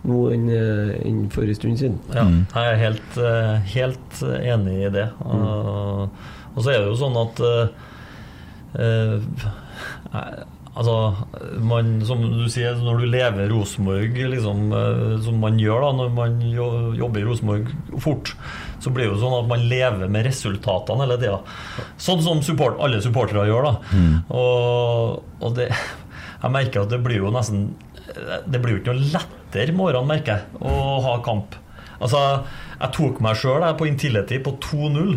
nå 0.07 0.19
enn 0.34 0.45
eh, 0.53 0.93
enn 1.07 1.23
for 1.34 1.47
en 1.47 1.57
stund 1.57 1.81
siden. 1.81 1.97
ja, 2.15 2.26
jeg 2.55 2.73
er 2.73 2.84
helt, 2.84 3.17
eh, 3.19 3.55
helt 3.76 4.21
enig 4.39 4.77
i 4.88 4.93
det. 4.93 5.07
Og, 5.26 6.21
og 6.55 6.61
så 6.63 6.71
er 6.73 6.80
det 6.80 6.88
jo 6.91 6.99
sånn 6.99 7.19
at 7.19 7.43
uh, 7.43 7.89
eh, 8.80 10.45
Altså, 10.80 10.93
man, 11.65 11.97
som 12.07 12.21
du 12.21 12.45
sier, 12.47 12.77
når 12.80 13.01
du 13.01 13.05
lever 13.09 13.49
Rosenborg, 13.51 14.13
liksom, 14.31 14.69
eh, 14.71 15.15
som 15.26 15.41
man 15.41 15.57
gjør 15.59 15.81
da 15.84 15.89
når 15.97 16.13
man 16.15 16.38
jobber 16.95 17.19
i 17.19 17.26
Rosenborg 17.27 17.73
fort, 17.99 18.31
så 18.80 18.93
blir 18.93 19.09
det 19.09 19.09
jo 19.09 19.17
sånn 19.19 19.35
at 19.41 19.49
man 19.49 19.65
lever 19.67 20.13
med 20.13 20.30
resultatene 20.30 21.03
hele 21.03 21.17
tida. 21.19 21.41
Sånn 21.99 22.23
som 22.23 22.39
support, 22.45 22.80
alle 22.80 23.01
supportere 23.03 23.49
gjør. 23.49 23.67
da 23.67 23.73
Og, 24.30 25.19
og 25.41 25.57
det 25.57 25.67
Jeg 25.73 26.53
merker 26.53 26.85
at 26.85 26.93
det 26.93 27.01
blir 27.03 27.19
jo 27.19 27.34
nesten 27.35 27.73
Det 28.47 28.61
blir 28.61 28.77
jo 28.77 28.80
ikke 28.80 28.93
noe 28.95 29.09
lettere 29.49 29.73
morgen, 29.76 30.07
merker 30.07 30.38
jeg, 30.38 30.59
å 30.61 30.99
ha 31.05 31.17
kamp. 31.26 31.55
Altså, 31.99 32.19
jeg 32.80 32.93
tok 32.95 33.19
meg 33.23 33.39
sjøl 33.39 33.65
på 33.77 33.88
Intility 33.89 34.39
på 34.43 34.55
2-0. 34.63 35.15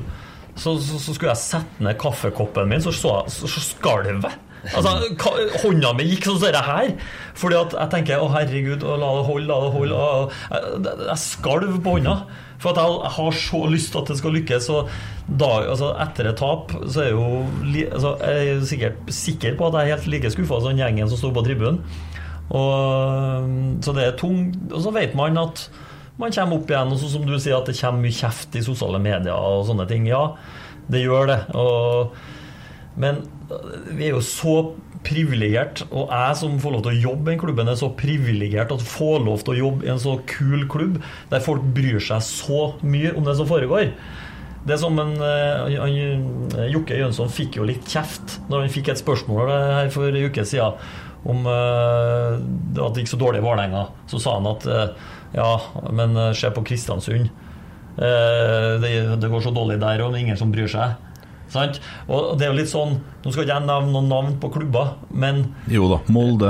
Så, 0.57 0.75
så, 0.85 0.99
så 1.01 1.15
skulle 1.15 1.33
jeg 1.33 1.41
sette 1.41 1.85
ned 1.85 1.97
kaffekoppen 2.01 2.69
min, 2.69 2.83
så, 2.85 2.93
så, 2.93 3.23
så, 3.31 3.49
skalv 3.65 4.11
jeg. 4.11 4.39
Altså, 4.77 4.93
Hånda 5.63 5.91
mi 5.97 6.05
gikk 6.07 6.27
sånn 6.29 6.37
som 6.39 6.53
det 6.55 6.61
her. 6.67 6.93
Fordi 7.39 7.57
at 7.59 7.73
jeg 7.79 7.93
tenker 7.95 8.21
å 8.23 8.29
herregud, 8.31 8.85
å, 8.85 8.99
la 9.01 9.09
det 9.17 9.25
holde, 9.31 9.49
la 9.49 9.57
det 9.65 9.73
holde. 9.75 9.97
og- 9.97 10.37
Jeg, 10.53 10.99
jeg 11.09 11.19
skalv 11.25 11.79
på 11.83 11.97
hånda. 11.97 12.17
For 12.63 12.71
at 12.71 12.79
jeg, 12.79 13.11
har 13.17 13.33
så 13.35 13.63
lyst 13.73 13.91
til 13.91 14.03
at 14.03 14.13
det 14.13 14.19
skal 14.21 14.37
lykkes. 14.39 14.69
Og 14.77 14.93
da, 15.27 15.51
altså, 15.73 15.95
etter 16.05 16.31
et 16.31 16.39
tap 16.39 16.71
så 16.85 17.03
er 17.03 17.11
jeg 17.11 17.17
jo 17.17 17.89
altså, 17.97 18.15
jeg 18.23 18.53
er 18.53 18.65
sikkert 18.71 19.13
sikker 19.23 19.57
på 19.59 19.67
at 19.71 19.81
jeg 19.81 19.89
er 19.89 19.97
helt 19.97 20.11
like 20.15 20.31
skuffa 20.37 20.61
som 20.63 20.79
gjengen 20.79 21.11
som 21.11 21.19
sto 21.19 21.33
på 21.35 21.47
tribunen. 21.49 21.81
Og, 22.53 23.81
så 23.85 23.95
det 23.97 24.03
er 24.05 24.17
tung 24.21 24.51
Og 24.69 24.83
så 24.85 24.91
vet 24.93 25.15
man 25.17 25.41
at 25.41 25.65
man 26.21 26.35
kommer 26.35 26.59
opp 26.61 26.69
igjen, 26.71 26.93
og 26.93 27.01
så 27.01 27.09
som 27.09 27.25
du 27.27 27.33
sier 27.41 27.57
at 27.57 27.69
det 27.71 27.79
kommer 27.79 28.05
mye 28.05 28.15
kjeft 28.15 28.55
i 28.59 28.63
sosiale 28.63 29.01
medier 29.03 29.33
og 29.33 29.65
sånne 29.67 29.87
ting. 29.91 30.05
Ja, 30.11 30.35
det 30.93 31.01
gjør 31.01 31.31
det. 31.31 31.39
Og, 31.59 32.13
men 33.01 33.23
vi 33.97 34.11
er 34.11 34.19
jo 34.19 34.21
så 34.25 34.57
privilegert, 35.03 35.83
og 35.91 36.13
jeg 36.13 36.37
som 36.39 36.59
får 36.63 36.77
lov 36.77 36.85
til 36.85 36.93
å 36.93 37.03
jobbe 37.09 37.31
i 37.31 37.33
den 37.33 37.41
klubben, 37.43 37.71
er 37.71 37.79
så 37.81 37.91
privilegert 37.99 38.75
at 38.75 38.85
få 38.87 39.17
lov 39.25 39.43
til 39.43 39.55
å 39.55 39.61
jobbe 39.65 39.89
i 39.89 39.93
en 39.95 40.03
så 40.03 40.19
kul 40.31 40.67
klubb 40.71 41.01
der 41.33 41.43
folk 41.43 41.65
bryr 41.75 41.99
seg 42.03 42.23
så 42.27 42.61
mye 42.87 43.15
om 43.17 43.27
det 43.27 43.35
som 43.41 43.49
foregår. 43.49 43.91
Det 44.69 44.77
som 44.79 44.99
en 45.03 45.17
han, 45.19 46.29
Jokke 46.71 47.01
Jønsson 47.01 47.33
fikk 47.35 47.59
jo 47.59 47.67
litt 47.67 47.89
kjeft 47.91 48.37
når 48.47 48.67
han 48.67 48.75
fikk 48.77 48.93
et 48.93 49.01
spørsmål 49.01 49.51
her 49.51 49.91
for 49.91 50.07
en 50.07 50.29
uke 50.29 50.45
siden 50.47 50.79
om 51.29 51.45
eh, 51.47 52.39
at 52.83 52.95
det 52.97 53.05
gikk 53.05 53.13
så 53.13 53.21
dårlig 53.21 53.43
i 53.43 53.47
Vålerenga. 53.47 53.85
Så 54.11 54.19
sa 54.23 54.37
han 54.39 54.49
at 54.51 54.67
eh, 54.67 54.89
ja, 55.37 55.53
men 55.95 56.17
eh, 56.19 56.33
se 56.35 56.51
på 56.51 56.65
Kristiansund. 56.67 57.31
Det, 57.93 58.91
det 59.21 59.29
går 59.29 59.43
så 59.45 59.51
dårlig 59.53 59.75
der, 59.83 60.01
og 60.01 60.15
det 60.15 60.21
er 60.23 60.25
ingen 60.25 60.39
som 60.41 60.53
bryr 60.53 60.71
seg. 60.73 60.95
Sant? 61.53 61.77
Og 62.09 62.39
det 62.41 62.47
er 62.47 62.55
jo 62.55 62.57
litt 62.57 62.71
sånn 62.71 62.95
Nå 63.21 63.29
skal 63.35 63.43
ikke 63.45 63.59
jeg 63.59 63.67
nevne 63.67 63.93
noen 63.93 64.07
navn 64.09 64.31
på 64.41 64.49
klubber, 64.55 64.95
men 65.13 65.43
Jo 65.69 65.85
da, 65.91 65.99
Molde 66.09 66.49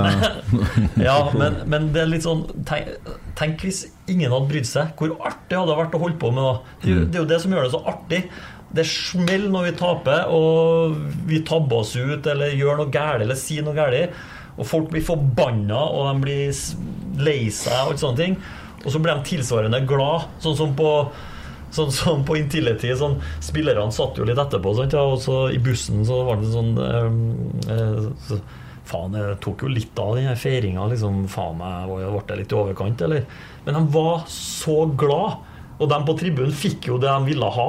ja, 1.08 1.16
men, 1.34 1.56
men 1.66 1.88
det 1.90 2.04
er 2.04 2.12
litt 2.12 2.22
sånn 2.22 2.44
tenk, 2.68 2.92
tenk 3.40 3.64
hvis 3.66 3.80
ingen 4.06 4.30
hadde 4.30 4.46
brydd 4.52 4.68
seg. 4.70 4.92
Hvor 5.00 5.16
artig 5.26 5.58
hadde 5.58 5.72
det 5.72 5.78
vært 5.80 5.96
å 5.98 6.02
holde 6.04 6.20
på 6.22 6.30
med. 6.36 6.62
Det, 6.84 6.86
er 6.86 6.94
jo- 7.00 7.06
det 7.10 7.18
er 7.18 7.24
jo 7.24 7.30
det 7.34 7.40
som 7.42 7.56
gjør 7.56 7.66
det 7.66 7.74
så 7.74 7.82
artig. 7.96 8.20
Det 8.72 8.84
smeller 8.88 9.50
når 9.52 9.66
vi 9.66 9.74
taper, 9.82 10.22
og 10.32 10.94
vi 11.28 11.42
tabber 11.50 11.82
oss 11.82 11.96
ut 11.98 12.30
eller 12.32 12.54
gjør 12.56 12.78
noe 12.84 12.94
galt 12.94 13.26
eller 13.26 13.36
sier 13.42 13.66
noe 13.66 13.74
galt. 13.76 14.14
Og 14.62 14.68
folk 14.68 14.88
blir 14.92 15.04
forbanna, 15.04 15.82
og 15.90 16.08
de 16.08 16.24
blir 16.24 17.22
lei 17.22 17.50
seg 17.52 17.74
og 17.74 17.92
alt 17.92 18.02
sånne 18.04 18.20
ting. 18.22 18.38
Og 18.82 18.88
så 18.94 19.02
blir 19.02 19.14
de 19.18 19.28
tilsvarende 19.28 19.82
glad, 19.90 20.30
sånn 20.42 20.58
som 20.58 20.74
på 20.78 20.94
Sånn 21.72 21.88
som 21.88 22.24
på 22.28 22.34
Intility. 22.36 22.90
Sånn, 23.00 23.14
spillerne 23.40 23.94
satt 23.96 24.18
jo 24.20 24.26
litt 24.28 24.36
etterpå, 24.36 24.74
sant, 24.76 24.92
og 24.92 25.14
så 25.24 25.36
i 25.56 25.60
bussen 25.62 26.02
så 26.04 26.18
var 26.26 26.42
det 26.42 26.50
sånn 26.52 26.74
eh, 26.76 28.10
så, 28.26 28.36
Faen, 28.92 29.14
jeg 29.16 29.38
tok 29.40 29.62
jo 29.64 29.70
litt 29.70 29.96
av 30.02 30.16
den 30.18 30.36
feiringa. 30.36 30.84
Liksom, 30.90 31.22
faen 31.32 31.56
meg, 31.60 31.88
ble 31.88 32.20
det 32.28 32.38
litt 32.42 32.52
i 32.52 32.58
overkant, 32.58 33.04
eller? 33.06 33.24
Men 33.64 33.78
de 33.78 33.82
var 33.94 34.26
så 34.28 34.82
glad, 34.98 35.38
og 35.78 35.88
de 35.88 36.00
på 36.04 36.16
tribunen 36.18 36.52
fikk 36.52 36.90
jo 36.90 36.98
det 37.00 37.08
de 37.08 37.30
ville 37.30 37.50
ha. 37.56 37.68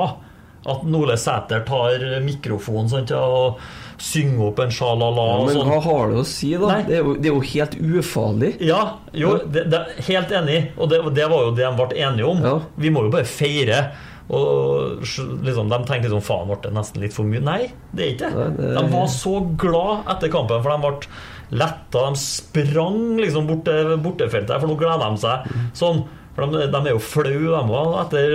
At 0.73 0.83
Nole 0.87 1.15
Sæter 1.19 1.63
tar 1.67 2.03
mikrofonen 2.25 2.91
sant, 2.91 3.13
og 3.15 3.61
synger 4.03 4.47
opp 4.49 4.59
en 4.59 4.71
sjalala. 4.73 5.25
Ja, 5.29 5.43
men 5.47 5.57
sånn. 5.57 5.69
hva 5.71 5.81
har 5.85 6.09
det 6.11 6.21
å 6.21 6.23
si, 6.27 6.53
da? 6.59 6.79
Det 6.83 6.97
er, 6.97 7.03
jo, 7.05 7.13
det 7.15 7.29
er 7.29 7.35
jo 7.37 7.43
helt 7.53 7.75
ufarlig. 7.79 8.49
Ja, 8.63 8.81
jo, 9.15 9.35
det, 9.47 9.67
det, 9.71 9.83
helt 10.09 10.33
enig. 10.35 10.57
Og 10.77 10.89
det, 10.91 10.99
det 11.15 11.27
var 11.31 11.45
jo 11.47 11.53
det 11.55 11.67
de 11.67 11.75
ble 11.79 12.01
enige 12.07 12.27
om. 12.27 12.41
Ja. 12.43 12.57
Vi 12.83 12.91
må 12.93 13.05
jo 13.07 13.13
bare 13.13 13.29
feire. 13.29 13.85
Og 14.33 15.03
liksom, 15.43 15.69
De 15.69 15.79
tenkte 15.83 16.07
liksom 16.07 16.23
faen, 16.23 16.49
ble 16.49 16.59
det 16.63 16.73
nesten 16.75 17.03
litt 17.03 17.15
for 17.15 17.27
mye? 17.27 17.43
Nei, 17.43 17.61
det 17.91 18.05
er 18.05 18.11
ikke 18.15 18.33
det. 18.35 18.73
De 18.77 18.83
var 18.91 19.07
så 19.11 19.37
glad 19.59 20.11
etter 20.15 20.31
kampen, 20.33 20.63
for 20.63 20.73
de 20.73 20.83
ble 20.83 21.59
letta. 21.63 22.03
De 22.09 22.19
sprang 22.19 22.99
liksom 23.21 23.47
bort 23.49 23.65
til 23.67 23.95
bortefeltet, 24.03 24.57
for 24.57 24.71
nå 24.71 24.77
gleder 24.79 25.03
de 25.05 25.23
seg 25.23 25.49
sånn. 25.79 26.03
For 26.33 26.49
de, 26.49 26.63
de 26.65 26.79
er 26.79 26.95
jo 26.95 27.03
flaue, 27.03 27.43
de 27.45 27.75
òg, 27.77 27.91
etter 28.07 28.31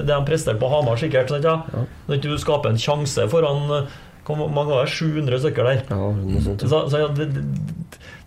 det 0.00 0.06
de 0.08 0.22
presterte 0.24 0.58
på 0.62 0.70
Hamar, 0.72 0.96
sikkert. 0.98 1.28
Sant, 1.34 1.44
ja? 1.44 1.84
Når 2.06 2.18
ikke 2.18 2.30
du 2.32 2.40
skaper 2.40 2.72
en 2.72 2.80
sjanse 2.80 3.26
foran 3.30 3.66
hvor 4.26 4.38
mange 4.38 4.70
var 4.70 4.86
det? 4.86 4.94
700 4.94 5.40
stykker 5.42 5.66
der. 5.66 5.80
Ja, 5.90 6.08
noe 6.14 6.42
sånt. 6.44 6.62
Så, 6.70 6.82
så 6.92 7.00
ja, 7.02 7.08
de, 7.16 7.26
de, 7.26 7.42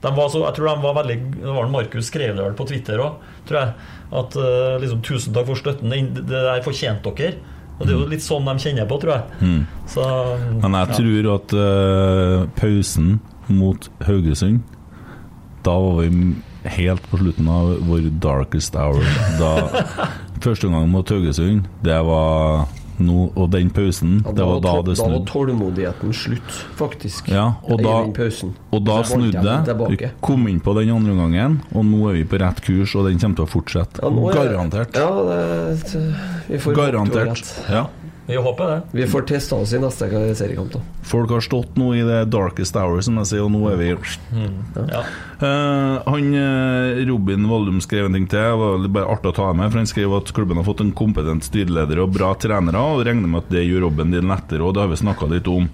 de 0.04 0.14
var 0.18 0.32
så, 0.32 0.42
jeg 0.44 0.58
tror 0.58 0.70
de 0.70 0.84
var 0.84 0.98
veldig 1.00 1.18
det 1.38 1.54
var 1.56 1.70
Markus 1.72 2.10
skrev 2.12 2.36
det 2.36 2.44
vel 2.44 2.58
på 2.58 2.68
Twitter 2.70 3.04
òg, 3.04 3.22
tror 3.48 3.62
jeg. 3.62 3.92
At 4.16 4.36
eh, 4.38 4.76
liksom, 4.84 5.04
'Tusen 5.06 5.36
takk 5.36 5.48
for 5.50 5.60
støtten. 5.60 5.94
Det 6.20 6.26
der 6.30 6.66
fortjente 6.66 7.14
dere'. 7.16 7.54
Og 7.76 7.84
det 7.84 7.92
er 7.92 8.00
jo 8.00 8.08
litt 8.08 8.24
sånn 8.24 8.46
de 8.48 8.56
kjenner 8.64 8.88
på, 8.88 8.98
tror 9.04 9.18
jeg. 9.18 9.64
Så 9.92 10.04
Men 10.62 10.78
jeg 10.80 10.88
ja. 10.88 10.98
tror 11.00 11.30
at 11.34 11.56
uh, 11.60 12.46
pausen 12.56 13.18
mot 13.52 13.90
Haugesund 14.08 14.64
Da 15.66 15.74
var 15.76 16.00
vi 16.00 16.32
helt 16.72 17.04
på 17.12 17.20
slutten 17.20 17.50
av 17.52 17.76
vår 17.86 18.08
darkest 18.24 18.78
hour. 18.80 19.04
Da 19.42 19.52
Første 20.46 20.70
gang 20.72 20.88
mot 20.92 21.10
Haugesund, 21.10 21.68
det 21.84 22.00
var 22.08 22.66
nå 23.00 23.32
Og 23.36 23.50
den 23.52 23.70
pausen, 23.70 24.22
Ja, 24.26 24.32
det 24.32 24.46
var 24.46 24.60
da 24.62 24.82
det 24.82 24.98
snudde. 24.98 25.12
da 25.12 25.20
var 25.20 25.26
tålmodigheten 25.28 26.14
slutt, 26.14 26.52
faktisk. 26.78 27.28
Ja, 27.30 27.54
og 27.64 27.82
da-. 27.82 28.06
Og 28.72 28.84
da 28.86 29.02
snudde 29.04 29.42
det. 29.44 30.00
Vi 30.00 30.10
kom 30.22 30.48
inn 30.48 30.60
på 30.60 30.74
den 30.80 30.90
andre 30.96 31.14
gangen, 31.16 31.62
og 31.74 31.86
nå 31.86 32.10
er 32.10 32.14
vi 32.14 32.24
på 32.26 32.40
rett 32.40 32.62
kurs, 32.62 32.96
og 32.96 33.06
den 33.10 33.20
kommer 33.20 33.36
til 33.36 33.46
å 33.46 33.50
fortsette. 33.50 34.00
Ja, 34.02 34.10
nå 34.10 34.30
er- 34.30 34.34
Garantert. 34.36 34.94
Ja, 34.96 35.10
det, 35.24 36.16
vi 36.48 36.58
får 36.58 36.76
Garantert. 36.76 37.54
Ja. 37.70 37.88
Vi 38.26 38.38
håper 38.42 38.70
det. 38.72 38.82
Vi 38.92 39.08
får 39.08 39.22
testa 39.30 39.56
oss 39.56 39.74
i 39.74 39.80
neste 39.80 40.08
seriekamp, 40.36 40.72
da. 40.74 40.80
Folk 41.06 41.30
har 41.30 41.44
stått 41.46 41.76
nå 41.78 41.92
i 41.94 42.02
det 42.06 42.24
darkest 42.34 42.78
hour, 42.80 42.98
som 43.06 43.20
jeg 43.22 43.30
sier, 43.30 43.44
og 43.46 43.52
nå 43.54 43.62
er 43.70 43.78
vi 43.78 43.92
Ja. 43.92 45.04
uh, 45.44 46.02
han 46.10 46.32
eh, 46.34 47.04
Robin 47.06 47.46
Voldum 47.48 47.78
skrev 47.82 48.08
en 48.08 48.18
ting 48.18 48.26
til. 48.28 48.40
Det 48.40 48.58
var 48.58 48.88
bare 48.88 49.12
artig 49.14 49.30
å 49.30 49.36
ta 49.38 49.52
med 49.54 49.70
for 49.70 49.78
Han 49.78 49.92
skrev 49.92 50.16
at 50.18 50.34
klubben 50.34 50.58
har 50.58 50.66
fått 50.66 50.82
en 50.82 50.92
kompetent 50.92 51.46
styreleder 51.46 52.02
og 52.02 52.16
bra 52.18 52.34
trenere, 52.34 52.82
og 52.82 53.06
regner 53.06 53.30
med 53.30 53.46
at 53.46 53.54
det 53.54 53.68
gjør 53.68 53.90
jobben 53.90 54.12
din 54.16 54.28
lettere. 54.32 54.66
Og 54.66 54.74
det 54.74 54.82
har 54.82 54.90
vi 54.90 55.02
snakka 55.04 55.30
litt 55.30 55.48
om. 55.48 55.70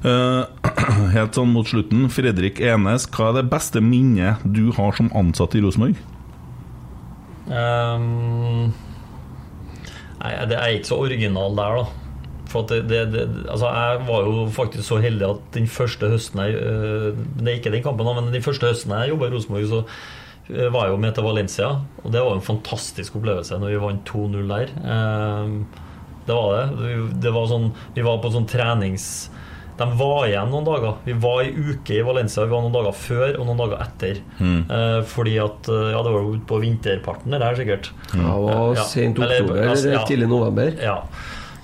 Uh, 0.00 0.48
helt 1.16 1.36
sånn 1.36 1.52
mot 1.52 1.68
slutten, 1.68 2.08
Fredrik 2.08 2.62
Enes, 2.64 3.04
hva 3.12 3.28
er 3.28 3.42
det 3.42 3.50
beste 3.52 3.84
minnet 3.84 4.40
du 4.48 4.70
har 4.72 4.96
som 4.96 5.12
ansatt 5.12 5.52
i 5.58 5.60
Rosenborg? 5.60 6.00
Ehm, 7.50 8.70
nei, 10.20 10.36
det 10.50 10.58
er 10.58 10.76
ikke 10.76 10.90
så 10.92 11.00
original 11.00 11.58
der, 11.58 11.80
da. 11.80 12.06
For 12.50 12.66
det, 12.66 12.80
det, 12.90 13.02
det, 13.12 13.24
altså 13.46 13.68
jeg 13.70 14.06
var 14.08 14.24
jo 14.26 14.46
faktisk 14.50 14.88
så 14.88 14.98
heldig 15.02 15.26
at 15.28 15.42
den 15.54 15.68
første 15.70 16.08
høsten 16.10 16.40
jeg 16.42 16.56
øh, 16.58 17.12
Det 17.14 17.44
er 17.46 17.60
ikke 17.60 17.70
den 17.70 17.84
kampen, 17.84 18.08
men 18.16 18.32
den 18.34 18.42
første 18.42 18.66
høsten 18.66 18.94
jeg 18.96 19.12
jobba 19.12 19.28
i 19.28 19.34
Rosenborg, 19.36 19.68
så 19.70 19.82
øh, 20.50 20.72
var 20.74 20.88
jeg 20.88 20.96
jo 20.96 21.02
med 21.04 21.14
til 21.14 21.28
Valencia. 21.28 21.68
Og 22.02 22.10
det 22.12 22.24
var 22.26 22.34
en 22.34 22.48
fantastisk 22.48 23.20
opplevelse 23.20 23.58
når 23.60 23.70
vi 23.70 23.84
vant 23.84 24.10
2-0 24.10 24.50
der. 24.50 24.74
Ehm, 24.96 25.54
det 26.26 26.34
var 26.34 26.56
det. 26.56 26.96
Det 27.22 27.34
var 27.34 27.46
sånn, 27.50 27.70
vi 27.94 28.06
var 28.06 28.18
på 28.22 28.34
sånn 28.34 28.50
trenings... 28.50 29.30
De 29.80 29.86
var 29.96 30.26
igjen 30.28 30.50
noen 30.52 30.66
dager. 30.68 30.94
Vi 31.06 31.14
var 31.22 31.40
ei 31.42 31.50
uke 31.56 31.94
i 31.96 32.02
Valencia. 32.04 32.44
Vi 32.44 32.52
var 32.52 32.60
noen 32.66 32.74
dager 32.74 32.92
før 33.00 33.38
og 33.40 33.46
noen 33.48 33.62
dager 33.62 33.80
etter. 33.86 34.18
Eh, 34.44 35.00
fordi 35.08 35.38
at 35.40 35.70
øh, 35.72 35.90
Ja, 35.94 36.02
det 36.04 36.12
var 36.14 36.20
jo 36.26 36.34
på 36.50 36.58
vinterparten, 36.60 37.32
det 37.32 37.40
der 37.40 37.56
sikkert. 37.56 37.90
Ja, 38.12 38.20
det 38.20 38.56
var 38.60 38.74
Ja. 38.76 38.84
sent 38.84 39.18
Eller, 39.18 39.40
oktober 39.40 39.62
altså, 39.70 39.86
eller 39.88 39.98
ja. 39.98 40.04
tidlig 40.06 40.28
november. 40.28 40.72
Ja. 40.84 40.98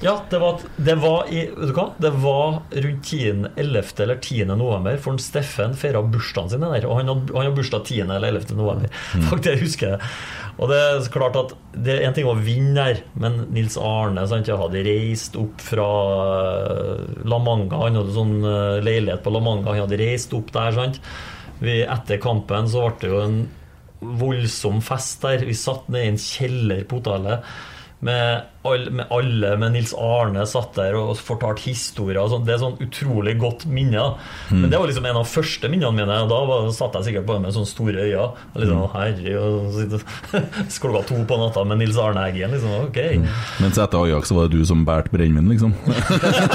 Ja, 0.05 0.23
det 0.31 0.39
var, 0.39 0.61
det 0.77 0.95
var 1.01 1.29
i 1.33 1.47
Vet 1.49 1.71
du 1.71 1.77
hva? 1.77 1.87
Det 1.97 2.11
var 2.21 2.59
rundt 2.71 3.07
10., 3.09 3.47
11. 3.57 3.83
eller 4.05 4.19
10. 4.21 4.51
november, 4.59 4.99
for 5.01 5.17
en 5.17 5.23
Steffen 5.23 5.77
feira 5.79 6.03
bursdagen 6.05 6.53
sin 6.53 6.65
der. 6.67 6.85
Og 6.89 6.99
han 7.01 7.09
hadde, 7.13 7.33
han 7.33 7.47
hadde 7.47 7.57
bursdag 7.57 7.87
10. 7.87 8.03
eller 8.05 8.29
11. 8.29 8.59
november. 8.59 8.93
Faktisk, 9.31 9.49
jeg 9.53 9.63
husker 9.63 9.95
det. 9.95 10.11
Og 10.57 10.71
det 10.73 10.81
er 10.81 11.09
klart 11.13 11.37
at 11.37 11.55
det 11.73 11.95
er 11.97 12.07
en 12.09 12.17
ting 12.17 12.29
å 12.29 12.37
vinne 12.37 12.77
der, 12.77 13.01
men 13.21 13.43
Nils 13.53 13.77
Arne 13.81 14.25
sant, 14.29 14.49
jeg 14.49 14.61
hadde 14.61 14.85
reist 14.87 15.37
opp 15.41 15.61
fra 15.65 15.89
eh, 16.33 17.07
La 17.29 17.41
Manga. 17.43 17.83
Han 17.85 18.01
hadde 18.01 18.17
sånn 18.17 18.37
eh, 18.41 18.79
leilighet 18.85 19.25
på 19.25 19.33
La 19.35 19.43
Manga. 19.45 19.73
Han 19.73 19.85
hadde 19.85 20.01
reist 20.01 20.33
opp 20.37 20.53
der. 20.57 20.77
sant? 20.77 21.01
Vi, 21.61 21.81
etter 21.89 22.21
kampen 22.21 22.69
så 22.69 22.89
ble 22.89 23.01
det 23.01 23.13
jo 23.13 23.23
en 23.25 23.39
voldsom 24.21 24.83
fest 24.85 25.25
der. 25.25 25.45
Vi 25.49 25.57
satt 25.57 25.89
nede 25.89 26.05
i 26.05 26.13
en 26.15 26.21
kjeller 26.21 26.85
på 26.89 27.01
hotellet. 27.01 27.49
Med, 28.05 28.43
all, 28.69 28.83
med 28.93 29.07
alle, 29.11 29.55
med 29.57 29.73
Nils 29.73 29.95
Arne 29.97 30.43
satt 30.47 30.75
der 30.77 30.95
og 31.01 31.15
fortalte 31.17 31.63
historier. 31.65 32.19
Og 32.21 32.43
det 32.45 32.53
er 32.53 32.61
sånn 32.61 32.75
utrolig 32.85 33.33
godt 33.41 33.65
minne. 33.73 34.03
Mm. 34.51 34.59
Men 34.61 34.71
det 34.71 34.79
var 34.83 34.91
liksom 34.91 35.07
en 35.09 35.21
av 35.23 35.31
første 35.31 35.71
minnene 35.73 35.97
mine. 35.97 36.19
Og 36.27 36.29
da 36.29 36.41
var, 36.51 36.67
satt 36.77 36.99
jeg 37.01 37.07
sikkert 37.09 37.27
på 37.31 37.39
med 37.41 37.57
sånne 37.57 37.71
store 37.71 38.05
øyne. 38.05 38.27
Og 38.53 38.61
liksom, 38.61 38.83
herre, 38.93 39.37
og 39.41 39.71
sitte- 39.79 40.03
Klokka 40.87 41.03
to 41.09 41.23
på 41.27 41.39
natta 41.41 41.65
med 41.73 41.81
Nils 41.81 41.97
Arne 41.99 42.27
Eggen. 42.29 42.53
Liksom, 42.53 42.77
ok 42.91 43.01
Mens 43.65 43.81
etter 43.81 44.05
Ajax 44.05 44.29
så 44.31 44.37
var 44.43 44.53
det 44.53 44.61
du 44.61 44.69
som 44.69 44.85
bærte 44.87 45.11
brennevin, 45.17 45.49
liksom. 45.57 45.73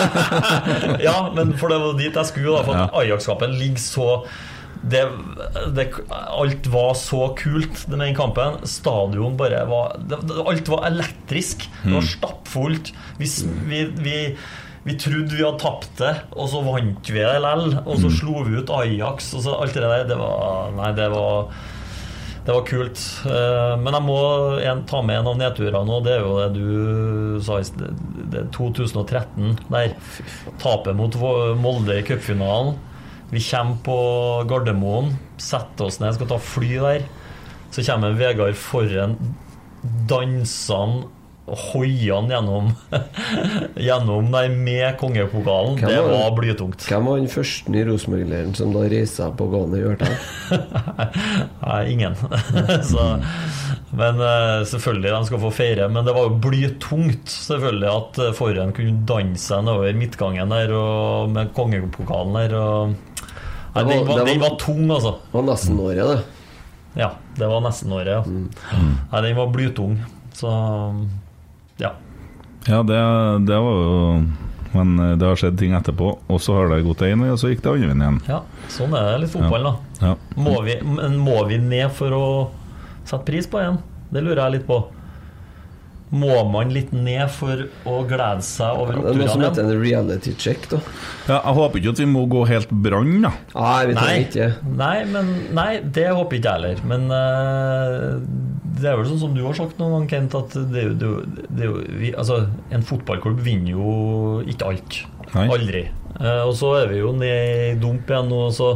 Ja, 1.08 1.32
men 1.36 1.56
for 1.58 1.74
det 1.74 1.82
var 1.82 1.98
dit 2.00 2.16
jeg 2.22 2.30
skulle. 2.30 2.54
da 2.60 2.64
For 2.70 2.78
Ja. 2.78 2.88
Ajax-kampen 3.02 3.58
ligger 3.60 3.82
så 3.82 4.08
det, 4.82 5.02
det, 5.76 5.86
Alt 6.10 6.68
var 6.74 6.96
så 6.98 7.28
kult 7.38 7.84
med 7.88 8.00
ene 8.00 8.16
kampen. 8.18 8.62
Stadion 8.68 9.38
bare 9.38 9.64
var 9.70 9.98
det, 10.00 10.22
Alt 10.42 10.72
var 10.72 10.88
elektrisk. 10.90 11.68
Det 11.84 11.94
var 11.94 12.08
stappfullt. 12.08 12.94
Vi, 13.20 13.30
vi, 13.70 13.84
vi, 14.02 14.16
vi 14.88 14.96
trodde 14.98 15.38
vi 15.38 15.44
hadde 15.46 15.62
tapt 15.62 15.92
det, 16.02 16.16
og 16.34 16.50
så 16.50 16.64
vant 16.66 17.12
vi 17.14 17.20
det 17.22 17.36
likevel. 17.38 17.68
Og 17.86 18.02
så 18.02 18.10
slo 18.14 18.42
vi 18.48 18.58
ut 18.58 18.74
Ajax. 18.74 19.34
Og 19.38 19.46
så 19.46 19.60
alt 19.60 19.78
det 19.78 19.86
der. 19.86 20.08
Det 20.10 20.18
var 20.22 20.74
Nei, 20.80 20.92
det 20.98 21.12
var 21.14 21.54
det 22.42 22.56
var 22.56 22.64
kult. 22.66 23.02
Eh, 23.30 23.74
Men 23.78 23.94
jeg 23.94 24.06
må 24.08 24.20
ta 24.90 25.02
med 25.06 25.20
en 25.20 25.28
av 25.30 25.38
nedturene 25.38 25.86
nå. 25.86 26.00
Det 26.02 26.16
er 26.16 26.24
jo 26.26 26.38
det 26.40 26.48
du 26.58 27.42
sa 27.46 27.60
i. 27.62 27.68
Det 28.34 28.48
er 28.48 28.48
2013 28.56 29.60
der. 29.70 29.94
Tapet 30.64 30.98
mot 30.98 31.20
Molde 31.62 32.00
i 32.00 32.08
cupfinalen. 32.08 32.80
Vi 33.32 33.40
kommer 33.40 33.78
på 33.86 33.98
Gardermoen, 34.50 35.14
setter 35.40 35.88
oss 35.88 36.02
ned, 36.02 36.18
skal 36.18 36.30
ta 36.34 36.40
fly 36.42 36.74
der. 36.84 37.08
Så 37.72 37.86
kommer 37.88 38.18
Vegard 38.20 38.60
foran, 38.60 39.16
dansende 40.12 41.08
hoiende 41.52 42.36
gjennom, 42.36 42.68
gjennom 43.88 44.28
nei, 44.32 44.46
med 44.54 44.98
kongepokalen. 45.00 45.80
Hvem 45.80 45.90
Det 45.90 46.04
var 46.06 46.36
blytungt. 46.38 46.86
Hvem 46.88 47.10
var 47.10 47.20
den 47.20 47.32
første 47.32 47.76
i 47.76 47.84
Rosenborg-leiren 47.88 48.54
som 48.58 48.72
da 48.76 48.86
reiste 48.92 49.24
seg 49.24 49.36
på 49.40 49.48
gående 49.52 49.82
i 49.82 49.86
Ørtang? 49.90 50.16
Nei, 51.66 51.82
ingen. 51.92 52.16
så, 52.92 53.08
men 53.98 54.22
eh, 54.24 54.62
selvfølgelig, 54.70 55.12
de 55.12 55.30
skal 55.32 55.44
få 55.44 55.54
feire. 55.56 55.90
Men 55.92 56.08
det 56.08 56.16
var 56.16 56.30
jo 56.30 56.40
blytungt 56.46 57.32
selvfølgelig 57.34 57.92
at 57.92 58.22
foran 58.22 58.40
Forhen 58.42 58.74
kunne 58.76 59.06
danse 59.08 59.60
nedover 59.64 59.96
midtgangen 59.96 60.52
der 60.52 60.72
og 60.76 61.32
med 61.32 61.52
kongepokalen 61.58 62.38
der. 62.40 62.56
Og, 62.60 62.96
nei, 63.76 63.84
Det 63.84 63.88
var- 63.88 63.96
den, 63.96 64.08
var, 64.08 64.26
den 64.26 64.40
var 64.42 64.56
tung, 64.60 64.86
altså. 64.92 65.12
Det 65.32 65.34
var 65.40 65.44
nesten 65.54 65.80
året, 65.80 66.08
det. 66.12 66.24
Ja, 67.00 67.12
det 67.38 67.48
var 67.48 67.62
nesten 67.64 67.92
året, 67.96 68.08
ja. 68.08 68.24
Nei, 69.12 69.22
den 69.22 69.36
var 69.38 69.48
blytung. 69.54 70.00
Så 70.36 70.50
ja. 71.80 71.92
Ja, 72.68 72.84
det, 72.84 72.98
det 73.48 73.58
var 73.58 73.78
jo 73.82 74.26
Men 74.74 74.96
det 75.20 75.26
har 75.28 75.36
skjedd 75.36 75.58
ting 75.60 75.74
etterpå, 75.76 76.14
og 76.32 76.38
så 76.40 76.54
har 76.56 76.70
det 76.72 76.84
gått 76.86 77.02
én 77.04 77.20
vei, 77.20 77.32
og 77.34 77.40
så 77.42 77.50
gikk 77.52 77.60
det 77.66 77.72
andre 77.74 77.88
veien 77.90 78.02
igjen. 78.06 78.20
ja. 78.30 78.38
Sånn 78.72 78.94
er 78.96 79.10
det 79.12 79.18
litt 79.26 79.34
fotball, 79.34 79.66
da. 79.68 79.74
Ja. 80.00 80.14
Må 80.40 80.54
vi, 80.64 80.78
må 81.20 81.42
vi 81.50 81.58
ned 81.60 81.92
for 81.92 82.16
å 82.16 82.26
sette 83.04 83.26
pris 83.28 83.48
på 83.52 83.60
en? 83.60 83.80
Det 84.12 84.24
lurer 84.24 84.46
jeg 84.46 84.54
litt 84.60 84.68
på. 84.68 84.78
Må 86.12 86.42
man 86.52 86.74
litt 86.76 86.90
ned 86.92 87.30
for 87.32 87.62
å 87.88 88.02
glede 88.04 88.44
seg 88.44 88.80
over 88.82 88.98
Det 89.00 89.14
er 89.14 89.20
noe 89.22 89.32
som 89.32 89.44
heter 89.46 89.64
en 89.64 89.80
reality 89.80 90.34
check, 90.36 90.66
da. 90.74 90.82
Ja, 91.30 91.38
jeg 91.38 91.56
håper 91.56 91.80
ikke 91.80 91.94
at 91.96 92.02
vi 92.04 92.08
må 92.12 92.26
gå 92.32 92.42
helt 92.50 92.74
brann, 92.84 93.14
da. 93.24 93.32
Nei, 93.56 93.78
vi 93.88 93.96
Nei, 93.96 94.10
ikke 94.26 94.34
det. 94.42 94.74
nei, 94.82 94.96
men, 95.08 95.30
nei, 95.56 95.70
det 95.84 96.10
håper 96.12 96.38
ikke 96.38 96.52
jeg 96.52 96.60
heller. 96.60 96.84
Men 96.92 97.08
uh, 97.16 98.20
det 98.82 98.92
er 98.92 99.00
vel 99.00 99.08
sånn 99.08 99.22
som 99.24 99.38
du 99.38 99.46
har 99.46 99.56
sagt 99.56 99.80
noen 99.80 100.02
gang, 100.02 100.10
Kent, 100.12 100.36
at 100.36 100.58
det, 100.74 100.84
det, 101.00 101.14
det, 101.48 101.72
vi, 102.02 102.12
altså, 102.12 102.42
en 102.76 102.84
fotballklubb 102.92 103.40
vinner 103.46 103.72
jo 103.78 103.96
ikke 104.52 104.74
alt. 104.74 105.00
Nei. 105.32 105.48
Aldri. 105.48 105.86
Uh, 106.20 106.44
og 106.50 106.58
så 106.60 106.74
er 106.82 106.92
vi 106.92 107.00
jo 107.00 107.16
ned 107.16 107.72
i 107.72 107.80
dump 107.80 108.12
igjen 108.12 108.28
nå, 108.34 108.44
så 108.56 108.74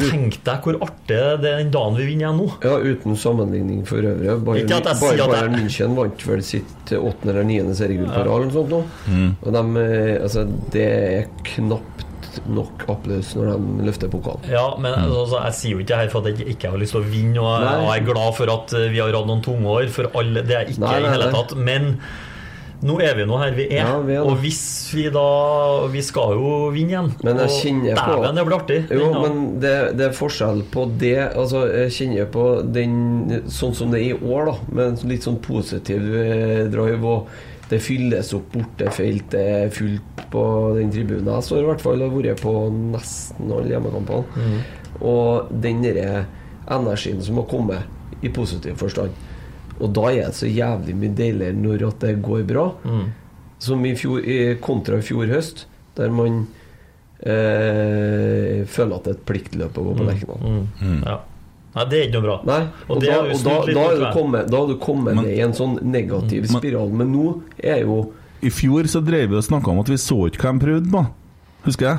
Tenk 0.00 0.40
deg 0.46 0.64
hvor 0.66 0.78
artig 0.82 1.18
det 1.42 1.50
er 1.50 1.60
den 1.62 1.70
dagen 1.74 1.98
vi 1.98 2.06
vinner 2.08 2.26
igjen 2.26 2.40
nå. 2.40 2.46
Ja, 2.64 2.78
uten 2.82 3.18
sammenligning 3.18 3.84
for 3.86 4.02
øvrig. 4.02 4.32
Bayern, 4.46 4.64
Ikke 4.64 4.80
at 4.80 4.88
jeg 4.90 5.00
sier 5.02 5.22
at 5.22 5.34
Bayern 5.34 5.54
München 5.54 5.94
vant 5.98 6.24
vel 6.26 6.42
sitt 6.46 6.94
åttende 6.98 7.34
eller 7.34 7.46
niende 7.46 7.76
seriegull 7.78 8.10
på 8.10 8.24
rad, 8.24 8.32
eller 8.34 8.50
noe 8.50 8.56
sånt 8.56 8.74
nå. 8.74 8.80
Mm. 9.06 9.30
De, 9.44 9.62
eh, 9.84 10.16
altså, 10.18 10.44
det 10.74 10.88
er 10.88 11.30
knapt 11.54 12.10
nok 12.50 12.82
applaus 12.90 13.30
når 13.38 13.52
de 13.52 13.86
løfter 13.86 14.10
pokalen. 14.10 14.50
Ja, 14.50 14.66
men 14.80 14.96
altså, 14.98 15.38
Jeg 15.44 15.58
sier 15.60 15.76
jo 15.76 15.82
ikke 15.84 15.92
det 15.92 16.02
her 16.02 16.12
for 16.12 16.26
at 16.26 16.42
jeg 16.42 16.56
ikke 16.56 16.74
har 16.74 16.82
lyst 16.82 16.96
til 16.96 17.04
å 17.04 17.08
vinne, 17.14 17.38
og 17.38 17.50
jeg, 17.62 17.80
og 17.84 17.88
jeg 17.92 18.02
er 18.02 18.08
glad 18.10 18.38
for 18.40 18.54
at 18.58 18.74
eh, 18.78 18.90
vi 18.90 19.02
har 19.02 19.14
hatt 19.14 19.30
noen 19.30 19.44
tunge 19.46 19.74
år. 19.78 19.90
For 19.94 20.10
alle, 20.18 20.42
det 20.42 20.56
er 20.56 20.64
jeg 20.64 20.74
ikke 20.76 20.86
Nei, 20.88 20.96
i 21.04 21.12
hele 21.14 21.30
tatt. 21.34 21.54
Men 21.70 21.92
nå 22.84 22.98
er 23.00 23.14
vi 23.16 23.24
nå 23.24 23.38
her 23.40 23.54
vi 23.56 23.64
er. 23.70 23.80
Ja, 23.86 23.94
vi 24.04 24.12
er 24.18 24.26
og 24.28 24.36
hvis 24.42 24.60
vi 24.94 25.06
da 25.14 25.24
Vi 25.92 26.02
skal 26.04 26.34
jo 26.36 26.50
vinne 26.74 26.92
igjen. 26.92 27.08
Men 27.24 27.40
jeg 27.42 27.54
kjenner 27.62 27.96
på- 27.96 28.18
Dæven, 28.20 28.36
det 28.36 28.44
blir 28.46 28.58
artig. 28.58 28.78
Jo, 28.92 29.08
men 29.22 29.40
det, 29.62 29.72
det 29.96 30.06
er 30.10 30.14
forskjell 30.18 30.62
på 30.74 30.84
det 31.00 31.16
Altså, 31.32 31.64
jeg 31.72 31.94
kjenner 31.96 32.30
på 32.34 32.44
den 32.76 32.94
sånn 33.48 33.74
som 33.74 33.90
det 33.90 34.02
er 34.02 34.12
i 34.12 34.20
år, 34.34 34.46
da, 34.52 34.56
med 34.70 34.86
en 34.92 35.08
litt 35.08 35.24
sånn 35.26 35.40
positiv 35.40 36.04
eh, 36.20 36.64
drive. 36.68 37.02
Og 37.04 37.28
det 37.70 37.80
fylles 37.80 38.34
opp 38.36 38.50
bortefelt, 38.52 39.30
det 39.32 39.44
er 39.64 39.70
fullt 39.72 40.24
på 40.30 40.44
den 40.76 40.90
tribunen. 40.92 41.30
Jeg 41.32 41.46
står 41.48 41.62
i 41.62 41.68
hvert 41.70 41.80
fall 41.80 42.02
og 42.04 42.10
har 42.12 42.22
vært 42.34 42.42
på 42.44 42.54
nesten 42.92 43.48
alle 43.50 43.72
hjemmekampene. 43.72 44.58
Og 45.00 45.48
den 45.64 45.80
derre 45.82 46.26
energien 46.70 47.22
som 47.24 47.40
har 47.40 47.48
kommet, 47.48 47.90
i 48.22 48.28
positiv 48.32 48.76
forstand. 48.80 49.10
Og 49.80 49.92
da 49.96 50.04
er 50.12 50.26
det 50.30 50.34
så 50.38 50.46
jævlig 50.50 50.94
mye 50.96 51.14
deiligere 51.18 51.56
når 51.58 51.86
at 51.88 51.98
det 52.04 52.16
går 52.22 52.44
bra. 52.46 52.68
Som 53.64 53.84
i 53.86 53.94
fjor, 53.96 54.20
kontra 54.60 54.98
i 55.00 55.02
fjor 55.06 55.26
høst, 55.32 55.64
der 55.96 56.10
man 56.14 56.46
eh, 57.24 58.64
føler 58.70 58.96
at 58.98 59.06
det 59.06 59.12
er 59.14 59.18
et 59.18 59.24
pliktløp 59.28 59.78
å 59.80 59.84
gå 59.88 59.94
på 59.98 60.06
Lerkendal. 60.08 60.58
Mm. 60.80 60.98
Ja. 61.06 61.16
Nei, 61.74 61.84
det 61.90 61.98
er 61.98 62.04
ikke 62.06 62.18
noe 62.20 62.26
bra. 62.28 62.36
Nei, 62.46 62.60
Og 62.86 62.96
og, 62.96 63.00
da, 63.02 63.12
har 63.16 63.30
og 63.34 63.40
da, 63.42 63.54
da, 63.66 63.84
er 63.90 63.98
du 63.98 64.04
kommet, 64.14 64.50
da 64.52 64.60
er 64.62 64.68
du 64.70 64.76
kommet 64.78 65.14
Men- 65.16 65.24
ned 65.26 65.34
i 65.34 65.40
en 65.42 65.54
sånn 65.58 65.78
negativ 65.82 66.44
Men- 66.46 66.60
spiral. 66.60 66.90
Men 66.94 67.12
nå 67.12 67.42
er 67.58 67.80
jo 67.82 68.12
I 68.44 68.50
fjor 68.52 68.84
så 68.86 69.00
drev 69.02 69.30
vi 69.30 69.36
og 69.36 69.42
snakka 69.42 69.70
om 69.72 69.80
at 69.80 69.88
vi 69.88 69.96
så 69.98 70.18
ikke 70.28 70.42
hva 70.44 70.52
de 70.58 70.64
prøvde 70.66 70.90
på. 70.92 71.06
Husker 71.64 71.86
jeg? 71.88 71.98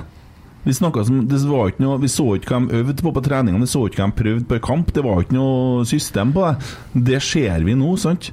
Vi 0.65 0.73
som, 0.73 0.91
det 1.29 1.39
var 1.45 1.69
ikke 1.69 1.83
noe, 1.85 1.99
vi 2.01 2.09
så 2.09 2.25
ikke 2.35 2.49
hva 2.55 2.59
de 2.65 2.79
øvde 2.81 3.03
på 3.05 3.11
på 3.13 3.21
treningene, 3.21 3.61
vi 3.61 3.69
så 3.69 3.83
ikke 3.85 4.01
hva 4.01 4.09
de 4.09 4.17
prøvde 4.23 4.45
på 4.49 4.57
i 4.57 4.63
kamp. 4.65 4.91
Det 4.95 5.03
var 5.05 5.21
ikke 5.21 5.37
noe 5.37 5.85
system 5.85 6.33
på 6.33 6.45
det. 6.47 6.75
Det 7.11 7.21
ser 7.21 7.65
vi 7.67 7.75
nå, 7.77 7.95
sant? 8.01 8.31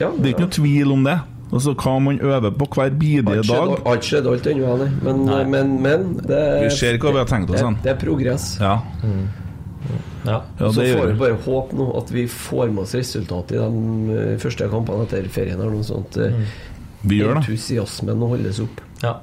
ja, 0.00 0.10
Det 0.10 0.26
er 0.26 0.32
ikke 0.34 0.46
noe 0.48 0.56
tvil 0.58 0.94
om 0.94 1.04
det. 1.06 1.18
Altså 1.48 1.72
Hva 1.72 1.94
man 2.04 2.18
øver 2.20 2.50
på 2.52 2.66
hver 2.74 2.90
bidige 3.00 3.42
dag. 3.48 3.70
Har 3.86 3.96
ikke 3.96 4.04
skjedd 4.10 4.26
alt 4.28 4.46
ennå, 4.50 4.74
nei. 4.82 4.88
Men, 5.06 5.22
men, 5.54 5.70
men 5.82 6.02
det, 6.20 6.42
Vi 6.66 6.74
ser 6.76 6.98
hva 7.00 7.14
vi 7.14 7.22
har 7.22 7.30
tenkt 7.30 7.54
oss, 7.54 7.62
det, 7.62 7.70
det 7.86 7.94
er 7.94 8.00
progress. 8.02 8.50
Ja, 8.60 8.74
Ja. 10.26 10.42
ja 10.58 10.68
så 10.74 10.82
får 10.82 11.06
vi 11.12 11.16
bare 11.22 11.38
håpe 11.46 11.76
nå 11.78 11.86
at 11.96 12.10
vi 12.12 12.26
får 12.28 12.68
med 12.74 12.82
oss 12.82 12.92
resultat 12.98 13.54
i 13.54 13.60
de 13.62 14.18
eh, 14.18 14.34
første 14.42 14.66
kampene 14.68 15.06
etter 15.06 15.28
ferien. 15.32 15.56
Eller 15.62 15.78
noe 15.78 15.86
sånt. 15.86 16.18
Mm. 16.18 16.42
Vi 17.08 17.22
gjør 17.22 17.38
det. 17.38 17.44
Entusiasmen 17.46 18.26
holdes 18.34 18.60
opp. 18.66 18.82
ja. 19.06 19.14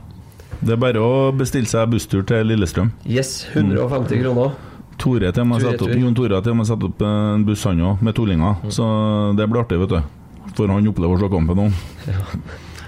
Det 0.62 0.76
er 0.76 0.82
bare 0.82 1.02
å 1.04 1.32
bestille 1.36 1.70
seg 1.70 1.90
busstur 1.92 2.24
til 2.28 2.48
Lillestrøm. 2.52 2.92
Yes, 3.08 3.42
150 3.54 4.22
kroner. 4.24 4.56
Tore 5.02 5.32
til 5.36 5.48
meg 5.50 5.64
satt 5.64 5.82
opp. 5.84 5.96
Jon 6.00 6.16
Tore 6.16 6.40
til 6.44 6.56
meg 6.56 6.70
satt 6.70 6.86
opp 6.88 7.02
en 7.04 7.44
buss, 7.48 7.66
han 7.68 7.82
òg, 7.84 8.06
med 8.06 8.16
tollinger. 8.16 8.62
Så 8.72 8.86
det 9.36 9.50
blir 9.52 9.66
artig, 9.66 9.82
vet 9.84 9.98
du. 9.98 10.00
For 10.56 10.72
han 10.72 10.88
opplever 10.88 11.18
å 11.18 11.26
se 11.26 11.34
kampen 11.34 11.66
òg. 11.66 11.84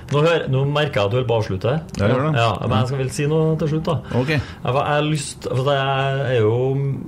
Nå, 0.07 0.21
hør, 0.23 0.45
nå 0.47 0.61
merker 0.71 1.01
jeg 1.01 1.03
at 1.03 1.11
du 1.11 1.15
holder 1.17 1.27
på 1.27 1.35
å 1.35 1.39
avslutte. 1.41 1.71
Jeg 1.99 2.11
gjør 2.13 2.21
det. 2.23 2.39
Ja, 2.39 2.51
men 2.63 2.75
jeg 2.77 2.87
skal 2.87 3.01
vel 3.01 3.09
si 3.11 3.25
noe 3.27 3.57
til 3.59 3.71
slutt, 3.73 3.89
da. 3.89 3.95
Okay. 4.21 4.37
Jeg, 4.39 4.61
jeg, 4.69 4.85
har 4.87 5.03
lyst, 5.03 5.47
jeg, 5.51 5.73
er 5.73 6.37
jo, 6.37 6.53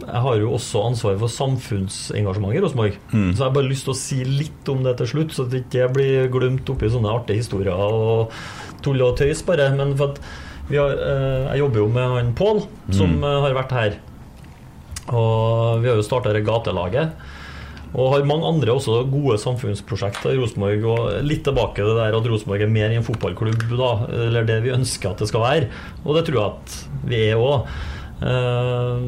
jeg 0.03 0.23
har 0.25 0.41
jo 0.41 0.49
også 0.57 0.81
ansvar 0.89 1.15
for 1.21 1.31
samfunnsengasjement 1.31 2.57
i 2.57 2.63
Rosenborg. 2.65 2.99
Mm. 3.13 3.29
Så 3.29 3.37
jeg 3.37 3.45
har 3.45 3.55
bare 3.55 3.69
lyst 3.69 3.87
til 3.87 3.93
å 3.95 3.99
si 4.01 4.19
litt 4.27 4.73
om 4.73 4.83
det 4.83 4.97
til 4.99 5.11
slutt, 5.13 5.37
så 5.37 5.47
det 5.47 5.63
ikke 5.63 5.87
blir 5.95 6.27
glemt 6.33 6.73
oppi 6.73 6.91
sånne 6.91 7.15
artige 7.21 7.39
historier 7.39 7.79
og 7.87 8.35
tull 8.83 8.99
og 9.07 9.15
tøys, 9.21 9.45
bare. 9.47 9.71
Men 9.79 9.95
for 9.95 10.11
at 10.11 10.19
har, 10.77 10.91
eh, 10.91 11.47
jeg 11.53 11.59
jobber 11.63 11.77
jo 11.81 11.87
med 11.87 12.09
han 12.13 12.33
Pål, 12.37 12.61
som 12.91 13.17
Mm. 13.17 13.23
eh, 13.23 13.41
har 13.41 13.53
vært 13.63 13.71
her. 13.71 13.95
Og 15.09 15.81
vi 15.81 15.87
har 15.89 15.95
jo 15.97 16.03
starta 16.05 16.29
Regatelaget. 16.33 16.45
gatelaget. 16.45 17.11
Og 17.95 18.11
har 18.13 18.23
mange 18.23 18.45
andre 18.45 18.67
også 18.75 19.09
gode 19.09 19.39
samfunnsprosjekter 19.41 20.35
i 20.35 20.37
Rosenborg. 20.37 20.83
Og 20.85 21.23
litt 21.25 21.43
tilbake 21.43 21.73
til 21.81 21.85
det 21.89 21.95
der 21.97 22.17
at 22.19 22.27
Rosenborg 22.29 22.61
er 22.61 22.67
mer 22.69 22.91
i 22.91 22.95
en 22.99 23.03
fotballklubb, 23.03 23.63
da, 23.77 24.05
eller 24.13 24.43
det 24.45 24.61
vi 24.63 24.69
ønsker 24.69 25.09
at 25.09 25.17
det 25.17 25.27
skal 25.27 25.41
være. 25.41 25.69
Og 26.05 26.13
det 26.15 26.25
tror 26.27 26.37
jeg 26.37 26.51
at 26.53 26.85
vi 27.09 27.15
er 27.31 27.35
òg. 27.41 27.65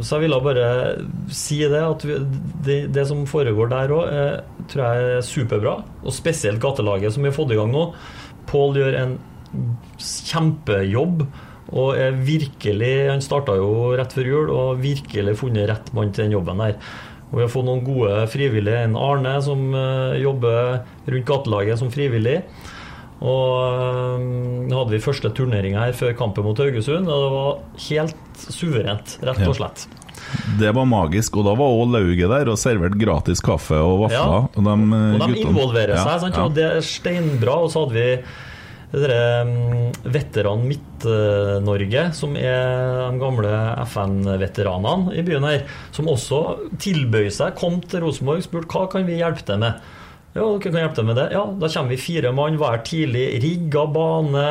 Så 0.02 0.10
jeg 0.18 0.22
ville 0.22 0.42
bare 0.42 1.06
si 1.30 1.60
det, 1.60 1.78
at 1.84 2.00
det, 2.64 2.92
det 2.94 3.06
som 3.06 3.26
foregår 3.28 3.70
der 3.70 3.90
òg, 3.94 4.42
tror 4.72 4.82
jeg 4.82 5.18
er 5.18 5.22
superbra. 5.22 5.84
Og 6.04 6.12
spesielt 6.12 6.60
gatelaget 6.60 7.14
som 7.14 7.22
vi 7.22 7.30
har 7.30 7.36
fått 7.38 7.52
i 7.52 7.56
gang 7.60 7.72
nå. 7.72 7.94
Pål 8.48 8.74
gjør 8.82 8.98
en 9.04 9.20
kjempejobb. 10.00 11.28
Og 11.72 11.96
er 11.96 12.18
virkelig 12.28 12.92
Han 13.08 13.24
starta 13.24 13.56
jo 13.56 13.94
rett 13.96 14.12
før 14.16 14.28
jul 14.28 14.50
og 14.50 14.60
har 14.66 14.84
virkelig 14.84 15.38
funnet 15.40 15.70
rett 15.72 15.94
mann 15.96 16.12
til 16.12 16.28
den 16.28 16.36
jobben 16.36 16.60
der. 16.60 16.76
Og 17.32 17.40
vi 17.40 17.46
har 17.46 17.52
fått 17.54 17.68
noen 17.68 17.86
gode 17.86 18.26
frivillige. 18.32 18.84
En 18.90 19.00
Arne 19.00 19.38
som 19.44 19.72
uh, 19.72 20.20
jobber 20.20 20.82
rundt 21.08 21.28
gatelaget 21.30 21.80
som 21.80 21.92
frivillig. 21.94 22.42
Og 23.22 23.56
uh, 23.62 24.68
hadde 24.74 24.92
vi 24.92 25.00
første 25.04 25.32
turneringa 25.38 25.86
her 25.86 25.96
før 25.96 26.12
kampen 26.20 26.44
mot 26.44 26.60
Haugesund, 26.60 27.08
og 27.08 27.24
det 27.24 27.32
var 27.38 27.82
helt 27.88 28.46
suverent, 28.50 29.18
rett 29.24 29.44
og 29.48 29.58
slett. 29.62 29.86
Ja. 29.88 29.98
Det 30.60 30.72
var 30.76 30.86
magisk, 30.90 31.38
og 31.40 31.48
da 31.48 31.54
var 31.58 31.72
òg 31.72 31.94
lauget 31.96 32.32
der 32.34 32.52
og 32.52 32.60
servert 32.60 32.98
gratis 33.00 33.42
kaffe 33.44 33.80
og 33.80 34.06
vafler. 34.06 34.36
Ja. 34.36 34.48
Og 34.52 34.68
de, 34.68 34.76
uh, 34.92 35.16
og 35.16 35.24
de 35.24 35.44
involverer 35.46 36.02
seg, 36.02 36.24
sant? 36.26 36.36
Ja. 36.36 36.48
og 36.50 36.58
det 36.58 36.68
er 36.68 36.84
steinbra. 36.86 37.62
Og 37.64 37.72
så 37.72 37.86
hadde 37.86 37.96
vi 37.96 38.10
veteran 38.92 40.66
Midt-Norge, 40.68 42.04
som 42.18 42.36
er 42.36 43.08
de 43.08 43.22
gamle 43.22 43.54
FN-veteranene 43.88 45.16
i 45.16 45.24
byen 45.26 45.48
her, 45.48 45.66
som 45.96 46.12
også 46.12 46.42
tilbød 46.82 47.32
seg, 47.32 47.56
kom 47.60 47.80
til 47.86 48.04
Rosenborg 48.06 48.44
og 48.44 48.48
spurte 48.50 48.72
hva 48.76 48.86
kan 48.92 49.08
vi 49.08 49.22
hjelpe 49.22 49.46
til 49.48 49.62
med. 49.64 49.80
Ja, 50.32 50.46
dere 50.46 50.62
kan 50.64 50.78
hjelpe 50.80 50.96
til 50.96 51.10
med 51.10 51.18
det. 51.20 51.32
Ja, 51.36 51.44
Da 51.60 51.68
kommer 51.68 51.92
vi 51.92 52.00
fire 52.00 52.32
mann 52.36 52.60
hver 52.60 52.84
tidlig, 52.88 53.26
rigga 53.44 53.84
bane, 53.92 54.46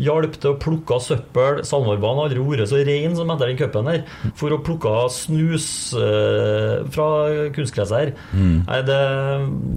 hjalp 0.00 0.38
til 0.40 0.54
å 0.54 0.58
plukke 0.58 0.98
søppel. 1.02 1.60
SalMar-banen 1.66 2.22
har 2.22 2.30
aldri 2.30 2.42
vært 2.42 2.70
så 2.70 2.80
ren 2.86 3.14
som 3.18 3.30
etter 3.30 3.50
den 3.50 3.60
cupen 3.60 3.90
her. 3.90 4.02
For 4.38 4.54
å 4.54 4.62
plukke 4.64 4.94
snus 5.14 5.68
eh, 5.98 6.80
fra 6.94 7.08
kunstgresset 7.54 7.98
her. 7.98 8.12
Mm. 8.32 8.56
Nei, 8.64 8.80
det, 8.88 9.00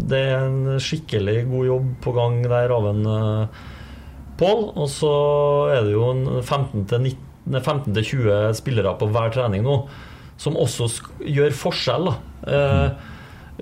det, 0.10 0.24
er 0.24 0.48
en 0.48 0.82
skikkelig 0.82 1.44
god 1.52 1.70
jobb 1.70 1.94
på 2.06 2.16
gang 2.18 2.42
der 2.48 2.74
av 2.74 2.90
en 2.94 3.06
eh, 3.18 3.62
Pål. 4.40 4.62
Og 4.74 4.88
så 4.92 5.14
er 5.74 5.82
det 5.88 5.94
jo 5.96 6.06
15-20 6.42 8.54
spillere 8.60 8.98
på 9.00 9.06
hver 9.14 9.30
trening 9.36 9.62
nå 9.66 9.76
som 10.42 10.54
også 10.60 10.86
gjør 11.30 11.52
forskjell. 11.56 12.06
Eh, 12.50 12.90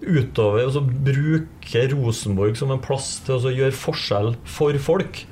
utover 0.02 0.64
og 0.64 0.72
så 0.78 0.82
bruke 0.82 1.82
Rosenborg 1.92 2.56
som 2.58 2.72
en 2.72 2.80
plass 2.82 3.20
til 3.26 3.34
å 3.36 3.52
gjøre 3.52 3.76
forskjell 3.76 4.36
for 4.48 4.72
folk. 4.82 5.26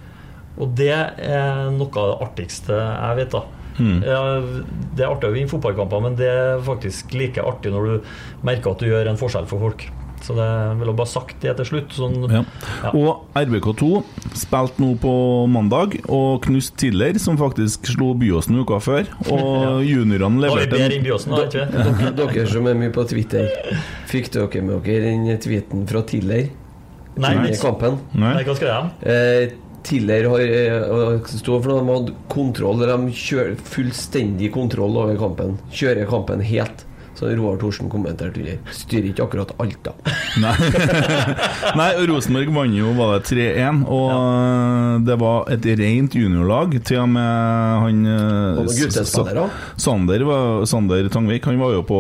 Og 0.60 0.68
det 0.76 0.92
er 0.92 1.72
noe 1.72 1.88
av 1.96 2.06
det 2.12 2.22
artigste 2.28 2.74
jeg 2.76 3.16
vet. 3.22 3.32
da 3.38 3.44
Mm. 3.80 4.02
Det 4.04 5.06
er 5.06 5.08
artig 5.08 5.30
å 5.30 5.32
vinne 5.32 5.52
fotballkamper, 5.52 6.02
men 6.04 6.18
det 6.20 6.28
er 6.28 6.60
faktisk 6.66 7.14
like 7.16 7.40
artig 7.40 7.72
når 7.72 7.86
du 7.88 8.10
merker 8.44 8.74
at 8.74 8.82
du 8.84 8.90
gjør 8.90 9.08
en 9.12 9.20
forskjell 9.20 9.48
for 9.50 9.70
folk. 9.70 9.86
Så 10.26 10.36
det 10.38 10.48
vil 10.80 10.92
jeg 10.92 10.98
bare 11.00 11.10
sagt 11.10 11.42
det 11.44 11.56
til 11.60 11.70
slutt. 11.72 11.96
Sånn, 11.96 12.18
ja. 12.30 12.44
Ja. 12.84 12.92
Og 12.94 13.38
RBK2 13.40 13.90
spilte 14.38 14.84
nå 14.84 14.94
på 15.02 15.14
mandag, 15.52 16.00
og 16.08 16.42
knust 16.46 16.76
Tiller, 16.82 17.18
som 17.22 17.40
faktisk 17.40 17.90
slo 17.94 18.12
Byåsen 18.20 18.60
uka 18.62 18.82
før. 18.84 19.10
Og 19.30 19.48
ja. 19.66 19.72
juniorene 19.94 20.46
leverte 20.46 20.84
en 20.86 21.06
Byåsen, 21.06 21.36
da, 21.36 21.48
dere, 21.54 22.14
dere 22.20 22.48
som 22.50 22.68
er 22.70 22.78
mye 22.80 22.94
på 22.96 23.06
Twitter, 23.10 23.50
fikk 24.12 24.32
dere 24.36 24.66
med 24.66 24.84
dere 24.88 25.16
den 25.16 25.42
tweeten 25.42 25.88
fra 25.90 26.04
Tiller? 26.08 26.50
Nei, 27.20 27.34
Nei. 27.36 27.56
kampen? 27.60 27.98
Nei. 28.14 28.36
Nei, 28.38 28.46
hva 28.48 28.56
skal 28.56 28.70
jeg? 28.70 29.10
Eh, 29.12 29.58
Tiller 29.84 30.28
har 30.30 31.20
stå 31.28 31.58
for 31.64 31.72
noe, 31.72 31.82
de 31.82 31.96
hadde 31.96 32.16
kontroll, 32.32 32.84
de 32.84 33.16
kjører 33.16 33.56
fullstendig 33.74 34.52
kontroll 34.56 34.98
over 35.00 35.18
kampen. 35.20 35.58
Kjører 35.74 36.08
kampen 36.10 36.44
helt. 36.46 36.86
Så 37.20 37.28
Roar 37.36 37.58
Thorsen 37.60 37.90
kommenterte 37.92 38.40
under. 38.40 38.60
Styrer 38.72 39.10
ikke 39.10 39.26
akkurat 39.26 39.50
alt, 39.60 39.80
da. 39.84 39.92
Nei, 40.44 40.54
Nei 41.76 41.88
Rosenborg 42.08 42.54
vant 42.56 42.78
jo 42.78 42.94
bare 42.96 43.20
3-1, 43.28 43.82
og 43.92 44.06
ja. 44.14 44.22
det 45.10 45.18
var 45.20 45.52
et 45.52 45.68
rent 45.82 46.16
juniorlag. 46.16 46.78
Til 46.88 47.02
og 47.04 47.12
med 47.12 47.84
han 47.84 48.00
og 48.64 48.72
Sander, 49.76 50.24
Sander 50.70 51.12
Tangvik 51.12 51.50
han 51.50 51.60
var 51.60 51.76
jo 51.76 51.84
på 51.90 52.00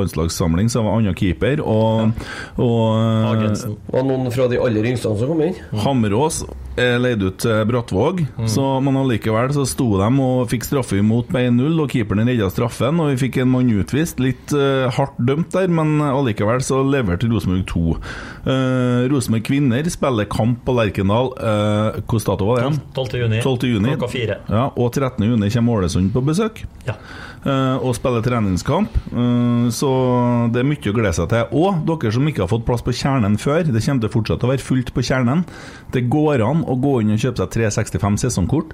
landslagssamling, 0.00 0.66
så 0.72 0.82
han 0.82 0.90
var 0.90 0.98
annen 0.98 1.18
keeper. 1.18 1.62
Og, 1.62 2.10
ja. 2.10 2.28
og 2.58 3.30
Agensen. 3.30 3.78
Og 3.94 4.10
noen 4.10 4.34
fra 4.34 4.50
de 4.50 4.58
aller 4.58 4.90
yngste 4.90 5.14
som 5.14 5.30
kom 5.30 5.46
inn? 5.46 5.58
Hammerås 5.86 6.42
er 6.42 6.63
leid 6.76 7.22
ut 7.22 7.38
til 7.42 7.60
Brattvåg, 7.68 8.24
mm. 8.36 8.46
så, 8.50 8.64
men 8.82 8.98
allikevel 8.98 9.52
så 9.54 9.66
sto 9.68 9.86
de 10.00 10.08
og 10.24 10.48
fikk 10.50 10.66
straffe 10.66 10.98
imot 10.98 11.30
med 11.34 11.52
1-0, 11.52 11.82
og 11.84 11.92
keeperen 11.92 12.28
redda 12.28 12.48
straffen, 12.52 13.00
og 13.02 13.12
vi 13.12 13.20
fikk 13.26 13.40
en 13.42 13.52
mann 13.52 13.70
utvist. 13.74 14.22
Litt 14.22 14.54
uh, 14.56 14.90
hardt 14.94 15.18
dømt 15.22 15.54
der, 15.54 15.70
men 15.72 15.98
allikevel 16.04 16.62
så 16.64 16.80
leverte 16.86 17.30
Rosenborg 17.30 17.66
2. 17.70 17.84
Uh, 18.48 19.06
Rosenborg 19.12 19.46
kvinner 19.46 19.90
spiller 19.92 20.28
kamp 20.30 20.64
på 20.66 20.74
Lerkendal. 20.76 21.30
Uh, 21.38 22.00
Hvilken 22.02 22.26
dato 22.30 22.48
var 22.50 22.64
det? 22.64 22.82
12. 22.96 23.20
juni. 23.22 23.42
12. 23.44 23.68
juni. 23.74 23.94
Klokka 23.94 24.10
fire. 24.12 24.40
Ja, 24.50 24.66
og 24.72 24.90
13. 24.92 25.28
juni 25.30 25.52
kommer 25.54 25.80
Ålesund 25.80 26.12
på 26.14 26.24
besøk. 26.26 26.64
Ja. 26.88 26.98
Uh, 27.44 27.76
og 27.84 27.92
spiller 27.92 28.22
treningskamp. 28.24 28.94
Uh, 29.12 29.68
så 29.68 29.88
det 30.54 30.62
er 30.62 30.68
mye 30.68 30.80
å 30.88 30.94
glede 30.96 31.12
seg 31.12 31.28
til. 31.28 31.50
Og 31.60 31.82
dere 31.84 32.12
som 32.16 32.30
ikke 32.30 32.46
har 32.46 32.48
fått 32.48 32.64
plass 32.64 32.84
på 32.84 32.94
Kjernen 32.96 33.36
før, 33.40 33.66
det 33.68 33.82
kommer 33.84 34.00
til 34.00 34.08
å 34.08 34.14
fortsette 34.14 34.48
å 34.48 34.52
være 34.54 34.64
fullt 34.64 34.94
på 34.96 35.04
Kjernen. 35.04 35.44
Det 35.92 36.06
går 36.08 36.40
an 36.46 36.64
å 36.64 36.78
gå 36.80 36.94
inn 37.02 37.12
og 37.12 37.20
kjøpe 37.20 37.42
seg 37.42 37.52
365 37.58 38.18
sesongkort. 38.24 38.72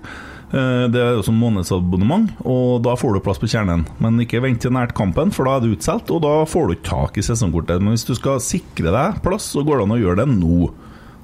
Uh, 0.55 0.87
det 0.87 1.03
er 1.03 1.19
som 1.27 1.43
månedsabonnement, 1.43 2.31
og 2.47 2.79
da 2.87 2.95
får 2.99 3.19
du 3.19 3.25
plass 3.27 3.43
på 3.43 3.51
Kjernen. 3.51 3.89
Men 3.99 4.23
ikke 4.23 4.45
vent 4.47 4.63
til 4.63 4.77
nært 4.79 4.95
kampen, 4.99 5.35
for 5.35 5.51
da 5.51 5.59
er 5.59 5.67
det 5.67 5.75
utsolgt, 5.75 6.15
og 6.15 6.23
da 6.29 6.37
får 6.47 6.71
du 6.71 6.79
ikke 6.79 6.91
tak 6.93 7.19
i 7.19 7.27
sesongkortet. 7.27 7.83
Men 7.83 7.99
hvis 7.99 8.07
du 8.07 8.15
skal 8.15 8.39
sikre 8.45 8.95
deg 8.95 9.19
plass, 9.27 9.51
så 9.51 9.67
går 9.67 9.81
det 9.81 9.89
an 9.89 9.99
å 9.99 10.03
gjøre 10.05 10.23
det 10.23 10.31
nå. 10.39 10.71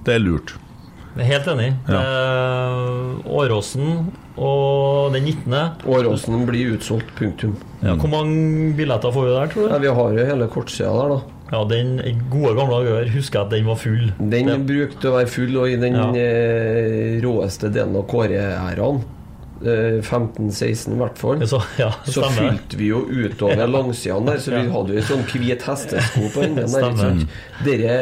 Det 0.03 0.19
er 0.19 0.27
lurt. 0.27 0.59
Helt 1.17 1.47
enig. 1.49 1.71
Ja. 1.89 2.01
Åråsen 3.25 4.11
og 4.37 5.15
den 5.15 5.25
19. 5.25 5.55
Åråsen 5.89 6.45
blir 6.49 6.77
utsolgt, 6.77 7.15
punktum. 7.17 7.57
Ja, 7.81 7.95
hvor 7.97 8.11
mange 8.13 8.75
billetter 8.77 9.15
får 9.15 9.25
vi 9.25 9.33
der, 9.33 9.51
tror 9.55 9.65
du? 9.65 9.73
Ja, 9.73 9.81
vi 9.81 9.95
har 9.99 10.19
jo 10.19 10.29
hele 10.29 10.51
kortsida 10.53 10.93
der, 10.93 11.15
da. 11.15 11.21
Ja, 11.53 11.65
Den 11.71 12.01
gode 12.31 12.55
gamle 12.59 12.81
dager 12.83 13.11
husker 13.15 13.39
jeg 13.39 13.47
at 13.47 13.53
den 13.55 13.69
var 13.69 13.79
full. 13.81 14.09
Den 14.19 14.51
det. 14.51 14.57
brukte 14.67 15.11
å 15.11 15.17
være 15.17 15.31
full, 15.31 15.57
og 15.63 15.71
i 15.71 15.77
den 15.81 15.97
ja. 15.97 16.09
Eh, 16.21 17.19
råeste 17.25 17.71
delen 17.73 17.97
av 17.97 18.09
Kåre-æraen 18.11 19.05
15-16 19.57 20.93
i 20.93 20.99
hvert 21.01 21.19
fall. 21.19 21.41
Så, 21.49 21.63
ja, 21.81 21.89
så 22.05 22.27
fylte 22.35 22.77
vi 22.77 22.91
jo 22.91 23.07
utover 23.09 23.63
ja. 23.63 23.69
langsidene 23.71 24.35
der, 24.35 24.43
så 24.43 24.53
vi 24.53 24.65
hadde 24.75 24.99
jo 24.99 25.05
sånn 25.07 25.25
hvit 25.31 25.65
hestesko 25.65 26.29
på 26.35 26.45
enden 26.45 26.77
der. 26.77 27.23
Dere 27.65 27.95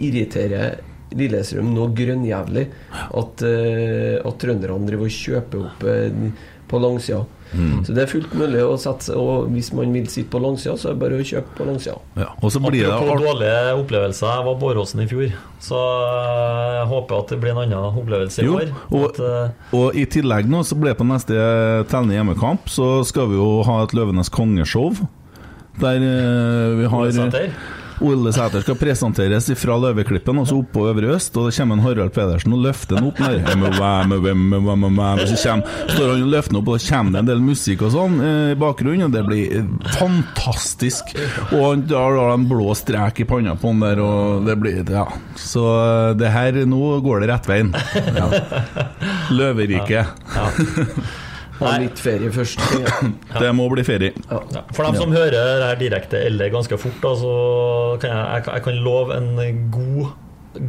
irriterer 0.00 0.78
Lillestrøm 1.14 1.70
noe 1.74 1.92
grønnjævlig. 1.96 2.66
At, 3.06 3.46
uh, 3.46 4.18
at 4.26 4.42
trønderne 4.42 4.90
driver 4.90 5.08
og 5.08 5.16
kjøper 5.16 5.64
opp 5.68 5.86
uh, 5.86 6.52
på 6.66 6.82
langsida. 6.82 7.24
Mm. 7.52 7.84
Så 7.86 7.94
det 7.94 8.02
er 8.02 8.08
fullt 8.10 8.32
mulig 8.34 8.58
å 8.66 8.72
sette 8.80 9.14
Og 9.14 9.46
hvis 9.54 9.68
man 9.76 9.92
vil 9.94 10.08
sitte 10.10 10.32
på 10.32 10.40
langsida, 10.42 10.74
så 10.74 10.90
er 10.90 10.96
det 10.96 11.02
bare 11.04 11.20
å 11.20 11.26
kjøpe 11.26 11.54
på 11.54 11.66
langsida. 11.68 11.94
Ja, 12.18 12.32
og 12.42 12.52
så 12.52 12.62
blir 12.64 12.88
det 12.88 12.96
dårlige 13.22 13.60
opplevelser. 13.78 14.32
Jeg 14.32 14.46
var 14.48 14.58
på 14.58 14.70
Åråsen 14.72 15.04
i 15.04 15.08
fjor, 15.10 15.36
så 15.62 15.84
jeg 16.74 16.88
håper 16.90 17.22
at 17.22 17.32
det 17.32 17.40
blir 17.44 17.54
en 17.54 17.62
annen 17.62 18.00
opplevelse 18.02 18.42
i 18.42 18.50
år. 18.50 18.74
Og, 18.90 19.06
at, 19.12 19.22
og, 19.70 19.86
i 19.94 20.08
tillegg 20.10 20.50
nå 20.50 20.64
så 20.66 20.78
blir 20.78 20.94
det 20.94 21.00
på 21.00 21.06
neste 21.06 21.38
tellende 21.92 22.18
hjemmekamp, 22.18 22.66
så 22.72 22.90
skal 23.06 23.30
vi 23.30 23.38
jo 23.38 23.50
ha 23.68 23.80
et 23.84 23.94
Løvenes 23.96 24.32
kongeshow. 24.34 25.06
Der 25.78 26.00
vi 26.00 26.88
har 26.88 27.02
Ole 27.04 27.14
Sæter 27.14 27.52
skal 28.62 28.76
presenteres 28.78 29.48
fra 29.58 29.76
Løveklippen, 29.80 30.38
altså 30.38 30.56
så 30.56 30.62
oppå 30.62 30.86
Øvre 30.90 31.14
Øst. 31.16 31.36
Og 31.36 31.48
det 31.48 31.56
kommer 31.56 31.78
en 31.78 31.84
Harald 31.84 32.12
Pedersen 32.14 32.52
og 32.56 32.62
løfter 32.64 32.98
den 32.98 33.08
opp 33.10 33.18
der. 33.18 33.40
Så 35.26 35.38
kommer, 35.42 35.68
står 35.90 36.12
han 36.12 36.22
og 36.26 36.32
løfter 36.32 36.52
den 36.52 36.60
opp, 36.60 36.68
og 36.68 36.78
da 36.78 36.88
kommer 36.90 37.12
det 37.16 37.22
en 37.22 37.30
del 37.30 37.42
musikk 37.44 37.84
og 37.86 37.94
sånn 37.96 38.18
eh, 38.20 38.52
i 38.54 38.58
bakgrunnen, 38.60 39.06
og 39.08 39.16
det 39.16 39.24
blir 39.26 39.66
fantastisk. 39.96 41.14
Og 41.56 41.86
da 41.90 42.02
har 42.06 42.32
han 42.34 42.48
blå 42.50 42.72
strek 42.78 43.22
i 43.24 43.28
panna 43.28 43.56
på 43.58 43.72
han 43.72 43.84
der, 43.84 44.02
og 44.04 44.46
det 44.48 44.58
blir 44.60 44.82
Ja. 44.86 45.06
Så 45.40 45.62
eh, 45.66 46.14
det 46.20 46.30
her 46.32 46.58
Nå 46.66 46.98
går 47.04 47.22
det 47.24 47.30
rett 47.32 47.48
veien. 47.48 47.72
Ja. 48.16 48.26
Løveriket. 49.36 50.26
Ja. 50.36 50.50
Ha 51.60 51.72
litt 51.80 52.00
ferie 52.02 52.30
først. 52.34 52.60
Ja. 52.76 52.92
Det 53.42 53.50
må 53.56 53.68
bli 53.72 53.84
ferie. 53.86 54.12
Ja. 54.30 54.62
For 54.76 54.86
dem 54.86 54.98
som 55.00 55.14
hører 55.14 55.34
det 55.36 55.66
her 55.70 55.80
direkte 55.80 56.20
eller 56.26 56.52
ganske 56.54 56.78
fort, 56.80 56.98
da, 57.02 57.14
så 57.20 57.32
kan 58.02 58.12
jeg, 58.12 58.24
jeg, 58.36 58.46
jeg 58.52 58.64
kan 58.66 58.80
love 58.84 59.16
en 59.16 59.66
god, 59.72 60.14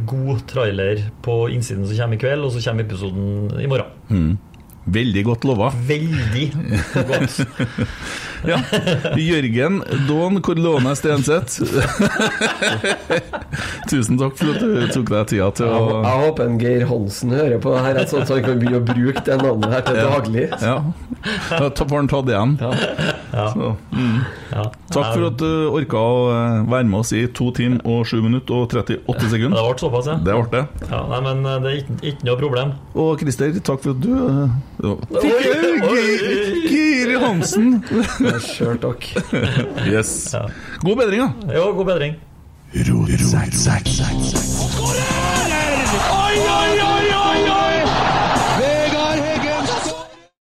god 0.08 0.44
trailer 0.50 1.06
på 1.24 1.40
innsiden 1.52 1.86
som 1.88 1.96
kommer 2.02 2.18
i 2.18 2.22
kveld, 2.24 2.46
og 2.48 2.54
så 2.54 2.64
kommer 2.64 2.88
episoden 2.88 3.50
i 3.60 3.70
morgen. 3.70 3.96
Mm. 4.08 4.36
Veldig 4.88 5.24
godt 5.26 5.44
lova. 5.44 5.68
Veldig 5.88 6.46
godt. 7.10 7.42
Ja. 8.46 8.58
Jørgen 9.18 9.80
Dawn 10.06 10.38
Corlone 10.44 10.92
Stenseth. 10.98 11.58
Tusen 13.90 14.18
takk 14.20 14.36
for 14.38 14.52
at 14.52 14.60
du 14.62 14.86
tok 14.92 15.10
deg 15.10 15.30
tida 15.32 15.48
til 15.58 15.66
å 15.66 15.80
jeg 16.04 16.20
håper 16.22 16.44
en 16.48 16.58
Geir 16.60 16.84
Hansen 16.88 17.32
hører 17.34 17.58
på 17.62 17.72
det 17.74 17.80
her, 17.84 17.98
sånn 18.10 18.22
at 18.24 18.30
han 18.32 18.42
kan 18.44 18.60
begynne 18.60 18.80
å 18.80 18.84
bruke 18.86 19.22
det 19.26 19.36
navnet 19.40 19.74
her 19.74 19.82
til 19.86 19.98
daglig. 20.04 20.44
Ja. 20.62 20.76
Da 21.48 21.70
får 21.74 21.96
han 21.96 22.10
tatt 22.10 22.30
igjen. 22.32 22.54
Så, 22.58 23.72
mm. 23.94 24.18
Ja. 24.52 24.64
Takk 24.92 25.08
for 25.14 25.26
at 25.28 25.36
du 25.40 25.48
orka 25.76 26.00
å 26.00 26.20
eh, 26.32 26.60
være 26.72 26.86
med 26.88 27.00
oss 27.02 27.12
i 27.16 27.24
to 27.36 27.50
timer 27.56 27.82
og 27.88 28.06
7 28.08 28.20
minutter 28.24 28.56
og 28.56 28.72
38 28.72 29.04
Det 29.18 29.30
sekunder. 29.34 29.58
ble 29.68 29.82
såpass, 29.82 30.08
ja. 30.08 30.16
Det 30.24 30.36
ble 30.38 30.48
det. 30.54 30.62
ja 30.90 31.00
nei, 31.10 31.20
men 31.26 31.42
eh, 31.44 31.58
det 31.64 31.70
er 31.72 31.80
ikke, 31.82 31.98
ikke 32.12 32.28
noe 32.30 32.38
problem. 32.40 32.72
Og 32.98 33.22
Christer, 33.22 33.58
takk 33.68 33.84
for 33.84 33.94
at 33.94 34.00
du 34.02 34.12
eh, 34.16 34.48
ja. 34.84 34.94
Jeg 35.28 36.62
Geir 36.68 37.14
Hansen! 37.22 37.68
Sjøl 38.44 38.78
takk. 38.84 39.06
Yes. 39.88 40.34
God 40.84 40.96
bedring, 41.00 41.22
da. 41.24 41.54
Jo, 41.58 41.70
god 41.76 41.86
bedring. 41.92 42.18
Oi, 42.74 43.16
Oi, 46.08 46.36
oi, 46.58 46.87